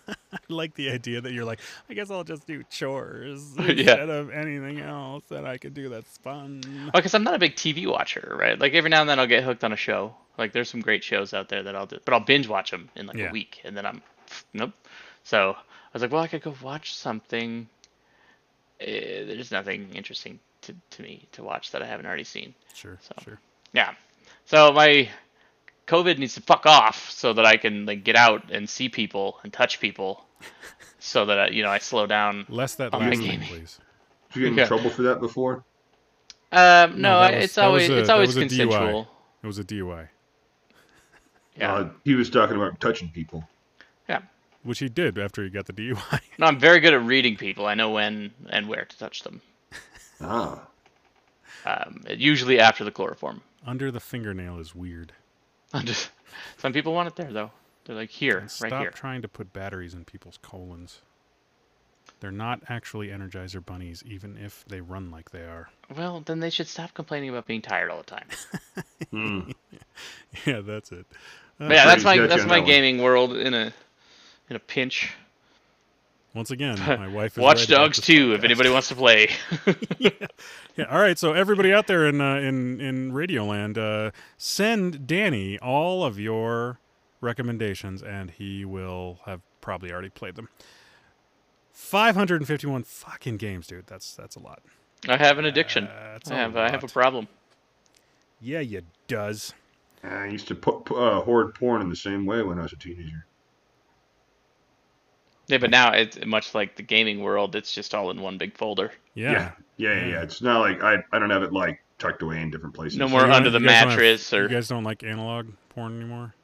I 0.07 0.15
like 0.49 0.75
the 0.75 0.91
idea 0.91 1.21
that 1.21 1.33
you're 1.33 1.45
like, 1.45 1.61
I 1.89 1.95
guess 1.95 2.11
I'll 2.11 2.23
just 2.25 2.47
do 2.47 2.63
chores 2.71 3.55
Yeah. 3.59 3.65
instead 3.71 4.11
of 4.11 4.31
anything 4.31 4.79
else 4.81 5.25
that 5.31 5.45
I 5.47 5.57
could 5.59 5.75
do 5.75 5.89
that's 5.89 6.19
fun. 6.19 6.91
Because 6.95 7.15
I'm 7.15 7.25
not 7.25 7.35
a 7.35 7.39
big 7.39 7.57
TV 7.57 7.87
watcher, 7.91 8.37
right? 8.39 8.59
Like 8.59 8.75
every 8.75 8.91
now 8.91 9.01
and 9.01 9.09
then 9.09 9.19
I'll 9.19 9.27
get 9.27 9.43
hooked 9.43 9.65
on 9.65 9.73
a 9.73 9.77
show. 9.77 10.15
Like 10.39 10.53
there's 10.53 10.69
some 10.71 10.81
great 10.81 11.03
shows 11.03 11.33
out 11.35 11.49
there 11.49 11.63
that 11.63 11.75
I'll 11.75 11.87
do, 11.87 11.99
but 12.05 12.15
I'll 12.15 12.21
binge 12.21 12.47
watch 12.47 12.71
them 12.71 12.91
in 12.95 13.07
like 13.07 13.17
Yeah. 13.17 13.31
a 13.31 13.33
week, 13.33 13.61
and 13.65 13.77
then 13.77 13.87
I'm 13.87 14.03
nope. 14.53 14.73
So 15.25 15.53
I 15.57 15.89
was 15.95 16.03
like, 16.03 16.13
well, 16.13 16.23
I 16.23 16.29
could 16.29 16.43
go 16.43 16.55
watch 16.63 16.95
something. 16.95 17.67
Eh, 18.81 19.25
there's 19.25 19.51
nothing 19.51 19.91
interesting 19.95 20.39
to, 20.63 20.75
to 20.91 21.03
me 21.03 21.27
to 21.33 21.43
watch 21.43 21.71
that 21.73 21.83
I 21.83 21.87
haven't 21.87 22.07
already 22.07 22.25
seen. 22.25 22.55
Sure, 22.75 22.99
So. 23.03 23.15
sure. 23.23 23.41
Yeah. 23.73 23.95
So 24.47 24.73
my 24.73 25.09
COVID 25.87 26.19
needs 26.19 26.35
to 26.35 26.41
fuck 26.43 26.67
off 26.67 27.11
so 27.11 27.33
that 27.35 27.45
I 27.45 27.57
can 27.57 27.85
like 27.87 28.05
get 28.05 28.17
out 28.17 28.51
and 28.51 28.69
see 28.69 28.89
people 28.89 29.39
and 29.43 29.53
touch 29.53 29.81
people, 29.81 30.25
so 30.99 31.27
that 31.27 31.39
I, 31.39 31.49
you 31.49 31.63
know 31.63 31.71
I 31.71 31.79
slow 31.79 32.07
down. 32.07 32.47
Less 32.49 32.75
that 32.77 32.93
On 32.95 33.01
last 33.09 33.21
thing, 33.21 33.41
please. 33.43 33.79
Did 34.33 34.37
you 34.41 34.43
get 34.47 34.53
in 34.53 34.59
Yeah. 34.59 34.67
trouble 34.67 34.91
for 34.91 35.03
that 35.03 35.21
before? 35.21 35.65
Um, 36.53 37.01
No, 37.01 37.13
no, 37.15 37.21
that 37.21 37.35
was- 37.35 37.45
it's 37.45 37.59
always 37.59 37.89
a- 37.91 37.99
it's 37.99 38.09
always 38.09 38.35
was 38.35 38.37
DUI. 38.37 38.59
consensual. 38.59 39.09
It 39.43 39.47
was 39.47 39.59
a 39.59 39.65
DUI, 39.65 40.09
Yeah. 41.57 41.73
Uh, 41.75 41.91
he 42.05 42.15
was 42.15 42.31
talking 42.31 42.57
about 42.57 42.81
touching 42.81 43.09
people. 43.11 43.49
yeah. 44.09 44.23
Which 44.63 44.79
he 44.81 44.89
did 44.89 45.19
after 45.19 45.43
he 45.43 45.51
got 45.51 45.67
the 45.67 45.73
DUI. 45.73 46.21
No, 46.39 46.47
I'm 46.47 46.59
very 46.59 46.81
good 46.81 46.95
at 46.95 47.03
reading 47.05 47.37
people. 47.37 47.67
I 47.67 47.75
know 47.75 47.91
when 47.91 48.33
and 48.49 48.67
where 48.69 48.85
to 48.85 48.99
touch 48.99 49.23
them. 49.23 49.41
Ah. 50.23 50.67
Um, 51.65 52.03
usually 52.17 52.59
after 52.61 52.85
the 52.85 52.91
chloroform. 52.91 53.41
Under 53.67 53.91
the 53.91 54.01
fingernail 54.01 54.59
is 54.59 54.75
weird. 54.75 55.13
I'm 55.73 55.85
just, 55.87 56.11
some 56.59 56.73
people 56.75 56.93
want 56.93 57.09
it 57.09 57.17
there 57.17 57.33
though. 57.33 57.51
They're 57.85 57.97
like 57.97 58.11
here, 58.11 58.39
And 58.39 58.51
stop 58.51 58.71
right 58.73 58.81
here. 58.83 58.91
trying 58.91 59.23
to 59.23 59.29
put 59.29 59.53
batteries 59.53 59.95
in 59.95 60.05
people's 60.05 60.39
colons. 60.43 61.01
They're 62.21 62.31
not 62.31 62.61
actually 62.69 63.09
Energizer 63.09 63.65
bunnies, 63.65 64.03
even 64.07 64.37
if 64.37 64.63
they 64.67 64.81
run 64.83 65.11
like 65.11 65.31
they 65.31 65.41
are. 65.43 65.71
Well, 65.97 66.21
then 66.21 66.41
they 66.41 66.51
should 66.51 66.69
stop 66.69 66.93
complaining 66.93 67.31
about 67.31 67.47
being 67.47 67.63
tired 67.63 67.91
all 67.91 67.99
the 67.99 68.05
time. 68.05 68.27
Hmm. 69.11 69.51
Yeah, 70.45 70.61
that's 70.61 70.93
it. 70.93 71.07
But 71.59 71.71
yeah, 71.71 71.87
that's 71.87 72.05
my 72.05 72.19
that's 72.19 72.45
my 72.45 72.57
that 72.57 72.61
one. 72.61 72.67
gaming 72.67 73.03
world 73.03 73.37
in 73.37 73.55
a 73.55 73.73
in 74.51 74.57
a 74.57 74.59
pinch. 74.59 75.13
Once 76.35 76.51
again, 76.51 76.79
my 76.87 77.09
wife 77.09 77.37
is 77.37 77.43
Watch 77.43 77.67
Dogs 77.67 77.97
this 77.97 78.07
2 78.07 78.35
if 78.35 78.45
anybody 78.45 78.69
wants 78.69 78.89
to 78.89 78.95
play. 78.95 79.31
Yeah, 80.77 80.85
all 80.85 81.01
right. 81.01 81.19
So 81.19 81.33
everybody 81.33 81.73
out 81.73 81.89
there 81.89 82.07
in 82.07 82.21
uh, 82.21 82.37
in 82.37 82.81
in 82.81 83.13
Radioland, 83.13 83.77
uh, 83.77 84.13
send 84.39 85.07
Danny 85.07 85.59
all 85.59 86.05
of 86.05 86.19
your 86.19 86.79
recommendations, 87.21 88.03
and 88.03 88.31
he 88.31 88.65
will 88.65 89.19
have 89.27 89.41
probably 89.61 89.93
already 89.93 90.11
played 90.11 90.37
them. 90.37 90.49
Five 91.73 92.15
hundred 92.15 92.41
and 92.41 92.47
fifty-one 92.47 92.85
fucking 92.85 93.37
games, 93.37 93.67
dude. 93.67 93.89
That's 93.89 94.15
that's 94.15 94.37
a 94.37 94.39
lot. 94.39 94.63
I 95.09 95.17
have 95.17 95.39
an 95.39 95.45
addiction. 95.45 95.89
That's 96.13 96.31
I 96.31 96.35
a 96.35 96.39
have 96.39 96.57
I 96.57 96.71
have 96.71 96.85
a 96.85 96.89
problem. 96.89 97.27
Yeah, 98.41 98.61
you 98.61 98.83
does. 99.09 99.53
I 100.05 100.27
used 100.27 100.47
to 100.49 100.55
put 100.55 100.91
uh, 100.93 101.21
hoard 101.21 101.55
porn 101.57 101.83
in 101.83 101.91
the 101.91 101.97
same 101.97 102.25
way 102.25 102.43
when 102.43 102.59
I 102.59 102.63
was 102.63 102.73
a 102.73 102.77
teenager. 102.77 103.27
Yeah, 105.51 105.59
but 105.59 105.71
now 105.71 105.93
it's 105.93 106.19
much 106.25 106.55
like 106.55 106.77
the 106.77 106.83
gaming 106.83 107.23
world. 107.23 107.57
It's 107.57 107.75
just 107.75 107.95
all 107.95 108.11
in 108.11 108.21
one 108.21 108.39
big 108.39 108.57
folder. 108.57 108.93
Yeah. 109.15 109.33
Yeah. 109.33 109.53
Yeah, 109.77 109.95
yeah, 109.95 110.07
yeah. 110.07 110.23
It's 110.23 110.43
not 110.43 110.61
like 110.61 110.83
I, 110.83 110.97
I 111.13 111.19
don't 111.19 111.31
have 111.31 111.43
it 111.43 111.53
like 111.53 111.83
tucked 111.99 112.23
away 112.23 112.41
in 112.41 112.51
different 112.51 112.75
places. 112.75 112.99
No 112.99 113.09
more 113.09 113.21
don't- 113.23 113.33
under 113.33 113.51
the 113.51 113.61
you 113.61 113.69
have- 113.69 113.89
mattress 113.89 114.33
or 114.33 114.43
You 114.43 114.49
guys 114.49 114.69
don't 114.69 114.85
like 114.85 115.03
analog 115.03 115.49
porn 115.71 115.97
anymore. 116.01 116.35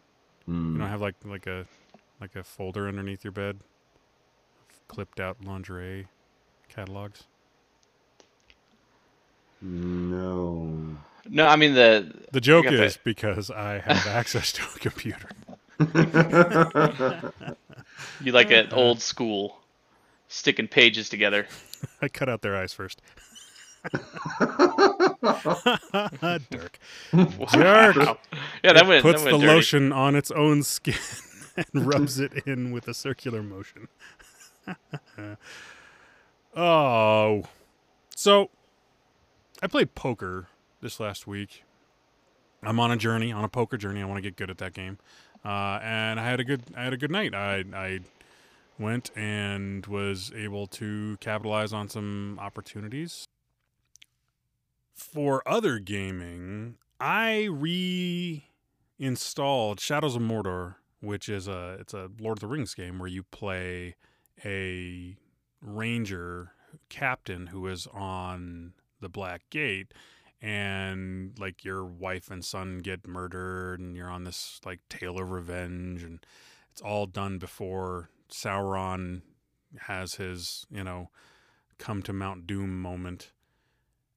You 0.47 0.55
Hmm. 0.55 0.79
don't 0.79 0.89
have 0.89 1.01
like 1.01 1.15
like 1.25 1.47
a 1.47 1.67
like 2.21 2.35
a 2.37 2.43
folder 2.45 2.89
underneath 2.89 3.25
your 3.25 3.33
bed, 3.33 3.59
clipped 4.89 5.21
out 5.21 5.37
lingerie 5.45 6.07
catalogs. 6.69 7.25
No. 9.63 10.97
no. 11.29 11.47
I 11.47 11.57
mean 11.57 11.75
the 11.75 12.13
The 12.33 12.41
joke 12.41 12.67
is 12.67 12.95
that. 12.95 13.05
because 13.05 13.51
I 13.51 13.79
have 13.79 14.07
access 14.07 14.53
to 14.53 14.63
a 14.63 14.79
computer. 14.79 15.29
you 18.21 18.33
like 18.33 18.51
an 18.51 18.67
uh-huh. 18.67 18.77
old 18.77 19.01
school 19.01 19.59
sticking 20.29 20.69
pages 20.69 21.09
together. 21.09 21.47
I 22.03 22.09
cut 22.09 22.29
out 22.29 22.43
their 22.43 22.57
eyes 22.57 22.73
first. 22.73 23.03
Dirk. 26.51 26.79
Jerk. 27.13 27.97
Wow. 27.97 28.19
Yeah, 28.65 28.73
that 28.73 28.87
went 28.87 29.03
puts 29.03 29.23
that 29.23 29.31
the 29.31 29.39
dirty. 29.39 29.47
lotion 29.47 29.93
on 29.93 30.17
its 30.17 30.31
own 30.33 30.63
skin. 30.63 30.95
and 31.73 31.87
rubs 31.87 32.19
it 32.19 32.33
in 32.47 32.71
with 32.71 32.89
a 32.89 32.95
circular 32.95 33.43
motion. 33.43 33.89
oh, 36.57 37.45
so 38.15 38.51
I 39.63 39.67
played 39.67 39.95
poker 39.95 40.49
this 40.81 41.01
last 41.01 41.27
week. 41.27 41.65
I'm 42.63 42.81
on 42.81 42.91
a 42.91 42.97
journey, 42.97 43.33
on 43.33 43.45
a 43.45 43.49
poker 43.49 43.77
journey. 43.77 44.03
I 44.03 44.05
want 44.05 44.19
to 44.19 44.23
get 44.23 44.37
good 44.37 44.51
at 44.51 44.59
that 44.59 44.75
game, 44.75 44.99
uh, 45.47 45.79
and 45.81 46.19
I 46.19 46.25
had 46.25 46.41
a 46.41 46.45
good, 46.45 46.63
I 46.77 46.83
had 46.83 46.93
a 46.93 46.97
good 46.97 47.13
night. 47.13 47.33
I, 47.33 47.65
I 47.73 48.01
went 48.79 49.13
and 49.15 49.87
was 49.87 50.33
able 50.35 50.67
to 50.67 51.17
capitalize 51.21 51.73
on 51.73 51.89
some 51.89 52.37
opportunities. 52.41 53.29
For 54.97 55.47
other 55.47 55.79
gaming, 55.79 56.79
I 56.99 57.45
reinstalled 58.99 59.79
Shadows 59.79 60.17
of 60.17 60.23
Mordor, 60.23 60.75
which 61.01 61.29
is 61.29 61.47
a 61.47 61.77
it's 61.81 61.95
a 61.95 62.11
Lord 62.19 62.39
of 62.39 62.41
the 62.41 62.49
Rings 62.49 62.75
game 62.75 62.99
where 62.99 63.09
you 63.09 63.23
play 63.23 63.95
a 64.45 65.17
ranger 65.61 66.55
captain 66.89 67.49
who 67.49 67.69
is 67.69 67.87
on 67.93 68.73
the 69.01 69.09
Black 69.09 69.43
Gate 69.51 69.93
and 70.41 71.39
like 71.39 71.65
your 71.65 71.85
wife 71.85 72.31
and 72.31 72.45
son 72.45 72.79
get 72.79 73.07
murdered 73.07 73.81
and 73.81 73.97
you're 73.97 74.11
on 74.11 74.25
this 74.25 74.61
like 74.65 74.81
tale 74.89 75.19
of 75.19 75.31
revenge 75.31 76.03
and 76.03 76.25
it's 76.71 76.83
all 76.83 77.07
done 77.07 77.39
before 77.39 78.11
Sauron 78.31 79.23
has 79.83 80.17
his, 80.17 80.67
you 80.71 80.85
know, 80.85 81.11
come 81.79 82.03
to 82.03 82.13
Mount 82.13 82.47
Doom 82.47 82.81
moment. 82.81 83.33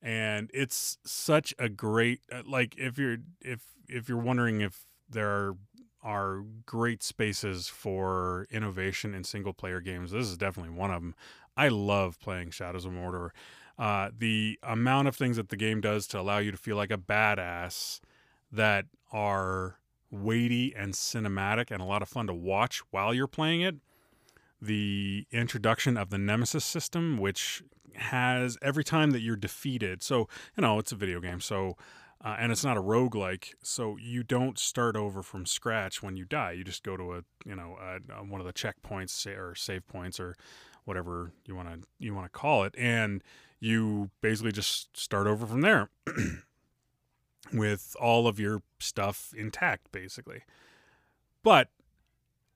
And 0.01 0.49
it's 0.53 0.97
such 1.05 1.53
a 1.59 1.69
great 1.69 2.21
uh, 2.31 2.41
like 2.45 2.75
if 2.77 2.97
you're 2.97 3.17
if 3.41 3.61
if 3.87 4.07
you're 4.07 4.17
wondering 4.17 4.61
if 4.61 4.85
there 5.09 5.29
are 5.29 5.57
are 6.01 6.43
great 6.65 7.03
spaces 7.03 7.67
for 7.67 8.47
innovation 8.49 9.13
in 9.13 9.23
single 9.23 9.53
player 9.53 9.81
games. 9.81 10.11
This 10.11 10.27
is 10.27 10.37
definitely 10.37 10.73
one 10.73 10.91
of 10.91 11.01
them. 11.01 11.15
I 11.57 11.67
love 11.67 12.19
playing 12.19 12.51
Shadows 12.51 12.85
of 12.85 12.93
Mordor. 12.93 13.31
Uh, 13.79 14.09
the 14.17 14.59
amount 14.61 15.07
of 15.07 15.15
things 15.15 15.37
that 15.37 15.47
the 15.47 15.55
game 15.55 15.79
does 15.79 16.05
to 16.05 16.19
allow 16.19 16.37
you 16.37 16.51
to 16.51 16.57
feel 16.57 16.75
like 16.75 16.91
a 16.91 16.97
badass 16.97 18.01
that 18.51 18.85
are 19.13 19.79
weighty 20.11 20.75
and 20.75 20.93
cinematic 20.93 21.71
and 21.71 21.81
a 21.81 21.85
lot 21.85 22.01
of 22.01 22.09
fun 22.09 22.27
to 22.27 22.33
watch 22.33 22.81
while 22.91 23.13
you're 23.13 23.25
playing 23.25 23.61
it. 23.61 23.75
The 24.61 25.25
introduction 25.31 25.95
of 25.95 26.09
the 26.09 26.17
Nemesis 26.17 26.65
system, 26.65 27.17
which 27.17 27.63
has 27.95 28.57
every 28.61 28.83
time 28.83 29.11
that 29.11 29.21
you're 29.21 29.37
defeated. 29.37 30.03
So, 30.03 30.27
you 30.57 30.61
know, 30.61 30.77
it's 30.77 30.91
a 30.91 30.95
video 30.95 31.21
game. 31.21 31.39
So, 31.39 31.77
uh, 32.23 32.35
and 32.37 32.51
it's 32.51 32.65
not 32.65 32.75
a 32.75 32.81
roguelike 32.81 33.53
so 33.63 33.95
you 33.97 34.23
don't 34.23 34.59
start 34.59 34.97
over 34.97 35.23
from 35.23 35.45
scratch 35.45 36.03
when 36.03 36.17
you 36.17 36.25
die 36.25 36.51
you 36.51 36.65
just 36.65 36.83
go 36.83 36.97
to 36.97 37.13
a 37.13 37.23
you 37.45 37.55
know 37.55 37.77
a, 37.81 38.19
a 38.19 38.23
one 38.23 38.41
of 38.41 38.47
the 38.47 38.51
checkpoints 38.51 39.25
or 39.25 39.55
save 39.55 39.87
points 39.87 40.19
or 40.19 40.35
whatever 40.85 41.31
you 41.45 41.55
want 41.55 41.69
to 41.69 41.87
you 41.97 42.13
want 42.13 42.25
to 42.25 42.37
call 42.37 42.63
it 42.63 42.75
and 42.77 43.23
you 43.59 44.09
basically 44.21 44.51
just 44.51 44.95
start 44.97 45.27
over 45.27 45.45
from 45.45 45.61
there 45.61 45.89
with 47.53 47.95
all 47.99 48.27
of 48.27 48.39
your 48.39 48.61
stuff 48.79 49.33
intact 49.35 49.91
basically 49.91 50.41
but 51.43 51.69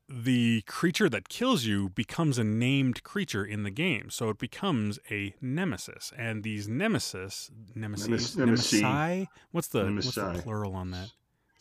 the 0.09 0.61
creature 0.67 1.09
that 1.09 1.29
kills 1.29 1.65
you 1.65 1.89
becomes 1.89 2.37
a 2.37 2.43
named 2.43 3.03
creature 3.03 3.43
in 3.43 3.63
the 3.63 3.71
game. 3.71 4.09
So 4.09 4.29
it 4.29 4.37
becomes 4.37 4.99
a 5.09 5.33
nemesis. 5.41 6.11
And 6.17 6.43
these 6.43 6.67
nemesis, 6.67 7.49
nemesis, 7.73 8.35
Nemes- 8.35 8.81
nemesi, 8.81 9.27
what's 9.51 9.69
the, 9.69 9.85
what's 9.91 10.13
the 10.15 10.41
plural 10.43 10.75
on 10.75 10.91
that? 10.91 11.09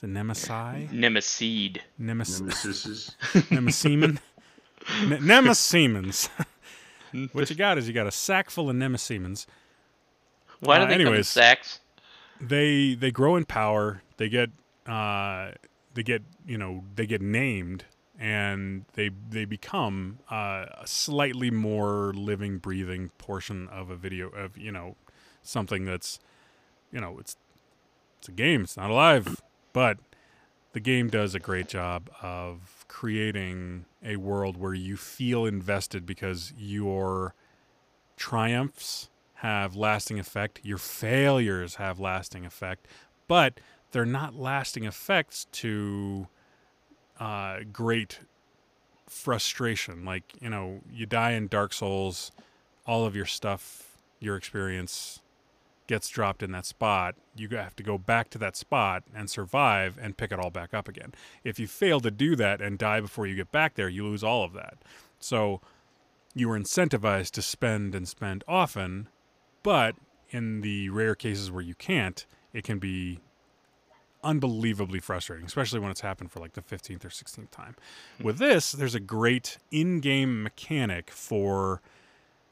The 0.00 0.08
nemesi? 0.08 0.88
Nemeseed. 0.90 1.78
Nemes, 2.00 2.40
Nemesis. 2.40 3.16
nemesemen? 3.48 4.18
Ne- 5.06 5.18
nemesemens. 5.18 6.28
what 7.32 7.48
you 7.50 7.56
got 7.56 7.78
is 7.78 7.86
you 7.88 7.94
got 7.94 8.06
a 8.06 8.10
sack 8.12 8.50
full 8.50 8.70
of 8.70 8.76
nemesemens. 8.76 9.46
Why 10.60 10.78
do 10.78 10.84
Uh, 10.84 10.86
they 10.86 10.92
come 10.94 11.00
in 11.02 11.06
anyways. 11.08 11.28
sacks? 11.28 11.80
they 12.40 12.94
they 12.94 13.10
grow 13.12 13.36
in 13.36 13.44
power 13.44 14.02
they 14.16 14.28
get 14.28 14.50
uh 14.86 15.52
they 15.94 16.02
get 16.02 16.22
you 16.44 16.58
know 16.58 16.82
they 16.96 17.06
get 17.06 17.20
named 17.22 17.84
and 18.18 18.84
they 18.94 19.10
they 19.30 19.44
become 19.44 20.18
uh, 20.30 20.66
a 20.80 20.86
slightly 20.86 21.50
more 21.52 22.12
living 22.14 22.58
breathing 22.58 23.10
portion 23.18 23.68
of 23.68 23.90
a 23.90 23.96
video 23.96 24.28
of 24.28 24.56
you 24.58 24.72
know 24.72 24.96
something 25.44 25.84
that's 25.84 26.18
you 26.90 27.00
know 27.00 27.16
it's 27.20 27.36
it's 28.18 28.28
a 28.28 28.32
game 28.32 28.62
it's 28.62 28.76
not 28.76 28.90
alive 28.90 29.40
but 29.72 29.98
the 30.72 30.80
game 30.80 31.08
does 31.08 31.34
a 31.36 31.40
great 31.40 31.68
job 31.68 32.10
of 32.22 32.81
creating 32.92 33.86
a 34.04 34.16
world 34.16 34.58
where 34.58 34.74
you 34.74 34.98
feel 34.98 35.46
invested 35.46 36.04
because 36.04 36.52
your 36.58 37.34
triumphs 38.18 39.08
have 39.36 39.74
lasting 39.74 40.18
effect, 40.18 40.60
your 40.62 40.76
failures 40.76 41.76
have 41.76 41.98
lasting 41.98 42.44
effect, 42.44 42.86
but 43.26 43.60
they're 43.92 44.04
not 44.04 44.34
lasting 44.34 44.84
effects 44.84 45.46
to 45.52 46.28
uh, 47.18 47.60
great 47.72 48.20
frustration. 49.08 50.04
Like, 50.04 50.24
you 50.38 50.50
know, 50.50 50.82
you 50.92 51.06
die 51.06 51.30
in 51.30 51.48
Dark 51.48 51.72
Souls, 51.72 52.30
all 52.86 53.06
of 53.06 53.16
your 53.16 53.24
stuff, 53.24 53.96
your 54.20 54.36
experience 54.36 55.21
gets 55.86 56.08
dropped 56.08 56.42
in 56.42 56.52
that 56.52 56.66
spot. 56.66 57.14
You 57.36 57.48
have 57.50 57.76
to 57.76 57.82
go 57.82 57.98
back 57.98 58.30
to 58.30 58.38
that 58.38 58.56
spot 58.56 59.04
and 59.14 59.28
survive 59.28 59.98
and 60.00 60.16
pick 60.16 60.32
it 60.32 60.38
all 60.38 60.50
back 60.50 60.74
up 60.74 60.88
again. 60.88 61.12
If 61.44 61.58
you 61.58 61.66
fail 61.66 62.00
to 62.00 62.10
do 62.10 62.36
that 62.36 62.60
and 62.60 62.78
die 62.78 63.00
before 63.00 63.26
you 63.26 63.34
get 63.34 63.52
back 63.52 63.74
there, 63.74 63.88
you 63.88 64.04
lose 64.04 64.24
all 64.24 64.44
of 64.44 64.52
that. 64.52 64.78
So 65.18 65.60
you 66.34 66.50
are 66.50 66.58
incentivized 66.58 67.32
to 67.32 67.42
spend 67.42 67.94
and 67.94 68.08
spend 68.08 68.44
often, 68.48 69.08
but 69.62 69.94
in 70.30 70.62
the 70.62 70.88
rare 70.90 71.14
cases 71.14 71.50
where 71.50 71.62
you 71.62 71.74
can't, 71.74 72.24
it 72.52 72.64
can 72.64 72.78
be 72.78 73.20
unbelievably 74.24 75.00
frustrating, 75.00 75.46
especially 75.46 75.80
when 75.80 75.90
it's 75.90 76.00
happened 76.00 76.30
for 76.30 76.40
like 76.40 76.52
the 76.52 76.62
15th 76.62 77.04
or 77.04 77.08
16th 77.08 77.50
time. 77.50 77.76
Hmm. 78.18 78.24
With 78.24 78.38
this, 78.38 78.72
there's 78.72 78.94
a 78.94 79.00
great 79.00 79.58
in 79.70 80.00
game 80.00 80.42
mechanic 80.42 81.10
for 81.10 81.82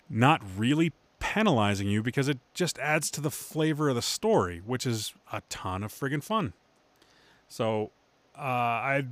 not 0.08 0.42
really 0.56 0.92
penalizing 1.20 1.86
you 1.86 2.02
because 2.02 2.28
it 2.28 2.38
just 2.52 2.78
adds 2.80 3.10
to 3.12 3.20
the 3.20 3.30
flavor 3.30 3.88
of 3.88 3.94
the 3.94 4.02
story, 4.02 4.60
which 4.66 4.84
is 4.84 5.14
a 5.32 5.42
ton 5.48 5.84
of 5.84 5.92
friggin' 5.92 6.22
fun. 6.22 6.52
So 7.48 7.92
uh, 8.36 8.40
I 8.40 9.04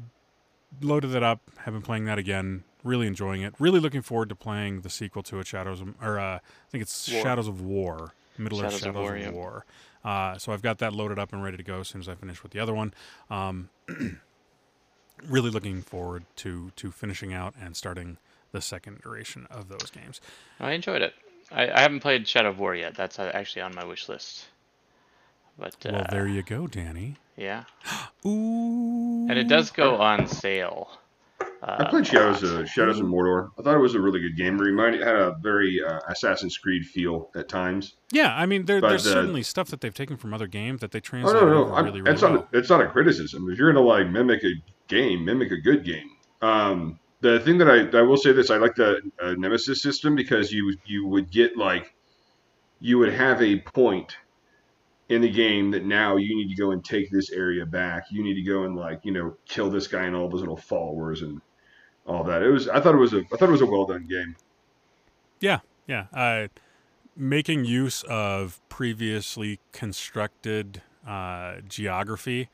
loaded 0.80 1.14
it 1.14 1.22
up, 1.22 1.40
have 1.58 1.74
been 1.74 1.82
playing 1.82 2.06
that 2.06 2.18
again, 2.18 2.64
really 2.82 3.06
enjoying 3.06 3.42
it. 3.42 3.54
Really 3.58 3.78
looking 3.78 4.02
forward 4.02 4.28
to 4.30 4.34
playing 4.34 4.80
the 4.80 4.90
sequel 4.90 5.22
to 5.24 5.38
it, 5.38 5.46
Shadows 5.46 5.80
of, 5.80 5.94
or 6.02 6.18
uh, 6.18 6.36
I 6.36 6.40
think 6.70 6.82
it's 6.82 7.08
War. 7.10 7.22
Shadows 7.22 7.46
of 7.46 7.60
War, 7.60 8.14
Middle 8.36 8.60
Earth 8.60 8.72
Shadows 8.72 8.86
of 8.86 8.94
War, 8.96 9.14
of 9.14 9.22
yeah. 9.22 9.30
War. 9.30 9.64
Uh, 10.04 10.38
so 10.38 10.52
I've 10.52 10.62
got 10.62 10.78
that 10.78 10.92
loaded 10.92 11.18
up 11.18 11.32
and 11.32 11.42
ready 11.42 11.56
to 11.56 11.62
go 11.62 11.80
as 11.80 11.88
soon 11.88 12.00
as 12.00 12.08
I 12.08 12.14
finish 12.14 12.42
with 12.42 12.52
the 12.52 12.60
other 12.60 12.74
one. 12.74 12.94
Um, 13.30 13.68
really 15.28 15.50
looking 15.50 15.82
forward 15.82 16.24
to 16.36 16.72
to 16.76 16.90
finishing 16.90 17.32
out 17.32 17.54
and 17.60 17.76
starting 17.76 18.18
the 18.52 18.60
second 18.60 18.98
iteration 19.00 19.46
of 19.50 19.68
those 19.68 19.90
games. 19.90 20.20
I 20.58 20.72
enjoyed 20.72 21.02
it. 21.02 21.14
I, 21.50 21.70
I 21.70 21.80
haven't 21.80 22.00
played 22.00 22.26
Shadow 22.28 22.50
of 22.50 22.58
War 22.58 22.74
yet. 22.74 22.94
That's 22.94 23.18
uh, 23.18 23.30
actually 23.34 23.62
on 23.62 23.74
my 23.74 23.84
wish 23.84 24.08
list. 24.08 24.46
But 25.58 25.74
uh, 25.86 25.90
Well, 25.92 26.06
there 26.10 26.28
you 26.28 26.42
go, 26.42 26.66
Danny. 26.66 27.16
yeah, 27.36 27.64
Ooh. 28.26 29.26
and 29.28 29.38
it 29.38 29.48
does 29.48 29.70
go 29.70 29.96
on 29.96 30.26
sale. 30.28 30.90
Uh, 31.60 31.76
I 31.80 31.84
played 31.90 32.06
Shadows 32.06 32.42
of 32.44 32.68
Shadows 32.68 33.00
of 33.00 33.06
Mordor. 33.06 33.50
I 33.58 33.62
thought 33.62 33.74
it 33.74 33.80
was 33.80 33.96
a 33.96 34.00
really 34.00 34.20
good 34.20 34.36
game. 34.36 34.56
It 34.60 34.62
reminded 34.62 35.00
it 35.00 35.06
had 35.06 35.16
a 35.16 35.36
very 35.42 35.80
uh, 35.84 35.98
Assassin's 36.08 36.56
Creed 36.56 36.86
feel 36.86 37.30
at 37.34 37.48
times. 37.48 37.94
Yeah, 38.12 38.32
I 38.36 38.46
mean, 38.46 38.64
there, 38.66 38.80
But, 38.80 38.90
there's 38.90 39.06
uh, 39.08 39.12
certainly 39.14 39.42
stuff 39.42 39.68
that 39.70 39.80
they've 39.80 39.94
taken 39.94 40.16
from 40.16 40.32
other 40.32 40.46
games 40.46 40.80
that 40.82 40.92
they 40.92 40.98
Oh 40.98 41.00
translate 41.00 41.34
no, 41.34 41.48
no, 41.48 41.82
really, 41.82 42.00
really 42.00 42.12
it's 42.12 42.22
well. 42.22 42.32
not. 42.34 42.48
A, 42.54 42.58
it's 42.58 42.70
not 42.70 42.80
a 42.80 42.86
criticism. 42.86 43.50
If 43.50 43.58
you're 43.58 43.72
gonna 43.72 43.84
like 43.84 44.08
mimic 44.08 44.44
a 44.44 44.52
game, 44.86 45.24
mimic 45.24 45.50
a 45.50 45.56
good 45.56 45.84
game. 45.84 46.10
Um, 46.42 47.00
the 47.20 47.40
thing 47.40 47.58
that 47.58 47.68
I 47.68 47.98
I 47.98 48.02
will 48.02 48.16
say 48.16 48.32
this, 48.32 48.50
I 48.50 48.56
like 48.56 48.74
the 48.74 49.00
uh, 49.20 49.34
Nemesis 49.38 49.82
system 49.82 50.14
because 50.14 50.52
you 50.52 50.76
you 50.84 51.06
would 51.06 51.30
get 51.30 51.56
like 51.56 51.94
you 52.80 52.98
would 52.98 53.12
have 53.12 53.42
a 53.42 53.58
point 53.60 54.16
in 55.08 55.22
the 55.22 55.30
game 55.30 55.70
that 55.70 55.84
now 55.84 56.16
you 56.16 56.36
need 56.36 56.48
to 56.48 56.54
go 56.54 56.70
and 56.70 56.84
take 56.84 57.10
this 57.10 57.30
area 57.30 57.64
back. 57.64 58.04
You 58.10 58.22
need 58.22 58.34
to 58.34 58.42
go 58.42 58.64
and 58.64 58.76
like 58.76 59.00
you 59.04 59.12
know 59.12 59.36
kill 59.46 59.70
this 59.70 59.86
guy 59.86 60.04
and 60.04 60.14
all 60.14 60.26
of 60.26 60.32
his 60.32 60.40
little 60.40 60.56
followers 60.56 61.22
and 61.22 61.40
all 62.06 62.24
that. 62.24 62.42
It 62.42 62.50
was 62.50 62.68
I 62.68 62.80
thought 62.80 62.94
it 62.94 62.98
was 62.98 63.14
a 63.14 63.22
I 63.32 63.36
thought 63.36 63.48
it 63.48 63.52
was 63.52 63.62
a 63.62 63.66
well 63.66 63.86
done 63.86 64.06
game. 64.08 64.36
Yeah, 65.40 65.60
yeah. 65.86 66.06
Uh, 66.12 66.48
making 67.16 67.64
use 67.64 68.04
of 68.08 68.60
previously 68.68 69.60
constructed 69.72 70.82
uh, 71.06 71.56
geography, 71.68 72.48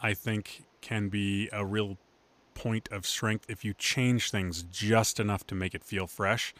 I 0.00 0.14
think, 0.14 0.64
can 0.80 1.08
be 1.08 1.48
a 1.52 1.64
real 1.64 1.98
point 2.58 2.88
of 2.90 3.06
strength 3.06 3.46
if 3.48 3.64
you 3.64 3.72
change 3.74 4.30
things 4.30 4.64
just 4.64 5.20
enough 5.20 5.46
to 5.46 5.54
make 5.54 5.74
it 5.74 5.84
feel 5.84 6.06
fresh. 6.06 6.52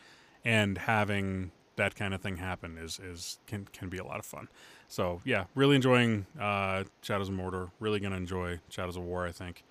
And 0.45 0.79
having 0.79 1.51
that 1.75 1.97
kind 1.97 2.15
of 2.15 2.21
thing 2.21 2.37
happen 2.37 2.79
is, 2.79 2.99
is 3.01 3.39
can 3.47 3.67
can 3.73 3.89
be 3.89 3.99
a 3.99 4.05
lot 4.05 4.19
of 4.19 4.25
fun. 4.25 4.49
So 4.87 5.21
yeah, 5.25 5.45
really 5.55 5.77
enjoying 5.77 6.27
uh, 6.41 6.85
Shadows 7.03 7.29
of 7.29 7.35
Mordor. 7.35 7.71
Really 7.81 8.01
gonna 8.01 8.17
enjoy 8.17 8.61
Shadows 8.69 8.97
of 8.97 9.03
War. 9.03 9.27
I 9.27 9.33
think. 9.33 9.65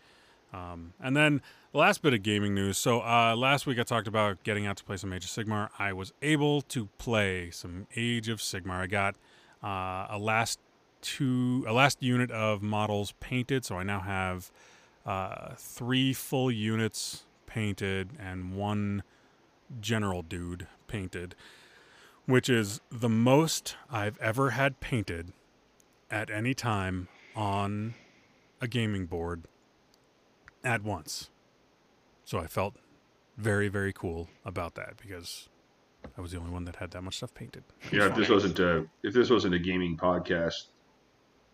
Um, 0.53 0.93
and 0.99 1.15
then 1.15 1.41
the 1.71 1.77
last 1.79 2.01
bit 2.01 2.13
of 2.13 2.23
gaming 2.23 2.53
news. 2.53 2.77
So 2.77 3.01
uh, 3.01 3.35
last 3.35 3.65
week 3.65 3.79
I 3.79 3.83
talked 3.83 4.07
about 4.07 4.43
getting 4.43 4.65
out 4.65 4.77
to 4.77 4.83
play 4.83 4.97
some 4.97 5.11
Age 5.13 5.25
of 5.25 5.29
Sigmar. 5.29 5.69
I 5.77 5.93
was 5.93 6.13
able 6.21 6.61
to 6.63 6.87
play 6.97 7.51
some 7.51 7.87
Age 7.95 8.29
of 8.29 8.39
Sigmar. 8.39 8.79
I 8.81 8.87
got 8.87 9.15
uh, 9.63 10.07
a 10.09 10.17
last 10.19 10.59
two, 11.01 11.65
a 11.67 11.73
last 11.73 12.01
unit 12.01 12.31
of 12.31 12.61
models 12.61 13.13
painted. 13.19 13.65
So 13.65 13.77
I 13.77 13.83
now 13.83 13.99
have 13.99 14.51
uh, 15.07 15.55
three 15.57 16.13
full 16.13 16.51
units 16.51 17.23
painted 17.45 18.11
and 18.19 18.53
one 18.55 19.01
general 19.79 20.21
dude 20.21 20.67
painted, 20.87 21.33
which 22.25 22.49
is 22.49 22.81
the 22.91 23.09
most 23.09 23.75
I've 23.89 24.17
ever 24.19 24.51
had 24.51 24.79
painted 24.79 25.31
at 26.11 26.29
any 26.29 26.53
time 26.53 27.07
on 27.35 27.95
a 28.61 28.67
gaming 28.67 29.05
board 29.05 29.45
at 30.63 30.83
once. 30.83 31.29
So 32.25 32.39
I 32.39 32.47
felt 32.47 32.75
very, 33.37 33.69
very 33.69 33.93
cool 33.93 34.27
about 34.43 34.75
that 34.75 34.97
because 35.01 35.47
I 36.17 36.21
was 36.21 36.31
the 36.31 36.37
only 36.37 36.51
one 36.51 36.65
that 36.65 36.77
had 36.77 36.91
that 36.91 37.01
much 37.01 37.17
stuff 37.17 37.33
painted. 37.33 37.63
Yeah, 37.91 38.07
if 38.07 38.15
this 38.15 38.29
wasn't 38.29 38.59
a 38.59 38.85
if 39.03 39.13
this 39.13 39.29
wasn't 39.29 39.53
a 39.55 39.59
gaming 39.59 39.95
podcast, 39.95 40.67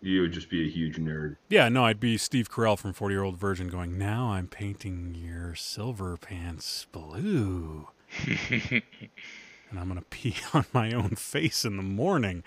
you 0.03 0.21
would 0.21 0.31
just 0.34 0.49
be 0.49 0.67
a 0.67 0.69
huge 0.69 0.97
nerd. 0.97 1.38
Yeah, 1.49 1.69
no, 1.69 1.85
I'd 1.85 1.99
be 1.99 2.17
Steve 2.17 2.51
Carell 2.51 2.77
from 2.77 2.93
40 2.93 3.13
Year 3.15 3.23
Old 3.23 3.38
Virgin 3.38 3.67
going, 3.69 3.97
Now 3.97 4.27
I'm 4.31 4.47
painting 4.47 5.15
your 5.15 5.55
silver 5.55 6.17
pants 6.17 6.85
blue. 6.91 7.88
and 8.27 9.80
I'm 9.80 9.88
going 9.88 9.95
to 9.99 10.05
pee 10.09 10.35
on 10.53 10.65
my 10.73 10.91
own 10.91 11.09
face 11.15 11.65
in 11.65 11.77
the 11.77 11.84
morning. 11.84 12.43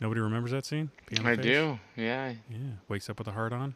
Nobody 0.00 0.20
remembers 0.20 0.52
that 0.52 0.64
scene? 0.64 0.90
Pee 1.06 1.18
on 1.18 1.24
the 1.24 1.30
I 1.30 1.36
face? 1.36 1.44
do. 1.44 1.78
Yeah. 1.96 2.32
Yeah. 2.48 2.56
Wakes 2.88 3.10
up 3.10 3.18
with 3.18 3.28
a 3.28 3.32
heart 3.32 3.52
on. 3.52 3.74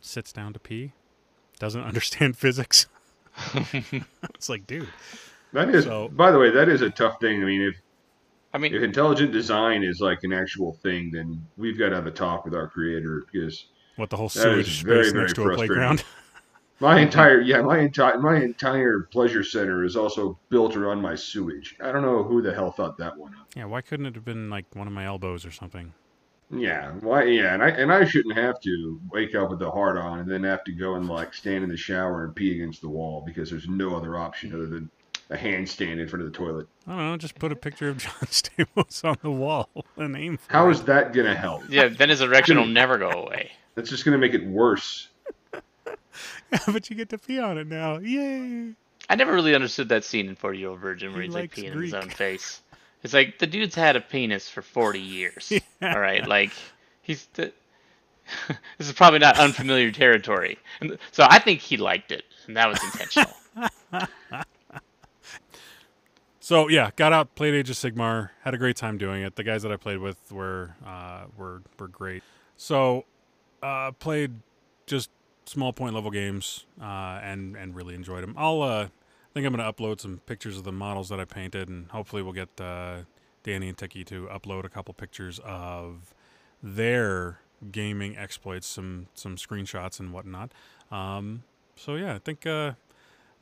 Sits 0.00 0.32
down 0.32 0.52
to 0.54 0.58
pee. 0.58 0.92
Doesn't 1.58 1.82
understand 1.84 2.36
physics. 2.36 2.86
it's 4.34 4.48
like, 4.48 4.66
dude. 4.66 4.88
That 5.52 5.68
is, 5.68 5.84
So- 5.84 6.08
by 6.08 6.30
the 6.30 6.38
way, 6.38 6.50
that 6.50 6.68
is 6.68 6.80
a 6.82 6.90
tough 6.90 7.20
thing. 7.20 7.42
I 7.42 7.44
mean, 7.46 7.62
if 7.62 7.76
I 8.54 8.58
mean, 8.58 8.74
if 8.74 8.82
intelligent 8.82 9.32
design 9.32 9.82
is 9.82 10.00
like 10.00 10.18
an 10.22 10.32
actual 10.32 10.74
thing, 10.82 11.10
then 11.12 11.46
we've 11.56 11.78
got 11.78 11.90
to 11.90 11.96
have 11.96 12.06
a 12.06 12.10
talk 12.10 12.44
with 12.44 12.54
our 12.54 12.68
creator 12.68 13.24
because 13.32 13.66
What 13.96 14.10
the 14.10 14.16
whole 14.16 14.28
sewage 14.28 14.82
very, 14.82 15.04
space 15.04 15.12
very 15.12 15.22
next 15.22 15.34
to 15.34 15.48
a 15.48 15.54
playground. 15.54 16.04
my 16.80 16.98
entire 16.98 17.40
yeah 17.40 17.62
my 17.62 17.78
entire 17.78 18.18
my 18.18 18.36
entire 18.42 19.08
pleasure 19.12 19.44
center 19.44 19.84
is 19.84 19.96
also 19.96 20.36
built 20.48 20.76
around 20.76 21.00
my 21.00 21.14
sewage. 21.14 21.76
I 21.80 21.92
don't 21.92 22.02
know 22.02 22.22
who 22.24 22.42
the 22.42 22.52
hell 22.52 22.72
thought 22.72 22.98
that 22.98 23.16
one 23.16 23.34
up. 23.34 23.46
yeah, 23.56 23.64
why 23.64 23.80
couldn't 23.80 24.06
it 24.06 24.14
have 24.16 24.24
been 24.24 24.50
like 24.50 24.66
one 24.74 24.86
of 24.86 24.92
my 24.92 25.06
elbows 25.06 25.46
or 25.46 25.50
something? 25.50 25.94
Yeah, 26.50 26.90
why? 27.00 27.24
Yeah, 27.24 27.54
and 27.54 27.62
I 27.62 27.68
and 27.70 27.90
I 27.90 28.04
shouldn't 28.04 28.36
have 28.36 28.60
to 28.60 29.00
wake 29.10 29.34
up 29.34 29.48
with 29.48 29.62
a 29.62 29.70
heart 29.70 29.96
on 29.96 30.18
and 30.18 30.30
then 30.30 30.44
have 30.44 30.64
to 30.64 30.72
go 30.72 30.96
and 30.96 31.08
like 31.08 31.32
stand 31.32 31.64
in 31.64 31.70
the 31.70 31.76
shower 31.76 32.24
and 32.24 32.34
pee 32.36 32.54
against 32.54 32.82
the 32.82 32.90
wall 32.90 33.22
because 33.24 33.48
there's 33.48 33.68
no 33.68 33.96
other 33.96 34.18
option 34.18 34.52
other 34.52 34.66
than 34.66 34.90
a 35.30 35.36
handstand 35.36 35.98
in 36.00 36.08
front 36.08 36.24
of 36.24 36.32
the 36.32 36.36
toilet. 36.36 36.66
I 36.86 36.90
don't 36.96 36.98
know, 37.10 37.16
just 37.16 37.38
put 37.38 37.52
a 37.52 37.56
picture 37.56 37.88
of 37.88 37.98
John 37.98 38.12
Stamos 38.26 39.04
on 39.08 39.16
the 39.22 39.30
wall 39.30 39.68
and 39.96 40.16
aim 40.16 40.36
for 40.38 40.52
How 40.52 40.68
it. 40.68 40.72
is 40.72 40.82
that 40.84 41.12
gonna 41.12 41.34
help? 41.34 41.62
yeah, 41.68 41.88
then 41.88 42.08
his 42.08 42.20
erection 42.20 42.56
will 42.56 42.66
never 42.66 42.98
go 42.98 43.10
away. 43.10 43.52
That's 43.74 43.88
just 43.90 44.04
gonna 44.04 44.18
make 44.18 44.34
it 44.34 44.44
worse. 44.46 45.08
Yeah, 45.54 46.58
but 46.72 46.90
you 46.90 46.96
get 46.96 47.08
to 47.10 47.18
pee 47.18 47.38
on 47.38 47.56
it 47.58 47.66
now. 47.66 47.98
Yay! 47.98 48.72
I 49.08 49.14
never 49.16 49.32
really 49.32 49.54
understood 49.54 49.88
that 49.88 50.04
scene 50.04 50.28
in 50.28 50.36
40 50.36 50.58
Year 50.58 50.68
Old 50.68 50.80
Virgin 50.80 51.12
where 51.12 51.22
He 51.22 51.26
he's 51.28 51.34
like 51.34 51.42
likes 51.56 51.58
peeing 51.58 51.72
in 51.72 51.82
his 51.82 51.94
own 51.94 52.10
face. 52.10 52.60
It's 53.02 53.14
like 53.14 53.38
the 53.38 53.46
dude's 53.46 53.74
had 53.74 53.96
a 53.96 54.00
penis 54.00 54.48
for 54.48 54.62
40 54.62 55.00
years. 55.00 55.52
All 55.82 55.98
right, 55.98 56.26
like 56.26 56.52
he's 57.02 57.26
the, 57.34 57.52
this 58.78 58.86
is 58.86 58.92
probably 58.92 59.18
not 59.18 59.38
unfamiliar 59.38 59.90
territory. 59.90 60.58
And 60.80 60.98
so 61.10 61.26
I 61.28 61.38
think 61.40 61.60
he 61.60 61.76
liked 61.76 62.12
it, 62.12 62.24
and 62.46 62.56
that 62.56 62.68
was 62.68 62.78
intentional. 62.84 63.32
So 66.42 66.66
yeah, 66.66 66.90
got 66.96 67.12
out, 67.12 67.36
played 67.36 67.54
Age 67.54 67.70
of 67.70 67.76
Sigmar, 67.76 68.30
had 68.42 68.52
a 68.52 68.58
great 68.58 68.74
time 68.74 68.98
doing 68.98 69.22
it. 69.22 69.36
The 69.36 69.44
guys 69.44 69.62
that 69.62 69.70
I 69.70 69.76
played 69.76 69.98
with 69.98 70.32
were 70.32 70.74
uh, 70.84 71.26
were 71.36 71.62
were 71.78 71.86
great. 71.86 72.24
So 72.56 73.04
uh, 73.62 73.92
played 73.92 74.32
just 74.86 75.08
small 75.44 75.72
point 75.72 75.94
level 75.94 76.10
games 76.10 76.66
uh, 76.80 77.20
and 77.22 77.56
and 77.56 77.76
really 77.76 77.94
enjoyed 77.94 78.24
them. 78.24 78.34
I'll 78.36 78.60
uh, 78.60 78.86
I 78.86 79.32
think 79.32 79.46
I'm 79.46 79.54
gonna 79.54 79.72
upload 79.72 80.00
some 80.00 80.20
pictures 80.26 80.58
of 80.58 80.64
the 80.64 80.72
models 80.72 81.10
that 81.10 81.20
I 81.20 81.26
painted, 81.26 81.68
and 81.68 81.88
hopefully 81.92 82.22
we'll 82.22 82.32
get 82.32 82.60
uh, 82.60 83.02
Danny 83.44 83.68
and 83.68 83.78
Tiki 83.78 84.02
to 84.06 84.26
upload 84.26 84.64
a 84.64 84.68
couple 84.68 84.92
pictures 84.94 85.38
of 85.44 86.12
their 86.60 87.38
gaming 87.70 88.16
exploits, 88.16 88.66
some 88.66 89.06
some 89.14 89.36
screenshots 89.36 90.00
and 90.00 90.12
whatnot. 90.12 90.50
Um, 90.90 91.44
so 91.76 91.94
yeah, 91.94 92.14
I 92.14 92.18
think 92.18 92.46
uh, 92.48 92.72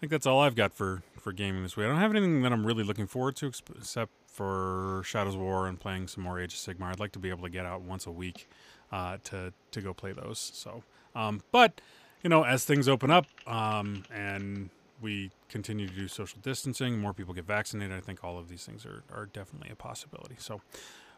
I 0.01 0.09
think 0.09 0.13
that's 0.13 0.27
all 0.27 0.41
I've 0.41 0.55
got 0.55 0.73
for 0.73 1.03
for 1.19 1.31
gaming 1.31 1.63
this 1.63 1.77
week. 1.77 1.85
I 1.85 1.91
don't 1.91 1.99
have 1.99 2.11
anything 2.11 2.41
that 2.41 2.53
I'm 2.53 2.67
really 2.67 2.83
looking 2.83 3.07
forward 3.07 3.37
to 3.37 3.53
except 3.77 4.11
for 4.27 5.03
Shadows 5.05 5.35
of 5.35 5.43
War 5.43 5.67
and 5.67 5.79
playing 5.79 6.09
some 6.09 6.25
more 6.25 6.41
Age 6.41 6.55
of 6.55 6.59
Sigmar. 6.59 6.87
I'd 6.87 6.99
like 6.99 7.13
to 7.13 7.19
be 7.19 7.29
able 7.29 7.43
to 7.43 7.51
get 7.51 7.67
out 7.67 7.83
once 7.83 8.07
a 8.07 8.11
week 8.11 8.49
uh, 8.91 9.19
to 9.25 9.53
to 9.73 9.81
go 9.83 9.93
play 9.93 10.13
those. 10.13 10.39
So, 10.39 10.85
um, 11.15 11.43
but 11.53 11.83
you 12.23 12.31
know, 12.31 12.45
as 12.45 12.65
things 12.65 12.89
open 12.89 13.11
up 13.11 13.27
um, 13.47 14.05
and 14.11 14.71
we 15.03 15.33
continue 15.51 15.87
to 15.87 15.95
do 15.95 16.09
social 16.09 16.39
distancing, 16.41 16.99
more 16.99 17.13
people 17.13 17.35
get 17.35 17.45
vaccinated. 17.45 17.95
I 17.95 18.01
think 18.01 18.25
all 18.25 18.39
of 18.39 18.49
these 18.49 18.65
things 18.65 18.87
are 18.87 19.03
are 19.13 19.27
definitely 19.27 19.69
a 19.71 19.77
possibility. 19.77 20.37
So, 20.39 20.63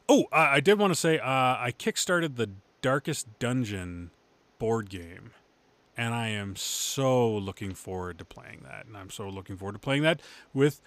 oh, 0.09 0.25
I 0.33 0.59
did 0.59 0.81
want 0.81 0.93
to 0.93 0.99
say 0.99 1.21
uh, 1.21 1.25
I 1.25 1.73
kickstarted 1.79 2.35
the 2.35 2.51
Darkest 2.81 3.39
Dungeon 3.39 4.11
board 4.59 4.91
game 4.91 5.31
and 5.97 6.15
I 6.15 6.29
am 6.29 6.57
so 6.57 7.31
looking 7.31 7.75
forward 7.75 8.19
to 8.19 8.25
playing 8.25 8.61
that. 8.65 8.87
And 8.87 8.97
I'm 8.97 9.11
so 9.11 9.29
looking 9.29 9.57
forward 9.57 9.75
to 9.75 9.79
playing 9.79 10.03
that 10.03 10.21
with 10.55 10.81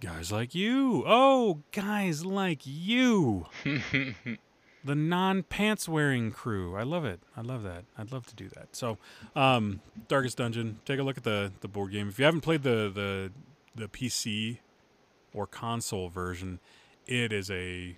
guys 0.00 0.32
like 0.32 0.54
you. 0.54 1.04
Oh, 1.06 1.60
guys 1.72 2.24
like 2.24 2.60
you. 2.64 3.46
the 4.84 4.94
non 4.94 5.42
pants 5.42 5.88
wearing 5.88 6.30
crew. 6.30 6.76
I 6.76 6.82
love 6.82 7.04
it. 7.04 7.20
I 7.36 7.42
love 7.42 7.62
that. 7.64 7.84
I'd 7.96 8.12
love 8.12 8.26
to 8.26 8.34
do 8.34 8.48
that. 8.50 8.74
So, 8.74 8.98
um, 9.36 9.80
Darkest 10.08 10.38
Dungeon. 10.38 10.80
Take 10.84 10.98
a 10.98 11.02
look 11.02 11.18
at 11.18 11.24
the 11.24 11.52
the 11.60 11.68
board 11.68 11.92
game. 11.92 12.08
If 12.08 12.18
you 12.18 12.24
haven't 12.24 12.42
played 12.42 12.62
the 12.62 12.90
the 12.92 13.32
the 13.74 13.88
PC 13.88 14.58
or 15.34 15.46
console 15.46 16.08
version, 16.08 16.58
it 17.06 17.32
is 17.32 17.50
a 17.50 17.96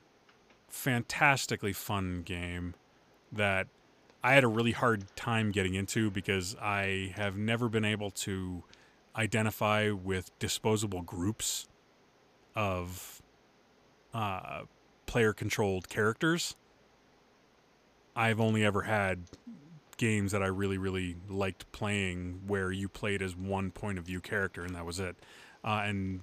fantastically 0.68 1.72
fun 1.72 2.22
game 2.24 2.74
that 3.32 3.68
I 4.22 4.34
had 4.34 4.44
a 4.44 4.48
really 4.48 4.72
hard 4.72 5.04
time 5.16 5.50
getting 5.50 5.74
into 5.74 6.10
because 6.10 6.54
I 6.60 7.12
have 7.16 7.36
never 7.36 7.68
been 7.68 7.84
able 7.84 8.10
to 8.10 8.64
identify 9.16 9.90
with 9.90 10.36
disposable 10.38 11.02
groups 11.02 11.66
of 12.54 13.22
uh, 14.12 14.62
player 15.06 15.32
controlled 15.32 15.88
characters. 15.88 16.54
I've 18.14 18.40
only 18.40 18.64
ever 18.64 18.82
had 18.82 19.20
games 19.96 20.32
that 20.32 20.42
I 20.42 20.46
really, 20.46 20.78
really 20.78 21.16
liked 21.28 21.70
playing 21.72 22.40
where 22.46 22.72
you 22.72 22.88
played 22.88 23.22
as 23.22 23.36
one 23.36 23.70
point 23.70 23.98
of 23.98 24.04
view 24.04 24.20
character 24.20 24.64
and 24.64 24.74
that 24.74 24.84
was 24.84 25.00
it. 25.00 25.16
Uh, 25.64 25.82
and 25.84 26.20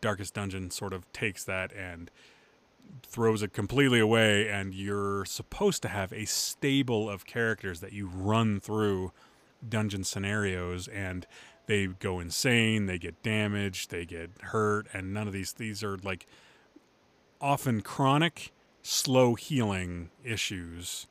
Darkest 0.00 0.34
Dungeon 0.34 0.70
sort 0.70 0.92
of 0.92 1.10
takes 1.12 1.44
that 1.44 1.72
and 1.72 2.10
throws 3.02 3.42
it 3.42 3.52
completely 3.52 3.98
away 3.98 4.48
and 4.48 4.74
you're 4.74 5.24
supposed 5.24 5.82
to 5.82 5.88
have 5.88 6.12
a 6.12 6.24
stable 6.24 7.10
of 7.10 7.26
characters 7.26 7.80
that 7.80 7.92
you 7.92 8.06
run 8.06 8.60
through 8.60 9.12
dungeon 9.68 10.04
scenarios 10.04 10.86
and 10.88 11.26
they 11.66 11.86
go 11.86 12.20
insane 12.20 12.86
they 12.86 12.98
get 12.98 13.20
damaged 13.22 13.90
they 13.90 14.06
get 14.06 14.30
hurt 14.42 14.86
and 14.92 15.12
none 15.12 15.26
of 15.26 15.32
these 15.32 15.52
these 15.54 15.82
are 15.82 15.98
like 15.98 16.26
often 17.40 17.80
chronic 17.80 18.52
slow 18.82 19.34
healing 19.34 20.10
issues 20.24 21.06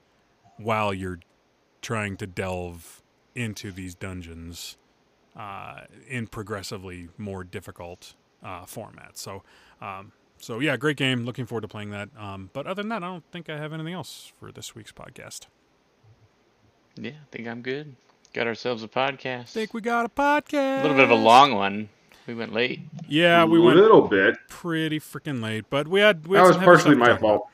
while 0.57 0.93
you're 0.93 1.19
trying 1.81 2.17
to 2.17 2.27
delve 2.27 3.01
into 3.35 3.71
these 3.71 3.95
dungeons 3.95 4.77
uh, 5.35 5.81
in 6.07 6.27
progressively 6.27 7.07
more 7.17 7.43
difficult 7.43 8.15
uh, 8.43 8.63
formats. 8.63 9.17
So 9.17 9.43
um, 9.81 10.11
so 10.39 10.59
yeah, 10.59 10.75
great 10.77 10.97
game. 10.97 11.25
Looking 11.25 11.45
forward 11.45 11.61
to 11.61 11.67
playing 11.67 11.91
that. 11.91 12.09
Um, 12.17 12.49
but 12.53 12.65
other 12.67 12.81
than 12.81 12.89
that, 12.89 13.03
I 13.03 13.07
don't 13.07 13.23
think 13.31 13.49
I 13.49 13.57
have 13.57 13.73
anything 13.73 13.93
else 13.93 14.31
for 14.39 14.51
this 14.51 14.73
week's 14.75 14.91
podcast. 14.91 15.47
yeah, 16.95 17.11
I 17.11 17.25
think 17.31 17.47
I'm 17.47 17.61
good. 17.61 17.95
Got 18.33 18.47
ourselves 18.47 18.83
a 18.83 18.87
podcast. 18.87 19.49
think 19.51 19.73
we 19.73 19.81
got 19.81 20.05
a 20.05 20.09
podcast. 20.09 20.79
a 20.79 20.81
little 20.83 20.97
bit 20.97 21.05
of 21.05 21.11
a 21.11 21.15
long 21.15 21.55
one. 21.55 21.89
We 22.27 22.35
went 22.35 22.53
late. 22.53 22.81
Yeah, 23.07 23.43
we 23.45 23.59
went 23.59 23.79
a 23.79 23.81
went 23.81 23.91
little 23.91 24.07
bit. 24.07 24.35
pretty 24.49 24.99
freaking 24.99 25.41
late, 25.41 25.65
but 25.69 25.87
we 25.87 25.99
had 25.99 26.27
we 26.27 26.37
That 26.37 26.43
was 26.45 26.57
partially 26.57 26.95
my 26.95 27.07
talk 27.07 27.19
about. 27.19 27.21
fault. 27.21 27.47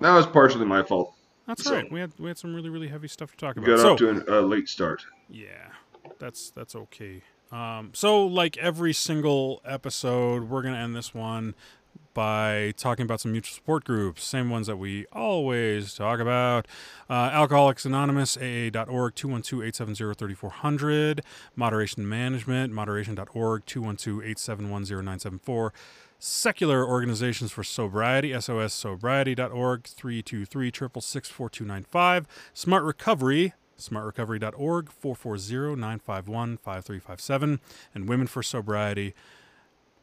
That 0.00 0.14
was 0.14 0.26
partially 0.26 0.66
my 0.66 0.82
fault. 0.82 1.14
That's 1.46 1.64
So- 1.64 1.74
right. 1.76 1.90
We 1.90 2.00
had 2.00 2.12
we 2.18 2.28
had 2.28 2.36
some 2.36 2.54
really 2.54 2.68
really 2.68 2.88
heavy 2.88 3.08
stuff 3.08 3.30
to 3.30 3.36
talk 3.38 3.56
about. 3.56 3.66
Got 3.66 3.78
so 3.78 3.92
up 3.92 3.98
to 3.98 4.10
an, 4.10 4.24
a 4.28 4.40
late 4.42 4.68
start. 4.68 5.06
yeah, 5.30 5.70
that's 6.18 6.50
that's 6.50 6.74
okay. 6.76 7.22
Um, 7.52 7.92
so 7.94 8.26
like 8.26 8.58
every 8.58 8.92
single 8.92 9.62
episode, 9.64 10.50
we're 10.50 10.62
gonna 10.62 10.76
end 10.76 10.94
this 10.94 11.14
one 11.14 11.54
by 12.14 12.72
talking 12.76 13.04
about 13.04 13.20
some 13.20 13.30
mutual 13.32 13.54
support 13.54 13.84
groups, 13.84 14.24
same 14.24 14.48
ones 14.50 14.66
that 14.66 14.76
we 14.76 15.06
always 15.12 15.94
talk 15.94 16.18
about. 16.20 16.66
Uh, 17.08 17.30
Alcoholics 17.32 17.84
Anonymous, 17.84 18.36
AA.org, 18.36 19.14
212-870-3400. 19.14 21.20
Moderation 21.54 22.08
Management, 22.08 22.72
moderation.org, 22.72 23.66
212-871-0974. 23.66 25.70
Secular 26.18 26.82
Organizations 26.86 27.52
for 27.52 27.62
Sobriety, 27.62 28.30
SOSsobriety.org, 28.30 29.82
323-666-4295. 29.82 32.24
Smart 32.54 32.84
Recovery, 32.84 33.52
smartrecovery.org, 33.78 34.90
440-951-5357. 35.02 37.58
And 37.94 38.08
Women 38.08 38.26
for 38.26 38.42
Sobriety, 38.42 39.14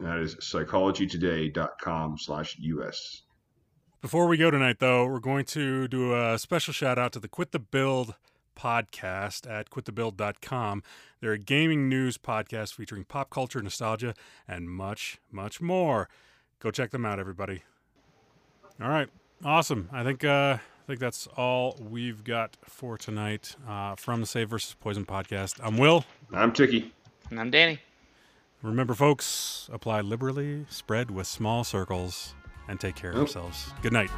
That 0.00 0.18
is 0.18 0.34
psychologytoday.com/us. 0.36 3.22
Before 4.02 4.26
we 4.26 4.36
go 4.36 4.50
tonight, 4.50 4.80
though, 4.80 5.06
we're 5.06 5.20
going 5.20 5.44
to 5.44 5.86
do 5.86 6.12
a 6.12 6.36
special 6.36 6.72
shout 6.72 6.98
out 6.98 7.12
to 7.12 7.20
the 7.20 7.28
Quit 7.28 7.52
the 7.52 7.60
Build 7.60 8.16
podcast 8.58 9.48
at 9.48 9.70
quitthebuild.com. 9.70 10.82
They're 11.20 11.34
a 11.34 11.38
gaming 11.38 11.88
news 11.88 12.18
podcast 12.18 12.74
featuring 12.74 13.04
pop 13.04 13.30
culture, 13.30 13.62
nostalgia, 13.62 14.14
and 14.48 14.68
much, 14.68 15.20
much 15.30 15.60
more. 15.60 16.08
Go 16.58 16.72
check 16.72 16.90
them 16.90 17.06
out, 17.06 17.20
everybody. 17.20 17.62
All 18.82 18.88
right, 18.88 19.08
awesome. 19.44 19.88
I 19.92 20.02
think 20.02 20.24
uh, 20.24 20.58
I 20.58 20.86
think 20.88 20.98
that's 20.98 21.28
all 21.36 21.78
we've 21.80 22.24
got 22.24 22.56
for 22.64 22.98
tonight 22.98 23.54
uh, 23.68 23.94
from 23.94 24.20
the 24.20 24.26
Save 24.26 24.50
versus 24.50 24.74
Poison 24.80 25.06
podcast. 25.06 25.60
I'm 25.62 25.78
Will. 25.78 26.04
I'm 26.32 26.50
Tiki. 26.52 26.92
And 27.30 27.38
I'm 27.38 27.52
Danny. 27.52 27.78
Remember, 28.62 28.94
folks, 28.94 29.70
apply 29.72 30.00
liberally, 30.00 30.66
spread 30.68 31.12
with 31.12 31.28
small 31.28 31.62
circles 31.62 32.34
and 32.68 32.80
take 32.80 32.94
care 32.94 33.10
of 33.10 33.16
themselves. 33.16 33.66
yourselves. 33.66 33.82
Good 33.82 33.92
night. 33.92 34.10